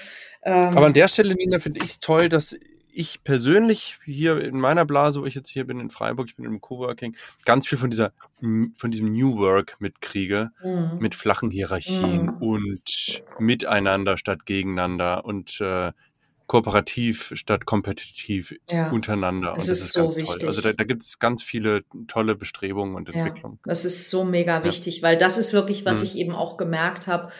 Ähm, 0.41 0.77
Aber 0.77 0.87
an 0.87 0.93
der 0.93 1.07
Stelle, 1.07 1.35
Nina, 1.35 1.59
finde 1.59 1.81
ich 1.83 1.91
es 1.91 1.99
toll, 1.99 2.29
dass 2.29 2.55
ich 2.91 3.23
persönlich 3.23 3.99
hier 4.05 4.41
in 4.41 4.59
meiner 4.59 4.85
Blase, 4.85 5.21
wo 5.21 5.25
ich 5.25 5.35
jetzt 5.35 5.49
hier 5.49 5.65
bin 5.65 5.79
in 5.79 5.89
Freiburg, 5.89 6.27
ich 6.29 6.35
bin 6.35 6.45
im 6.45 6.61
Coworking, 6.61 7.15
ganz 7.45 7.67
viel 7.67 7.77
von 7.77 7.89
dieser, 7.89 8.11
von 8.39 8.91
diesem 8.91 9.11
New 9.11 9.37
Work 9.37 9.77
mitkriege, 9.79 10.51
mhm. 10.63 10.97
mit 10.99 11.15
flachen 11.15 11.51
Hierarchien 11.51 12.23
mhm. 12.23 12.37
und 12.37 13.23
miteinander 13.39 14.17
statt 14.17 14.45
gegeneinander 14.45 15.25
und 15.25 15.59
äh, 15.61 15.91
kooperativ 16.49 17.31
statt 17.35 17.67
kompetitiv 17.67 18.55
ja. 18.67 18.89
untereinander. 18.89 19.53
Das 19.55 19.65
und 19.65 19.69
das 19.69 19.77
ist, 19.77 19.85
ist 19.85 19.93
so 19.93 20.15
wichtig. 20.15 20.39
Toll. 20.39 20.47
Also 20.47 20.61
da, 20.61 20.73
da 20.73 20.83
gibt 20.83 21.03
es 21.03 21.19
ganz 21.19 21.43
viele 21.43 21.83
tolle 22.07 22.35
Bestrebungen 22.35 22.95
und 22.95 23.07
Entwicklungen. 23.07 23.59
Ja, 23.65 23.69
das 23.69 23.85
ist 23.85 24.09
so 24.09 24.23
mega 24.23 24.63
wichtig, 24.63 24.97
ja. 24.97 25.03
weil 25.03 25.17
das 25.17 25.37
ist 25.37 25.53
wirklich, 25.53 25.85
was 25.85 25.99
mhm. 25.99 26.03
ich 26.05 26.17
eben 26.17 26.35
auch 26.35 26.57
gemerkt 26.57 27.05
habe. 27.05 27.31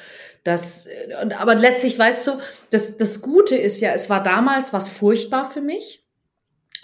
Dass, 0.44 0.88
und, 1.24 1.34
aber 1.42 1.56
letztlich, 1.56 1.98
weißt 1.98 2.28
du, 2.28 2.32
das, 2.70 2.98
das 2.98 3.22
Gute 3.24 3.56
ist 3.56 3.82
ja, 3.82 3.92
es 3.94 4.12
war 4.12 4.22
damals 4.22 4.74
was 4.74 4.90
furchtbar 4.90 5.44
für 5.44 5.62
mich. 5.62 6.06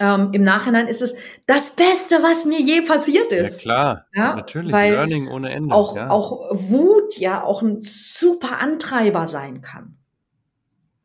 Ähm, 0.00 0.30
Im 0.32 0.42
Nachhinein 0.42 0.88
ist 0.88 1.02
es 1.02 1.16
das 1.46 1.76
Beste, 1.76 2.16
was 2.22 2.44
mir 2.44 2.60
je 2.60 2.82
passiert 2.82 3.30
ist. 3.30 3.58
Ja 3.58 3.62
klar, 3.62 4.06
ja, 4.12 4.34
natürlich. 4.34 4.72
Learning 4.72 5.28
ohne 5.28 5.52
Ende. 5.52 5.72
Auch, 5.72 5.94
ja. 5.94 6.10
auch 6.10 6.50
Wut 6.50 7.18
ja 7.18 7.44
auch 7.44 7.62
ein 7.62 7.78
super 7.82 8.58
Antreiber 8.60 9.28
sein 9.28 9.62
kann. 9.62 9.96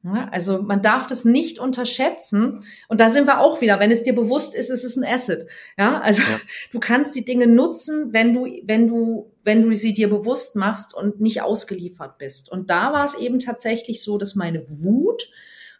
Ja, 0.03 0.29
also 0.31 0.63
man 0.63 0.81
darf 0.81 1.05
das 1.05 1.25
nicht 1.25 1.59
unterschätzen. 1.59 2.65
Und 2.87 2.99
da 2.99 3.09
sind 3.09 3.27
wir 3.27 3.39
auch 3.39 3.61
wieder. 3.61 3.79
Wenn 3.79 3.91
es 3.91 4.01
dir 4.01 4.15
bewusst 4.15 4.55
ist, 4.55 4.71
ist 4.71 4.83
es 4.83 4.95
ein 4.95 5.03
Asset. 5.03 5.47
Ja, 5.77 5.99
also 5.99 6.23
ja. 6.23 6.39
du 6.71 6.79
kannst 6.79 7.15
die 7.15 7.23
Dinge 7.23 7.45
nutzen, 7.45 8.11
wenn 8.11 8.33
du, 8.33 8.45
wenn 8.65 8.87
du, 8.87 9.31
wenn 9.43 9.61
du 9.61 9.75
sie 9.75 9.93
dir 9.93 10.09
bewusst 10.09 10.55
machst 10.55 10.95
und 10.95 11.21
nicht 11.21 11.43
ausgeliefert 11.43 12.17
bist. 12.17 12.51
Und 12.51 12.71
da 12.71 12.93
war 12.93 13.05
es 13.05 13.13
eben 13.13 13.39
tatsächlich 13.39 14.01
so, 14.01 14.17
dass 14.17 14.35
meine 14.35 14.63
Wut 14.67 15.29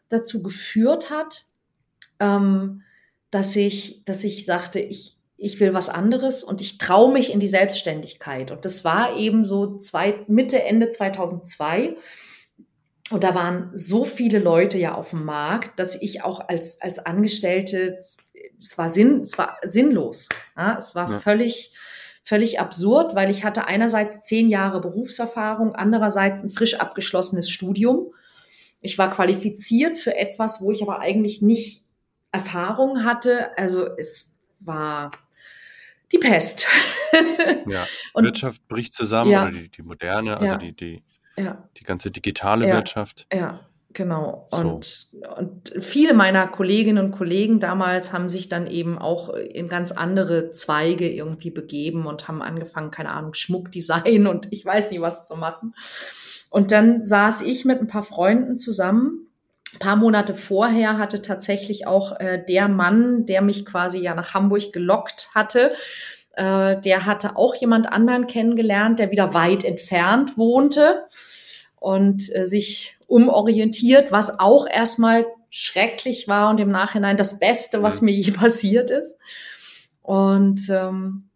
dazu 0.08 0.44
geführt 0.44 1.10
hat, 1.10 1.46
ähm, 2.20 2.84
dass 3.32 3.56
ich, 3.56 4.06
dass 4.06 4.24
ich 4.24 4.46
sagte, 4.46 4.80
ich, 4.80 5.18
ich 5.36 5.60
will 5.60 5.74
was 5.74 5.90
anderes 5.90 6.44
und 6.44 6.62
ich 6.62 6.78
traue 6.78 7.12
mich 7.12 7.34
in 7.34 7.40
die 7.40 7.48
Selbstständigkeit. 7.48 8.52
Und 8.52 8.66
das 8.66 8.86
war 8.86 9.18
eben 9.18 9.46
so 9.46 9.78
zwei, 9.78 10.24
Mitte, 10.28 10.62
Ende 10.62 10.90
2002. 10.90 11.96
Und 13.12 13.24
da 13.24 13.36
waren 13.36 13.70
so 13.74 14.06
viele 14.06 14.40
Leute 14.40 14.78
ja 14.78 14.96
auf 14.96 15.10
dem 15.10 15.26
Markt, 15.26 15.80
dass 15.80 16.02
ich 16.02 16.24
auch 16.24 16.48
als, 16.48 16.82
als 16.82 17.06
Angestellte, 17.06 18.00
es 18.58 18.78
war, 18.78 18.90
sinn, 18.90 19.22
es 19.22 19.38
war 19.38 19.58
sinnlos. 19.64 20.30
Ja, 20.56 20.78
es 20.78 20.96
war 20.96 21.12
ja. 21.12 21.20
völlig, 21.20 21.76
völlig 22.24 22.60
absurd, 22.60 23.14
weil 23.14 23.30
ich 23.30 23.44
hatte 23.44 23.66
einerseits 23.66 24.22
zehn 24.22 24.48
Jahre 24.48 24.80
Berufserfahrung, 24.80 25.76
andererseits 25.76 26.42
ein 26.42 26.50
frisch 26.50 26.76
abgeschlossenes 26.76 27.50
Studium. 27.50 28.14
Ich 28.80 28.98
war 28.98 29.12
qualifiziert 29.12 29.98
für 29.98 30.16
etwas, 30.16 30.62
wo 30.62 30.72
ich 30.72 30.82
aber 30.82 31.00
eigentlich 31.00 31.42
nicht 31.42 31.84
Erfahrung 32.32 33.04
hatte. 33.04 33.58
Also 33.58 33.88
es 33.98 34.32
war 34.60 35.12
die 36.12 36.18
Pest. 36.18 36.66
ja, 37.68 37.86
Und, 38.14 38.24
Wirtschaft 38.24 38.66
bricht 38.68 38.94
zusammen 38.94 39.32
ja, 39.32 39.44
oder 39.44 39.52
die, 39.52 39.70
die 39.70 39.82
moderne, 39.82 40.38
also 40.38 40.54
ja. 40.54 40.58
die, 40.58 40.74
die 40.74 41.04
ja. 41.42 41.70
Die 41.78 41.84
ganze 41.84 42.12
digitale 42.12 42.68
ja. 42.68 42.76
Wirtschaft. 42.76 43.28
Ja, 43.34 43.62
genau. 43.94 44.48
Und, 44.52 44.84
so. 44.84 45.18
und 45.38 45.74
viele 45.80 46.14
meiner 46.14 46.48
Kolleginnen 46.48 47.06
und 47.06 47.12
Kollegen 47.12 47.60
damals 47.60 48.14
haben 48.14 48.30
sich 48.30 48.50
dann 48.50 48.68
eben 48.68 48.98
auch 48.98 49.30
in 49.30 49.70
ganz 49.70 49.92
andere 49.92 50.52
Zweige 50.52 51.10
irgendwie 51.10 51.52
begeben 51.52 52.06
und 52.06 52.28
haben 52.28 52.42
angefangen, 52.42 52.92
keine 52.92 53.12
Ahnung, 53.12 53.34
Schmuckdesign 53.34 54.28
und 54.28 54.48
ich 54.52 54.66
weiß 54.66 54.92
nicht 54.92 55.02
was 55.02 55.28
zu 55.28 55.36
machen. 55.36 55.74
Und 56.50 56.72
dann 56.72 57.02
saß 57.02 57.42
ich 57.42 57.66
mit 57.66 57.80
ein 57.80 57.88
paar 57.88 58.04
Freunden 58.04 58.58
zusammen. 58.58 59.28
Ein 59.74 59.80
paar 59.80 59.96
Monate 59.96 60.34
vorher 60.34 60.98
hatte 60.98 61.22
tatsächlich 61.22 61.88
auch 61.88 62.20
äh, 62.20 62.44
der 62.46 62.68
Mann, 62.68 63.26
der 63.26 63.42
mich 63.42 63.66
quasi 63.66 64.00
ja 64.00 64.14
nach 64.14 64.34
Hamburg 64.34 64.74
gelockt 64.74 65.30
hatte, 65.34 65.74
äh, 66.34 66.80
der 66.80 67.06
hatte 67.06 67.36
auch 67.36 67.56
jemand 67.56 67.92
anderen 67.92 68.28
kennengelernt, 68.28 69.00
der 69.00 69.12
wieder 69.12 69.34
weit 69.34 69.66
entfernt 69.66 70.38
wohnte 70.38 71.06
und 71.82 72.34
äh, 72.36 72.46
sich 72.46 72.96
umorientiert, 73.08 74.12
was 74.12 74.40
auch 74.40 74.68
erstmal 74.68 75.26
schrecklich 75.50 76.28
war 76.28 76.52
und 76.52 76.60
im 76.60 76.70
Nachhinein 76.70 77.18
das 77.18 77.40
Beste, 77.40 77.82
was 77.82 78.04
mir 78.04 78.12
je 78.12 78.32
passiert 78.32 78.92
ist. 78.92 79.18
Und, 80.04 80.70
ähm, 80.70 81.30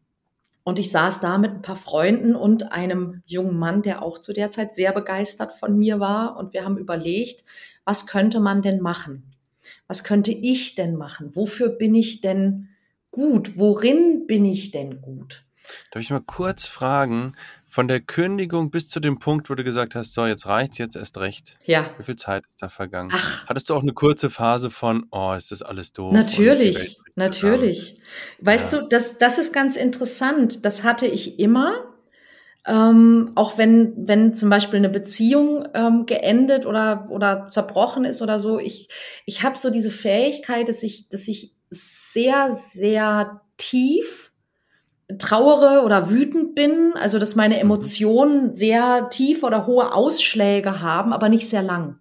und 0.64 0.78
ich 0.78 0.92
saß 0.92 1.20
da 1.20 1.40
mit 1.40 1.52
ein 1.52 1.62
paar 1.64 1.76
Freunden 1.76 2.36
und 2.36 2.72
einem 2.72 3.24
jungen 3.26 3.58
Mann, 3.58 3.82
der 3.82 4.04
auch 4.04 4.20
zu 4.20 4.34
der 4.34 4.50
Zeit 4.50 4.76
sehr 4.76 4.94
begeistert 4.94 5.52
von 5.52 5.76
mir 5.78 6.00
war. 6.00 6.38
Und 6.38 6.54
wir 6.54 6.64
haben 6.64 6.78
überlegt, 6.78 7.44
was 7.84 8.06
könnte 8.06 8.40
man 8.40 8.62
denn 8.62 8.82
machen? 8.82 9.36
Was 9.88 10.04
könnte 10.04 10.32
ich 10.32 10.76
denn 10.76 10.96
machen? 10.96 11.36
Wofür 11.36 11.70
bin 11.70 11.96
ich 11.96 12.22
denn 12.22 12.70
gut? 13.10 13.58
Worin 13.58 14.28
bin 14.28 14.46
ich 14.46 14.70
denn 14.70 15.02
gut? 15.02 15.44
Darf 15.90 16.04
ich 16.04 16.12
mal 16.12 16.22
kurz 16.22 16.66
fragen, 16.66 17.34
von 17.76 17.90
der 17.90 18.00
Kündigung 18.00 18.72
bis 18.72 18.88
zu 18.88 19.02
dem 19.02 19.20
Punkt, 19.20 19.50
wo 19.50 19.54
du 19.54 19.66
gesagt 19.66 19.96
hast, 19.96 20.14
so, 20.14 20.26
jetzt 20.26 20.46
reicht's, 20.46 20.78
jetzt 20.78 20.96
erst 20.96 21.18
recht. 21.18 21.56
Ja. 21.66 21.90
Wie 21.98 22.06
viel 22.06 22.16
Zeit 22.16 22.46
ist 22.48 22.62
da 22.62 22.70
vergangen? 22.70 23.12
Ach. 23.14 23.46
Hattest 23.48 23.70
du 23.70 23.76
auch 23.76 23.82
eine 23.82 23.92
kurze 23.92 24.30
Phase 24.30 24.70
von, 24.70 25.08
oh, 25.12 25.34
ist 25.34 25.52
das 25.52 25.62
alles 25.62 25.92
doof? 25.92 26.14
Natürlich, 26.14 27.00
natürlich. 27.16 28.00
Weißt 28.40 28.72
ja. 28.72 28.80
du, 28.80 28.88
das, 28.88 29.18
das 29.18 29.40
ist 29.40 29.52
ganz 29.52 29.76
interessant. 29.76 30.64
Das 30.64 30.86
hatte 30.86 31.06
ich 31.06 31.38
immer. 31.38 31.84
Ähm, 32.66 33.34
auch 33.36 33.58
wenn, 33.58 34.08
wenn 34.08 34.34
zum 34.34 34.50
Beispiel 34.50 34.80
eine 34.80 34.90
Beziehung 34.90 35.68
ähm, 35.74 36.06
geendet 36.06 36.66
oder, 36.66 37.10
oder 37.10 37.50
zerbrochen 37.50 38.06
ist 38.06 38.22
oder 38.22 38.40
so, 38.40 38.58
ich, 38.58 38.88
ich 39.26 39.44
habe 39.44 39.58
so 39.58 39.70
diese 39.70 39.92
Fähigkeit, 39.92 40.70
dass 40.70 40.82
ich, 40.82 41.10
dass 41.10 41.28
ich 41.28 41.54
sehr, 41.70 42.52
sehr 42.52 43.42
tief 43.58 44.25
trauere 45.20 45.84
oder 45.84 46.10
wütend 46.10 46.56
bin, 46.56 46.94
also 46.96 47.20
dass 47.20 47.36
meine 47.36 47.56
mhm. 47.56 47.62
Emotionen 47.62 48.54
sehr 48.56 49.10
tief 49.10 49.44
oder 49.44 49.68
hohe 49.68 49.94
Ausschläge 49.94 50.82
haben, 50.82 51.14
aber 51.14 51.30
nicht 51.30 51.48
sehr 51.48 51.62
lang. 51.62 52.00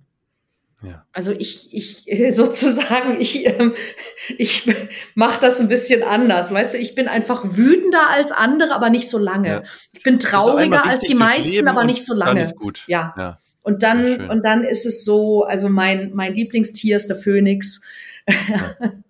Ja. 0.83 1.07
Also 1.13 1.33
ich, 1.33 1.73
ich 1.73 2.05
sozusagen, 2.35 3.21
ich, 3.21 3.47
ähm, 3.47 3.75
ich 4.37 4.67
mache 5.15 5.41
das 5.41 5.61
ein 5.61 5.69
bisschen 5.69 6.03
anders. 6.03 6.53
Weißt 6.53 6.75
du, 6.75 6.79
ich 6.79 6.95
bin 6.95 7.09
einfach 7.09 7.43
wütender 7.45 8.11
als 8.11 8.33
andere, 8.33 8.75
aber 8.75 8.91
nicht 8.91 9.09
so 9.09 9.19
lange. 9.19 9.49
Ja. 9.49 9.63
Ich 9.93 10.03
bin 10.03 10.15
also 10.17 10.29
trauriger 10.29 10.85
als 10.85 11.01
die 11.03 11.15
meisten, 11.15 11.69
aber 11.69 11.85
nicht 11.85 12.05
so 12.05 12.15
lange. 12.15 12.35
Dann 12.35 12.43
ist 12.43 12.57
gut. 12.57 12.85
Ja. 12.87 13.15
ja. 13.17 13.39
Und 13.63 13.83
dann, 13.83 14.29
und 14.29 14.45
dann 14.45 14.63
ist 14.63 14.85
es 14.85 15.05
so, 15.05 15.45
also 15.45 15.71
mein, 15.71 16.13
mein 16.15 16.35
Lieblingstier 16.35 16.97
ist 16.97 17.09
der 17.09 17.17
Phönix. 17.17 17.83
Ja. 18.27 18.37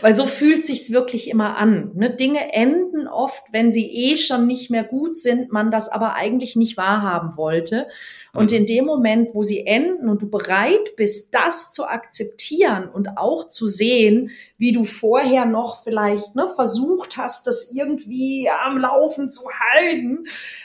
Weil 0.00 0.14
so 0.14 0.26
fühlt 0.26 0.64
sich's 0.64 0.90
wirklich 0.90 1.30
immer 1.30 1.56
an. 1.56 1.92
Ne? 1.94 2.10
Dinge 2.10 2.52
enden 2.52 3.06
oft, 3.06 3.52
wenn 3.52 3.72
sie 3.72 3.86
eh 3.86 4.16
schon 4.16 4.46
nicht 4.46 4.70
mehr 4.70 4.84
gut 4.84 5.16
sind, 5.16 5.52
man 5.52 5.70
das 5.70 5.88
aber 5.88 6.14
eigentlich 6.14 6.56
nicht 6.56 6.76
wahrhaben 6.76 7.36
wollte. 7.36 7.86
Und 8.32 8.50
mhm. 8.50 8.58
in 8.58 8.66
dem 8.66 8.84
Moment, 8.84 9.30
wo 9.34 9.42
sie 9.42 9.66
enden 9.66 10.08
und 10.08 10.22
du 10.22 10.30
bereit 10.30 10.96
bist, 10.96 11.34
das 11.34 11.70
zu 11.70 11.86
akzeptieren 11.86 12.88
und 12.88 13.18
auch 13.18 13.48
zu 13.48 13.66
sehen, 13.66 14.30
wie 14.58 14.72
du 14.72 14.84
vorher 14.84 15.44
noch 15.44 15.82
vielleicht 15.82 16.34
ne, 16.34 16.48
versucht 16.48 17.16
hast, 17.16 17.46
das 17.46 17.72
irgendwie 17.74 18.48
am 18.64 18.78
Laufen 18.78 19.30
zu 19.30 19.42
halten, 19.50 20.24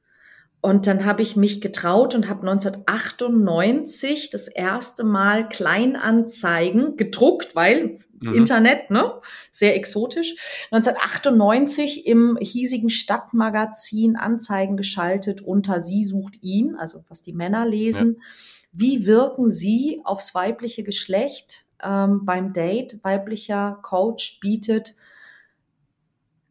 Und 0.61 0.85
dann 0.85 1.05
habe 1.05 1.23
ich 1.23 1.35
mich 1.35 1.59
getraut 1.59 2.13
und 2.13 2.29
habe 2.29 2.47
1998 2.47 4.29
das 4.29 4.47
erste 4.47 5.03
Mal 5.03 5.49
Kleinanzeigen 5.49 6.97
gedruckt, 6.97 7.55
weil 7.55 7.97
mhm. 8.19 8.33
Internet, 8.35 8.91
ne, 8.91 9.13
sehr 9.49 9.75
exotisch. 9.75 10.35
1998 10.69 12.05
im 12.05 12.37
hiesigen 12.39 12.91
Stadtmagazin 12.91 14.15
Anzeigen 14.15 14.77
geschaltet 14.77 15.41
unter 15.41 15.79
Sie 15.79 16.03
sucht 16.03 16.41
ihn, 16.41 16.75
also 16.75 17.03
was 17.09 17.23
die 17.23 17.33
Männer 17.33 17.65
lesen. 17.65 18.17
Ja 18.19 18.23
wie 18.71 19.05
wirken 19.05 19.49
Sie 19.49 20.01
aufs 20.03 20.33
weibliche 20.33 20.83
Geschlecht 20.83 21.65
ähm, 21.83 22.25
beim 22.25 22.53
Date? 22.53 23.03
Weiblicher 23.03 23.79
Coach 23.81 24.39
bietet 24.39 24.95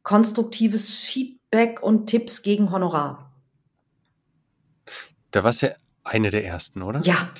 konstruktives 0.02 0.90
Feedback 1.04 1.82
und 1.82 2.06
Tipps 2.06 2.42
gegen 2.42 2.70
Honorar. 2.70 3.29
Da 5.30 5.42
war 5.44 5.50
es 5.50 5.60
ja 5.60 5.70
eine 6.04 6.30
der 6.30 6.44
ersten, 6.44 6.82
oder? 6.82 7.00
Ja. 7.00 7.30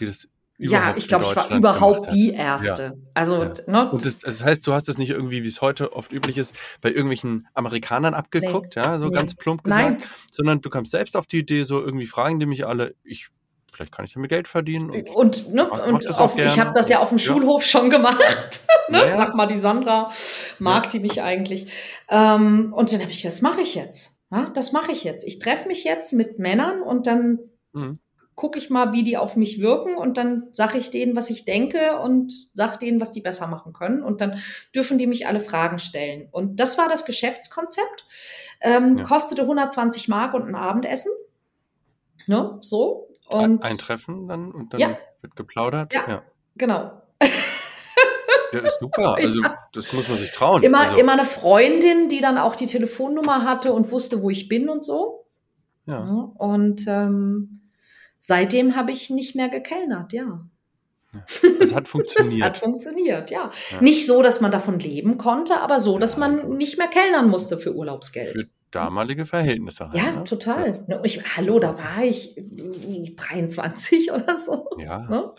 ja, 0.58 0.94
ich 0.96 1.08
glaube, 1.08 1.24
ich 1.24 1.34
war 1.34 1.50
überhaupt 1.50 2.12
die 2.12 2.32
erste. 2.32 2.82
Ja. 2.82 2.92
Also, 3.14 3.42
ja. 3.42 3.52
Ne? 3.66 3.90
Und 3.90 4.04
das, 4.04 4.18
das, 4.18 4.44
heißt, 4.44 4.66
du 4.66 4.72
hast 4.72 4.88
es 4.88 4.98
nicht 4.98 5.10
irgendwie, 5.10 5.42
wie 5.42 5.48
es 5.48 5.60
heute 5.60 5.92
oft 5.92 6.12
üblich 6.12 6.38
ist, 6.38 6.54
bei 6.80 6.90
irgendwelchen 6.90 7.48
Amerikanern 7.54 8.14
abgeguckt, 8.14 8.76
nee. 8.76 8.82
ja, 8.82 8.98
so 8.98 9.06
nee. 9.06 9.14
ganz 9.14 9.34
plump 9.34 9.64
gesagt, 9.64 10.00
Nein. 10.00 10.02
sondern 10.32 10.60
du 10.60 10.70
kamst 10.70 10.90
selbst 10.90 11.16
auf 11.16 11.26
die 11.26 11.38
Idee, 11.38 11.64
so 11.64 11.80
irgendwie 11.80 12.06
fragen 12.06 12.38
die 12.38 12.46
mich 12.46 12.66
alle, 12.66 12.94
ich 13.02 13.30
vielleicht 13.72 13.92
kann 13.92 14.04
ich 14.04 14.12
damit 14.12 14.30
Geld 14.30 14.48
verdienen. 14.48 14.90
Und, 14.90 15.08
und, 15.10 15.54
ne, 15.54 15.68
und 15.70 16.06
auf, 16.18 16.36
ich 16.36 16.58
habe 16.58 16.72
das 16.74 16.88
ja 16.88 16.98
auf 16.98 17.10
dem 17.10 17.18
ja. 17.18 17.24
Schulhof 17.24 17.64
schon 17.64 17.90
gemacht. 17.90 18.18
ne? 18.88 18.98
Naja. 18.98 19.16
Sag 19.16 19.34
mal, 19.34 19.46
die 19.46 19.56
Sandra 19.56 20.10
mag 20.58 20.84
ja. 20.84 20.90
die 20.90 20.98
mich 21.00 21.22
eigentlich. 21.22 21.72
Ähm, 22.08 22.72
und 22.74 22.92
dann 22.92 23.00
habe 23.00 23.10
ich, 23.10 23.22
das 23.22 23.42
mache 23.42 23.60
ich 23.60 23.74
jetzt. 23.74 24.24
Ja, 24.30 24.50
das 24.54 24.72
mache 24.72 24.92
ich 24.92 25.02
jetzt. 25.04 25.26
Ich 25.26 25.38
treffe 25.38 25.66
mich 25.66 25.84
jetzt 25.84 26.12
mit 26.12 26.38
Männern 26.38 26.82
und 26.82 27.06
dann 27.06 27.38
mhm. 27.72 27.98
gucke 28.34 28.58
ich 28.58 28.70
mal, 28.70 28.92
wie 28.92 29.02
die 29.02 29.16
auf 29.16 29.36
mich 29.36 29.60
wirken 29.60 29.96
und 29.96 30.16
dann 30.16 30.48
sage 30.52 30.78
ich 30.78 30.90
denen, 30.90 31.16
was 31.16 31.30
ich 31.30 31.44
denke 31.44 31.98
und 32.00 32.32
sage 32.54 32.78
denen, 32.78 33.00
was 33.00 33.12
die 33.12 33.20
besser 33.20 33.46
machen 33.46 33.72
können. 33.72 34.02
Und 34.02 34.20
dann 34.20 34.40
dürfen 34.74 34.98
die 34.98 35.06
mich 35.06 35.26
alle 35.26 35.40
Fragen 35.40 35.78
stellen. 35.78 36.28
Und 36.30 36.60
das 36.60 36.78
war 36.78 36.88
das 36.88 37.04
Geschäftskonzept. 37.04 38.06
Ähm, 38.60 38.98
ja. 38.98 39.04
Kostete 39.04 39.42
120 39.42 40.08
Mark 40.08 40.34
und 40.34 40.48
ein 40.48 40.54
Abendessen. 40.54 41.12
Ne, 42.26 42.58
so. 42.60 43.08
Und 43.28 43.62
ein 43.62 43.78
Treffen 43.78 44.26
dann 44.26 44.50
und 44.52 44.72
dann 44.72 44.80
ja. 44.80 44.98
wird 45.20 45.36
geplaudert. 45.36 45.94
Ja, 45.94 46.08
ja. 46.08 46.22
genau. 46.56 47.00
Ja, 48.52 48.60
ist 48.60 48.80
super. 48.80 49.14
Also 49.18 49.42
das 49.72 49.92
muss 49.92 50.08
man 50.08 50.18
sich 50.18 50.32
trauen. 50.32 50.62
Immer, 50.62 50.80
also. 50.80 50.96
immer 50.96 51.12
eine 51.12 51.24
Freundin, 51.24 52.08
die 52.08 52.20
dann 52.20 52.38
auch 52.38 52.56
die 52.56 52.66
Telefonnummer 52.66 53.44
hatte 53.44 53.72
und 53.72 53.90
wusste, 53.90 54.22
wo 54.22 54.30
ich 54.30 54.48
bin 54.48 54.68
und 54.68 54.84
so. 54.84 55.19
Ja. 55.86 56.32
Und 56.36 56.84
ähm, 56.86 57.60
seitdem 58.18 58.76
habe 58.76 58.92
ich 58.92 59.10
nicht 59.10 59.34
mehr 59.34 59.48
gekellnert, 59.48 60.12
ja. 60.12 60.46
ja. 61.12 61.50
Es 61.60 61.74
hat 61.74 61.88
funktioniert. 61.88 62.36
Es 62.36 62.42
hat 62.42 62.58
funktioniert, 62.58 63.30
ja. 63.30 63.50
ja. 63.70 63.80
Nicht 63.80 64.06
so, 64.06 64.22
dass 64.22 64.40
man 64.40 64.52
davon 64.52 64.78
leben 64.78 65.18
konnte, 65.18 65.60
aber 65.60 65.80
so, 65.80 65.98
dass 65.98 66.16
man 66.16 66.56
nicht 66.56 66.78
mehr 66.78 66.88
kellnern 66.88 67.28
musste 67.28 67.56
für 67.56 67.74
Urlaubsgeld. 67.74 68.38
Für 68.38 68.48
damalige 68.70 69.26
Verhältnisse. 69.26 69.88
Halt, 69.88 69.96
ja, 69.96 70.10
ne? 70.12 70.24
total. 70.24 70.84
Ja. 70.88 71.00
Ich, 71.02 71.36
hallo, 71.36 71.58
da 71.58 71.76
war 71.76 72.04
ich 72.04 72.34
23 72.36 74.12
oder 74.12 74.36
so. 74.36 74.68
Ja. 74.78 74.98
Ne? 74.98 75.34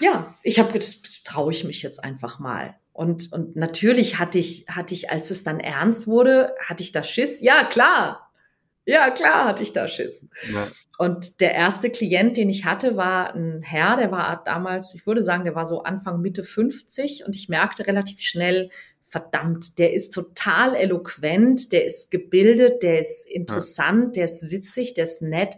Ja, 0.00 0.34
ich 0.42 0.58
habe 0.58 0.72
das, 0.72 1.02
das 1.02 1.22
traue 1.22 1.52
ich 1.52 1.64
mich 1.64 1.82
jetzt 1.82 2.02
einfach 2.02 2.38
mal. 2.38 2.76
Und, 2.92 3.32
und 3.32 3.56
natürlich 3.56 4.18
hatte 4.18 4.38
ich, 4.38 4.66
hatte 4.68 4.94
ich, 4.94 5.10
als 5.10 5.30
es 5.30 5.44
dann 5.44 5.60
ernst 5.60 6.06
wurde, 6.06 6.54
hatte 6.64 6.82
ich 6.82 6.92
da 6.92 7.02
Schiss. 7.02 7.40
Ja, 7.40 7.64
klar. 7.64 8.27
Ja, 8.88 9.10
klar 9.10 9.44
hatte 9.44 9.62
ich 9.62 9.74
da 9.74 9.86
Schiss. 9.86 10.26
Ja. 10.50 10.68
Und 10.96 11.42
der 11.42 11.52
erste 11.52 11.90
Klient, 11.90 12.38
den 12.38 12.48
ich 12.48 12.64
hatte, 12.64 12.96
war 12.96 13.34
ein 13.34 13.60
Herr, 13.60 13.98
der 13.98 14.10
war 14.10 14.42
damals, 14.42 14.94
ich 14.94 15.06
würde 15.06 15.22
sagen, 15.22 15.44
der 15.44 15.54
war 15.54 15.66
so 15.66 15.82
Anfang, 15.82 16.22
Mitte 16.22 16.42
50 16.42 17.26
und 17.26 17.36
ich 17.36 17.50
merkte 17.50 17.86
relativ 17.86 18.20
schnell, 18.20 18.70
verdammt, 19.02 19.78
der 19.78 19.92
ist 19.92 20.14
total 20.14 20.74
eloquent, 20.74 21.70
der 21.72 21.84
ist 21.84 22.10
gebildet, 22.10 22.82
der 22.82 22.98
ist 22.98 23.28
interessant, 23.28 24.16
ja. 24.16 24.20
der 24.20 24.24
ist 24.24 24.50
witzig, 24.50 24.94
der 24.94 25.04
ist 25.04 25.20
nett. 25.20 25.54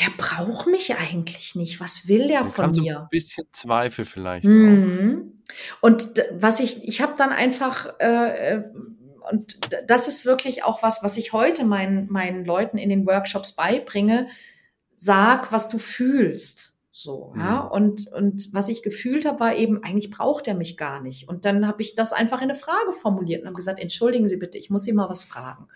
Der 0.00 0.08
braucht 0.16 0.66
mich 0.66 0.96
eigentlich 0.96 1.54
nicht. 1.54 1.78
Was 1.78 2.08
will 2.08 2.26
der 2.26 2.44
von 2.44 2.72
mir? 2.72 3.02
Ein 3.02 3.08
bisschen 3.08 3.46
Zweifel 3.52 4.04
vielleicht. 4.04 4.46
Mhm. 4.46 5.42
Und 5.80 6.24
was 6.32 6.58
ich, 6.58 6.82
ich 6.88 7.02
habe 7.02 7.14
dann 7.16 7.30
einfach, 7.30 8.00
äh, 8.00 8.54
äh, 8.54 8.64
und 9.30 9.58
das 9.86 10.08
ist 10.08 10.24
wirklich 10.24 10.64
auch 10.64 10.82
was, 10.82 11.02
was 11.02 11.16
ich 11.16 11.32
heute 11.32 11.64
meinen, 11.64 12.10
meinen 12.10 12.44
Leuten 12.44 12.78
in 12.78 12.88
den 12.88 13.06
Workshops 13.06 13.52
beibringe. 13.52 14.28
Sag, 14.92 15.52
was 15.52 15.68
du 15.68 15.78
fühlst. 15.78 16.72
So, 17.02 17.32
mhm. 17.34 17.40
ja. 17.40 17.60
Und, 17.60 18.06
und 18.12 18.52
was 18.52 18.68
ich 18.68 18.82
gefühlt 18.82 19.24
habe, 19.24 19.40
war 19.40 19.54
eben, 19.54 19.82
eigentlich 19.82 20.10
braucht 20.10 20.46
er 20.46 20.54
mich 20.54 20.76
gar 20.76 21.00
nicht. 21.00 21.28
Und 21.28 21.44
dann 21.44 21.66
habe 21.66 21.82
ich 21.82 21.94
das 21.94 22.12
einfach 22.12 22.38
in 22.38 22.50
eine 22.50 22.54
Frage 22.54 22.92
formuliert 22.92 23.40
und 23.42 23.48
habe 23.48 23.56
gesagt, 23.56 23.80
entschuldigen 23.80 24.28
Sie 24.28 24.36
bitte, 24.36 24.58
ich 24.58 24.70
muss 24.70 24.84
Sie 24.84 24.92
mal 24.92 25.08
was 25.08 25.24
fragen. 25.24 25.68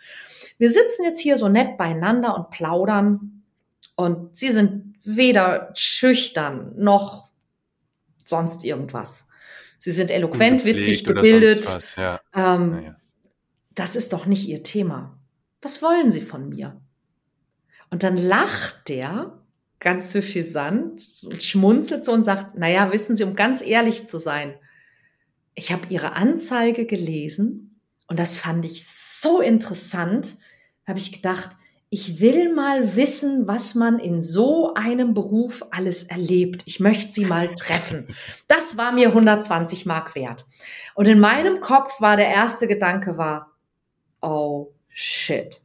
Wir 0.58 0.70
sitzen 0.70 1.04
jetzt 1.04 1.20
hier 1.20 1.36
so 1.36 1.48
nett 1.48 1.78
beieinander 1.78 2.36
und 2.36 2.50
plaudern 2.50 3.42
und 3.96 4.36
Sie 4.36 4.50
sind 4.50 4.94
weder 5.02 5.70
schüchtern 5.74 6.72
noch 6.76 7.28
sonst 8.24 8.64
irgendwas. 8.64 9.28
Sie 9.78 9.90
sind 9.90 10.10
eloquent, 10.10 10.64
witzig, 10.64 11.04
gebildet. 11.04 11.94
Ja. 11.96 12.20
Ähm, 12.34 12.82
ja. 12.84 12.96
Das 13.76 13.94
ist 13.94 14.12
doch 14.12 14.26
nicht 14.26 14.48
Ihr 14.48 14.64
Thema. 14.64 15.16
Was 15.62 15.82
wollen 15.82 16.10
Sie 16.10 16.22
von 16.22 16.48
mir? 16.48 16.80
Und 17.90 18.02
dann 18.02 18.16
lacht 18.16 18.88
der 18.88 19.38
ganz 19.78 20.10
suffisant 20.10 21.06
und 21.24 21.42
schmunzelt 21.42 22.04
so 22.04 22.12
und 22.12 22.24
sagt, 22.24 22.58
naja, 22.58 22.90
wissen 22.90 23.14
Sie, 23.14 23.22
um 23.22 23.36
ganz 23.36 23.62
ehrlich 23.62 24.08
zu 24.08 24.18
sein, 24.18 24.54
ich 25.54 25.70
habe 25.70 25.88
Ihre 25.88 26.12
Anzeige 26.12 26.86
gelesen 26.86 27.78
und 28.08 28.18
das 28.18 28.36
fand 28.36 28.64
ich 28.64 28.86
so 28.86 29.40
interessant, 29.40 30.38
habe 30.86 30.98
ich 30.98 31.12
gedacht, 31.12 31.50
ich 31.88 32.20
will 32.20 32.52
mal 32.52 32.96
wissen, 32.96 33.46
was 33.46 33.74
man 33.74 33.98
in 33.98 34.20
so 34.20 34.74
einem 34.74 35.14
Beruf 35.14 35.64
alles 35.70 36.04
erlebt. 36.04 36.62
Ich 36.66 36.80
möchte 36.80 37.12
sie 37.12 37.24
mal 37.24 37.54
treffen. 37.54 38.08
Das 38.48 38.76
war 38.76 38.90
mir 38.90 39.08
120 39.08 39.86
Mark 39.86 40.14
wert. 40.16 40.46
Und 40.94 41.06
in 41.06 41.20
meinem 41.20 41.60
Kopf 41.60 42.00
war 42.00 42.16
der 42.16 42.28
erste 42.28 42.66
Gedanke 42.66 43.18
war, 43.18 43.55
oh 44.20 44.72
shit. 44.88 45.60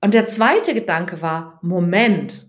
Und 0.00 0.14
der 0.14 0.26
zweite 0.26 0.74
Gedanke 0.74 1.22
war, 1.22 1.58
Moment, 1.62 2.46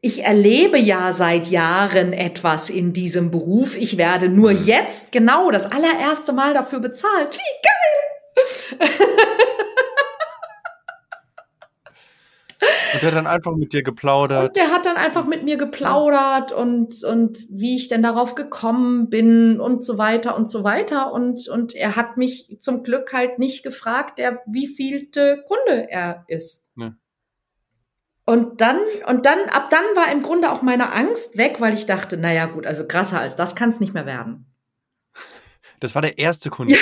ich 0.00 0.22
erlebe 0.22 0.78
ja 0.78 1.12
seit 1.12 1.46
Jahren 1.46 2.12
etwas 2.12 2.68
in 2.68 2.92
diesem 2.92 3.30
Beruf. 3.30 3.74
Ich 3.74 3.96
werde 3.96 4.28
nur 4.28 4.52
mhm. 4.52 4.66
jetzt 4.66 5.12
genau 5.12 5.50
das 5.50 5.72
allererste 5.72 6.34
Mal 6.34 6.52
dafür 6.52 6.80
bezahlt. 6.80 7.32
Wie 7.32 8.78
geil! 8.78 8.88
Und 12.94 13.02
der 13.02 13.10
hat 13.10 13.16
dann 13.16 13.26
einfach 13.26 13.54
mit 13.56 13.72
dir 13.72 13.82
geplaudert. 13.82 14.48
Und 14.48 14.56
der 14.56 14.70
hat 14.70 14.86
dann 14.86 14.96
einfach 14.96 15.26
mit 15.26 15.42
mir 15.44 15.56
geplaudert 15.56 16.52
und, 16.52 17.02
und 17.04 17.38
wie 17.50 17.76
ich 17.76 17.88
denn 17.88 18.02
darauf 18.02 18.34
gekommen 18.34 19.10
bin 19.10 19.60
und 19.60 19.84
so 19.84 19.98
weiter 19.98 20.36
und 20.36 20.48
so 20.48 20.64
weiter. 20.64 21.12
Und, 21.12 21.48
und 21.48 21.74
er 21.74 21.96
hat 21.96 22.16
mich 22.16 22.56
zum 22.60 22.82
Glück 22.82 23.12
halt 23.12 23.38
nicht 23.38 23.62
gefragt, 23.62 24.18
der, 24.18 24.42
wie 24.46 24.66
vielte 24.66 25.44
Kunde 25.46 25.90
er 25.90 26.24
ist. 26.28 26.70
Ja. 26.76 26.94
Und 28.26 28.60
dann, 28.60 28.78
und 29.06 29.26
dann, 29.26 29.48
ab 29.50 29.68
dann 29.70 29.84
war 29.94 30.10
im 30.10 30.22
Grunde 30.22 30.50
auch 30.50 30.62
meine 30.62 30.92
Angst 30.92 31.36
weg, 31.36 31.60
weil 31.60 31.74
ich 31.74 31.84
dachte, 31.84 32.16
naja, 32.16 32.46
gut, 32.46 32.66
also 32.66 32.86
krasser 32.86 33.20
als 33.20 33.36
das 33.36 33.54
kann 33.54 33.68
es 33.68 33.80
nicht 33.80 33.92
mehr 33.92 34.06
werden. 34.06 34.46
Das 35.80 35.94
war 35.94 36.00
der 36.00 36.16
erste 36.16 36.48
Kunde. 36.48 36.74
Ja. 36.74 36.80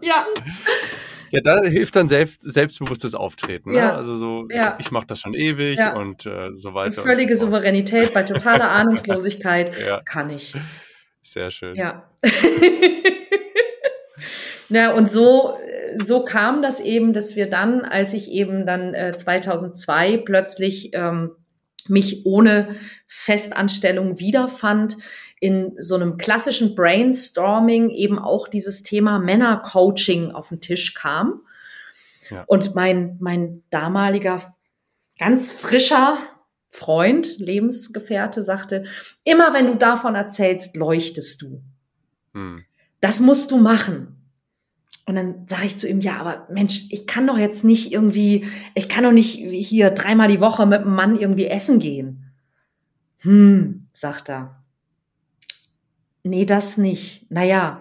ja. 0.00 0.26
Ja, 1.30 1.40
da 1.40 1.62
hilft 1.62 1.96
dann 1.96 2.08
selbst, 2.08 2.40
selbstbewusstes 2.42 3.14
Auftreten. 3.14 3.72
Ne? 3.72 3.92
Also 3.92 4.16
so, 4.16 4.46
ja. 4.50 4.76
ich, 4.80 4.90
mache 4.90 5.06
das 5.06 5.20
schon 5.20 5.34
ewig 5.34 5.78
ja. 5.78 5.94
und 5.94 6.26
äh, 6.26 6.54
so 6.54 6.74
weiter. 6.74 7.02
Völlige 7.02 7.36
so 7.36 7.46
Souveränität 7.46 8.14
bei 8.14 8.22
totaler 8.22 8.70
Ahnungslosigkeit 8.72 9.72
kann 10.04 10.30
ich. 10.30 10.54
Sehr 11.22 11.50
schön. 11.50 11.74
Ja. 11.74 12.10
Na, 14.70 14.92
und 14.92 15.10
so, 15.10 15.58
so 15.96 16.24
kam 16.24 16.62
das 16.62 16.80
eben, 16.80 17.12
dass 17.12 17.36
wir 17.36 17.48
dann, 17.48 17.82
als 17.82 18.12
ich 18.12 18.30
eben 18.30 18.66
dann 18.66 18.94
äh, 18.94 19.16
2002 19.16 20.18
plötzlich 20.18 20.90
ähm, 20.94 21.32
mich 21.86 22.26
ohne 22.26 22.76
Festanstellung 23.06 24.18
wiederfand, 24.18 24.96
in 25.40 25.74
so 25.78 25.94
einem 25.94 26.16
klassischen 26.16 26.74
Brainstorming 26.74 27.90
eben 27.90 28.18
auch 28.18 28.48
dieses 28.48 28.82
Thema 28.82 29.18
Männercoaching 29.18 30.32
auf 30.32 30.48
den 30.48 30.60
Tisch 30.60 30.94
kam. 30.94 31.42
Ja. 32.30 32.44
Und 32.46 32.74
mein, 32.74 33.16
mein 33.20 33.62
damaliger 33.70 34.40
ganz 35.18 35.52
frischer 35.52 36.18
Freund, 36.70 37.38
Lebensgefährte 37.38 38.42
sagte, 38.42 38.84
immer 39.24 39.54
wenn 39.54 39.66
du 39.66 39.76
davon 39.76 40.14
erzählst, 40.14 40.76
leuchtest 40.76 41.42
du. 41.42 41.62
Hm. 42.34 42.64
Das 43.00 43.20
musst 43.20 43.50
du 43.50 43.58
machen. 43.58 44.14
Und 45.06 45.14
dann 45.14 45.46
sage 45.46 45.64
ich 45.64 45.78
zu 45.78 45.88
ihm, 45.88 46.00
ja, 46.00 46.18
aber 46.18 46.46
Mensch, 46.50 46.84
ich 46.90 47.06
kann 47.06 47.26
doch 47.26 47.38
jetzt 47.38 47.64
nicht 47.64 47.92
irgendwie, 47.92 48.46
ich 48.74 48.90
kann 48.90 49.04
doch 49.04 49.12
nicht 49.12 49.32
hier 49.32 49.90
dreimal 49.90 50.28
die 50.28 50.40
Woche 50.40 50.66
mit 50.66 50.82
einem 50.82 50.94
Mann 50.94 51.18
irgendwie 51.18 51.46
essen 51.46 51.78
gehen. 51.78 52.30
Hm, 53.20 53.88
sagt 53.92 54.28
er. 54.28 54.57
Nee, 56.28 56.44
das 56.44 56.76
nicht. 56.76 57.30
Naja, 57.30 57.80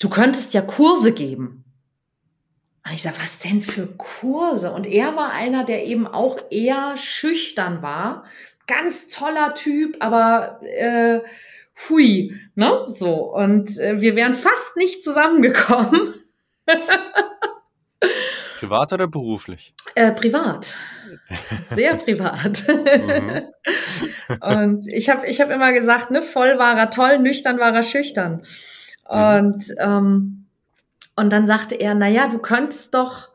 du 0.00 0.08
könntest 0.08 0.54
ja 0.54 0.60
Kurse 0.60 1.12
geben. 1.12 1.64
Und 2.84 2.92
ich 2.92 3.02
sage, 3.02 3.16
was 3.22 3.38
denn 3.38 3.62
für 3.62 3.86
Kurse? 3.86 4.72
Und 4.72 4.86
er 4.86 5.14
war 5.14 5.30
einer, 5.30 5.64
der 5.64 5.86
eben 5.86 6.08
auch 6.08 6.38
eher 6.50 6.96
schüchtern 6.96 7.80
war. 7.80 8.24
Ganz 8.66 9.08
toller 9.08 9.54
Typ, 9.54 9.96
aber 10.00 10.60
äh, 10.62 11.20
hui, 11.88 12.34
ne? 12.56 12.84
So. 12.88 13.32
Und 13.32 13.78
äh, 13.78 14.00
wir 14.00 14.16
wären 14.16 14.34
fast 14.34 14.76
nicht 14.76 15.04
zusammengekommen. 15.04 16.12
privat 18.58 18.92
oder 18.92 19.06
beruflich? 19.06 19.74
Äh, 19.94 20.10
privat. 20.10 20.74
Sehr 21.62 21.96
privat. 21.96 22.62
Mhm. 22.68 23.42
und 24.40 24.86
ich 24.88 25.08
habe 25.10 25.26
ich 25.26 25.40
hab 25.40 25.50
immer 25.50 25.72
gesagt, 25.72 26.10
ne, 26.10 26.22
voll 26.22 26.58
war 26.58 26.76
er 26.76 26.90
toll, 26.90 27.18
nüchtern 27.18 27.58
war 27.58 27.74
er 27.74 27.82
schüchtern. 27.82 28.42
Mhm. 29.10 29.16
Und, 29.16 29.64
ähm, 29.78 30.46
und 31.16 31.30
dann 31.32 31.46
sagte 31.46 31.74
er, 31.74 31.94
na 31.94 32.08
ja, 32.08 32.28
du 32.28 32.38
könntest 32.38 32.94
doch, 32.94 33.30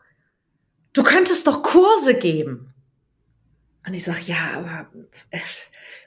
du 0.93 1.03
könntest 1.03 1.47
doch 1.47 1.63
Kurse 1.63 2.17
geben. 2.17 2.73
Und 3.85 3.93
ich 3.93 4.03
sag, 4.03 4.27
ja, 4.27 4.37
aber 4.55 4.87
äh, 5.31 5.39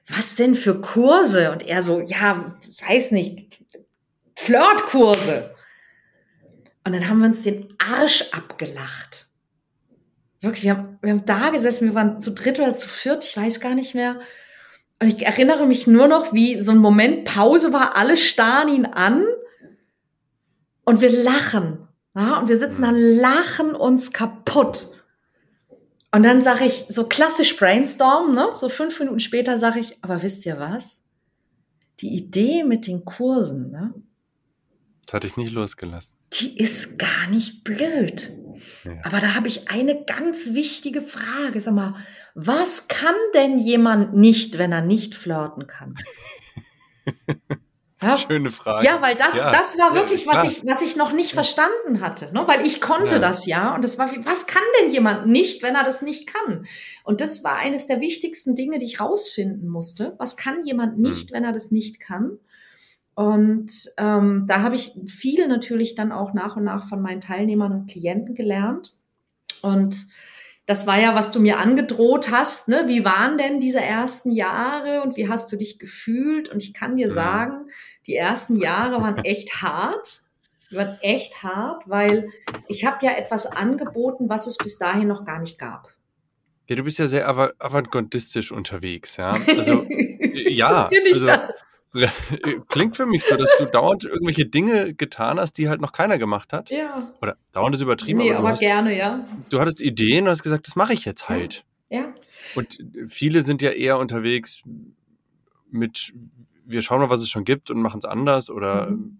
was 0.09 0.35
denn 0.37 0.55
für 0.55 0.81
Kurse? 0.81 1.53
Und 1.53 1.63
er 1.63 1.83
so, 1.83 2.01
ja, 2.01 2.55
weiß 2.87 3.13
nicht, 3.13 3.59
Flirtkurse. 4.37 5.55
Und 6.85 6.93
dann 6.93 7.09
haben 7.09 7.21
wir 7.21 7.27
uns 7.27 7.43
den 7.43 7.75
Arsch 7.79 8.25
abgelacht. 8.33 9.22
Wirklich, 10.43 10.65
wir 10.65 10.77
haben, 10.77 10.99
wir 11.01 11.13
haben 11.13 11.25
da 11.25 11.51
gesessen, 11.51 11.89
wir 11.89 11.95
waren 11.95 12.21
zu 12.21 12.33
dritt 12.33 12.59
oder 12.59 12.75
zu 12.75 12.89
viert, 12.89 13.25
ich 13.25 13.37
weiß 13.37 13.61
gar 13.61 13.75
nicht 13.75 13.95
mehr. 13.95 14.21
Und 15.01 15.09
ich 15.09 15.25
erinnere 15.25 15.67
mich 15.67 15.87
nur 15.87 16.09
noch, 16.09 16.33
wie 16.33 16.61
so 16.61 16.73
ein 16.73 16.79
Moment 16.79 17.25
Pause 17.25 17.73
war, 17.73 17.97
alle 17.97 18.17
starren 18.17 18.69
ihn 18.69 18.87
an 18.87 19.25
und 20.85 21.01
wir 21.01 21.11
lachen. 21.11 21.89
Ja, 22.15 22.39
und 22.41 22.49
wir 22.49 22.59
sitzen 22.59 22.83
da, 22.83 22.91
lachen 22.93 23.75
uns 23.75 24.13
kaputt. 24.13 24.89
Und 26.15 26.25
dann 26.25 26.43
sage 26.43 26.65
ich, 26.65 26.87
so 26.89 27.07
klassisch 27.07 27.57
Brainstorm, 27.57 28.35
ne? 28.35 28.49
so 28.55 28.69
fünf 28.69 28.99
Minuten 29.01 29.21
später 29.21 29.57
sage 29.57 29.79
ich, 29.79 29.97
aber 30.03 30.23
wisst 30.23 30.45
ihr 30.45 30.59
was? 30.59 31.01
Die 32.01 32.15
Idee 32.15 32.65
mit 32.65 32.87
den 32.87 33.05
Kursen, 33.05 33.71
ne? 33.71 33.95
Das 35.07 35.15
hatte 35.15 35.27
ich 35.27 35.37
nicht 35.37 35.53
losgelassen 35.53 36.13
die 36.35 36.59
ist 36.59 36.99
gar 36.99 37.29
nicht 37.29 37.65
blöd. 37.65 38.31
Ja. 38.85 38.93
Aber 39.05 39.21
da 39.21 39.35
habe 39.35 39.49
ich 39.49 39.71
eine 39.71 40.05
ganz 40.05 40.55
wichtige 40.55 41.03
Frage. 41.03 41.61
Sag 41.61 41.75
mal, 41.75 41.95
was 42.35 42.89
kann 42.89 43.15
denn 43.35 43.59
jemand 43.59 44.15
nicht, 44.15 44.59
wenn 44.59 44.73
er 44.73 44.83
nicht 44.83 45.15
flirten 45.15 45.67
kann? 45.67 45.95
Ja, 48.03 48.17
Schöne 48.17 48.51
Frage. 48.51 48.85
Ja, 48.85 49.01
weil 49.01 49.15
das, 49.15 49.37
ja, 49.37 49.53
das 49.53 49.79
war 49.79 49.95
wirklich, 49.95 50.27
was 50.27 50.43
ich, 50.45 50.67
was 50.67 50.83
ich 50.83 50.97
noch 50.97 51.13
nicht 51.13 51.35
verstanden 51.35 52.01
hatte, 52.01 52.33
ne? 52.33 52.43
weil 52.47 52.67
ich 52.67 52.81
konnte 52.81 53.21
das 53.21 53.47
ja. 53.47 53.75
Und 53.75 53.85
das 53.85 53.97
war, 53.97 54.11
was 54.25 54.49
kann 54.49 54.63
denn 54.81 54.91
jemand 54.91 55.29
nicht, 55.29 55.63
wenn 55.63 55.77
er 55.77 55.85
das 55.85 56.03
nicht 56.03 56.27
kann? 56.27 56.67
Und 57.05 57.21
das 57.21 57.45
war 57.45 57.57
eines 57.57 57.87
der 57.87 58.01
wichtigsten 58.01 58.57
Dinge, 58.57 58.79
die 58.79 58.87
ich 58.87 59.01
rausfinden 59.01 59.69
musste. 59.69 60.17
Was 60.19 60.37
kann 60.37 60.65
jemand 60.65 60.99
nicht, 60.99 61.31
hm. 61.31 61.37
wenn 61.37 61.45
er 61.45 61.53
das 61.53 61.71
nicht 61.71 62.01
kann? 62.01 62.39
Und 63.15 63.71
ähm, 63.99 64.45
da 64.47 64.63
habe 64.63 64.75
ich 64.75 64.93
viel 65.07 65.47
natürlich 65.47 65.95
dann 65.95 66.13
auch 66.13 66.33
nach 66.33 66.57
und 66.57 66.65
nach 66.65 66.89
von 66.89 67.03
meinen 67.03 67.21
Teilnehmern 67.21 67.73
und 67.73 67.91
Klienten 67.91 68.35
gelernt. 68.35 68.95
Und 69.61 70.07
das 70.67 70.87
war 70.87 70.99
ja, 70.99 71.15
was 71.15 71.31
du 71.31 71.41
mir 71.41 71.59
angedroht 71.59 72.31
hast. 72.31 72.69
Ne? 72.69 72.85
Wie 72.87 73.05
waren 73.05 73.37
denn 73.37 73.61
diese 73.61 73.81
ersten 73.81 74.31
Jahre 74.31 75.03
und 75.03 75.17
wie 75.17 75.29
hast 75.29 75.51
du 75.53 75.57
dich 75.57 75.79
gefühlt? 75.79 76.49
Und 76.49 76.63
ich 76.63 76.73
kann 76.73 76.97
dir 76.97 77.09
mhm. 77.09 77.15
sagen, 77.15 77.67
die 78.07 78.15
ersten 78.15 78.57
Jahre 78.57 79.03
waren 79.03 79.19
echt 79.25 79.61
hart. 79.61 80.21
Die 80.71 80.77
waren 80.77 80.97
echt 81.03 81.43
hart, 81.43 81.87
weil 81.87 82.31
ich 82.67 82.87
habe 82.87 83.05
ja 83.05 83.13
etwas 83.13 83.45
angeboten, 83.45 84.31
was 84.31 84.47
es 84.47 84.57
bis 84.57 84.79
dahin 84.79 85.09
noch 85.09 85.25
gar 85.27 85.39
nicht 85.39 85.59
gab. 85.59 85.93
Ja, 86.67 86.77
du 86.77 86.85
bist 86.85 86.99
ja 86.99 87.09
sehr 87.09 87.29
avantgardistisch 87.29 88.53
unterwegs, 88.53 89.19
ja. 89.19 89.35
Also 89.49 89.85
ja, 90.33 90.83
Natürlich 90.83 91.13
also, 91.15 91.27
das. 91.27 91.55
Klingt 92.69 92.97
für 92.97 93.07
mich 93.07 93.25
so, 93.25 93.37
dass 93.37 93.51
du 93.59 93.67
dauernd 93.67 94.05
irgendwelche 94.05 94.47
Dinge 94.47 94.95
getan 94.95 95.39
hast, 95.39 95.55
die 95.59 95.69
halt 95.69 95.81
noch 95.81 95.93
keiner 95.93 96.19
gemacht 96.19 96.53
hat. 96.53 96.71
Ja. 96.71 97.13
Oder 97.21 97.37
dauernd 97.53 97.75
ist 97.75 97.83
übertrieben. 97.83 98.21
Nee, 98.21 98.31
aber, 98.31 98.41
aber 98.41 98.49
hast, 98.51 98.61
gerne, 98.61 98.97
ja. 98.97 99.27
Du 99.51 99.61
hattest 99.61 99.81
Ideen 99.81 100.25
und 100.25 100.31
hast 100.31 100.43
gesagt, 100.43 100.67
das 100.67 100.77
mache 100.77 100.95
ich 100.95 101.05
jetzt 101.05 101.29
halt. 101.29 101.65
Ja. 101.91 102.13
Und 102.55 102.79
viele 103.07 103.43
sind 103.43 103.63
ja 103.63 103.71
eher 103.71 103.99
unterwegs 103.99 104.63
mit, 105.71 106.13
wir 106.65 106.83
schauen 106.83 107.01
mal, 107.01 107.11
was 107.11 107.23
es 107.23 107.29
schon 107.29 107.45
gibt 107.45 107.71
und 107.71 107.81
machen 107.81 107.99
es 107.99 108.05
anders 108.05 108.51
oder 108.51 108.91
mhm 108.91 109.19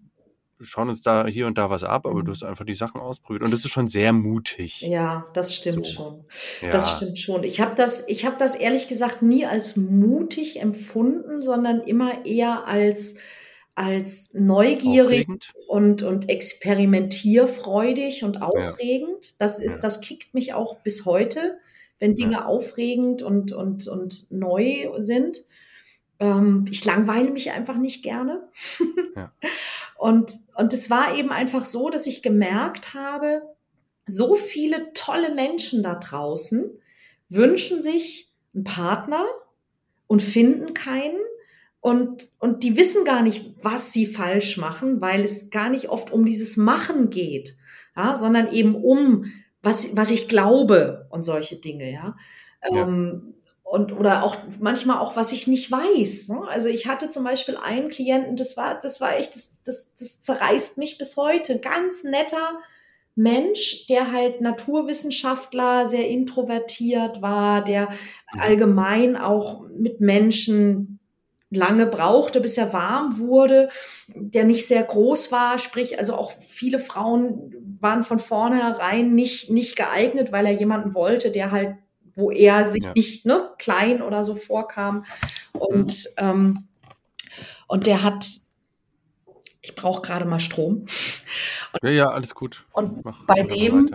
schauen 0.61 0.89
uns 0.89 1.01
da 1.01 1.25
hier 1.27 1.47
und 1.47 1.57
da 1.57 1.69
was 1.69 1.83
ab, 1.83 2.05
aber 2.05 2.21
du 2.21 2.27
mhm. 2.27 2.31
hast 2.31 2.43
einfach 2.43 2.65
die 2.65 2.73
Sachen 2.73 3.01
ausprobiert 3.01 3.43
und 3.43 3.51
das 3.51 3.65
ist 3.65 3.71
schon 3.71 3.87
sehr 3.87 4.13
mutig. 4.13 4.81
Ja, 4.81 5.25
das 5.33 5.53
stimmt 5.55 5.85
so. 5.85 5.93
schon. 5.93 6.25
Ja. 6.61 6.69
Das 6.69 6.91
stimmt 6.93 7.19
schon. 7.19 7.43
Ich 7.43 7.61
habe 7.61 7.75
das, 7.75 8.07
ich 8.07 8.25
habe 8.25 8.35
das 8.37 8.55
ehrlich 8.55 8.87
gesagt 8.87 9.21
nie 9.21 9.45
als 9.45 9.75
mutig 9.75 10.61
empfunden, 10.61 11.41
sondern 11.41 11.81
immer 11.81 12.25
eher 12.25 12.67
als 12.67 13.17
als 13.75 14.33
neugierig 14.35 15.27
und, 15.67 16.03
und 16.03 16.29
experimentierfreudig 16.29 18.23
und 18.23 18.41
aufregend. 18.41 19.25
Ja. 19.25 19.35
Das 19.39 19.59
ist, 19.59 19.75
ja. 19.75 19.81
das 19.81 20.01
kickt 20.01 20.33
mich 20.35 20.53
auch 20.53 20.75
bis 20.81 21.05
heute, 21.05 21.57
wenn 21.99 22.15
Dinge 22.15 22.45
aufregend 22.45 23.23
und, 23.23 23.51
und, 23.51 23.87
und 23.87 24.31
neu 24.31 24.91
sind. 24.97 25.45
Ähm, 26.19 26.65
ich 26.69 26.85
langweile 26.85 27.31
mich 27.31 27.51
einfach 27.51 27.77
nicht 27.77 28.03
gerne. 28.03 28.47
Ja. 29.15 29.31
und, 30.03 30.33
und 30.55 30.73
es 30.73 30.89
war 30.89 31.15
eben 31.15 31.29
einfach 31.29 31.63
so, 31.63 31.89
dass 31.89 32.07
ich 32.07 32.21
gemerkt 32.21 32.93
habe, 32.93 33.41
so 34.05 34.35
viele 34.35 34.91
tolle 34.93 35.33
Menschen 35.33 35.81
da 35.81 35.95
draußen 35.95 36.77
wünschen 37.29 37.81
sich 37.81 38.29
einen 38.53 38.65
Partner 38.65 39.25
und 40.07 40.21
finden 40.21 40.73
keinen. 40.73 41.21
Und, 41.79 42.27
und 42.39 42.65
die 42.65 42.75
wissen 42.75 43.05
gar 43.05 43.21
nicht, 43.21 43.53
was 43.63 43.93
sie 43.93 44.05
falsch 44.05 44.57
machen, 44.57 44.99
weil 44.99 45.21
es 45.21 45.51
gar 45.51 45.69
nicht 45.69 45.87
oft 45.87 46.11
um 46.11 46.25
dieses 46.25 46.57
Machen 46.57 47.09
geht, 47.09 47.55
ja, 47.95 48.13
sondern 48.13 48.51
eben 48.51 48.75
um, 48.75 49.31
was, 49.61 49.95
was 49.95 50.11
ich 50.11 50.27
glaube 50.27 51.07
und 51.11 51.23
solche 51.23 51.55
Dinge, 51.55 51.89
ja. 51.89 52.17
ja. 52.69 52.81
Ähm, 52.81 53.35
und 53.73 53.91
oder 53.91 54.21
auch 54.21 54.37
manchmal 54.59 54.99
auch 54.99 55.15
was 55.15 55.31
ich 55.31 55.47
nicht 55.47 55.71
weiß. 55.71 56.29
Ne? 56.29 56.43
Also 56.47 56.69
ich 56.69 56.85
hatte 56.87 57.09
zum 57.09 57.23
Beispiel 57.23 57.57
einen 57.57 57.89
Klienten, 57.89 58.37
das 58.37 58.55
war 58.55 58.79
das 58.79 59.01
war 59.01 59.17
echt 59.17 59.33
das, 59.33 59.63
das 59.63 59.95
das 59.95 60.21
zerreißt 60.21 60.77
mich 60.77 60.99
bis 60.99 61.17
heute. 61.17 61.57
Ganz 61.57 62.03
netter 62.03 62.59
Mensch, 63.15 63.87
der 63.87 64.11
halt 64.11 64.41
Naturwissenschaftler, 64.41 65.87
sehr 65.87 66.07
introvertiert 66.07 67.23
war, 67.23 67.63
der 67.63 67.89
mhm. 67.89 68.41
allgemein 68.41 69.17
auch 69.17 69.63
mit 69.75 69.99
Menschen 70.01 70.99
lange 71.49 71.87
brauchte, 71.87 72.41
bis 72.41 72.59
er 72.59 72.73
warm 72.73 73.17
wurde, 73.17 73.69
der 74.07 74.43
nicht 74.43 74.67
sehr 74.67 74.83
groß 74.83 75.31
war, 75.31 75.57
sprich, 75.57 75.97
also 75.97 76.13
auch 76.13 76.31
viele 76.31 76.77
Frauen 76.77 77.77
waren 77.79 78.03
von 78.03 78.19
vornherein 78.19 79.15
nicht, 79.15 79.49
nicht 79.49 79.75
geeignet, 79.75 80.31
weil 80.31 80.45
er 80.45 80.53
jemanden 80.53 80.93
wollte, 80.93 81.31
der 81.31 81.49
halt 81.49 81.75
wo 82.15 82.31
er 82.31 82.69
sich 82.69 82.83
ja. 82.83 82.91
nicht 82.95 83.25
ne, 83.25 83.49
klein 83.57 84.01
oder 84.01 84.23
so 84.23 84.35
vorkam. 84.35 85.05
Und, 85.53 86.09
ähm, 86.17 86.67
und 87.67 87.87
der 87.87 88.03
hat, 88.03 88.25
ich 89.61 89.75
brauche 89.75 90.01
gerade 90.01 90.25
mal 90.25 90.39
Strom. 90.39 90.85
ja, 91.81 91.89
ja, 91.89 92.09
alles 92.09 92.35
gut. 92.35 92.65
Und 92.73 93.03
Mach 93.03 93.25
bei 93.25 93.43
dem, 93.43 93.89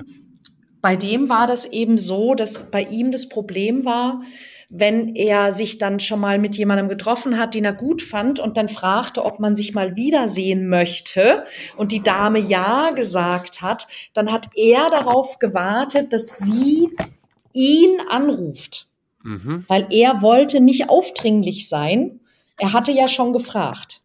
bei 0.80 0.96
dem 0.96 1.28
war 1.28 1.46
das 1.46 1.64
eben 1.66 1.98
so, 1.98 2.34
dass 2.34 2.70
bei 2.70 2.82
ihm 2.82 3.10
das 3.10 3.28
Problem 3.28 3.84
war, 3.84 4.22
wenn 4.70 5.14
er 5.16 5.52
sich 5.52 5.78
dann 5.78 5.98
schon 5.98 6.20
mal 6.20 6.38
mit 6.38 6.56
jemandem 6.58 6.88
getroffen 6.88 7.38
hat, 7.38 7.54
den 7.54 7.64
er 7.64 7.72
gut 7.72 8.02
fand 8.02 8.38
und 8.38 8.58
dann 8.58 8.68
fragte, 8.68 9.24
ob 9.24 9.40
man 9.40 9.56
sich 9.56 9.72
mal 9.72 9.96
wiedersehen 9.96 10.68
möchte 10.68 11.46
und 11.76 11.90
die 11.90 12.02
Dame 12.02 12.38
ja 12.38 12.90
gesagt 12.90 13.62
hat, 13.62 13.88
dann 14.12 14.30
hat 14.30 14.48
er 14.54 14.90
darauf 14.90 15.38
gewartet, 15.38 16.12
dass 16.12 16.38
sie 16.38 16.90
ihn 17.58 18.00
anruft. 18.08 18.88
Mhm. 19.24 19.64
Weil 19.66 19.88
er 19.90 20.22
wollte 20.22 20.60
nicht 20.60 20.88
aufdringlich 20.88 21.68
sein. 21.68 22.20
Er 22.56 22.72
hatte 22.72 22.92
ja 22.92 23.08
schon 23.08 23.32
gefragt. 23.32 24.02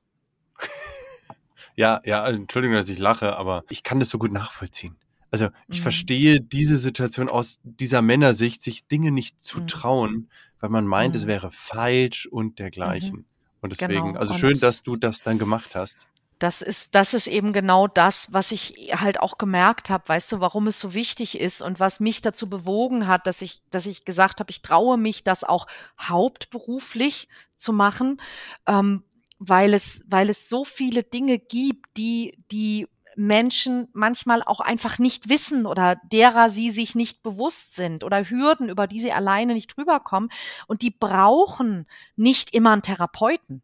ja, 1.76 2.02
ja, 2.04 2.28
Entschuldigung, 2.28 2.76
dass 2.76 2.90
ich 2.90 3.00
lache, 3.00 3.38
aber 3.38 3.64
ich 3.70 3.84
kann 3.84 4.00
das 4.00 4.10
so 4.10 4.18
gut 4.18 4.32
nachvollziehen. 4.32 4.96
Also 5.30 5.50
ich 5.68 5.80
mhm. 5.80 5.84
verstehe 5.84 6.42
diese 6.42 6.78
Situation 6.78 7.30
aus 7.30 7.60
dieser 7.64 8.02
Männersicht, 8.02 8.62
sich 8.62 8.88
Dinge 8.88 9.12
nicht 9.12 9.44
zu 9.44 9.62
mhm. 9.62 9.68
trauen, 9.68 10.30
weil 10.60 10.70
man 10.70 10.88
meint, 10.88 11.14
mhm. 11.14 11.20
es 11.20 11.28
wäre 11.28 11.52
falsch 11.52 12.26
und 12.26 12.60
dergleichen. 12.60 13.20
Mhm. 13.20 13.26
Und 13.62 13.70
deswegen, 13.72 14.08
genau. 14.08 14.20
also 14.20 14.34
schön, 14.34 14.60
dass 14.60 14.84
du 14.84 14.96
das 14.96 15.22
dann 15.22 15.38
gemacht 15.38 15.76
hast. 15.76 16.08
Das 16.44 16.62
ist, 16.62 16.94
das 16.94 17.14
ist 17.14 17.28
eben 17.28 17.54
genau 17.54 17.88
das, 17.88 18.34
was 18.34 18.52
ich 18.52 18.92
halt 18.94 19.22
auch 19.22 19.38
gemerkt 19.38 19.90
habe, 19.90 20.10
weißt 20.10 20.30
du, 20.30 20.40
warum 20.42 20.68
es 20.68 20.78
so 20.78 20.94
wichtig 20.94 21.40
ist 21.40 21.62
und 21.62 21.80
was 21.80 22.02
mich 22.02 22.22
dazu 22.22 22.50
bewogen 22.50 23.08
hat, 23.08 23.28
dass 23.28 23.42
ich, 23.42 23.62
dass 23.72 23.86
ich 23.86 24.04
gesagt 24.04 24.42
habe, 24.42 24.52
ich 24.52 24.62
traue 24.62 24.98
mich, 24.98 25.24
das 25.24 25.46
auch 25.46 25.68
hauptberuflich 25.98 27.30
zu 27.56 27.72
machen, 27.72 28.20
ähm, 28.68 29.04
weil 29.40 29.74
es, 29.74 30.04
weil 30.10 30.30
es 30.30 30.50
so 30.50 30.66
viele 30.66 31.04
Dinge 31.04 31.40
gibt, 31.40 31.96
die, 31.96 32.38
die 32.52 32.90
Menschen 33.16 33.88
manchmal 33.94 34.44
auch 34.44 34.60
einfach 34.60 35.00
nicht 35.00 35.30
wissen 35.30 35.66
oder 35.66 35.96
derer 36.12 36.50
sie 36.50 36.72
sich 36.72 36.94
nicht 36.94 37.24
bewusst 37.24 37.74
sind 37.74 38.04
oder 38.04 38.30
Hürden, 38.30 38.68
über 38.68 38.86
die 38.86 39.00
sie 39.00 39.14
alleine 39.14 39.54
nicht 39.54 39.78
rüberkommen. 39.78 40.30
Und 40.68 40.82
die 40.82 40.92
brauchen 40.92 41.88
nicht 42.18 42.54
immer 42.54 42.74
einen 42.74 42.82
Therapeuten. 42.82 43.62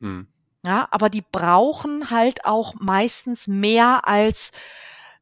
Hm. 0.00 0.26
Ja, 0.68 0.86
aber 0.90 1.08
die 1.08 1.22
brauchen 1.22 2.10
halt 2.10 2.44
auch 2.44 2.74
meistens 2.74 3.48
mehr 3.48 4.06
als 4.06 4.52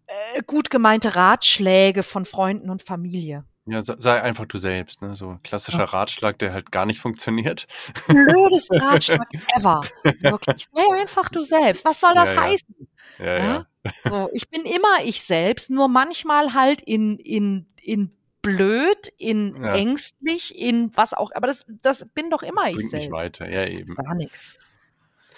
äh, 0.08 0.42
gut 0.44 0.70
gemeinte 0.70 1.14
Ratschläge 1.14 2.02
von 2.02 2.24
Freunden 2.24 2.68
und 2.68 2.82
Familie. 2.82 3.44
Ja, 3.64 3.80
sei 3.80 4.20
einfach 4.20 4.46
du 4.46 4.58
selbst, 4.58 5.02
ne? 5.02 5.14
So 5.14 5.30
ein 5.30 5.42
klassischer 5.44 5.78
ja. 5.78 5.84
Ratschlag, 5.84 6.40
der 6.40 6.52
halt 6.52 6.72
gar 6.72 6.84
nicht 6.84 6.98
funktioniert. 6.98 7.68
Blödest 8.08 8.72
Ratschlag 8.72 9.28
ever. 9.56 9.82
Wirklich. 10.02 10.66
Sei 10.72 11.00
einfach 11.00 11.28
du 11.28 11.44
selbst. 11.44 11.84
Was 11.84 12.00
soll 12.00 12.14
das 12.14 12.34
ja, 12.34 12.40
heißen? 12.40 12.88
Ja, 13.20 13.36
ja. 13.36 13.66
So, 14.02 14.28
ich 14.32 14.50
bin 14.50 14.64
immer 14.64 15.04
ich 15.04 15.22
selbst, 15.22 15.70
nur 15.70 15.86
manchmal 15.86 16.54
halt 16.54 16.80
in, 16.80 17.18
in, 17.18 17.68
in 17.80 18.10
blöd, 18.42 19.12
in 19.16 19.62
ängstlich, 19.62 20.58
in 20.58 20.90
was 20.96 21.14
auch, 21.14 21.30
aber 21.36 21.46
das, 21.46 21.66
das 21.82 22.04
bin 22.14 22.30
doch 22.30 22.42
immer 22.42 22.64
das 22.64 22.72
ich 22.72 22.90
selbst. 22.90 23.04
Nicht 23.04 23.12
weiter, 23.12 23.48
ja 23.48 23.64
eben. 23.64 23.94
Gar 23.94 24.16
nichts. 24.16 24.56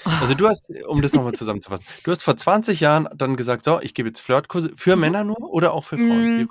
Also 0.05 0.35
du 0.35 0.49
hast, 0.49 0.65
um 0.87 1.03
das 1.03 1.13
nochmal 1.13 1.33
zusammenzufassen, 1.33 1.85
du 2.05 2.11
hast 2.11 2.23
vor 2.23 2.37
20 2.37 2.81
Jahren 2.81 3.09
dann 3.15 3.37
gesagt, 3.37 3.65
so, 3.65 3.81
ich 3.81 3.95
gebe 3.95 4.09
jetzt 4.09 4.21
Flirtkurse 4.21 4.73
für 4.77 4.97
mhm. 4.97 5.01
Männer 5.01 5.25
nur 5.25 5.41
oder 5.41 5.73
auch 5.73 5.85
für 5.85 5.97
Frauen? 5.97 6.39
Mhm 6.39 6.49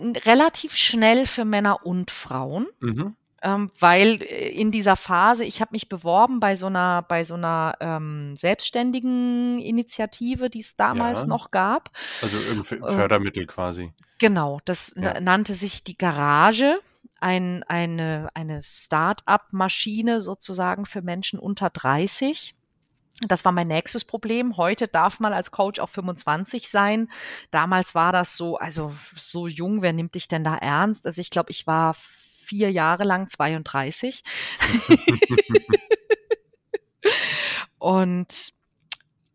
relativ 0.00 0.74
schnell 0.74 1.26
für 1.26 1.44
Männer 1.44 1.86
und 1.86 2.10
Frauen. 2.10 2.66
Mhm. 2.80 3.16
Ähm, 3.42 3.70
weil 3.78 4.22
äh, 4.22 4.48
in 4.48 4.70
dieser 4.70 4.96
Phase, 4.96 5.44
ich 5.44 5.60
habe 5.60 5.72
mich 5.72 5.90
beworben 5.90 6.40
bei 6.40 6.54
so 6.54 6.66
einer, 6.66 7.02
bei 7.02 7.24
so 7.24 7.34
einer 7.34 7.76
ähm, 7.80 8.34
selbstständigen 8.36 9.58
Initiative, 9.58 10.48
die 10.48 10.60
es 10.60 10.76
damals 10.76 11.22
ja. 11.22 11.26
noch 11.26 11.50
gab. 11.50 11.90
Also 12.22 12.38
irgendwie 12.38 12.76
äh, 12.76 12.92
Fördermittel 12.92 13.42
äh, 13.42 13.46
quasi. 13.46 13.92
Genau, 14.18 14.60
das 14.64 14.94
ja. 14.96 15.20
nannte 15.20 15.54
sich 15.54 15.84
die 15.84 15.98
Garage. 15.98 16.78
Ein, 17.24 17.62
eine, 17.62 18.28
eine 18.34 18.62
Start-up-Maschine 18.62 20.20
sozusagen 20.20 20.84
für 20.84 21.00
Menschen 21.00 21.38
unter 21.38 21.70
30. 21.70 22.54
Das 23.26 23.46
war 23.46 23.52
mein 23.52 23.68
nächstes 23.68 24.04
Problem. 24.04 24.58
Heute 24.58 24.88
darf 24.88 25.20
man 25.20 25.32
als 25.32 25.50
Coach 25.50 25.80
auch 25.80 25.88
25 25.88 26.68
sein. 26.68 27.08
Damals 27.50 27.94
war 27.94 28.12
das 28.12 28.36
so, 28.36 28.58
also 28.58 28.92
so 29.26 29.48
jung, 29.48 29.80
wer 29.80 29.94
nimmt 29.94 30.16
dich 30.16 30.28
denn 30.28 30.44
da 30.44 30.54
ernst? 30.54 31.06
Also 31.06 31.22
ich 31.22 31.30
glaube, 31.30 31.50
ich 31.50 31.66
war 31.66 31.94
vier 31.94 32.70
Jahre 32.70 33.04
lang 33.04 33.30
32. 33.30 34.22
und 37.78 38.52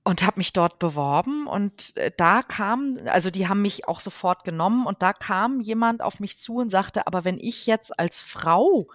und 0.09 0.25
habe 0.25 0.39
mich 0.39 0.53
dort 0.53 0.79
beworben 0.79 1.45
und 1.45 1.95
äh, 1.95 2.11
da 2.17 2.41
kam, 2.41 2.97
also 3.05 3.29
die 3.29 3.47
haben 3.47 3.61
mich 3.61 3.87
auch 3.87 3.99
sofort 3.99 4.43
genommen 4.43 4.87
und 4.87 5.03
da 5.03 5.13
kam 5.13 5.61
jemand 5.61 6.01
auf 6.01 6.19
mich 6.19 6.39
zu 6.39 6.55
und 6.55 6.71
sagte, 6.71 7.05
aber 7.05 7.25
wenn 7.25 7.37
ich 7.37 7.67
jetzt 7.67 7.97
als 7.99 8.19
Frau 8.19 8.87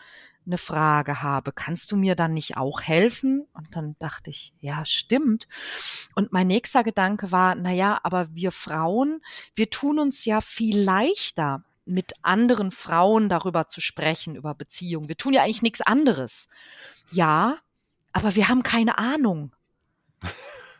eine 0.45 0.59
Frage 0.59 1.23
habe, 1.23 1.53
kannst 1.53 1.93
du 1.93 1.97
mir 1.97 2.17
dann 2.17 2.35
nicht 2.35 2.57
auch 2.57 2.83
helfen? 2.83 3.47
Und 3.55 3.77
dann 3.77 3.97
dachte 3.99 4.29
ich, 4.29 4.53
ja, 4.61 4.85
stimmt. 4.85 5.47
Und 6.15 6.33
mein 6.33 6.49
nächster 6.49 6.85
Gedanke 6.85 7.33
war, 7.33 7.55
na 7.55 7.73
ja, 7.73 7.99
aber 8.03 8.35
wir 8.35 8.53
Frauen, 8.53 9.23
wir 9.55 9.71
tun 9.71 9.99
uns 9.99 10.25
ja 10.25 10.41
viel 10.43 10.79
leichter, 10.79 11.63
mit 11.87 12.13
anderen 12.23 12.73
Frauen 12.73 13.29
darüber 13.29 13.69
zu 13.69 13.81
sprechen, 13.81 14.37
über 14.37 14.55
Beziehungen. 14.55 15.09
Wir 15.09 15.17
tun 15.17 15.33
ja 15.33 15.43
eigentlich 15.43 15.63
nichts 15.63 15.81
anderes. 15.81 16.49
Ja, 17.11 17.59
aber 18.13 18.35
wir 18.35 18.49
haben 18.49 18.63
keine 18.63 18.99
Ahnung. 18.99 19.55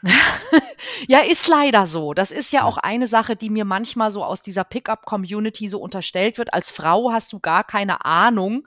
ja, 1.09 1.21
ist 1.21 1.49
leider 1.49 1.87
so. 1.87 2.13
Das 2.15 2.31
ist 2.31 2.53
ja 2.53 2.65
auch 2.65 2.77
eine 2.77 3.07
Sache, 3.07 3.37
die 3.37 3.51
mir 3.51 3.65
manchmal 3.65 4.11
so 4.11 4.23
aus 4.25 4.43
dieser 4.43 4.65
Pickup-Community 4.65 5.69
so 5.69 5.81
unterstellt 5.81 6.37
wird. 6.37 6.53
Als 6.53 6.71
Frau 6.71 7.11
hast 7.13 7.33
du 7.33 7.41
gar 7.41 7.65
keine 7.65 8.05
Ahnung, 8.05 8.67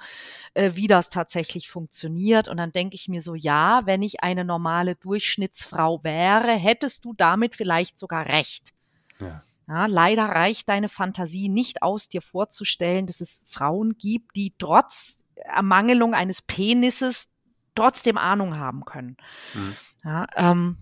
äh, 0.54 0.72
wie 0.74 0.88
das 0.88 1.10
tatsächlich 1.10 1.70
funktioniert. 1.70 2.48
Und 2.48 2.58
dann 2.58 2.72
denke 2.72 2.96
ich 2.96 3.08
mir 3.08 3.22
so, 3.22 3.36
ja, 3.36 3.86
wenn 3.86 4.02
ich 4.02 4.24
eine 4.24 4.46
normale 4.46 4.96
Durchschnittsfrau 4.96 6.04
wäre, 6.04 6.52
hättest 6.54 7.06
du 7.06 7.14
damit 7.14 7.56
vielleicht 7.56 8.00
sogar 8.00 8.26
recht. 8.26 8.74
Ja. 9.20 9.42
Ja, 9.68 9.86
leider 9.86 10.24
reicht 10.24 10.70
deine 10.70 10.88
Fantasie 10.88 11.50
nicht 11.50 11.84
aus, 11.84 12.08
dir 12.08 12.22
vorzustellen, 12.22 13.06
dass 13.06 13.20
es 13.20 13.44
Frauen 13.50 13.98
gibt, 13.98 14.36
die 14.38 14.54
trotz 14.58 15.20
Ermangelung 15.36 16.14
eines 16.14 16.42
Penises 16.42 17.36
trotzdem 17.76 18.18
Ahnung 18.18 18.58
haben 18.58 18.86
können. 18.86 19.18
Mhm. 19.54 19.76
Ja, 20.06 20.28
ähm, 20.36 20.78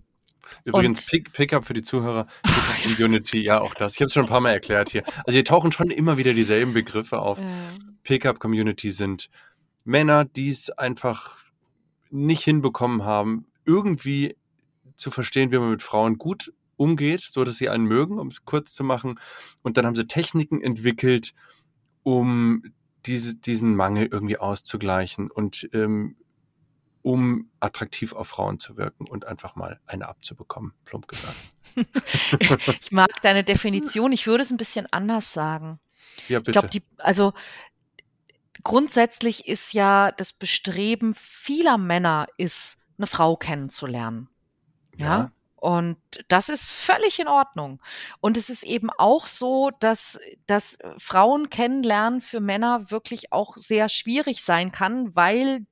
Übrigens, 0.63 1.05
Pick, 1.05 1.33
Pickup 1.33 1.65
für 1.65 1.73
die 1.73 1.83
Zuhörer, 1.83 2.27
Pickup 2.43 2.97
Community, 2.97 3.41
ja, 3.41 3.59
auch 3.61 3.73
das. 3.73 3.93
Ich 3.93 3.99
habe 3.99 4.05
es 4.05 4.13
schon 4.13 4.25
ein 4.25 4.29
paar 4.29 4.41
Mal 4.41 4.51
erklärt 4.51 4.89
hier. 4.89 5.03
Also 5.25 5.35
hier 5.35 5.45
tauchen 5.45 5.71
schon 5.71 5.89
immer 5.89 6.17
wieder 6.17 6.33
dieselben 6.33 6.73
Begriffe 6.73 7.19
auf. 7.19 7.39
Ja. 7.39 7.47
Pickup 8.03 8.39
Community 8.39 8.91
sind 8.91 9.29
Männer, 9.83 10.25
die 10.25 10.49
es 10.49 10.69
einfach 10.71 11.37
nicht 12.09 12.43
hinbekommen 12.43 13.03
haben, 13.03 13.45
irgendwie 13.65 14.35
zu 14.95 15.11
verstehen, 15.11 15.51
wie 15.51 15.57
man 15.57 15.71
mit 15.71 15.83
Frauen 15.83 16.17
gut 16.17 16.53
umgeht, 16.77 17.21
so 17.21 17.43
dass 17.43 17.57
sie 17.57 17.69
einen 17.69 17.85
mögen, 17.85 18.19
um 18.19 18.27
es 18.27 18.45
kurz 18.45 18.73
zu 18.73 18.83
machen. 18.83 19.19
Und 19.61 19.77
dann 19.77 19.85
haben 19.85 19.95
sie 19.95 20.07
Techniken 20.07 20.61
entwickelt, 20.61 21.33
um 22.03 22.63
diese, 23.05 23.35
diesen 23.35 23.75
Mangel 23.75 24.07
irgendwie 24.11 24.37
auszugleichen 24.37 25.29
und 25.29 25.69
ähm, 25.73 26.15
um 27.05 27.51
attraktiv 27.59 28.13
auf 28.13 28.29
Frauen 28.29 28.57
zu 28.57 28.77
wirken 28.77 29.07
und 29.07 29.25
einfach 29.25 29.55
mal 29.55 29.79
eine 29.85 30.07
abzubekommen, 30.07 30.73
plump 30.85 31.07
gesagt. 31.07 31.37
ich 32.81 32.91
mag 32.91 33.21
deine 33.21 33.43
Definition. 33.43 34.11
Ich 34.11 34.25
würde 34.25 34.41
es 34.41 34.49
ein 34.49 34.57
bisschen 34.57 34.87
anders 34.91 35.31
sagen. 35.31 35.79
Ja, 36.27 36.39
bitte. 36.39 36.49
Ich 36.49 36.53
glaube, 36.53 36.69
die, 36.69 36.81
also 36.97 37.33
grundsätzlich 38.63 39.47
ist 39.47 39.73
ja 39.73 40.13
das 40.13 40.33
Bestreben 40.33 41.13
vieler 41.13 41.77
Männer 41.77 42.25
ist, 42.37 42.79
eine 42.97 43.05
Frau 43.05 43.35
kennenzulernen. 43.35 44.27
Ja. 44.97 45.05
ja. 45.05 45.31
Und 45.57 45.97
das 46.27 46.49
ist 46.49 46.71
völlig 46.71 47.19
in 47.19 47.27
Ordnung. 47.27 47.83
Und 48.19 48.35
es 48.35 48.49
ist 48.49 48.63
eben 48.63 48.89
auch 48.89 49.27
so, 49.27 49.69
dass, 49.79 50.19
dass 50.47 50.79
Frauen 50.97 51.51
kennenlernen 51.51 52.21
für 52.21 52.39
Männer 52.39 52.89
wirklich 52.89 53.31
auch 53.31 53.57
sehr 53.57 53.89
schwierig 53.89 54.43
sein 54.43 54.71
kann, 54.71 55.15
weil 55.15 55.67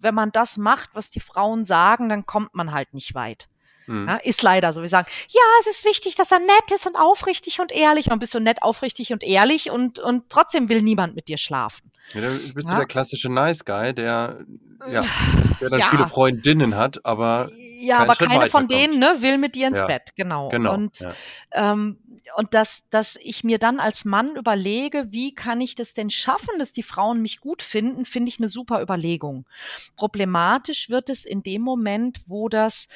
wenn 0.00 0.14
man 0.14 0.32
das 0.32 0.56
macht, 0.56 0.90
was 0.94 1.10
die 1.10 1.20
Frauen 1.20 1.64
sagen, 1.64 2.08
dann 2.08 2.26
kommt 2.26 2.54
man 2.54 2.72
halt 2.72 2.94
nicht 2.94 3.14
weit. 3.14 3.48
Mhm. 3.86 4.06
Ja, 4.08 4.16
ist 4.16 4.42
leider 4.42 4.72
so. 4.72 4.82
Wir 4.82 4.88
sagen, 4.88 5.08
ja, 5.28 5.40
es 5.60 5.66
ist 5.66 5.84
wichtig, 5.84 6.14
dass 6.14 6.30
er 6.30 6.38
nett 6.38 6.70
ist 6.74 6.86
und 6.86 6.96
aufrichtig 6.96 7.60
und 7.60 7.72
ehrlich. 7.72 8.06
Dann 8.06 8.18
bist 8.18 8.34
du 8.34 8.40
nett, 8.40 8.62
aufrichtig 8.62 9.12
und 9.12 9.22
ehrlich 9.24 9.70
und, 9.70 9.98
und 9.98 10.28
trotzdem 10.28 10.68
will 10.68 10.82
niemand 10.82 11.14
mit 11.14 11.28
dir 11.28 11.38
schlafen. 11.38 11.90
Ja, 12.12 12.20
dann 12.20 12.38
bist 12.54 12.68
ja. 12.68 12.74
du 12.74 12.76
der 12.76 12.86
klassische 12.86 13.28
Nice 13.28 13.64
Guy, 13.64 13.94
der, 13.94 14.44
ja, 14.90 15.02
der 15.60 15.70
dann 15.70 15.80
ja. 15.80 15.86
viele 15.86 16.06
Freundinnen 16.06 16.76
hat, 16.76 17.04
aber 17.04 17.50
ja, 17.54 17.98
aber 17.98 18.14
Schritt 18.14 18.28
keine 18.28 18.46
von 18.46 18.68
denen 18.68 18.98
ne, 18.98 19.16
will 19.20 19.38
mit 19.38 19.54
dir 19.54 19.68
ins 19.68 19.80
ja. 19.80 19.86
Bett, 19.86 20.10
genau. 20.16 20.48
genau 20.50 20.74
und 20.74 21.00
ja. 21.00 21.12
ähm, 21.52 21.98
und 22.36 22.54
dass, 22.54 22.88
dass 22.90 23.16
ich 23.16 23.44
mir 23.44 23.58
dann 23.58 23.80
als 23.80 24.04
Mann 24.04 24.36
überlege, 24.36 25.06
wie 25.10 25.34
kann 25.34 25.60
ich 25.60 25.74
das 25.74 25.94
denn 25.94 26.10
schaffen, 26.10 26.58
dass 26.58 26.72
die 26.72 26.82
Frauen 26.82 27.22
mich 27.22 27.40
gut 27.40 27.62
finden, 27.62 28.04
finde 28.04 28.28
ich 28.28 28.38
eine 28.38 28.48
super 28.48 28.82
Überlegung. 28.82 29.46
Problematisch 29.96 30.90
wird 30.90 31.10
es 31.10 31.24
in 31.24 31.42
dem 31.42 31.62
Moment, 31.62 32.20
wo 32.26 32.48
das 32.48 32.88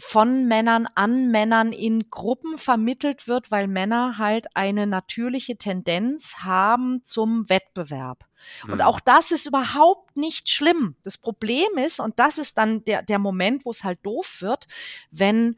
von 0.00 0.46
Männern 0.46 0.88
an 0.94 1.30
Männern 1.30 1.72
in 1.72 2.10
Gruppen 2.10 2.58
vermittelt 2.58 3.28
wird, 3.28 3.50
weil 3.50 3.68
Männer 3.68 4.16
halt 4.18 4.46
eine 4.56 4.86
natürliche 4.86 5.56
Tendenz 5.56 6.36
haben 6.38 7.02
zum 7.04 7.48
Wettbewerb. 7.48 8.24
Und 8.64 8.76
Mhm. 8.76 8.80
auch 8.80 9.00
das 9.00 9.30
ist 9.30 9.46
überhaupt 9.46 10.16
nicht 10.16 10.48
schlimm. 10.48 10.96
Das 11.02 11.18
Problem 11.18 11.76
ist, 11.76 12.00
und 12.00 12.18
das 12.18 12.38
ist 12.38 12.56
dann 12.56 12.82
der, 12.84 13.02
der 13.02 13.18
Moment, 13.18 13.66
wo 13.66 13.70
es 13.70 13.84
halt 13.84 13.98
doof 14.02 14.38
wird, 14.40 14.66
wenn 15.10 15.56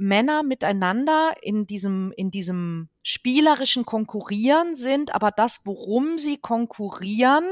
Männer 0.00 0.42
miteinander 0.42 1.34
in 1.42 1.66
diesem, 1.66 2.12
in 2.16 2.30
diesem 2.30 2.88
spielerischen 3.02 3.84
Konkurrieren 3.84 4.74
sind, 4.74 5.14
aber 5.14 5.30
das, 5.30 5.60
worum 5.64 6.16
sie 6.18 6.38
konkurrieren, 6.38 7.44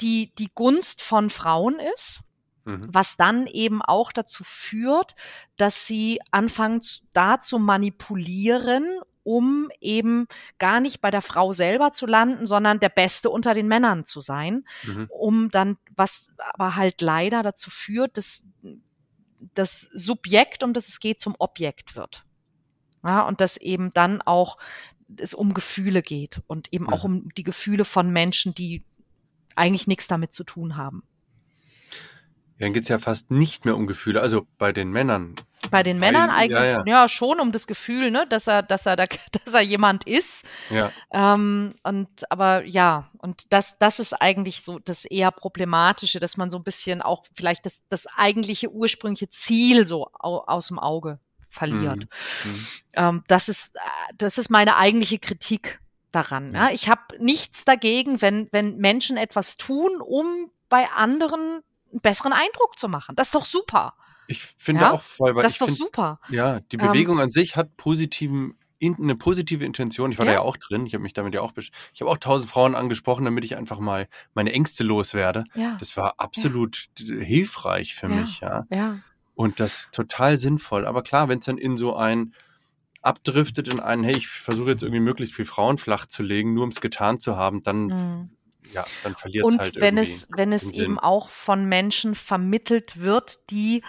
die, 0.00 0.32
die 0.38 0.50
Gunst 0.54 1.02
von 1.02 1.30
Frauen 1.30 1.78
ist 1.94 2.22
Mhm. 2.64 2.88
was 2.92 3.16
dann 3.16 3.46
eben 3.48 3.82
auch 3.82 4.12
dazu 4.12 4.44
führt, 4.44 5.14
dass 5.56 5.86
sie 5.86 6.20
anfangen 6.30 6.80
da 7.12 7.40
zu 7.40 7.58
manipulieren, 7.58 9.00
um 9.24 9.68
eben 9.80 10.26
gar 10.58 10.78
nicht 10.78 11.00
bei 11.00 11.10
der 11.10 11.22
Frau 11.22 11.52
selber 11.52 11.92
zu 11.92 12.06
landen, 12.06 12.46
sondern 12.46 12.78
der 12.80 12.88
Beste 12.88 13.30
unter 13.30 13.54
den 13.54 13.68
Männern 13.68 14.04
zu 14.04 14.20
sein, 14.20 14.64
Mhm. 14.84 15.06
um 15.10 15.50
dann, 15.50 15.76
was 15.96 16.32
aber 16.54 16.76
halt 16.76 17.00
leider 17.00 17.42
dazu 17.42 17.70
führt, 17.70 18.16
dass 18.16 18.44
das 19.54 19.82
Subjekt, 19.92 20.62
um 20.62 20.72
das 20.72 20.88
es 20.88 21.00
geht, 21.00 21.20
zum 21.20 21.34
Objekt 21.38 21.96
wird. 21.96 22.24
Ja, 23.04 23.26
und 23.26 23.40
dass 23.40 23.56
eben 23.56 23.92
dann 23.92 24.22
auch 24.22 24.58
es 25.16 25.34
um 25.34 25.54
Gefühle 25.54 26.02
geht 26.02 26.40
und 26.46 26.72
eben 26.72 26.88
auch 26.88 27.04
Mhm. 27.04 27.16
um 27.16 27.28
die 27.36 27.42
Gefühle 27.42 27.84
von 27.84 28.10
Menschen, 28.10 28.54
die 28.54 28.84
eigentlich 29.56 29.86
nichts 29.86 30.06
damit 30.06 30.32
zu 30.34 30.44
tun 30.44 30.76
haben. 30.76 31.02
Ja, 32.58 32.66
dann 32.66 32.72
geht's 32.72 32.88
ja 32.88 32.98
fast 32.98 33.30
nicht 33.30 33.64
mehr 33.64 33.76
um 33.76 33.86
Gefühle, 33.86 34.20
also 34.20 34.46
bei 34.58 34.72
den 34.72 34.90
Männern. 34.90 35.34
Bei 35.72 35.82
den 35.82 35.98
Männern 35.98 36.28
ja, 36.28 36.36
eigentlich 36.36 36.60
ja. 36.60 36.84
ja, 36.86 37.08
schon 37.08 37.40
um 37.40 37.50
das 37.50 37.66
Gefühl, 37.66 38.10
ne, 38.10 38.26
dass 38.28 38.46
er, 38.46 38.62
dass 38.62 38.86
er, 38.86 38.96
da, 38.96 39.06
dass 39.44 39.54
er 39.54 39.60
jemand 39.60 40.04
ist. 40.06 40.46
Ja. 40.70 40.92
Ähm, 41.10 41.74
und 41.82 42.30
aber 42.30 42.64
ja, 42.64 43.10
und 43.18 43.52
das, 43.52 43.78
das 43.78 43.98
ist 43.98 44.14
eigentlich 44.14 44.62
so 44.62 44.78
das 44.78 45.04
eher 45.04 45.30
problematische, 45.30 46.20
dass 46.20 46.36
man 46.36 46.50
so 46.50 46.58
ein 46.58 46.64
bisschen 46.64 47.02
auch 47.02 47.24
vielleicht 47.34 47.66
das, 47.66 47.80
das 47.88 48.06
eigentliche 48.06 48.70
ursprüngliche 48.70 49.28
Ziel 49.28 49.86
so 49.86 50.08
au, 50.12 50.38
aus 50.46 50.68
dem 50.68 50.78
Auge 50.78 51.18
verliert. 51.48 52.06
Mhm. 52.44 52.66
Ähm, 52.94 53.24
das 53.28 53.48
ist, 53.48 53.74
äh, 53.74 53.80
das 54.16 54.38
ist 54.38 54.50
meine 54.50 54.76
eigentliche 54.76 55.18
Kritik 55.18 55.80
daran. 56.12 56.54
Ja. 56.54 56.68
Ja. 56.68 56.74
Ich 56.74 56.88
habe 56.88 57.02
nichts 57.18 57.64
dagegen, 57.64 58.20
wenn, 58.22 58.48
wenn 58.52 58.76
Menschen 58.76 59.16
etwas 59.16 59.56
tun, 59.56 60.00
um 60.00 60.50
bei 60.68 60.88
anderen 60.90 61.62
einen 61.90 62.00
besseren 62.00 62.32
Eindruck 62.32 62.78
zu 62.78 62.88
machen. 62.88 63.16
Das 63.16 63.28
ist 63.28 63.34
doch 63.34 63.44
super. 63.44 63.94
Ich 64.26 64.42
finde 64.42 64.82
Ja, 64.82 64.92
auch 64.92 65.02
voll, 65.02 65.34
weil 65.34 65.42
Das 65.42 65.52
ist 65.52 65.60
doch 65.60 65.66
finde, 65.68 65.78
super. 65.78 66.20
ja, 66.28 66.60
die 66.60 66.78
Ähm, 66.78 66.88
Bewegung 66.88 67.20
an 67.20 67.32
sich 67.32 67.56
hat 67.56 67.76
positiven 67.76 68.58
in, 68.78 68.96
eine 68.96 69.14
positive 69.16 69.64
Intention. 69.64 70.10
Ich 70.12 70.18
war 70.18 70.26
da 70.26 70.32
Ja. 70.32 70.38
ja 70.38 70.40
auch 70.42 70.56
drin. 70.56 70.86
Ich 70.86 70.94
habe 70.94 71.02
mich 71.02 71.12
damit 71.12 71.34
ja 71.34 71.40
auch, 71.40 71.52
ich 71.56 72.00
habe 72.00 72.10
auch 72.10 72.18
tausend 72.18 72.50
Frauen 72.50 72.74
angesprochen, 72.74 73.24
damit 73.24 73.44
ich 73.44 73.56
einfach 73.56 73.78
mal 73.78 74.08
meine 74.34 74.52
Ängste 74.52 74.82
loswerde. 74.84 75.44
Ja, 75.54 75.76
Das 75.78 75.96
war 75.96 76.14
absolut 76.18 76.86
hilfreich 76.98 77.94
für 77.94 78.08
Ja. 78.08 78.14
mich, 78.16 78.40
ja. 78.40 78.64
ja. 78.70 79.02
Und 79.34 79.60
das 79.60 79.88
total 79.92 80.36
sinnvoll. 80.38 80.86
Aber 80.86 81.02
klar, 81.02 81.28
wenn 81.28 81.38
es 81.40 81.46
dann 81.46 81.58
in 81.58 81.76
so 81.76 81.94
ein 81.96 82.34
abdriftet 83.02 83.68
in 83.68 83.80
einen, 83.80 84.04
hey, 84.04 84.16
ich 84.16 84.28
versuche 84.28 84.70
jetzt 84.70 84.82
irgendwie 84.82 85.00
möglichst 85.00 85.34
viel 85.34 85.44
Frauen 85.46 85.78
flach 85.78 86.06
zu 86.06 86.22
legen, 86.22 86.54
nur 86.54 86.64
um 86.64 86.70
es 86.70 86.80
getan 86.80 87.20
zu 87.20 87.36
haben, 87.36 87.62
dann, 87.62 87.94
Mhm. 87.94 88.36
Ja, 88.72 88.84
dann 89.02 89.16
verliert 89.16 89.46
es 89.46 89.52
Und 89.52 89.60
halt 89.60 89.80
wenn 89.80 89.96
irgendwie. 89.96 90.12
es, 90.12 90.28
wenn 90.34 90.52
es 90.52 90.62
Sinn. 90.62 90.84
eben 90.84 90.98
auch 90.98 91.28
von 91.28 91.64
Menschen 91.64 92.14
vermittelt 92.14 93.00
wird, 93.00 93.50
die 93.50 93.82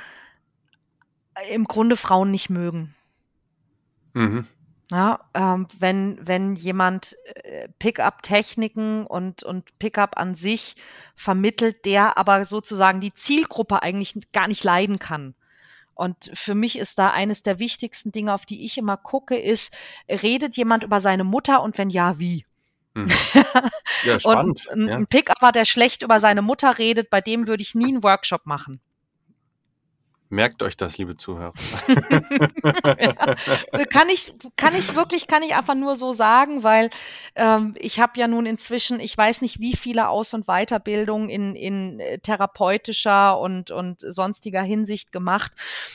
im 1.49 1.65
Grunde 1.65 1.95
Frauen 1.95 2.31
nicht 2.31 2.49
mögen. 2.49 2.95
Mhm. 4.14 4.47
Ja, 4.91 5.22
ähm, 5.34 5.68
wenn, 5.80 6.19
wenn 6.22 6.55
jemand 6.55 7.15
äh, 7.43 7.68
Pickup-Techniken 7.80 9.07
und, 9.07 9.41
und 9.41 9.80
Pickup 9.80 10.18
an 10.18 10.35
sich 10.35 10.76
vermittelt, 11.15 11.85
der 11.85 12.18
aber 12.18 12.45
sozusagen 12.45 12.99
die 12.99 13.14
Zielgruppe 13.14 13.81
eigentlich 13.81 14.14
gar 14.34 14.47
nicht 14.47 14.64
leiden 14.64 14.99
kann. 14.99 15.34
Und 15.95 16.31
für 16.34 16.53
mich 16.53 16.77
ist 16.77 16.99
da 16.99 17.11
eines 17.11 17.43
der 17.43 17.60
wichtigsten 17.60 18.11
Dinge, 18.11 18.34
auf 18.34 18.45
die 18.45 18.65
ich 18.65 18.77
immer 18.77 18.97
gucke, 18.97 19.38
ist, 19.38 19.76
redet 20.07 20.57
jemand 20.57 20.84
über 20.84 20.99
seine 20.99 21.23
Mutter 21.23 21.64
und 21.64 21.77
wenn 21.77 21.89
ja, 21.89 22.19
wie? 22.19 22.45
Mhm. 22.94 23.07
Ja, 24.03 24.20
spannend. 24.20 24.68
Und 24.68 24.84
ein, 24.84 24.88
ja. 24.90 24.95
ein 24.95 25.07
Pick-Upper, 25.07 25.52
der 25.53 25.65
schlecht 25.65 26.03
über 26.03 26.20
seine 26.20 26.41
Mutter 26.41 26.78
redet, 26.78 27.10
bei 27.10 27.22
dem 27.22 27.48
würde 27.48 27.64
ich 27.64 27.74
nie 27.74 27.88
einen 27.88 28.03
Workshop 28.03 28.45
machen. 28.45 28.82
Merkt 30.34 30.64
euch 30.64 30.76
das, 30.76 30.98
liebe 30.98 31.15
Zuhörer. 31.15 31.53
Äh, 33.72 33.86
kann 33.86 34.10
ich, 34.10 34.34
kann 34.56 34.76
ich 34.76 34.95
wirklich, 34.95 35.28
kann 35.28 35.44
ich 35.44 35.56
einfach 35.56 35.76
nur 35.76 35.95
so 35.95 36.11
sagen, 36.11 36.64
weil 36.64 36.90
ähm, 37.36 37.76
ich 37.78 37.99
habe 37.99 38.20
ja 38.20 38.28
nun 38.28 38.45
inzwischen, 38.45 38.99
ich 38.99 39.18
weiß 39.18 39.41
nicht, 39.41 39.60
wie 39.60 39.76
viele 39.76 40.10
Aus- 40.10 40.34
und 40.34 40.45
Weiterbildungen 40.48 41.30
in, 41.30 41.56
in 41.56 41.99
äh, 41.99 42.20
therapeutischer 42.20 43.38
und, 43.40 43.72
und 43.72 44.02
sonstiger 44.02 44.61
Hinsicht 44.61 45.11
gemacht. 45.11 45.52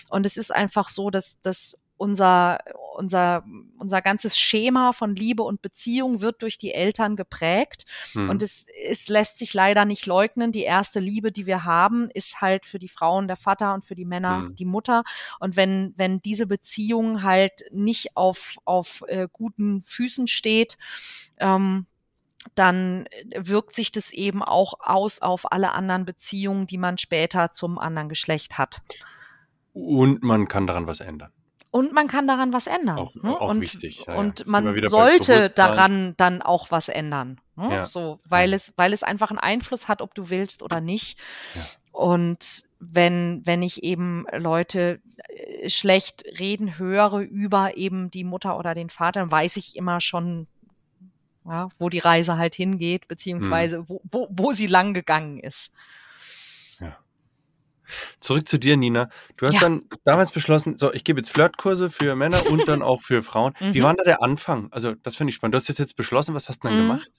Und 0.09 0.27
es 0.27 0.37
ist 0.37 0.55
einfach 0.55 0.89
so, 0.89 1.11
dass, 1.11 1.41
dass 1.41 1.77
unser, 1.99 2.61
unser, 2.97 3.45
unser 3.77 4.01
ganzes 4.01 4.39
Schema 4.39 4.93
von 4.93 5.15
Liebe 5.15 5.43
und 5.43 5.61
Beziehung 5.61 6.21
wird 6.23 6.43
durch 6.43 6.57
die 6.57 6.73
Eltern 6.73 7.17
geprägt. 7.17 7.85
Mhm. 8.15 8.31
Und 8.31 8.43
es, 8.43 8.67
es 8.89 9.09
lässt 9.09 9.39
sich 9.39 9.53
leider 9.53 9.85
nicht 9.85 10.07
leugnen. 10.07 10.53
Die 10.53 10.63
erste 10.63 11.01
Liebe, 11.01 11.33
die 11.33 11.47
wir 11.47 11.65
haben, 11.65 12.09
ist 12.11 12.41
halt 12.41 12.65
für 12.65 12.79
die 12.79 12.89
Frauen 12.89 13.29
der 13.29 13.37
Vater 13.37 13.75
und 13.75 13.85
für 13.85 13.95
die 13.95 14.07
Männer 14.07 14.39
Mhm. 14.39 14.55
die 14.55 14.65
Mutter. 14.65 15.05
Und 15.41 15.57
wenn, 15.57 15.95
wenn 15.97 16.21
diese 16.21 16.47
Beziehung 16.47 17.23
halt 17.23 17.65
nicht 17.71 18.17
auf, 18.17 18.57
auf 18.65 19.05
äh, 19.09 19.29
guten 19.33 19.83
Füßen 19.83 20.27
steht, 20.27 20.79
ähm, 21.39 21.87
dann 22.55 23.07
wirkt 23.35 23.75
sich 23.75 23.93
das 23.93 24.13
eben 24.13 24.43
auch 24.43 24.75
aus 24.81 25.21
auf 25.21 25.51
alle 25.53 25.73
anderen 25.73 26.05
Beziehungen, 26.05 26.67
die 26.67 26.79
man 26.79 26.97
später 26.97 27.53
zum 27.53 27.79
anderen 27.79 28.09
Geschlecht 28.09 28.59
hat. 28.59 28.81
Und 29.73 30.23
man 30.23 30.49
kann 30.49 30.67
daran 30.67 30.87
was 30.87 31.01
ändern. 31.01 31.33
Und 31.71 31.93
man 31.93 32.09
kann 32.09 32.27
daran 32.27 32.53
was 32.53 32.67
ändern. 32.67 32.99
Auch- 32.99 33.15
ne? 33.15 33.39
auch 33.39 33.51
und, 33.51 33.61
wichtig, 33.61 34.05
ja, 34.07 34.15
und 34.15 34.47
man 34.47 34.89
sollte 34.89 35.51
daran 35.51 36.15
dann 36.17 36.41
auch 36.41 36.71
was 36.71 36.89
ändern. 36.89 37.41
Ne? 37.57 37.71
Ja. 37.71 37.87
So, 37.87 38.21
weil 38.25 38.55
es, 38.55 38.73
weil 38.77 38.93
es 38.93 39.03
einfach 39.03 39.31
einen 39.31 39.39
Einfluss 39.39 39.87
hat, 39.87 40.01
ob 40.01 40.15
du 40.15 40.31
willst 40.31 40.63
oder 40.63 40.81
nicht. 40.81 41.19
Und 41.93 42.65
wenn, 42.79 43.43
wenn 43.45 43.61
ich 43.61 43.83
eben 43.83 44.25
Leute 44.33 45.01
äh, 45.29 45.69
schlecht 45.69 46.25
reden 46.39 46.79
höre 46.79 47.19
über 47.21 47.77
eben 47.77 48.11
die 48.11 48.25
Mutter 48.25 48.57
oder 48.59 48.75
den 48.75 48.89
Vater, 48.89 49.21
dann 49.21 49.31
weiß 49.31 49.57
ich 49.57 49.77
immer 49.77 50.01
schon, 50.01 50.47
ja, 51.45 51.69
wo 51.79 51.89
die 51.89 51.99
Reise 51.99 52.37
halt 52.37 52.55
hingeht, 52.55 53.09
beziehungsweise 53.09 53.89
wo, 53.89 54.01
wo, 54.11 54.29
wo 54.31 54.53
sie 54.53 54.67
lang 54.69 54.95
gegangen 54.95 55.39
ist. 55.39 55.75
Zurück 58.21 58.49
zu 58.49 58.59
dir, 58.59 58.77
Nina. 58.77 59.09
Du 59.37 59.47
hast 59.47 59.55
Ja. 59.55 59.61
dann 59.61 59.83
damals 60.05 60.31
beschlossen, 60.33 60.79
so, 60.79 60.93
ich 60.93 61.05
gebe 61.05 61.21
jetzt 61.21 61.31
Flirtkurse 61.33 61.91
für 61.91 62.15
Männer 62.17 62.47
und 62.51 62.69
dann 62.69 62.83
auch 62.83 63.03
für 63.03 63.23
Frauen. 63.23 63.55
Wie 63.59 63.81
Mhm. 63.81 63.85
war 63.85 63.95
da 63.95 64.05
der 64.05 64.23
Anfang? 64.23 64.69
Also, 64.73 64.95
das 64.95 65.17
finde 65.17 65.31
ich 65.31 65.35
spannend. 65.37 65.55
Du 65.55 65.59
hast 65.59 65.69
das 65.69 65.79
jetzt 65.79 65.97
beschlossen. 65.97 66.35
Was 66.35 66.49
hast 66.49 66.65
du 66.65 66.69
dann 66.69 66.77
Mhm. 66.77 66.83
gemacht? 66.89 67.11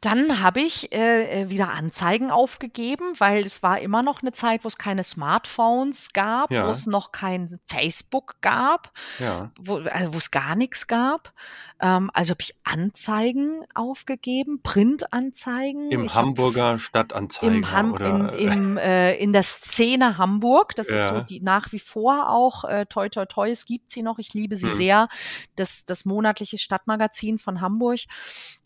Dann 0.00 0.42
habe 0.42 0.60
ich 0.60 0.92
äh, 0.92 1.42
äh, 1.42 1.50
wieder 1.50 1.70
Anzeigen 1.70 2.30
aufgegeben, 2.30 3.12
weil 3.18 3.42
es 3.42 3.62
war 3.62 3.78
immer 3.80 4.02
noch 4.02 4.22
eine 4.22 4.32
Zeit, 4.32 4.64
wo 4.64 4.68
es 4.68 4.78
keine 4.78 5.04
Smartphones 5.04 6.12
gab, 6.12 6.50
Ja. 6.50 6.66
wo 6.66 6.70
es 6.70 6.86
noch 6.86 7.12
kein 7.12 7.60
Facebook 7.66 8.36
gab, 8.40 8.92
Ja. 9.18 9.50
wo, 9.58 9.76
also 9.78 10.14
wo 10.14 10.18
es 10.18 10.30
gar 10.30 10.54
nichts 10.56 10.86
gab. 10.86 11.32
Ähm, 11.80 12.10
also 12.12 12.32
habe 12.32 12.42
ich 12.42 12.54
Anzeigen 12.64 13.64
aufgegeben, 13.74 14.60
Printanzeigen. 14.62 15.90
Im 15.90 16.04
Ich 16.04 16.14
hab 16.14 16.26
Hamburger 16.26 16.78
Stadtanzeiger 16.78 17.52
im 17.52 17.70
Ham 17.72 17.92
oder 17.92 18.06
in, 18.06 18.52
im, 18.52 18.76
äh, 18.76 19.14
in 19.16 19.32
der 19.32 19.42
Szene 19.42 20.18
Hamburg. 20.18 20.74
Das 20.76 20.88
ist 20.88 21.08
so 21.08 21.16
Ja. 21.16 21.20
die 21.22 21.40
nach 21.40 21.72
wie 21.72 21.78
vor 21.78 22.28
auch, 22.28 22.64
äh, 22.64 22.86
toi 22.86 23.08
toi 23.08 23.24
toi, 23.26 23.50
es 23.50 23.64
gibt 23.64 23.90
sie 23.90 24.02
noch, 24.02 24.18
ich 24.18 24.34
liebe 24.34 24.56
sie 24.56 24.68
Hm. 24.68 24.74
sehr. 24.74 25.08
Das, 25.56 25.84
das 25.84 26.04
monatliche 26.04 26.58
Stadtmagazin 26.58 27.38
von 27.38 27.60
Hamburg. 27.60 28.00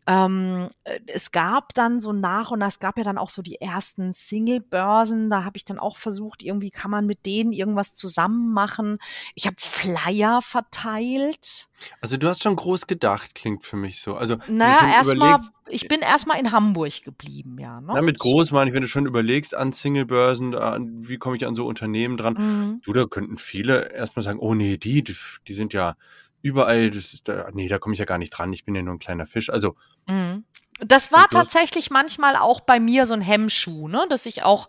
Ähm, 0.07 0.69
äh, 0.85 1.01
es 1.07 1.33
gab 1.33 1.73
dann 1.75 1.99
so 1.99 2.13
nach 2.13 2.51
und 2.51 2.59
nach, 2.59 2.69
es 2.69 2.79
gab 2.79 2.99
ja 2.99 3.05
dann 3.05 3.17
auch 3.19 3.31
so 3.31 3.41
die 3.41 3.61
ersten 3.61 4.13
Single-Börsen, 4.13 5.31
da 5.31 5.45
habe 5.45 5.57
ich 5.57 5.65
dann 5.65 5.79
auch 5.79 5.97
versucht, 5.97 6.43
irgendwie 6.43 6.71
kann 6.71 6.91
man 6.91 7.07
mit 7.07 7.25
denen 7.25 7.53
irgendwas 7.53 7.95
zusammen 7.95 8.53
machen. 8.53 8.99
Ich 9.35 9.47
habe 9.47 9.57
Flyer 9.59 10.43
verteilt. 10.43 11.69
Also 12.01 12.17
du 12.17 12.29
hast 12.29 12.43
schon 12.43 12.57
groß 12.57 12.87
gedacht, 12.87 13.35
klingt 13.35 13.65
für 13.65 13.77
mich 13.77 14.01
so. 14.01 14.15
Also 14.17 14.37
Naja, 14.49 14.87
erstmal, 14.89 15.37
ich 15.69 15.89
bin 15.89 16.01
erstmal 16.01 16.39
in 16.39 16.53
Hamburg 16.53 17.03
geblieben, 17.03 17.59
ja. 17.59 17.81
Ne? 17.81 17.93
Na, 17.95 18.03
mit 18.03 18.19
groß 18.19 18.53
meine 18.53 18.71
ich, 18.71 18.75
wenn 18.75 18.83
du 18.83 18.89
schon 18.89 19.07
überlegst 19.07 19.55
an 19.55 19.73
Singlebörsen, 19.73 20.55
an- 20.55 21.09
wie 21.09 21.17
komme 21.17 21.37
ich 21.37 21.47
an 21.47 21.55
so 21.55 21.67
Unternehmen 21.67 22.17
dran? 22.17 22.35
Mhm. 22.35 22.81
Du, 22.85 22.93
da 22.93 23.07
könnten 23.07 23.39
viele 23.39 23.93
erstmal 23.93 24.23
sagen, 24.23 24.39
oh 24.39 24.55
nee, 24.55 24.77
die, 24.77 25.03
die 25.03 25.55
sind 25.55 25.73
ja, 25.73 25.97
überall, 26.45 26.91
das 26.91 27.15
ist 27.15 27.27
da, 27.29 27.49
nee, 27.53 27.69
da 27.69 27.79
komme 27.79 27.95
ich 27.95 27.99
ja 27.99 28.05
gar 28.05 28.19
nicht 28.19 28.31
dran, 28.31 28.53
ich 28.53 28.65
bin 28.65 28.75
ja 28.75 28.83
nur 28.83 28.95
ein 28.95 28.99
kleiner 29.01 29.27
Fisch. 29.27 29.51
Also. 29.51 29.75
Mhm. 30.07 30.45
Das 30.81 31.13
war 31.13 31.27
du- 31.31 31.37
tatsächlich 31.39 31.91
manchmal 31.91 32.35
auch 32.37 32.61
bei 32.61 32.81
mir 32.81 33.07
so 33.07 33.15
ein 33.15 33.21
Hemmschuh, 33.21 33.87
ne? 33.89 34.05
dass 34.11 34.27
ich 34.27 34.43
auch, 34.43 34.69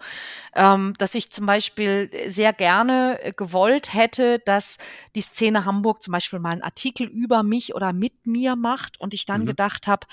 ähm, 0.54 0.94
dass 1.00 1.16
ich 1.16 1.32
zum 1.32 1.48
Beispiel 1.48 2.12
sehr 2.28 2.54
gerne 2.54 3.34
gewollt 3.36 3.94
hätte, 3.94 4.40
dass 4.46 4.78
die 5.16 5.22
Szene 5.22 5.66
Hamburg 5.66 6.04
zum 6.04 6.12
Beispiel 6.12 6.40
mal 6.40 6.52
einen 6.52 6.62
Artikel 6.62 7.08
über 7.08 7.42
mich 7.42 7.74
oder 7.76 7.92
mit 7.92 8.26
mir 8.28 8.56
macht 8.56 9.00
und 9.02 9.14
ich 9.16 9.26
dann 9.26 9.42
Mhm. 9.42 9.46
gedacht 9.48 9.88
habe, 9.88 10.06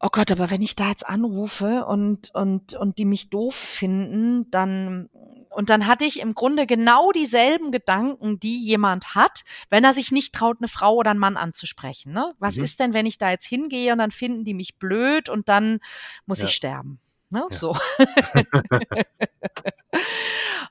oh 0.00 0.08
Gott, 0.10 0.30
aber 0.30 0.50
wenn 0.50 0.62
ich 0.62 0.76
da 0.76 0.88
jetzt 0.88 1.06
anrufe 1.06 1.84
und, 1.86 2.34
und, 2.34 2.74
und 2.74 2.98
die 2.98 3.04
mich 3.04 3.30
doof 3.30 3.54
finden, 3.54 4.50
dann, 4.50 5.08
und 5.50 5.70
dann 5.70 5.86
hatte 5.86 6.04
ich 6.04 6.20
im 6.20 6.34
Grunde 6.34 6.66
genau 6.66 7.12
dieselben 7.12 7.72
Gedanken, 7.72 8.38
die 8.38 8.62
jemand 8.64 9.14
hat, 9.14 9.44
wenn 9.70 9.84
er 9.84 9.94
sich 9.94 10.12
nicht 10.12 10.34
traut, 10.34 10.58
eine 10.60 10.68
Frau 10.68 10.94
oder 10.96 11.10
einen 11.10 11.20
Mann 11.20 11.36
anzusprechen. 11.36 12.12
Ne? 12.12 12.34
Was 12.38 12.56
Mhm. 12.56 12.64
ist 12.64 12.80
denn, 12.80 12.92
wenn 12.94 13.06
ich 13.06 13.18
da 13.18 13.30
jetzt 13.30 13.46
hingehe 13.46 13.92
und 13.92 13.98
dann 13.98 14.10
finden 14.10 14.44
die 14.44 14.54
mich 14.54 14.76
blöd 14.76 15.28
und 15.28 15.48
dann 15.48 15.80
muss 16.26 16.40
Ja. 16.40 16.48
ich 16.48 16.54
sterben? 16.54 17.00
Ne? 17.30 17.46
Ja. 17.50 17.56
So. 17.58 17.76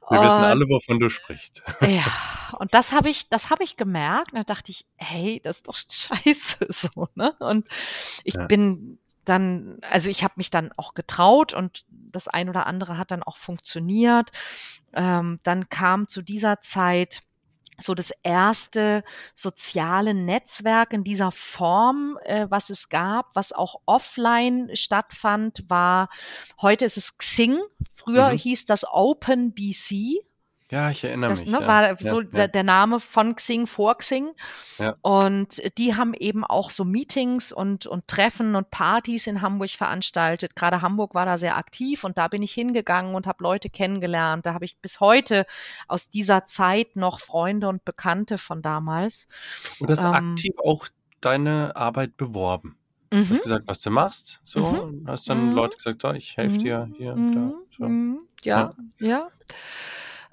Wir 0.10 0.22
wissen 0.22 0.44
alle, 0.44 0.66
wovon 0.70 1.00
du 1.00 1.10
sprichst. 1.10 1.64
ja, 1.82 2.06
und 2.60 2.74
das 2.76 2.92
habe 2.92 3.10
ich, 3.10 3.28
das 3.30 3.50
habe 3.50 3.64
ich 3.64 3.76
gemerkt. 3.76 4.34
Und 4.34 4.38
da 4.38 4.44
dachte 4.44 4.72
ich, 4.72 4.86
hey, 4.98 5.42
das 5.44 5.58
ist 5.58 5.68
doch 5.68 5.76
scheiße 5.76 6.68
so, 6.70 7.08
ne? 7.16 7.34
Und 7.40 7.68
ich 8.24 8.36
Ja. 8.36 8.46
bin 8.46 9.00
dann, 9.26 9.80
also 9.82 10.10
ich 10.10 10.24
habe 10.24 10.36
mich 10.38 10.50
dann 10.50 10.72
auch 10.78 10.94
getraut 10.94 11.54
und 11.54 11.86
das 11.90 12.28
ein 12.28 12.50
oder 12.50 12.68
andere 12.68 12.98
hat 12.98 13.12
dann 13.12 13.24
auch 13.24 13.38
funktioniert. 13.38 14.32
Ähm, 14.94 15.40
dann 15.44 15.70
kam 15.70 16.08
zu 16.08 16.22
dieser 16.22 16.62
Zeit 16.62 17.24
so 17.78 17.94
das 17.94 18.12
erste 18.24 19.04
soziale 19.34 20.14
Netzwerk 20.14 20.94
in 20.94 21.04
dieser 21.04 21.32
Form, 21.34 22.18
äh, 22.24 22.48
was 22.50 22.70
es 22.70 22.88
gab, 22.88 23.36
was 23.36 23.52
auch 23.52 23.82
offline 23.86 24.70
stattfand, 24.74 25.70
war, 25.70 26.08
heute 26.62 26.86
ist 26.86 26.96
es 26.96 27.18
Xing, 27.18 27.60
früher 27.92 28.32
Mhm. 28.32 28.38
hieß 28.38 28.64
das 28.66 28.86
OpenBC. 28.90 30.22
Ja, 30.76 30.90
ich 30.90 31.06
erinnere 31.06 31.30
Das 31.30 31.40
mich. 31.46 31.50
ne, 31.50 31.60
ja. 31.62 31.68
war 31.68 31.84
ja, 31.84 31.96
so 31.98 32.20
ja. 32.20 32.28
Der, 32.28 32.48
der 32.50 32.64
Name 32.64 33.00
von 33.00 33.34
Xing 33.34 33.66
vor 33.66 33.96
Xing. 33.98 34.32
Ja. 34.78 34.98
Und 35.02 35.62
die 35.78 35.96
haben 35.96 36.14
eben 36.14 36.44
auch 36.44 36.70
so 36.70 36.84
Meetings 36.84 37.54
und, 37.54 37.86
und 37.88 38.10
Treffen 38.10 38.56
und 38.56 38.72
Partys 38.72 39.26
in 39.28 39.42
Hamburg 39.42 39.70
veranstaltet. 39.70 40.54
Gerade 40.58 40.82
Hamburg 40.82 41.14
war 41.16 41.26
da 41.26 41.38
sehr 41.38 41.56
aktiv 41.56 42.04
und 42.04 42.18
da 42.18 42.28
bin 42.28 42.44
ich 42.44 42.52
hingegangen 42.52 43.16
und 43.16 43.26
habe 43.26 43.42
Leute 43.42 43.70
kennengelernt. 43.70 44.46
Da 44.46 44.54
habe 44.54 44.66
ich 44.66 44.78
bis 44.80 45.00
heute 45.00 45.46
aus 45.88 46.10
dieser 46.10 46.46
Zeit 46.46 46.98
noch 46.98 47.22
Freunde 47.22 47.70
und 47.70 47.86
Bekannte 47.86 48.38
von 48.38 48.62
damals. 48.62 49.30
Und 49.80 49.90
hast 49.90 50.00
ähm, 50.00 50.06
aktiv 50.14 50.54
auch 50.62 50.88
deine 51.22 51.74
Arbeit 51.78 52.18
beworben. 52.18 52.78
Du 53.12 53.18
Mhm. 53.20 53.30
hast 53.30 53.44
gesagt, 53.44 53.68
was 53.70 53.80
du 53.80 53.92
machst. 53.92 54.42
So, 54.44 54.60
Mhm. 54.60 55.08
hast 55.08 55.30
dann 55.30 55.52
Mhm. 55.52 55.56
Leute 55.56 55.78
gesagt, 55.78 56.02
so, 56.02 56.12
ich 56.12 56.36
helfe 56.36 56.58
Mhm. 56.58 56.62
dir 56.64 56.90
hier 56.98 57.14
und 57.14 57.30
Mhm, 57.30 57.34
da. 57.34 57.52
So. 57.78 57.86
mhm, 57.86 58.20
Ja, 58.44 58.74
ja. 59.00 59.30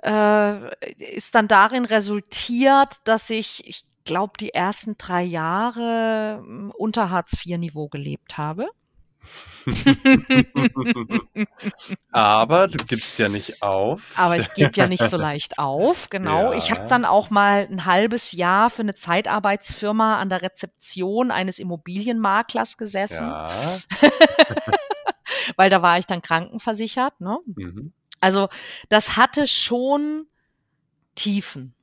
Äh, 0.05 0.93
ist 0.99 1.35
dann 1.35 1.49
darin 1.49 1.85
resultiert, 1.85 2.97
dass 3.05 3.31
ich, 3.31 3.67
ich 3.69 3.85
glaube, 4.05 4.33
die 4.39 4.53
ersten 4.53 4.97
drei 4.99 5.23
Jahre 5.23 6.43
mm, 6.43 6.71
unter 6.77 7.11
Hartz-IV-Niveau 7.11 7.89
gelebt 7.89 8.37
habe. 8.37 8.69
Aber 12.11 12.67
du 12.67 12.85
gibst 12.85 13.17
ja 13.21 13.29
nicht 13.29 13.63
auf. 13.63 14.15
Aber 14.17 14.37
ich 14.37 14.53
gebe 14.55 14.73
ja 14.75 14.89
nicht 14.89 15.05
so 15.05 15.17
leicht 15.19 15.59
auf, 15.59 16.11
genau. 16.11 16.51
Ja. 16.51 16.59
Ich 16.59 16.73
habe 16.73 16.89
dann 16.89 17.05
auch 17.05 17.31
mal 17.31 17.69
ein 17.71 17.85
halbes 17.85 18.33
Jahr 18.33 18.71
für 18.71 18.83
eine 18.83 18.97
Zeitarbeitsfirma 18.97 20.19
an 20.19 20.29
der 20.29 20.43
Rezeption 20.43 21.31
eines 21.31 21.61
Immobilienmaklers 21.61 22.77
gesessen, 22.77 23.29
Ja. 23.29 23.79
weil 25.57 25.71
da 25.71 25.83
war 25.83 25.99
ich 25.99 26.07
dann 26.07 26.23
krankenversichert. 26.23 27.21
Ne? 27.21 27.39
Mhm. 27.57 27.93
Also 28.23 28.49
das 28.89 29.17
hatte 29.17 29.47
schon 29.47 30.27
Tiefen, 31.15 31.75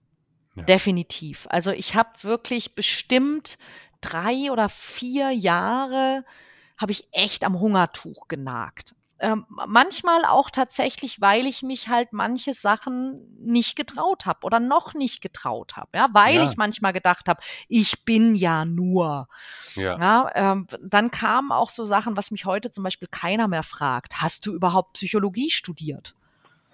Ja. 0.56 0.64
definitiv. 0.64 1.46
Also 1.52 1.72
ich 1.72 1.96
habe 1.96 2.10
wirklich 2.24 2.74
bestimmt 2.74 3.58
drei 4.02 4.52
oder 4.52 4.70
vier 4.70 5.32
Jahre 5.32 6.26
habe 6.78 6.94
ich 6.94 7.08
echt 7.12 7.44
am 7.44 7.60
Hungertuch 7.60 8.28
genagt. 8.28 8.96
Ähm, 9.22 9.46
manchmal 9.68 10.24
auch 10.24 10.50
tatsächlich, 10.50 11.20
weil 11.20 11.46
ich 11.46 11.62
mich 11.62 11.90
halt 11.90 12.14
manche 12.14 12.54
Sachen 12.54 13.20
nicht 13.38 13.76
getraut 13.76 14.26
habe 14.26 14.46
oder 14.46 14.62
noch 14.62 14.94
nicht 14.94 15.22
getraut 15.22 15.76
habe, 15.76 15.90
ja, 15.94 16.08
weil 16.14 16.36
Ja. 16.36 16.44
ich 16.44 16.56
manchmal 16.56 16.94
gedacht 16.94 17.28
habe, 17.28 17.42
ich 17.68 18.06
bin 18.06 18.34
ja 18.34 18.64
nur. 18.64 19.28
Ja. 19.76 20.00
Ja, 20.00 20.32
ähm, 20.36 20.68
dann 20.82 21.12
kamen 21.12 21.52
auch 21.52 21.70
so 21.70 21.84
Sachen, 21.84 22.16
was 22.16 22.32
mich 22.32 22.46
heute 22.46 22.72
zum 22.72 22.86
Beispiel 22.86 23.10
keiner 23.12 23.50
mehr 23.50 23.64
fragt. 23.64 24.22
Hast 24.22 24.46
du 24.46 24.54
überhaupt 24.54 24.94
Psychologie 24.94 25.50
studiert? 25.52 26.16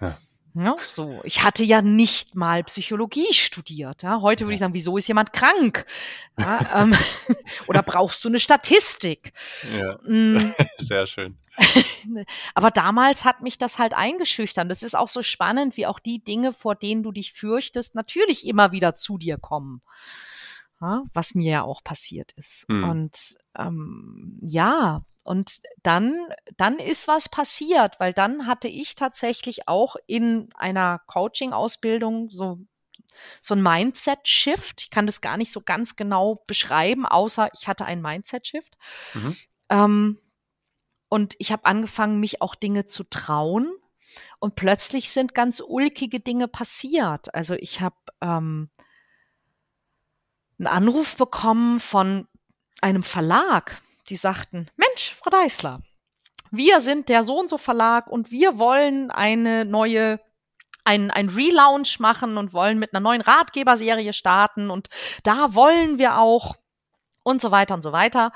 Ja. 0.02 0.18
Ja, 0.58 0.78
so. 0.88 1.20
Ich 1.26 1.44
hatte 1.44 1.66
ja 1.66 1.82
nicht 1.82 2.34
mal 2.34 2.64
Psychologie 2.64 3.34
studiert. 3.34 4.04
Ja, 4.04 4.22
heute 4.22 4.46
würde 4.46 4.54
ich 4.54 4.62
sagen, 4.62 4.74
wieso 4.74 4.96
ist 4.96 5.08
jemand 5.10 5.34
krank? 5.34 5.86
Ja, 6.40 6.82
ähm, 6.82 6.96
oder 7.68 7.84
brauchst 7.84 8.24
du 8.24 8.30
eine 8.30 8.40
Statistik? 8.40 9.34
ja, 9.78 10.00
Mm, 10.06 10.54
sehr 10.78 11.08
schön. 11.08 11.38
aber 12.54 12.72
damals 12.72 13.26
hat 13.26 13.42
mich 13.42 13.58
das 13.58 13.80
halt 13.80 13.94
eingeschüchtert. 13.94 14.72
Das 14.72 14.82
ist 14.82 14.96
auch 14.96 15.10
so 15.10 15.24
spannend, 15.24 15.76
wie 15.76 15.88
auch 15.88 16.00
die 16.00 16.24
Dinge, 16.24 16.54
vor 16.54 16.76
denen 16.76 17.04
du 17.04 17.12
dich 17.12 17.34
fürchtest, 17.34 17.94
natürlich 17.94 18.48
immer 18.48 18.72
wieder 18.72 18.96
zu 18.96 19.18
dir 19.18 19.38
kommen. 19.38 19.82
Ja, 20.80 21.04
was 21.14 21.36
mir 21.36 21.52
ja 21.52 21.64
auch 21.64 21.84
passiert 21.84 22.32
ist. 22.38 22.70
Mhm. 22.70 22.90
Und 22.90 23.38
ähm, 23.58 24.40
ja, 24.42 25.02
und 25.26 25.62
dann, 25.82 26.16
dann 26.56 26.78
ist 26.78 27.08
was 27.08 27.30
passiert, 27.30 28.00
weil 28.00 28.14
dann 28.14 28.46
hatte 28.46 28.68
ich 28.68 28.94
tatsächlich 28.94 29.68
auch 29.68 29.96
in 30.06 30.50
einer 30.54 31.00
Coaching-Ausbildung 31.08 32.30
so 32.30 32.60
so 33.42 33.56
ein 33.56 33.64
Mindset-Shift. 33.64 34.82
Ich 34.84 34.90
kann 34.92 35.08
das 35.08 35.22
gar 35.22 35.38
nicht 35.38 35.52
so 35.52 35.62
ganz 35.62 35.96
genau 35.96 36.44
beschreiben, 36.48 37.06
außer 37.06 37.50
ich 37.54 37.68
hatte 37.68 37.86
einen 37.86 38.02
Mindset-Shift. 38.02 38.78
Mhm. 39.14 39.38
Ähm, 39.70 40.20
und 41.10 41.36
ich 41.40 41.52
habe 41.52 41.66
angefangen, 41.66 42.20
mich 42.20 42.42
auch 42.42 42.54
Dinge 42.56 42.86
zu 42.86 43.04
trauen. 43.06 43.74
Und 44.40 44.56
plötzlich 44.56 45.10
sind 45.10 45.34
ganz 45.34 45.64
ulkige 45.66 46.20
Dinge 46.20 46.48
passiert. 46.48 47.34
Also 47.34 47.56
ich 47.56 47.82
habe 47.82 47.96
ähm, 48.22 48.70
einen 50.60 50.68
Anruf 50.68 51.16
bekommen 51.16 51.80
von 51.80 52.28
einem 52.82 53.02
Verlag, 53.02 53.82
die 54.10 54.16
sagten, 54.16 54.70
Mensch, 54.76 55.14
Frau 55.16 55.30
Deißler, 55.30 55.82
wir 56.52 56.80
sind 56.80 57.10
der 57.10 57.24
so 57.24 57.40
und 57.40 57.50
so 57.50 57.58
Verlag 57.58 58.08
und 58.08 58.32
wir 58.32 58.58
wollen 58.58 59.12
eine 59.12 59.66
neue 59.66 60.20
ein, 60.88 61.10
ein 61.10 61.30
Relaunch 61.30 62.00
machen 62.00 62.38
und 62.38 62.54
wollen 62.54 62.78
mit 62.78 62.94
einer 62.94 63.00
neuen 63.00 63.22
Ratgeberserie 63.22 64.14
starten 64.14 64.70
und 64.70 64.88
da 65.24 65.56
wollen 65.56 65.98
wir 65.98 66.20
auch 66.20 66.56
und 67.24 67.42
so 67.42 67.50
weiter 67.50 67.74
und 67.74 67.82
so 67.82 67.92
weiter. 67.92 68.32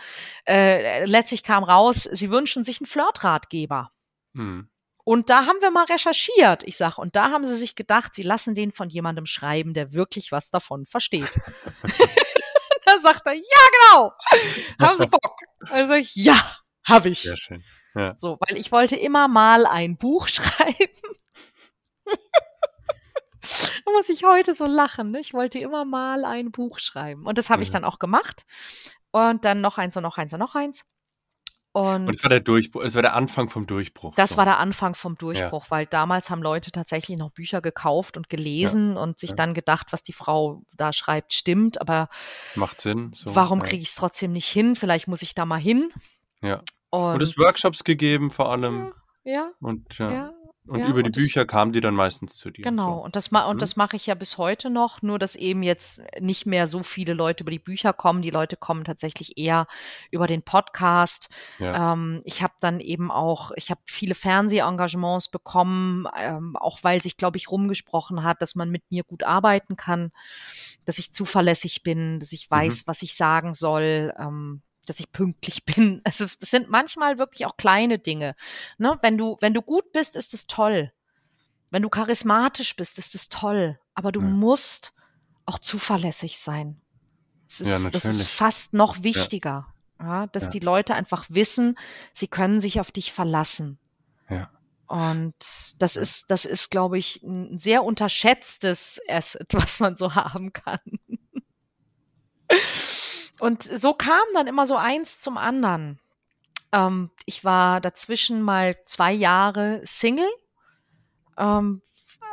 Äh, 0.47 1.05
letztlich 1.05 1.43
kam 1.43 1.63
raus, 1.63 2.03
sie 2.03 2.31
wünschen 2.31 2.63
sich 2.63 2.81
einen 2.81 2.87
Flirt-Ratgeber. 2.87 3.91
Mhm. 4.33 4.67
Und 5.05 5.29
da 5.29 5.45
haben 5.45 5.61
wir 5.61 5.71
mal 5.71 5.85
recherchiert, 5.85 6.63
ich 6.63 6.77
sag, 6.77 6.97
und 6.97 7.15
da 7.15 7.31
haben 7.31 7.45
sie 7.45 7.55
sich 7.55 7.75
gedacht, 7.75 8.13
sie 8.13 8.23
lassen 8.23 8.53
den 8.53 8.71
von 8.71 8.89
jemandem 8.89 9.25
schreiben, 9.25 9.73
der 9.73 9.93
wirklich 9.93 10.31
was 10.31 10.49
davon 10.49 10.85
versteht. 10.85 11.31
da 12.95 12.99
sagt 12.99 13.25
er, 13.27 13.33
ja, 13.33 13.41
genau, 13.91 14.11
haben 14.81 14.97
Sie 14.97 15.07
Bock? 15.07 15.39
Also, 15.69 15.93
ja, 16.13 16.39
habe 16.85 17.09
ich. 17.09 17.21
Sehr 17.23 17.37
schön. 17.37 17.63
Ja. 17.95 18.13
So, 18.17 18.37
weil 18.47 18.57
ich 18.57 18.71
wollte 18.71 18.95
immer 18.95 19.27
mal 19.27 19.65
ein 19.65 19.97
Buch 19.97 20.27
schreiben. 20.29 20.75
da 22.05 23.91
muss 23.91 24.09
ich 24.09 24.23
heute 24.23 24.55
so 24.55 24.65
lachen. 24.65 25.11
Ne? 25.11 25.19
Ich 25.19 25.33
wollte 25.33 25.59
immer 25.59 25.85
mal 25.85 26.25
ein 26.25 26.51
Buch 26.51 26.79
schreiben. 26.79 27.25
Und 27.25 27.37
das 27.37 27.49
habe 27.49 27.63
ich 27.63 27.69
Mhm. 27.69 27.73
dann 27.73 27.85
auch 27.85 27.99
gemacht. 27.99 28.45
Und 29.11 29.43
dann 29.45 29.61
noch 29.61 29.77
eins 29.77 29.97
und 29.97 30.03
noch 30.03 30.17
eins 30.17 30.33
und 30.33 30.39
noch 30.39 30.55
eins. 30.55 30.85
Und, 31.71 32.07
Und 32.07 32.15
es 32.15 32.23
war 32.23 32.29
der 32.29 32.39
Durchbruch, 32.39 32.81
es 32.83 32.95
war 32.95 33.03
der 33.03 33.15
Anfang 33.15 33.47
vom 33.47 33.67
Durchbruch. 33.67 34.15
das 34.15 34.31
so. 34.31 34.37
war 34.37 34.45
der 34.45 34.57
Anfang 34.57 34.95
vom 34.95 35.15
Durchbruch, 35.17 35.67
weil 35.69 35.85
damals 35.85 36.31
haben 36.31 36.41
Leute 36.41 36.71
tatsächlich 36.71 37.17
noch 37.17 37.29
Bücher 37.29 37.61
gekauft 37.61 38.17
und 38.17 38.27
gelesen 38.27 38.97
und 38.97 39.19
sich 39.19 39.31
ja. 39.31 39.35
dann 39.35 39.53
gedacht, 39.53 39.87
was 39.91 40.01
die 40.01 40.13
Frau 40.13 40.63
da 40.75 40.93
schreibt, 40.93 41.33
stimmt. 41.33 41.79
Aber 41.79 42.09
Macht 42.55 42.81
Sinn. 42.81 43.11
So. 43.13 43.35
warum 43.35 43.59
ja. 43.59 43.65
kriege 43.65 43.83
ich 43.83 43.89
es 43.89 43.95
trotzdem 43.95 44.31
nicht 44.31 44.47
hin? 44.47 44.75
Vielleicht 44.75 45.07
muss 45.07 45.21
ich 45.21 45.35
da 45.35 45.45
mal 45.45 45.59
hin. 45.59 45.91
Ja. 46.41 46.61
Und, 46.89 47.15
Und 47.15 47.21
es 47.21 47.37
Workshops 47.37 47.83
gegeben 47.83 48.31
vor 48.31 48.51
allem. 48.51 48.91
Ja, 49.23 49.51
Und 49.59 49.99
ja. 49.99 50.31
Und 50.69 50.79
Ja, 50.79 50.87
über 50.87 51.01
die 51.01 51.07
und 51.07 51.15
das- 51.15 51.23
Bücher 51.23 51.45
kamen 51.45 51.73
die 51.73 51.81
dann 51.81 51.95
meistens 51.95 52.35
zu 52.35 52.51
dir. 52.51 52.61
Genau, 52.63 52.97
So. 52.97 53.03
und 53.03 53.15
das, 53.15 53.31
ma 53.31 53.45
und 53.45 53.55
Mhm. 53.55 53.59
das 53.59 53.75
mache 53.75 53.95
ich 53.95 54.05
ja 54.05 54.13
bis 54.15 54.37
heute 54.37 54.69
noch, 54.69 55.01
nur 55.01 55.17
dass 55.17 55.35
eben 55.35 55.63
jetzt 55.63 56.01
nicht 56.19 56.45
mehr 56.45 56.67
so 56.67 56.83
viele 56.83 57.13
Leute 57.13 57.43
über 57.43 57.51
die 57.51 57.59
Bücher 57.59 57.91
kommen. 57.91 58.21
Die 58.21 58.29
Leute 58.29 58.55
kommen 58.55 58.83
tatsächlich 58.83 59.37
eher 59.37 59.67
über 60.11 60.27
den 60.27 60.43
Podcast. 60.43 61.29
Ja. 61.57 61.93
Ähm, 61.93 62.21
ich 62.23 62.43
habe 62.43 62.53
dann 62.61 62.79
eben 62.79 63.09
auch, 63.11 63.51
ich 63.55 63.71
habe 63.71 63.81
viele 63.85 64.13
Fernsehengagements 64.15 65.29
bekommen, 65.29 66.05
ähm, 66.15 66.55
auch 66.55 66.79
weil 66.83 67.01
sich, 67.01 67.17
glaube 67.17 67.37
ich, 67.37 67.49
rumgesprochen 67.49 68.23
hat, 68.23 68.41
dass 68.41 68.53
man 68.55 68.69
mit 68.69 68.83
mir 68.91 69.03
gut 69.03 69.23
arbeiten 69.23 69.75
kann, 69.75 70.11
dass 70.85 70.99
ich 70.99 71.13
zuverlässig 71.13 71.81
bin, 71.83 72.19
dass 72.19 72.31
ich 72.31 72.49
weiß, 72.49 72.85
was 72.85 73.01
ich 73.01 73.15
sagen 73.15 73.53
soll. 73.53 74.13
Ähm, 74.19 74.61
dass 74.89 74.99
ich 74.99 75.11
pünktlich 75.11 75.63
bin. 75.65 76.01
Also 76.03 76.25
es 76.25 76.37
sind 76.41 76.69
manchmal 76.69 77.17
wirklich 77.17 77.45
auch 77.45 77.57
kleine 77.57 77.99
Dinge. 77.99 78.35
Ne? 78.77 78.97
Wenn 79.01 79.17
du, 79.17 79.37
wenn 79.41 79.53
du 79.53 79.61
gut 79.61 79.91
bist, 79.93 80.15
ist 80.15 80.33
es 80.33 80.47
toll. 80.47 80.91
Wenn 81.69 81.83
du 81.83 81.89
charismatisch 81.89 82.75
bist, 82.75 82.97
ist 82.97 83.15
es 83.15 83.29
toll. 83.29 83.79
Aber 83.93 84.11
du 84.11 84.21
Ja. 84.21 84.27
musst 84.27 84.93
auch 85.45 85.59
zuverlässig 85.59 86.39
sein. 86.39 86.81
Das 87.47 87.59
Ja, 87.59 87.77
ist, 87.77 87.93
das 87.95 88.05
ist 88.05 88.27
fast 88.27 88.73
noch 88.73 89.03
wichtiger. 89.03 89.73
Ja, 89.99 90.27
dass 90.27 90.43
Ja. 90.45 90.49
die 90.49 90.59
Leute 90.59 90.93
einfach 90.95 91.25
wissen, 91.29 91.77
sie 92.13 92.27
können 92.27 92.61
sich 92.61 92.79
auf 92.79 92.91
dich 92.91 93.11
verlassen. 93.11 93.79
Ja. 94.29 94.49
Und 94.87 95.35
das 95.79 95.95
ist, 95.95 96.31
das 96.31 96.45
ist, 96.45 96.71
glaube 96.71 96.97
ich, 96.97 97.21
ein 97.21 97.59
sehr 97.59 97.83
unterschätztes 97.83 98.99
Asset, 99.07 99.47
was 99.53 99.79
man 99.79 99.95
so 99.95 100.15
haben 100.15 100.53
kann. 100.53 100.79
Und 103.39 103.63
so 103.63 103.93
kam 103.93 104.21
dann 104.33 104.47
immer 104.47 104.65
so 104.65 104.75
eins 104.75 105.19
zum 105.19 105.37
anderen. 105.37 105.99
Ähm, 106.71 107.09
ich 107.25 107.43
war 107.43 107.81
dazwischen 107.81 108.41
mal 108.41 108.77
zwei 108.85 109.13
Jahre 109.13 109.81
Single, 109.85 110.29
ähm, 111.37 111.81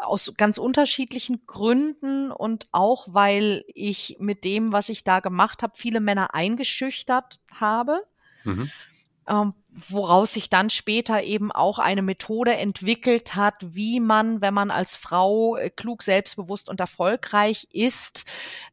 aus 0.02 0.32
ganz 0.36 0.58
unterschiedlichen 0.58 1.46
Gründen 1.46 2.30
und 2.30 2.66
auch, 2.72 3.08
weil 3.10 3.64
ich 3.68 4.16
mit 4.18 4.44
dem, 4.44 4.72
was 4.72 4.88
ich 4.90 5.04
da 5.04 5.20
gemacht 5.20 5.62
habe, 5.62 5.72
viele 5.76 6.00
Männer 6.00 6.34
eingeschüchtert 6.34 7.38
habe 7.50 8.02
Mhm. 8.44 8.70
ähm, 9.28 9.54
woraus 9.70 10.32
sich 10.34 10.48
dann 10.48 10.70
später 10.70 11.22
eben 11.22 11.50
auch 11.50 11.78
eine 11.78 12.02
Methode 12.02 12.54
entwickelt 12.54 13.34
hat, 13.34 13.54
wie 13.60 13.98
man, 14.00 14.40
wenn 14.40 14.54
man 14.54 14.70
als 14.70 14.96
Frau 14.96 15.56
äh, 15.56 15.68
klug, 15.68 16.02
selbstbewusst 16.02 16.68
und 16.68 16.78
erfolgreich 16.78 17.66
ist, 17.72 18.24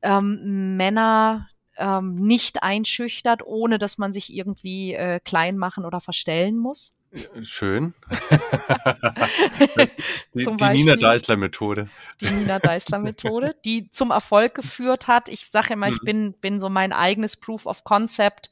ähm, 0.01 0.77
Männer 0.77 1.49
ähm, 1.77 2.15
nicht 2.15 2.63
einschüchtert, 2.63 3.41
ohne 3.45 3.77
dass 3.79 3.97
man 3.97 4.13
sich 4.13 4.33
irgendwie 4.33 4.93
äh, 4.93 5.19
klein 5.19 5.57
machen 5.57 5.85
oder 5.85 6.01
verstellen 6.01 6.57
muss. 6.57 6.93
Schön. 7.43 7.93
die 10.33 10.43
die 10.43 10.45
Nina 10.45 10.55
Beispiel. 10.55 10.97
Deißler-Methode. 10.97 11.89
Die 12.21 12.29
Nina 12.29 12.57
Deißler 12.59 12.97
Methode, 12.99 13.55
die 13.65 13.89
zum 13.91 14.09
Erfolg 14.11 14.55
geführt 14.55 15.07
hat. 15.07 15.29
Ich 15.29 15.49
sage 15.51 15.73
immer, 15.73 15.89
ich 15.89 16.01
Mhm. 16.01 16.05
bin, 16.05 16.33
bin 16.33 16.59
so 16.59 16.69
mein 16.69 16.91
eigenes 16.91 17.37
Proof 17.37 17.65
of 17.67 17.83
Concept. 17.83 18.49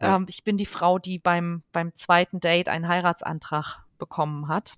Ja. 0.00 0.16
Ähm, 0.16 0.26
ich 0.28 0.42
bin 0.42 0.56
die 0.56 0.66
Frau, 0.66 0.98
die 0.98 1.18
beim, 1.18 1.62
beim 1.72 1.94
zweiten 1.94 2.40
Date 2.40 2.68
einen 2.68 2.88
Heiratsantrag 2.88 3.84
bekommen 3.98 4.48
hat. 4.48 4.74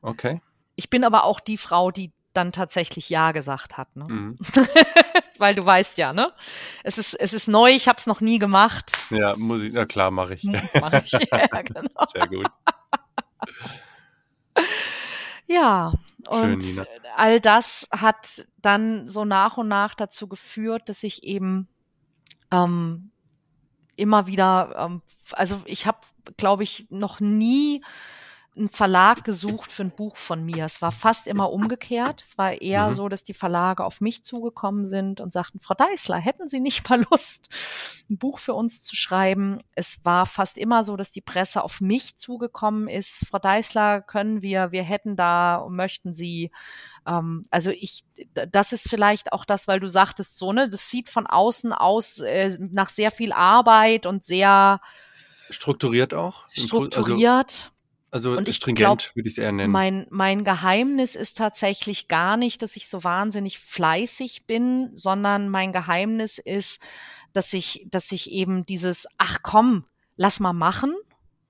Okay. 0.00 0.40
Ich 0.76 0.90
bin 0.90 1.02
aber 1.04 1.24
auch 1.24 1.40
die 1.40 1.56
Frau, 1.56 1.90
die 1.90 2.12
dann 2.34 2.52
tatsächlich 2.52 3.08
Ja 3.08 3.32
gesagt 3.32 3.76
hat. 3.76 3.94
Ne? 3.96 4.04
Mhm. 4.08 4.38
Weil 5.38 5.54
du 5.54 5.66
weißt 5.66 5.98
ja, 5.98 6.12
ne? 6.12 6.32
Es 6.84 6.98
ist, 6.98 7.14
es 7.14 7.32
ist 7.32 7.48
neu, 7.48 7.70
ich 7.70 7.88
habe 7.88 7.98
es 7.98 8.06
noch 8.06 8.20
nie 8.20 8.38
gemacht. 8.38 8.92
Ja, 9.10 9.34
muss 9.36 9.62
ich, 9.62 9.72
na 9.72 9.84
klar, 9.84 10.10
mache 10.10 10.34
ich. 10.34 10.44
Mach 10.44 10.92
ich. 10.92 11.12
ja, 11.32 11.62
genau. 11.62 12.06
Sehr 12.12 12.28
gut. 12.28 12.46
Ja, 15.46 15.92
Schön, 16.28 16.52
und 16.54 16.58
Nina. 16.58 16.86
all 17.16 17.40
das 17.40 17.88
hat 17.90 18.46
dann 18.62 19.08
so 19.08 19.24
nach 19.24 19.56
und 19.56 19.68
nach 19.68 19.94
dazu 19.94 20.28
geführt, 20.28 20.88
dass 20.88 21.02
ich 21.02 21.24
eben 21.24 21.68
ähm, 22.50 23.10
immer 23.96 24.26
wieder, 24.26 24.74
ähm, 24.78 25.02
also 25.32 25.60
ich 25.66 25.86
habe, 25.86 25.98
glaube 26.36 26.62
ich, 26.62 26.86
noch 26.90 27.20
nie 27.20 27.82
einen 28.56 28.70
Verlag 28.70 29.24
gesucht 29.24 29.72
für 29.72 29.82
ein 29.82 29.90
Buch 29.90 30.16
von 30.16 30.44
mir. 30.44 30.64
Es 30.64 30.80
war 30.80 30.92
fast 30.92 31.26
immer 31.26 31.50
umgekehrt. 31.50 32.22
Es 32.22 32.38
war 32.38 32.52
eher 32.60 32.88
Mhm. 32.88 32.94
so, 32.94 33.08
dass 33.08 33.24
die 33.24 33.34
Verlage 33.34 33.84
auf 33.84 34.00
mich 34.00 34.24
zugekommen 34.24 34.86
sind 34.86 35.20
und 35.20 35.32
sagten, 35.32 35.58
Frau 35.58 35.74
Deißler, 35.74 36.16
hätten 36.18 36.48
Sie 36.48 36.60
nicht 36.60 36.88
mal 36.88 37.04
Lust, 37.10 37.48
ein 38.08 38.16
Buch 38.18 38.38
für 38.38 38.54
uns 38.54 38.82
zu 38.82 38.94
schreiben? 38.94 39.60
Es 39.74 40.04
war 40.04 40.26
fast 40.26 40.56
immer 40.56 40.84
so, 40.84 40.96
dass 40.96 41.10
die 41.10 41.20
Presse 41.20 41.64
auf 41.64 41.80
mich 41.80 42.16
zugekommen 42.16 42.86
ist. 42.88 43.26
Frau 43.28 43.38
Deißler, 43.38 44.02
können 44.02 44.40
wir, 44.42 44.70
wir 44.70 44.84
hätten 44.84 45.16
da 45.16 45.66
möchten 45.68 46.14
Sie. 46.14 46.52
Ähm, 47.06 47.46
also 47.50 47.70
ich, 47.70 48.04
das 48.52 48.72
ist 48.72 48.88
vielleicht 48.88 49.32
auch 49.32 49.44
das, 49.44 49.66
weil 49.66 49.80
du 49.80 49.88
sagtest 49.88 50.38
so, 50.38 50.52
ne, 50.52 50.70
das 50.70 50.90
sieht 50.90 51.08
von 51.08 51.26
außen 51.26 51.72
aus 51.72 52.20
äh, 52.20 52.56
nach 52.60 52.88
sehr 52.88 53.10
viel 53.10 53.32
Arbeit 53.32 54.06
und 54.06 54.24
sehr 54.24 54.80
Strukturiert 55.50 56.14
auch? 56.14 56.46
strukturiert. 56.52 57.72
Also, 58.14 58.30
Und 58.36 58.48
ich 58.48 58.56
stringent 58.56 58.78
glaub, 58.78 59.16
würde 59.16 59.26
ich 59.26 59.32
es 59.32 59.38
eher 59.38 59.50
nennen. 59.50 59.72
Mein, 59.72 60.06
mein 60.08 60.44
Geheimnis 60.44 61.16
ist 61.16 61.36
tatsächlich 61.36 62.06
gar 62.06 62.36
nicht, 62.36 62.62
dass 62.62 62.76
ich 62.76 62.86
so 62.88 63.02
wahnsinnig 63.02 63.58
fleißig 63.58 64.46
bin, 64.46 64.90
sondern 64.94 65.48
mein 65.48 65.72
Geheimnis 65.72 66.38
ist, 66.38 66.80
dass 67.32 67.52
ich, 67.52 67.88
dass 67.90 68.12
ich 68.12 68.30
eben 68.30 68.64
dieses, 68.66 69.08
ach 69.18 69.38
komm, 69.42 69.84
lass 70.14 70.38
mal 70.38 70.52
machen, 70.52 70.94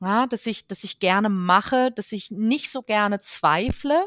ja, 0.00 0.26
dass 0.26 0.46
ich, 0.46 0.66
dass 0.66 0.84
ich 0.84 1.00
gerne 1.00 1.28
mache, 1.28 1.90
dass 1.90 2.12
ich 2.12 2.30
nicht 2.30 2.70
so 2.70 2.80
gerne 2.80 3.20
zweifle, 3.20 4.06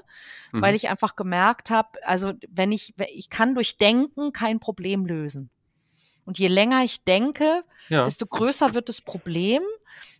Mhm. 0.51 0.61
weil 0.63 0.73
ich 0.73 0.89
einfach 0.89 1.15
gemerkt 1.15 1.69
habe, 1.69 1.89
also 2.05 2.33
wenn 2.49 2.71
ich, 2.71 2.95
ich 3.13 3.29
kann 3.29 3.53
durch 3.53 3.77
Denken 3.77 4.33
kein 4.33 4.59
Problem 4.59 5.05
lösen. 5.05 5.51
Und 6.25 6.39
je 6.39 6.47
länger 6.47 6.83
ich 6.83 7.03
denke, 7.03 7.63
ja. 7.89 8.03
desto 8.03 8.25
größer 8.25 8.73
wird 8.73 8.89
das 8.89 8.99
Problem. 8.99 9.61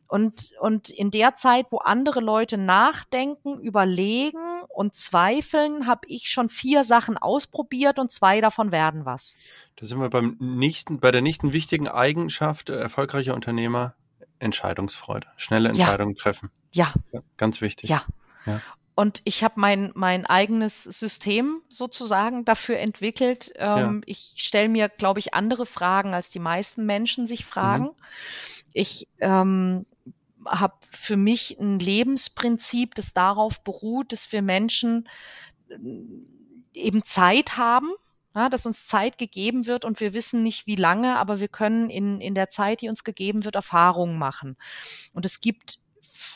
Und, 0.08 0.54
und 0.62 0.90
in 0.90 1.12
der 1.12 1.36
Zeit, 1.36 1.68
wo 1.72 1.78
andere 1.80 2.22
Leute 2.22 2.58
nachdenken, 2.58 3.60
überlegen 3.60 4.62
und 4.70 4.96
zweifeln, 4.96 5.86
habe 5.86 6.08
ich 6.08 6.30
schon 6.30 6.48
vier 6.50 6.84
Sachen 6.84 7.18
ausprobiert 7.18 8.00
und 8.00 8.12
zwei 8.12 8.40
davon 8.40 8.72
werden 8.72 9.06
was. 9.06 9.38
Da 9.76 9.86
sind 9.86 10.00
wir 10.00 10.10
beim 10.10 10.38
nächsten, 10.40 11.00
bei 11.00 11.12
der 11.12 11.22
nächsten 11.22 11.52
wichtigen 11.54 11.88
Eigenschaft 11.88 12.70
äh, 12.70 12.78
erfolgreicher 12.80 13.34
Unternehmer, 13.36 13.96
Entscheidungsfreude. 14.40 15.28
Schnelle 15.36 15.70
Ja. 15.70 15.74
Entscheidungen 15.74 16.16
treffen. 16.16 16.52
Ja, 16.72 16.94
Ja, 17.12 17.22
ganz 17.38 17.62
wichtig. 17.62 17.90
ja. 17.90 18.04
Ja. 18.46 18.62
Und 18.96 19.22
ich 19.26 19.44
habe 19.44 19.60
mein, 19.60 19.92
mein 19.94 20.26
eigenes 20.26 20.84
System 20.84 21.62
sozusagen 21.70 22.46
dafür 22.46 22.80
entwickelt. 22.80 23.52
Ähm, 23.58 24.02
Ich 24.08 24.34
stelle 24.38 24.70
mir, 24.70 24.90
glaube 24.90 25.20
ich, 25.20 25.36
andere 25.36 25.68
Fragen, 25.68 26.16
als 26.16 26.32
die 26.32 26.40
meisten 26.40 26.86
Menschen 26.88 27.28
sich 27.28 27.46
fragen. 27.46 27.90
Ich 28.74 29.08
ähm, 29.20 29.86
habe 30.48 30.76
für 30.90 31.18
mich 31.18 31.58
ein 31.60 31.80
Lebensprinzip, 31.80 32.96
das 32.96 33.14
darauf 33.14 33.64
beruht, 33.64 34.12
dass 34.12 34.32
wir 34.32 34.42
Menschen 34.42 35.08
äh, 35.70 35.78
eben 36.74 37.04
Zeit 37.04 37.58
haben, 37.58 37.92
ja, 38.36 38.50
dass 38.50 38.66
uns 38.66 38.86
Zeit 38.86 39.18
gegeben 39.18 39.66
wird 39.66 39.84
und 39.84 40.00
wir 40.00 40.14
wissen 40.14 40.44
nicht, 40.44 40.68
wie 40.68 40.76
lange, 40.76 41.18
aber 41.18 41.40
wir 41.40 41.48
können 41.48 41.90
in, 41.90 42.22
in 42.22 42.36
der 42.36 42.50
Zeit, 42.50 42.82
die 42.82 42.90
uns 42.90 43.04
gegeben 43.04 43.44
wird, 43.46 43.56
Erfahrungen 43.56 44.18
machen. 44.18 44.58
Und 45.14 45.26
es 45.26 45.40
gibt 45.40 45.80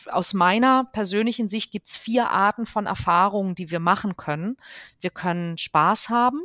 aus 0.09 0.33
meiner 0.33 0.85
persönlichen 0.85 1.49
Sicht 1.49 1.71
gibt 1.71 1.89
es 1.89 1.97
vier 1.97 2.29
Arten 2.29 2.65
von 2.65 2.85
Erfahrungen, 2.85 3.55
die 3.55 3.71
wir 3.71 3.79
machen 3.79 4.17
können. 4.17 4.57
Wir 4.99 5.09
können 5.09 5.57
Spaß 5.57 6.09
haben. 6.09 6.41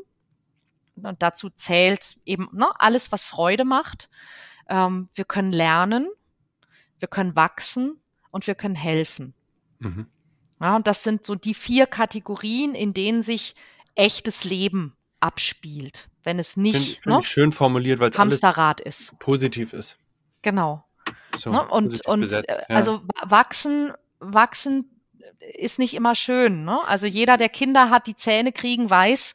Und 0.96 1.22
dazu 1.22 1.50
zählt 1.50 2.16
eben 2.24 2.48
ne, 2.52 2.68
alles, 2.78 3.12
was 3.12 3.24
Freude 3.24 3.64
macht. 3.64 4.08
Ähm, 4.68 5.08
wir 5.14 5.24
können 5.24 5.52
lernen, 5.52 6.08
wir 6.98 7.08
können 7.08 7.36
wachsen 7.36 7.98
und 8.30 8.46
wir 8.46 8.54
können 8.54 8.74
helfen. 8.76 9.34
Mhm. 9.78 10.06
Ja, 10.60 10.76
und 10.76 10.86
das 10.86 11.02
sind 11.02 11.24
so 11.26 11.34
die 11.34 11.54
vier 11.54 11.86
Kategorien, 11.86 12.74
in 12.74 12.94
denen 12.94 13.22
sich 13.22 13.54
echtes 13.94 14.44
Leben 14.44 14.94
abspielt, 15.20 16.08
wenn 16.24 16.38
es 16.38 16.56
nicht 16.56 17.00
find 17.02 17.06
ne, 17.16 17.20
ich 17.20 17.28
schön 17.28 17.52
formuliert, 17.52 17.98
weil 18.00 18.10
es 18.10 18.18
Hamsterrad 18.18 18.80
ist. 18.80 19.18
positiv 19.18 19.72
ist. 19.72 19.96
Genau. 20.42 20.84
So, 21.36 21.50
Ne? 21.52 21.66
Und, 21.68 22.06
und 22.06 22.20
besetzt, 22.20 22.48
äh, 22.50 22.64
ja. 22.68 22.76
also 22.76 23.02
wa- 23.02 23.30
wachsen, 23.30 23.92
wachsen 24.20 24.90
ist 25.58 25.78
nicht 25.78 25.94
immer 25.94 26.14
schön. 26.14 26.64
Ne? 26.64 26.78
Also 26.86 27.06
jeder, 27.06 27.36
der 27.36 27.48
Kinder 27.50 27.90
hat, 27.90 28.06
die 28.06 28.16
Zähne 28.16 28.52
kriegen, 28.52 28.88
weiß, 28.88 29.34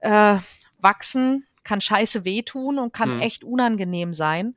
äh, 0.00 0.38
wachsen 0.78 1.46
kann 1.62 1.80
scheiße 1.80 2.24
wehtun 2.24 2.78
und 2.78 2.92
kann 2.92 3.14
Mhm. 3.16 3.20
echt 3.20 3.44
unangenehm 3.44 4.12
sein. 4.14 4.54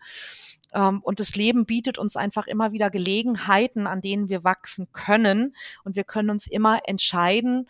Ähm, 0.73 1.01
und 1.01 1.19
das 1.19 1.35
Leben 1.35 1.65
bietet 1.65 1.97
uns 1.97 2.15
einfach 2.15 2.47
immer 2.47 2.71
wieder 2.71 2.89
Gelegenheiten, 2.89 3.87
an 3.87 4.01
denen 4.01 4.29
wir 4.29 4.43
wachsen 4.43 4.87
können. 4.93 5.55
Und 5.83 5.95
wir 5.95 6.03
können 6.03 6.29
uns 6.29 6.47
immer 6.47 6.81
entscheiden, 6.87 7.69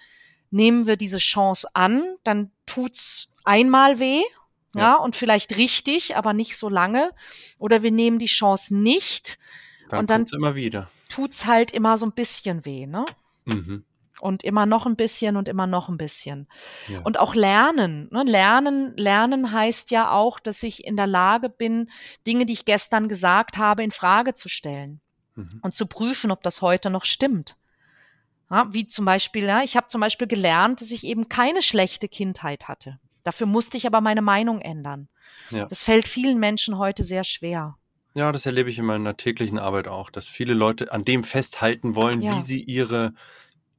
nehmen 0.49 0.87
wir 0.87 0.97
diese 0.97 1.17
Chance 1.17 1.67
an, 1.73 2.03
dann 2.23 2.51
tut's 2.65 3.29
einmal 3.43 3.99
weh, 3.99 4.21
ja, 4.73 4.81
Ja. 4.81 4.95
und 4.95 5.15
vielleicht 5.15 5.57
richtig, 5.57 6.15
aber 6.15 6.33
nicht 6.33 6.57
so 6.57 6.69
lange. 6.69 7.11
Oder 7.59 7.83
wir 7.83 7.91
nehmen 7.91 8.17
die 8.19 8.25
Chance 8.27 8.75
nicht, 8.75 9.37
dann 9.89 9.99
und 9.99 10.09
dann- 10.09 10.21
kommt's 10.21 10.33
immer 10.33 10.55
wieder. 10.55 10.89
tut's 11.09 11.45
halt 11.45 11.71
immer 11.71 11.97
so 11.97 12.05
ein 12.05 12.11
bisschen 12.13 12.65
weh, 12.65 12.85
ne? 12.85 13.05
Mhm. 13.45 13.83
Und 14.19 14.43
immer 14.43 14.65
noch 14.65 14.85
ein 14.85 14.95
bisschen 14.95 15.37
und 15.37 15.47
immer 15.47 15.67
noch 15.67 15.89
ein 15.89 15.97
bisschen. 15.97 16.47
Ja. 16.87 17.01
Und 17.01 17.19
auch 17.19 17.35
lernen. 17.35 18.09
Ne? 18.11 18.23
Lernen, 18.23 18.95
lernen 18.97 19.51
heißt 19.51 19.91
ja 19.91 20.11
auch, 20.11 20.39
dass 20.39 20.63
ich 20.63 20.85
in 20.85 20.95
der 20.97 21.07
Lage 21.07 21.49
bin, 21.49 21.89
Dinge, 22.25 22.45
die 22.45 22.53
ich 22.53 22.65
gestern 22.65 23.09
gesagt 23.09 23.57
habe, 23.57 23.83
in 23.83 23.91
Frage 23.91 24.35
zu 24.35 24.49
stellen 24.49 25.01
mhm. 25.35 25.59
und 25.61 25.75
zu 25.75 25.85
prüfen, 25.85 26.31
ob 26.31 26.43
das 26.43 26.61
heute 26.61 26.89
noch 26.89 27.05
stimmt. 27.05 27.55
Ja, 28.49 28.73
wie 28.73 28.87
zum 28.87 29.05
Beispiel, 29.05 29.45
ja, 29.45 29.63
ich 29.63 29.75
habe 29.75 29.87
zum 29.87 30.01
Beispiel 30.01 30.27
gelernt, 30.27 30.81
dass 30.81 30.91
ich 30.91 31.03
eben 31.03 31.27
keine 31.27 31.61
schlechte 31.61 32.07
Kindheit 32.07 32.67
hatte. 32.67 32.99
Dafür 33.23 33.45
musste 33.45 33.75
ich 33.75 33.85
aber 33.85 33.99
meine 33.99 34.21
Meinung 34.21 34.61
ändern. 34.61 35.09
Ja. 35.49 35.65
Das 35.65 35.83
fällt 35.83 36.07
vielen 36.07 36.39
Menschen 36.39 36.77
heute 36.77 37.03
sehr 37.03 37.25
schwer. 37.25 37.77
Ja, 38.13 38.31
das 38.31 38.45
erlebe 38.45 38.69
ich 38.69 38.79
in 38.79 38.85
meiner 38.85 39.17
täglichen 39.17 39.59
Arbeit 39.59 39.87
auch, 39.87 40.09
dass 40.09 40.27
viele 40.27 40.53
Leute 40.53 40.91
an 40.91 41.05
dem 41.05 41.23
festhalten 41.23 41.95
wollen, 41.95 42.21
wie 42.21 42.41
sie 42.41 42.63
ihre 42.63 43.13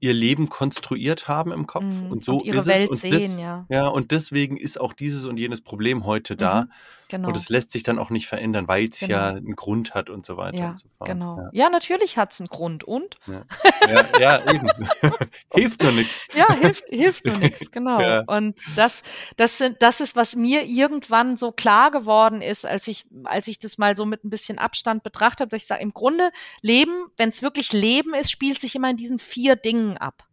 ihr 0.01 0.12
Leben 0.12 0.49
konstruiert 0.49 1.29
haben 1.29 1.53
im 1.53 1.66
Kopf 1.66 1.85
mhm. 1.85 2.11
und 2.12 2.25
so 2.25 2.35
und 2.39 2.45
ihre 2.45 2.59
ist 2.59 2.66
Welt 2.66 2.85
es 2.85 2.91
und 2.91 2.99
sehen, 2.99 3.12
das, 3.12 3.39
ja. 3.39 3.66
ja 3.69 3.87
und 3.89 4.11
deswegen 4.11 4.57
ist 4.57 4.81
auch 4.81 4.93
dieses 4.93 5.25
und 5.25 5.37
jenes 5.39 5.61
Problem 5.61 6.05
heute 6.05 6.37
da 6.37 6.62
Mhm. 6.62 6.69
Genau. 7.11 7.29
und 7.29 7.37
es 7.39 7.49
lässt 7.49 7.70
sich 7.70 7.83
dann 7.83 7.99
auch 7.99 8.11
nicht 8.11 8.27
verändern, 8.27 8.69
weil 8.69 8.87
es 8.89 9.01
ja 9.01 9.31
Genau. 9.31 9.39
einen 9.39 9.57
Grund 9.57 9.95
hat 9.95 10.11
und 10.11 10.27
so 10.27 10.37
weiter 10.37 10.59
Ja, 10.59 10.69
und 10.70 10.79
so 10.79 10.89
fort. 10.99 11.09
genau. 11.09 11.39
Ja, 11.39 11.51
Ja, 11.65 11.70
natürlich 11.70 12.19
hat's 12.19 12.39
einen 12.39 12.49
Grund. 12.49 12.85
Und? 12.85 13.16
ja, 13.27 13.45
ja, 13.89 14.20
ja 14.20 14.53
eben. 14.53 14.69
Hilft 15.55 15.83
nur 15.83 15.93
nichts. 15.93 16.27
Ja, 16.35 16.53
hilft, 16.53 16.85
hilft 16.91 17.25
nur 17.25 17.39
nichts, 17.39 17.70
genau. 17.70 17.99
Ja. 17.99 18.25
Und 18.27 18.61
das, 18.77 19.03
das 19.39 19.57
sind, 19.57 19.81
das 19.81 20.03
ist, 20.03 20.16
was 20.16 20.37
mir 20.37 20.65
irgendwann 20.66 21.39
so 21.39 21.51
klar 21.51 21.91
geworden 21.91 22.43
ist, 22.43 22.66
als 22.66 22.87
ich, 22.89 23.07
als 23.25 23.49
ich 23.49 23.59
das 23.59 23.79
mal 23.79 23.97
so 23.97 24.05
mit 24.05 24.25
ein 24.25 24.31
bisschen 24.31 24.59
Abstand 24.59 25.03
betrachtet 25.03 25.41
habe, 25.41 25.49
dass 25.49 25.62
ich 25.62 25.66
sage, 25.66 25.83
im 25.83 25.95
Grunde 25.95 26.31
Leben, 26.61 27.07
wenn 27.16 27.31
es 27.31 27.41
wirklich 27.41 27.73
Leben 27.73 28.12
ist, 28.12 28.31
spielt 28.31 28.61
sich 28.61 28.75
immer 28.75 28.91
in 28.91 28.99
diesen 28.99 29.19
vier 29.19 29.57
Dingen 29.57 29.88
ab. 29.97 30.24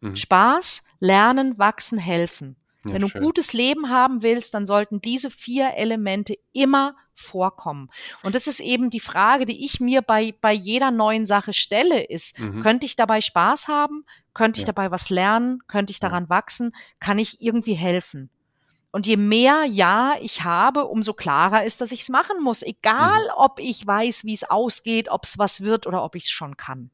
Mhm. 0.00 0.16
Spaß, 0.16 0.84
Lernen, 1.00 1.58
Wachsen, 1.58 1.98
Helfen. 1.98 2.56
Ja, 2.84 2.92
Wenn 2.92 3.00
du 3.02 3.08
schön. 3.08 3.22
gutes 3.22 3.52
Leben 3.52 3.90
haben 3.90 4.22
willst, 4.22 4.54
dann 4.54 4.64
sollten 4.66 5.00
diese 5.00 5.30
vier 5.30 5.74
Elemente 5.74 6.36
immer 6.52 6.94
vorkommen. 7.14 7.90
Und 8.22 8.34
das 8.34 8.46
ist 8.46 8.60
eben 8.60 8.90
die 8.90 9.00
Frage, 9.00 9.44
die 9.46 9.64
ich 9.64 9.80
mir 9.80 10.02
bei, 10.02 10.34
bei 10.40 10.52
jeder 10.52 10.90
neuen 10.90 11.26
Sache 11.26 11.52
stelle, 11.52 12.04
ist, 12.04 12.38
Mhm. 12.38 12.62
könnte 12.62 12.86
ich 12.86 12.94
dabei 12.94 13.20
Spaß 13.20 13.68
haben? 13.68 14.04
Könnte 14.34 14.58
ich 14.60 14.66
Ja. 14.66 14.72
dabei 14.72 14.90
was 14.90 15.10
lernen? 15.10 15.60
Könnte 15.66 15.90
ich 15.90 15.96
Ja. 15.96 16.08
daran 16.10 16.28
wachsen? 16.28 16.72
Kann 17.00 17.18
ich 17.18 17.40
irgendwie 17.40 17.74
helfen? 17.74 18.30
Und 18.92 19.06
je 19.06 19.16
mehr 19.16 19.64
Ja 19.64 20.14
ich 20.20 20.44
habe, 20.44 20.86
umso 20.86 21.12
klarer 21.12 21.64
ist, 21.64 21.80
dass 21.80 21.90
ich 21.92 22.00
es 22.02 22.08
machen 22.08 22.42
muss. 22.42 22.62
Egal, 22.62 23.24
Mhm. 23.24 23.30
ob 23.36 23.58
ich 23.58 23.84
weiß, 23.86 24.24
wie 24.24 24.32
es 24.32 24.44
ausgeht, 24.48 25.08
ob 25.10 25.24
es 25.24 25.38
was 25.38 25.62
wird 25.62 25.86
oder 25.86 26.04
ob 26.04 26.14
ich 26.14 26.24
es 26.24 26.30
schon 26.30 26.56
kann. 26.56 26.90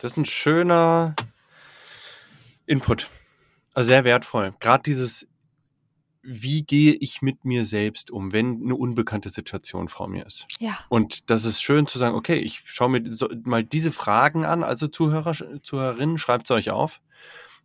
Das 0.00 0.12
ist 0.12 0.16
ein 0.16 0.24
schöner 0.24 1.14
Input. 2.66 3.08
Also 3.74 3.88
sehr 3.88 4.04
wertvoll. 4.04 4.54
Gerade 4.60 4.82
dieses, 4.82 5.28
wie 6.22 6.62
gehe 6.62 6.92
ich 6.94 7.22
mit 7.22 7.44
mir 7.44 7.64
selbst 7.64 8.10
um, 8.10 8.32
wenn 8.32 8.62
eine 8.62 8.74
unbekannte 8.74 9.28
Situation 9.28 9.88
vor 9.88 10.08
mir 10.08 10.26
ist. 10.26 10.46
Ja. 10.58 10.78
Und 10.88 11.30
das 11.30 11.44
ist 11.44 11.62
schön 11.62 11.86
zu 11.86 11.98
sagen, 11.98 12.14
okay, 12.14 12.36
ich 12.38 12.62
schaue 12.64 12.90
mir 12.90 13.12
so, 13.12 13.28
mal 13.44 13.64
diese 13.64 13.92
Fragen 13.92 14.44
an, 14.44 14.62
also 14.62 14.88
Zuhörer, 14.88 15.34
Zuhörerinnen, 15.62 16.18
schreibt 16.18 16.46
es 16.46 16.50
euch 16.50 16.70
auf 16.70 17.00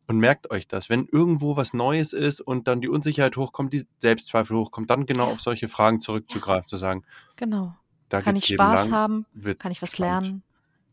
und 0.07 0.19
merkt 0.19 0.51
euch 0.51 0.67
das. 0.67 0.89
Wenn 0.89 1.07
irgendwo 1.11 1.57
was 1.57 1.73
Neues 1.73 2.13
ist 2.13 2.39
und 2.41 2.67
dann 2.67 2.81
die 2.81 2.89
Unsicherheit 2.89 3.35
hochkommt, 3.37 3.73
die 3.73 3.85
Selbstzweifel 3.97 4.55
hochkommt, 4.57 4.89
dann 4.89 5.05
genau 5.05 5.27
Ja. 5.27 5.33
auf 5.33 5.41
solche 5.41 5.67
Fragen 5.67 5.99
zurückzugreifen, 6.01 6.67
zu 6.67 6.77
sagen, 6.77 7.03
Genau. 7.37 7.75
da 8.09 8.21
Kann 8.21 8.35
ich 8.35 8.45
Spaß 8.45 8.85
lang, 8.85 8.93
haben? 8.93 9.25
Kann 9.57 9.71
ich 9.71 9.81
was 9.81 9.91
spannend. 9.95 10.21
lernen? 10.23 10.43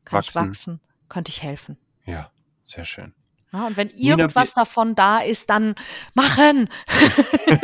Kann 0.05 0.21
ich 0.21 0.35
Wachsen. 0.35 0.81
Könnte 1.13 1.29
ich 1.31 1.43
helfen? 1.43 1.77
Ja, 2.07 2.31
sehr 2.65 2.87
schön. 2.87 3.13
Ja, 3.53 3.67
und 3.67 3.77
wenn 3.77 3.89
Nina, 3.89 4.17
irgendwas 4.17 4.53
wir- 4.57 4.63
davon 4.63 4.95
da 4.95 5.19
ist, 5.19 5.51
dann 5.51 5.75
machen. 6.15 6.71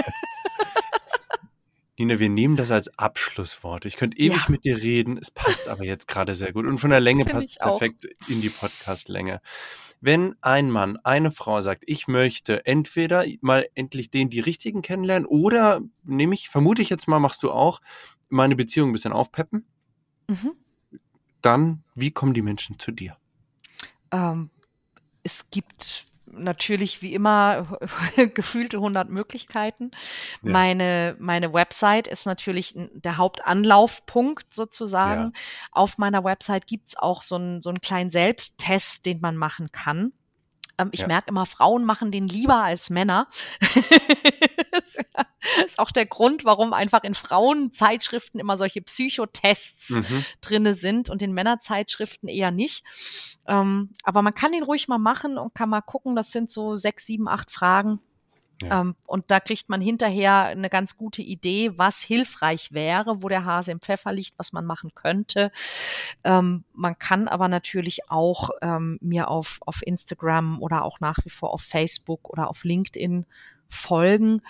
Nina, 1.97 2.19
wir 2.21 2.29
nehmen 2.29 2.57
das 2.57 2.71
als 2.71 2.97
Abschlusswort. 2.99 3.87
Ich 3.87 3.97
könnte 3.97 4.19
ewig 4.19 4.37
Ja. 4.43 4.47
mit 4.51 4.65
dir 4.65 4.77
reden, 4.83 5.17
es 5.17 5.31
passt 5.31 5.67
aber 5.67 5.85
jetzt 5.85 6.07
gerade 6.07 6.35
sehr 6.37 6.53
gut. 6.53 6.67
Und 6.67 6.77
von 6.79 6.91
der 6.91 7.01
Länge 7.01 7.23
Finde 7.25 7.33
passt 7.33 7.47
es 7.49 7.53
ich 7.55 7.63
auch. 7.63 7.79
perfekt 7.79 8.05
in 8.29 8.41
die 8.43 8.51
Podcast-Länge. 8.51 9.41
Wenn 10.01 10.37
ein 10.43 10.71
Mann, 10.71 10.99
eine 11.03 11.33
Frau 11.33 11.61
sagt, 11.63 11.83
ich 11.87 12.07
möchte 12.07 12.67
entweder 12.67 13.25
mal 13.41 13.67
endlich 13.75 14.11
den, 14.11 14.29
die 14.31 14.39
richtigen 14.41 14.83
kennenlernen, 14.83 15.27
oder 15.27 15.81
nehme 16.05 16.35
ich, 16.35 16.51
vermute 16.51 16.83
ich 16.83 16.91
jetzt 16.91 17.09
mal, 17.09 17.19
machst 17.19 17.43
du 17.43 17.51
auch, 17.51 17.81
meine 18.29 18.55
Beziehung 18.57 18.91
ein 18.91 18.93
bisschen 18.93 19.13
aufpeppen, 19.15 19.67
Mhm. 20.29 20.53
dann, 21.41 21.83
wie 21.95 22.11
kommen 22.13 22.35
die 22.35 22.43
Menschen 22.43 22.79
zu 22.79 22.93
dir? 22.93 23.17
Ähm, 24.13 24.51
es 25.23 25.51
gibt 25.51 26.07
natürlich 26.31 27.03
wie 27.03 27.15
immer 27.15 27.63
gefühlte 28.35 28.79
100 28.79 29.09
Möglichkeiten. 29.09 29.91
Ja. 30.43 30.53
Meine, 30.53 31.17
meine 31.19 31.53
Website 31.53 32.07
ist 32.07 32.27
natürlich 32.27 32.75
der 32.77 33.17
Hauptanlaufpunkt 33.17 34.55
sozusagen. 34.55 35.33
Auf 35.73 35.99
meiner 35.99 36.25
Website 36.25 36.67
gibt's 36.67 36.97
auch 36.97 37.23
so 37.23 37.37
einen, 37.37 37.63
so 37.63 37.71
einen 37.71 37.81
kleinen 37.81 38.11
Selbsttest, 38.11 39.07
den 39.07 39.21
man 39.21 39.37
machen 39.37 39.73
kann. 39.73 40.13
Ähm, 40.79 40.91
ich 40.93 41.01
Ja. 41.01 41.07
merke 41.09 41.29
immer, 41.31 41.45
Frauen 41.47 41.85
machen 41.85 42.11
den 42.13 42.29
lieber 42.29 42.63
als 42.63 42.91
Männer. 42.91 43.29
das 44.73 44.97
ist 45.65 45.79
auch 45.79 45.91
der 45.91 46.07
Grund, 46.07 46.45
warum 46.45 46.73
einfach 46.73 47.03
in 47.05 47.15
Frauenzeitschriften 47.15 48.41
immer 48.41 48.57
solche 48.57 48.81
Psychotests 48.83 49.91
Mhm. 49.91 50.25
drinne 50.41 50.75
sind 50.75 51.11
und 51.11 51.23
in 51.23 51.33
Männerzeitschriften 51.33 52.29
eher 52.29 52.51
nicht. 52.51 52.85
Ähm, 53.47 53.91
aber 54.03 54.23
man 54.23 54.35
kann 54.35 54.53
den 54.53 54.63
ruhig 54.63 54.89
mal 54.89 54.99
machen 54.99 55.39
und 55.39 55.55
kann 55.55 55.69
mal 55.71 55.81
gucken. 55.81 56.15
Das 56.17 56.31
sind 56.33 56.51
so 56.51 56.77
sechs, 56.77 57.07
sieben, 57.07 57.29
acht 57.29 57.51
Fragen. 57.51 58.01
Ja. 58.63 58.81
Ähm, 58.81 58.97
und 59.07 59.31
da 59.31 59.41
kriegt 59.41 59.69
man 59.69 59.81
hinterher 59.81 60.45
eine 60.45 60.71
ganz 60.71 60.97
gute 60.97 61.23
Idee, 61.23 61.77
was 61.77 62.03
hilfreich 62.03 62.73
wäre, 62.73 63.23
wo 63.23 63.29
der 63.29 63.45
Hase 63.45 63.73
im 63.73 63.81
Pfeffer 63.81 64.13
liegt, 64.13 64.39
was 64.39 64.53
man 64.53 64.65
machen 64.65 64.91
könnte. 64.95 65.53
Ähm, 66.25 66.65
man 66.73 66.99
kann 66.99 67.29
aber 67.29 67.49
natürlich 67.49 68.11
auch 68.11 68.51
ähm, 68.63 68.99
mir 69.01 69.29
auf, 69.29 69.59
auf 69.61 69.87
Instagram 69.87 70.61
oder 70.61 70.85
auch 70.85 71.01
nach 71.01 71.19
wie 71.25 71.31
vor 71.31 71.53
auf 71.53 71.63
Facebook 71.63 72.29
oder 72.29 72.49
auf 72.49 72.65
LinkedIn 72.65 73.27
folgen. 73.69 74.43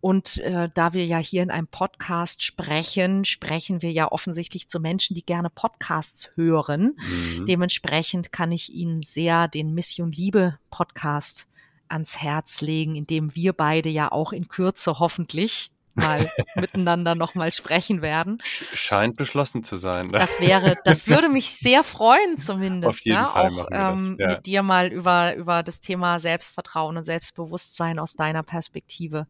Und 0.00 0.38
äh, 0.38 0.68
da 0.74 0.94
wir 0.94 1.06
ja 1.06 1.18
hier 1.18 1.42
in 1.42 1.50
einem 1.50 1.68
Podcast 1.68 2.42
sprechen, 2.42 3.24
sprechen 3.24 3.82
wir 3.82 3.92
ja 3.92 4.10
offensichtlich 4.10 4.68
zu 4.68 4.80
Menschen, 4.80 5.14
die 5.14 5.24
gerne 5.24 5.50
Podcasts 5.50 6.32
hören. 6.34 6.96
Mhm. 6.96 7.46
Dementsprechend 7.46 8.32
kann 8.32 8.50
ich 8.50 8.72
Ihnen 8.72 9.02
sehr 9.02 9.46
den 9.46 9.74
Mission 9.74 10.10
Liebe 10.10 10.58
Podcast 10.70 11.46
ans 11.92 12.18
Herz 12.18 12.60
legen, 12.60 12.94
in 12.96 13.06
dem 13.06 13.34
wir 13.34 13.52
beide 13.52 13.88
ja 13.88 14.10
auch 14.10 14.32
in 14.32 14.48
Kürze 14.48 14.98
hoffentlich 14.98 15.70
mal 15.94 16.30
miteinander 16.54 17.14
nochmal 17.14 17.52
sprechen 17.52 18.02
werden. 18.02 18.38
Sch- 18.38 18.64
Scheint 18.74 19.16
beschlossen 19.16 19.62
zu 19.62 19.76
sein. 19.76 20.10
Das 20.10 20.40
wäre, 20.40 20.74
das 20.84 21.06
würde 21.06 21.28
mich 21.28 21.54
sehr 21.54 21.82
freuen, 21.82 22.38
zumindest. 22.38 22.88
Auf 22.88 23.04
jeden 23.04 23.16
ja, 23.18 23.28
Fall 23.28 23.60
auch 23.60 23.68
ähm, 23.70 24.16
ja. 24.18 24.28
mit 24.28 24.46
dir 24.46 24.62
mal 24.62 24.88
über, 24.88 25.34
über 25.34 25.62
das 25.62 25.80
Thema 25.80 26.18
Selbstvertrauen 26.18 26.96
und 26.96 27.04
Selbstbewusstsein 27.04 27.98
aus 27.98 28.14
deiner 28.14 28.42
Perspektive 28.42 29.26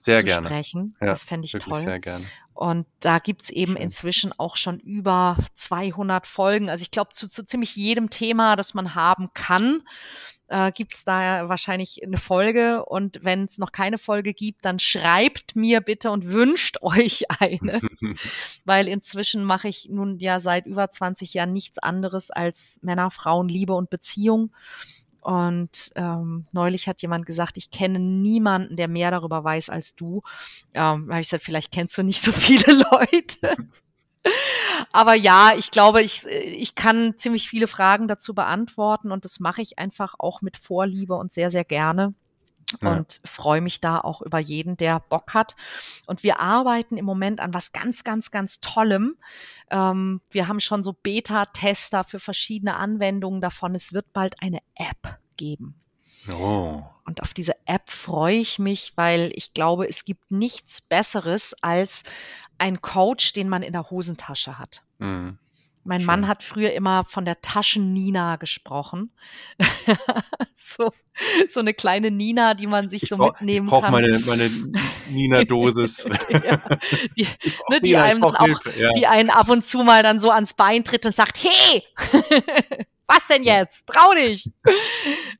Sehr 0.00 0.16
zu 0.18 0.24
gerne. 0.24 0.48
sprechen. 0.48 0.96
Ja, 1.00 1.06
das 1.06 1.24
fände 1.24 1.46
ich 1.46 1.52
toll. 1.52 1.80
sehr 1.80 2.00
gerne. 2.00 2.24
Und 2.52 2.86
da 2.98 3.20
gibt's 3.20 3.48
eben 3.48 3.72
Schön. 3.72 3.82
inzwischen 3.82 4.38
auch 4.38 4.56
schon 4.56 4.80
über 4.80 5.38
200 5.54 6.26
Folgen. 6.26 6.68
Also 6.68 6.82
ich 6.82 6.90
glaube, 6.90 7.12
zu, 7.14 7.26
zu 7.28 7.46
ziemlich 7.46 7.74
jedem 7.74 8.10
Thema, 8.10 8.54
das 8.56 8.74
man 8.74 8.94
haben 8.94 9.30
kann, 9.32 9.82
äh, 10.50 10.72
gibt's 10.72 11.04
da 11.04 11.48
wahrscheinlich 11.48 12.02
eine 12.04 12.18
Folge. 12.18 12.84
Und 12.84 13.20
wenn 13.22 13.44
es 13.44 13.58
noch 13.58 13.72
keine 13.72 13.98
Folge 13.98 14.34
gibt, 14.34 14.64
dann 14.64 14.78
schreibt 14.78 15.56
mir 15.56 15.80
bitte 15.80 16.10
und 16.10 16.26
wünscht 16.26 16.78
euch 16.82 17.24
eine. 17.40 17.80
Weil 18.64 18.88
inzwischen 18.88 19.44
mache 19.44 19.68
ich 19.68 19.88
nun 19.88 20.18
ja 20.18 20.40
seit 20.40 20.66
über 20.66 20.90
20 20.90 21.32
Jahren 21.34 21.52
nichts 21.52 21.78
anderes 21.78 22.30
als 22.30 22.78
Männer, 22.82 23.10
Frauen, 23.10 23.48
Liebe 23.48 23.74
und 23.74 23.90
Beziehung. 23.90 24.52
Und 25.20 25.92
ähm, 25.96 26.46
neulich 26.52 26.88
hat 26.88 27.02
jemand 27.02 27.26
gesagt, 27.26 27.56
ich 27.58 27.70
kenne 27.70 27.98
niemanden, 27.98 28.76
der 28.76 28.88
mehr 28.88 29.10
darüber 29.10 29.44
weiß 29.44 29.68
als 29.68 29.94
du. 29.94 30.22
Ähm, 30.74 31.08
habe 31.10 31.20
ich 31.20 31.28
gesagt, 31.28 31.44
vielleicht 31.44 31.72
kennst 31.72 31.96
du 31.96 32.02
nicht 32.02 32.22
so 32.22 32.32
viele 32.32 32.84
Leute. 32.90 33.68
Aber 34.92 35.14
ja, 35.14 35.52
ich 35.56 35.70
glaube, 35.70 36.02
ich, 36.02 36.26
ich 36.26 36.74
kann 36.74 37.14
ziemlich 37.16 37.48
viele 37.48 37.66
Fragen 37.66 38.08
dazu 38.08 38.34
beantworten 38.34 39.12
und 39.12 39.24
das 39.24 39.40
mache 39.40 39.62
ich 39.62 39.78
einfach 39.78 40.14
auch 40.18 40.42
mit 40.42 40.56
Vorliebe 40.56 41.14
und 41.14 41.32
sehr, 41.32 41.50
sehr 41.50 41.64
gerne. 41.64 42.14
Ja. 42.80 42.92
Und 42.92 43.20
freue 43.24 43.60
mich 43.60 43.80
da 43.80 43.98
auch 43.98 44.22
über 44.22 44.38
jeden, 44.38 44.76
der 44.76 45.00
Bock 45.00 45.34
hat. 45.34 45.56
Und 46.06 46.22
wir 46.22 46.38
arbeiten 46.38 46.96
im 46.96 47.04
Moment 47.04 47.40
an 47.40 47.52
was 47.52 47.72
ganz, 47.72 48.04
ganz, 48.04 48.30
ganz 48.30 48.60
Tollem. 48.60 49.16
Ähm, 49.70 50.20
wir 50.30 50.46
haben 50.46 50.60
schon 50.60 50.84
so 50.84 50.92
Beta-Tester 50.92 52.04
für 52.04 52.20
verschiedene 52.20 52.76
Anwendungen 52.76 53.40
davon. 53.40 53.74
Es 53.74 53.92
wird 53.92 54.12
bald 54.12 54.40
eine 54.40 54.60
App 54.76 55.18
geben. 55.36 55.74
Oh. 56.30 56.82
Und 57.04 57.22
auf 57.22 57.34
diese 57.34 57.54
App 57.66 57.90
freue 57.90 58.36
ich 58.36 58.58
mich, 58.58 58.92
weil 58.96 59.32
ich 59.34 59.52
glaube, 59.52 59.88
es 59.88 60.04
gibt 60.04 60.30
nichts 60.30 60.80
Besseres 60.80 61.56
als 61.62 62.04
ein 62.60 62.82
Coach, 62.82 63.32
den 63.32 63.48
man 63.48 63.62
in 63.62 63.72
der 63.72 63.90
Hosentasche 63.90 64.58
hat. 64.58 64.82
Mhm. 64.98 65.38
Mein 65.82 66.04
Mann 66.04 66.28
hat 66.28 66.42
früher 66.42 66.72
immer 66.72 67.04
von 67.04 67.24
der 67.24 67.40
Taschen-Nina 67.40 68.36
gesprochen. 68.36 69.10
so, 70.54 70.92
so 71.48 71.60
eine 71.60 71.72
kleine 71.72 72.10
Nina, 72.10 72.52
die 72.52 72.66
man 72.66 72.90
sich 72.90 73.04
Ich 73.04 73.08
so 73.08 73.16
brauch, 73.16 73.32
mitnehmen 73.40 73.64
ich 73.66 73.70
brauche 73.70 73.84
kann. 73.84 73.92
meine, 73.92 74.18
meine 74.20 74.50
Nina-Dosis. 75.08 76.04
ja, 76.28 76.60
die, 77.16 77.26
Ich 77.42 77.56
brauch 77.56 77.68
ne, 77.70 77.80
die, 77.80 77.88
Nina, 77.88 78.04
ich 78.04 78.10
einem 78.10 78.20
brauch 78.20 78.34
auch, 78.34 78.66
ja. 78.76 78.90
die 78.92 79.06
einen 79.06 79.30
ab 79.30 79.48
und 79.48 79.64
zu 79.64 79.82
mal 79.82 80.02
dann 80.02 80.20
so 80.20 80.30
ans 80.30 80.52
Bein 80.52 80.84
tritt 80.84 81.06
und 81.06 81.16
sagt, 81.16 81.38
hey, 81.42 81.82
was 83.06 83.26
denn 83.28 83.42
jetzt? 83.42 83.86
Trau 83.86 84.12
dich. 84.12 84.50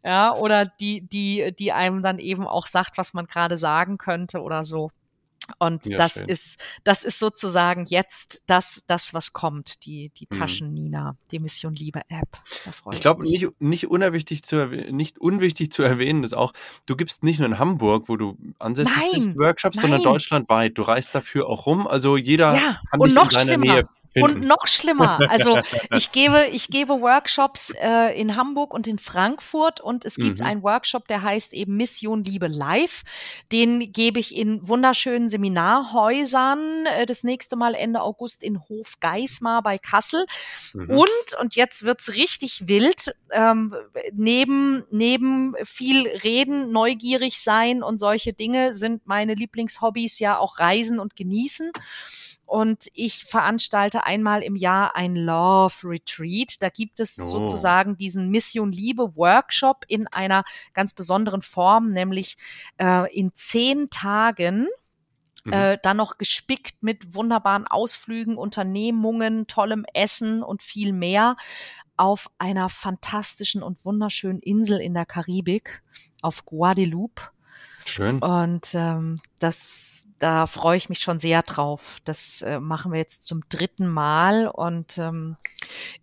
Ja, 0.03 0.35
oder 0.35 0.65
die, 0.65 1.07
die, 1.07 1.55
die 1.59 1.73
einem 1.73 2.03
dann 2.03 2.19
eben 2.19 2.49
auch 2.49 2.67
sagt, 2.67 2.97
was 2.97 3.13
man 3.13 3.27
gerade 3.27 3.59
sagen 3.59 3.99
könnte 3.99 4.41
oder 4.41 4.65
so. 4.65 4.91
Und 5.59 5.87
Ja, 5.87 5.97
das 5.99 6.15
schön. 6.15 6.29
ist, 6.29 6.59
das 6.85 7.05
ist 7.05 7.19
sozusagen 7.19 7.85
jetzt 7.87 8.45
das, 8.47 8.85
das, 8.87 9.15
was 9.15 9.33
kommt, 9.33 9.85
die, 9.85 10.11
die 10.17 10.27
Mhm. 10.31 10.39
Taschen-Nina, 10.39 11.17
die 11.31 11.39
Mission 11.39 11.75
Liebe 11.75 12.01
App. 12.09 12.39
Ich 12.93 13.01
glaube, 13.01 13.23
nicht, 13.25 13.47
nicht, 13.61 13.87
unerwichtig 13.89 14.43
zu 14.43 14.67
nicht 14.67 15.19
unwichtig 15.19 15.73
zu 15.73 15.83
erwähnen 15.83 16.25
ist 16.25 16.35
auch, 16.35 16.53
du 16.87 16.97
gibst 16.97 17.23
nicht 17.25 17.39
nur 17.39 17.49
in 17.49 17.59
Hamburg, 17.59 18.09
wo 18.09 18.17
du 18.17 18.37
ansässig 18.59 18.95
Nein, 18.97 19.11
bist, 19.15 19.37
Workshops, 19.39 19.81
sondern 19.81 20.01
nein. 20.03 20.13
deutschlandweit. 20.13 20.77
Du 20.79 20.83
reist 20.83 21.15
dafür 21.15 21.49
auch 21.49 21.67
rum. 21.67 21.87
Also 21.87 22.17
jeder 22.17 22.55
Ja, 22.55 22.81
kann 22.91 23.01
dich 23.01 23.15
noch 23.15 23.25
in 23.25 23.31
deiner 23.31 23.53
schlimmer. 23.55 23.75
Nähe 23.75 23.85
finden. 24.13 24.41
Und 24.41 24.47
noch 24.47 24.67
schlimmer. 24.67 25.21
Also 25.29 25.59
ich 25.97 26.13
gebe, 26.13 26.47
ich 26.47 26.69
gebe 26.69 27.01
Workshops 27.01 27.73
äh, 27.81 28.19
in 28.21 28.37
Hamburg 28.37 28.75
und 28.75 28.87
in 28.87 28.99
Frankfurt 28.99 29.81
und 29.81 30.05
es 30.05 30.17
gibt 30.17 30.41
Mhm. 30.41 30.47
einen 30.47 30.63
Workshop, 30.63 31.07
der 31.09 31.23
heißt 31.23 31.53
eben 31.53 31.77
Mission 31.77 32.25
Liebe 32.25 32.47
Live. 32.47 33.03
Den 33.53 33.93
gebe 33.93 34.19
ich 34.19 34.35
in 34.35 34.67
wunderschönen 34.67 35.29
Seminarhäusern 35.29 36.87
äh, 36.87 37.07
das 37.07 37.23
nächste 37.25 37.57
Mal 37.57 37.75
Ende 37.75 38.03
August 38.03 38.43
in 38.43 38.61
Hof 38.69 39.01
Geismar 39.01 39.63
bei 39.63 39.79
Kassel. 39.79 40.27
Mhm. 40.75 40.91
Und, 40.91 41.41
und 41.41 41.55
jetzt 41.55 41.85
wird's 41.85 42.15
richtig 42.15 42.69
wild, 42.69 43.15
ähm, 43.31 43.75
neben, 44.13 44.85
neben 44.91 45.55
viel 45.65 46.07
reden, 46.09 46.73
neugierig 46.73 47.41
sein 47.41 47.83
und 47.83 47.99
solche 47.99 48.33
Dinge 48.33 48.75
sind 48.75 49.07
meine 49.07 49.35
Lieblingshobbys 49.35 50.19
ja 50.19 50.39
auch 50.39 50.59
Reisen 50.59 50.99
und 50.99 51.17
Genießen. 51.17 51.73
Und 52.51 52.89
ich 52.95 53.27
veranstalte 53.27 54.03
einmal 54.05 54.43
im 54.43 54.57
Jahr 54.57 54.97
ein 54.97 55.15
Love 55.15 55.73
Retreat. 55.85 56.57
Da 56.59 56.69
gibt 56.69 56.99
es 56.99 57.17
Oh. 57.21 57.25
sozusagen 57.25 57.97
diesen 57.97 58.29
Mission 58.29 58.73
Liebe 58.73 59.15
Workshop 59.15 59.85
in 59.87 60.09
einer 60.09 60.43
ganz 60.75 60.93
besonderen 60.93 61.43
Form, 61.43 61.93
nämlich 61.93 62.37
äh, 62.79 63.09
in 63.17 63.31
zehn 63.37 63.89
Tagen 63.91 64.67
Mhm. 65.45 65.53
äh, 65.53 65.79
dann 65.83 65.97
noch 65.97 66.19
gespickt 66.19 66.83
mit 66.83 67.15
wunderbaren 67.15 67.67
Ausflügen, 67.69 68.37
Unternehmungen, 68.37 69.47
tollem 69.47 69.87
Essen 69.95 70.43
und 70.43 70.63
viel 70.63 70.93
mehr 70.93 71.37
auf 71.97 72.29
einer 72.39 72.69
fantastischen 72.69 73.63
und 73.63 73.83
wunderschönen 73.85 74.41
Insel 74.41 74.81
in 74.81 74.93
der 74.93 75.07
Karibik, 75.07 75.83
auf 76.21 76.45
Guadeloupe. 76.45 77.23
Schön. 77.87 78.19
Und 78.19 78.75
ähm, 78.75 79.21
das, 79.39 79.90
da 80.21 80.47
freue 80.47 80.77
ich 80.77 80.89
mich 80.89 81.01
schon 81.01 81.19
sehr 81.19 81.43
drauf. 81.43 81.97
Das 82.05 82.43
äh, 82.43 82.61
machen 82.61 82.93
wir 82.93 82.99
jetzt 82.99 83.27
zum 83.27 83.43
dritten 83.49 83.89
Mal 83.89 84.47
und 84.47 84.99
ähm, 84.99 85.37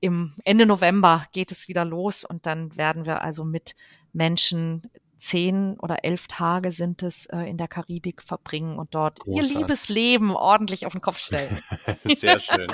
im 0.02 0.34
Ende 0.44 0.66
November 0.66 1.26
geht 1.32 1.52
es 1.52 1.68
wieder 1.68 1.86
los 1.86 2.26
und 2.26 2.46
dann 2.46 2.76
werden 2.76 3.06
wir 3.06 3.22
also 3.22 3.46
mit 3.46 3.76
Menschen 4.14 4.90
zehn 5.20 5.80
oder 5.80 6.04
elf 6.04 6.28
Tage 6.28 6.72
sind 6.72 7.04
es 7.04 7.28
äh, 7.28 7.42
in 7.42 7.58
der 7.58 7.68
Karibik 7.68 8.22
verbringen 8.24 8.78
und 8.78 8.94
dort 8.94 9.20
ihr 9.20 9.34
Großartig. 9.34 9.56
liebes 9.56 9.90
Leben 9.90 10.36
ordentlich 10.36 10.86
auf 10.86 10.94
den 10.94 11.02
Kopf 11.02 11.20
stellen. 11.20 11.62
Sehr 12.04 12.40
schön. 12.40 12.68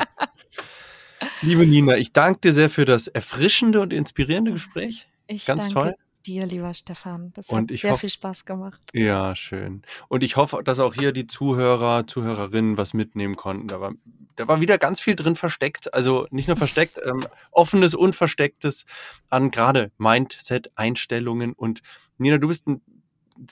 Liebe 1.42 1.66
Nina, 1.66 1.96
ich 1.96 2.12
danke 2.12 2.42
dir 2.42 2.54
sehr 2.54 2.70
für 2.70 2.84
das 2.84 3.08
erfrischende 3.08 3.80
und 3.80 3.94
inspirierende 3.94 4.52
Gespräch. 4.52 5.08
Ich 5.28 5.46
Ganz 5.46 5.70
danke 5.70 5.74
toll. 5.74 5.96
Dir, 6.26 6.46
lieber 6.46 6.74
Stefan. 6.74 7.32
Das 7.34 7.50
Und 7.50 7.72
hat 7.72 7.80
sehr 7.80 7.92
hoff- 7.92 8.00
viel 8.00 8.10
Spaß 8.10 8.46
gemacht. 8.46 8.82
Ja, 8.94 9.36
schön. 9.36 9.84
Und 10.08 10.24
ich 10.24 10.36
hoffe, 10.36 10.62
dass 10.64 10.80
auch 10.80 10.94
hier 10.94 11.12
die 11.12 11.28
Zuhörer, 11.28 12.08
Zuhörerinnen 12.08 12.78
was 12.78 12.94
mitnehmen 12.94 13.36
konnten. 13.36 13.68
Da 13.68 13.80
war, 13.82 13.94
da 14.36 14.48
war 14.48 14.62
wieder 14.62 14.78
ganz 14.78 15.00
viel 15.02 15.16
drin 15.16 15.36
versteckt. 15.36 15.94
Also 15.94 16.28
nicht 16.32 16.48
nur 16.48 16.58
versteckt, 16.58 17.00
ähm, 17.06 17.26
offenes 17.52 17.94
und 17.94 18.16
verstecktes 18.16 18.86
an 19.30 19.52
gerade 19.52 19.92
Mindset, 19.98 20.72
Einstellungen. 20.76 21.54
Und 21.54 21.82
Nina, 22.18 22.38
du 22.38 22.48
bist 22.48 22.68
ein 22.68 22.82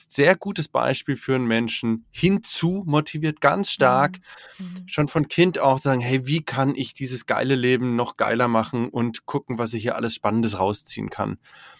sehr 0.08 0.36
gutes 0.36 0.68
Beispiel 0.68 1.16
für 1.16 1.34
einen 1.34 1.46
Menschen 1.46 2.06
hinzu 2.12 2.84
motiviert, 2.86 3.40
ganz 3.40 3.72
stark, 3.72 4.20
Mhm. 4.58 4.84
schon 4.86 5.08
von 5.08 5.26
Kind 5.26 5.58
auch 5.58 5.80
sagen, 5.80 6.00
hey, 6.00 6.24
wie 6.24 6.40
kann 6.42 6.76
ich 6.76 6.94
dieses 6.94 7.26
geile 7.26 7.56
Leben 7.56 7.96
noch 7.96 8.16
geiler 8.16 8.46
machen 8.46 8.88
und 8.88 9.26
gucken, 9.26 9.58
was 9.58 9.74
ich 9.74 9.82
hier 9.82 9.96
alles 9.96 10.14
Spannendes 10.14 10.56
rausziehen 10.58 11.10
kann. 11.10 11.36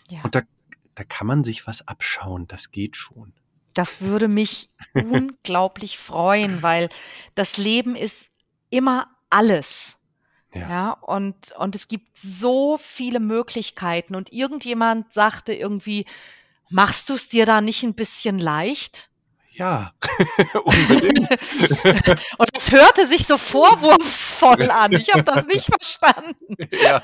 Ja. 0.09 0.20
Und 0.24 0.35
da, 0.35 0.43
da 0.94 1.05
kann 1.05 1.27
man 1.27 1.44
sich 1.44 1.66
was 1.66 1.86
abschauen, 1.89 2.47
das 2.48 2.70
geht 2.70 2.97
schon. 2.97 3.32
Das 3.74 4.01
würde 4.01 4.28
mich 4.28 4.70
unglaublich 4.94 5.98
freuen, 5.98 6.62
weil 6.62 6.89
das 7.35 7.56
Leben 7.56 7.97
ist 7.97 8.31
immer 8.70 9.09
alles. 9.31 9.98
Ja. 10.55 10.69
Ja, 10.69 10.90
und, 10.90 11.52
und 11.52 11.74
es 11.74 11.89
gibt 11.89 12.19
so 12.19 12.77
viele 12.77 13.20
Möglichkeiten. 13.20 14.14
Und 14.14 14.32
irgendjemand 14.32 15.12
sagte 15.12 15.55
irgendwie, 15.55 16.05
machst 16.69 17.09
du 17.09 17.14
es 17.14 17.28
dir 17.28 17.47
da 17.47 17.62
nicht 17.62 17.82
ein 17.85 17.94
bisschen 17.94 18.39
leicht? 18.39 19.09
Ja, 19.55 19.93
unbedingt. 20.64 21.31
Und 22.39 22.48
es 22.56 22.70
hörte 22.70 23.06
sich 23.06 23.27
so 23.27 23.36
vorwurfsvoll 23.36 24.70
an. 24.70 24.93
Ich 24.93 25.12
habe 25.12 25.24
das 25.24 25.44
nicht 25.44 25.66
verstanden. 25.66 26.56
ja. 26.82 27.02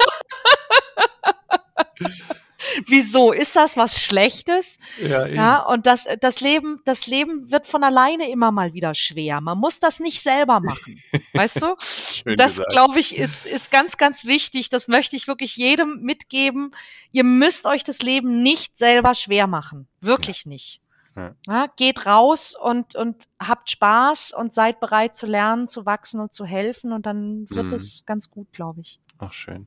Wieso? 2.86 3.32
Ist 3.32 3.56
das 3.56 3.76
was 3.76 4.00
Schlechtes? 4.00 4.78
Ja, 5.00 5.26
eben. 5.26 5.36
Ja, 5.36 5.62
und 5.62 5.86
das, 5.86 6.06
das 6.20 6.40
Leben, 6.40 6.80
das 6.84 7.06
Leben 7.06 7.50
wird 7.50 7.66
von 7.66 7.82
alleine 7.84 8.30
immer 8.30 8.50
mal 8.52 8.72
wieder 8.74 8.94
schwer. 8.94 9.40
Man 9.40 9.58
muss 9.58 9.80
das 9.80 10.00
nicht 10.00 10.22
selber 10.22 10.60
machen. 10.60 11.00
Weißt 11.32 11.62
du? 11.62 11.74
Schön 11.80 12.36
Das, 12.36 12.60
glaube 12.70 13.00
ich, 13.00 13.16
ist, 13.16 13.46
ist 13.46 13.70
ganz, 13.70 13.96
ganz 13.96 14.24
wichtig. 14.24 14.68
Das 14.68 14.88
möchte 14.88 15.16
ich 15.16 15.28
wirklich 15.28 15.56
jedem 15.56 16.00
mitgeben. 16.02 16.74
Ihr 17.12 17.24
müsst 17.24 17.66
euch 17.66 17.84
das 17.84 18.00
Leben 18.02 18.42
nicht 18.42 18.78
selber 18.78 19.14
schwer 19.14 19.46
machen. 19.46 19.88
Wirklich 20.00 20.46
nicht. 20.46 20.80
Ja. 21.16 21.34
Ja, 21.46 21.66
geht 21.76 22.06
raus 22.06 22.54
und, 22.54 22.94
und 22.94 23.24
habt 23.40 23.70
Spaß 23.70 24.32
und 24.32 24.54
seid 24.54 24.78
bereit 24.78 25.16
zu 25.16 25.26
lernen, 25.26 25.66
zu 25.66 25.84
wachsen 25.84 26.20
und 26.20 26.32
zu 26.32 26.44
helfen. 26.44 26.92
Und 26.92 27.06
dann 27.06 27.48
wird 27.50 27.66
Mhm. 27.66 27.74
es 27.74 28.04
ganz 28.06 28.30
gut, 28.30 28.52
glaube 28.52 28.82
ich. 28.82 29.00
Ach, 29.18 29.32
schön. 29.32 29.66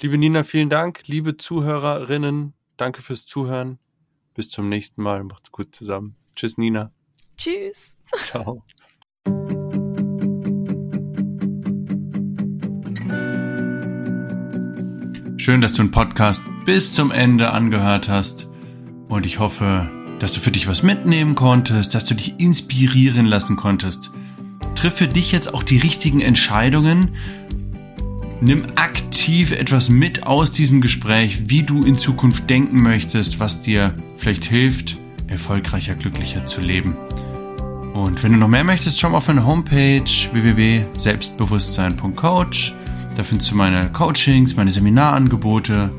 Liebe 0.00 0.18
Nina, 0.18 0.44
vielen 0.44 0.70
Dank. 0.70 1.02
Liebe 1.06 1.36
Zuhörerinnen, 1.36 2.54
danke 2.76 3.02
fürs 3.02 3.26
Zuhören. 3.26 3.78
Bis 4.34 4.48
zum 4.48 4.68
nächsten 4.68 5.02
Mal. 5.02 5.24
Macht's 5.24 5.52
gut 5.52 5.74
zusammen. 5.74 6.16
Tschüss, 6.36 6.56
Nina. 6.56 6.90
Tschüss. 7.36 7.94
Ciao. 8.16 8.62
Schön, 15.36 15.62
dass 15.62 15.72
du 15.72 15.82
einen 15.82 15.90
Podcast 15.90 16.42
bis 16.66 16.92
zum 16.92 17.10
Ende 17.10 17.50
angehört 17.50 18.08
hast. 18.08 18.48
Und 19.08 19.26
ich 19.26 19.38
hoffe, 19.38 19.90
dass 20.20 20.32
du 20.32 20.40
für 20.40 20.50
dich 20.50 20.68
was 20.68 20.82
mitnehmen 20.82 21.34
konntest, 21.34 21.94
dass 21.94 22.04
du 22.04 22.14
dich 22.14 22.38
inspirieren 22.38 23.26
lassen 23.26 23.56
konntest. 23.56 24.10
Triff 24.74 24.94
für 24.94 25.08
dich 25.08 25.32
jetzt 25.32 25.52
auch 25.52 25.62
die 25.62 25.78
richtigen 25.78 26.20
Entscheidungen. 26.20 27.16
Nimm 28.42 28.64
aktiv 28.76 29.52
etwas 29.52 29.90
mit 29.90 30.26
aus 30.26 30.50
diesem 30.50 30.80
Gespräch, 30.80 31.50
wie 31.50 31.62
du 31.62 31.84
in 31.84 31.98
Zukunft 31.98 32.48
denken 32.48 32.82
möchtest, 32.82 33.38
was 33.38 33.60
dir 33.60 33.94
vielleicht 34.16 34.44
hilft, 34.44 34.96
erfolgreicher, 35.26 35.94
glücklicher 35.94 36.46
zu 36.46 36.62
leben. 36.62 36.96
Und 37.92 38.22
wenn 38.22 38.32
du 38.32 38.38
noch 38.38 38.48
mehr 38.48 38.64
möchtest, 38.64 38.98
schau 38.98 39.10
mal 39.10 39.18
auf 39.18 39.28
meine 39.28 39.44
Homepage 39.44 40.10
www.selbstbewusstsein.coach. 40.32 42.74
Da 43.16 43.24
findest 43.24 43.50
du 43.50 43.56
meine 43.56 43.90
Coachings, 43.92 44.56
meine 44.56 44.70
Seminarangebote. 44.70 45.90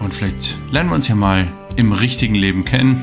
Und 0.00 0.12
vielleicht 0.12 0.58
lernen 0.70 0.90
wir 0.90 0.96
uns 0.96 1.08
ja 1.08 1.14
mal 1.14 1.48
im 1.76 1.92
richtigen 1.92 2.34
Leben 2.34 2.66
kennen. 2.66 3.02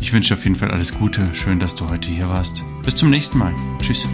Ich 0.00 0.12
wünsche 0.12 0.34
auf 0.34 0.44
jeden 0.44 0.54
Fall 0.56 0.70
alles 0.70 0.94
Gute. 0.94 1.26
Schön, 1.32 1.58
dass 1.58 1.74
du 1.74 1.88
heute 1.88 2.10
hier 2.10 2.28
warst. 2.28 2.62
Bis 2.84 2.94
zum 2.94 3.10
nächsten 3.10 3.38
Mal. 3.38 3.52
Tschüss. 3.80 4.06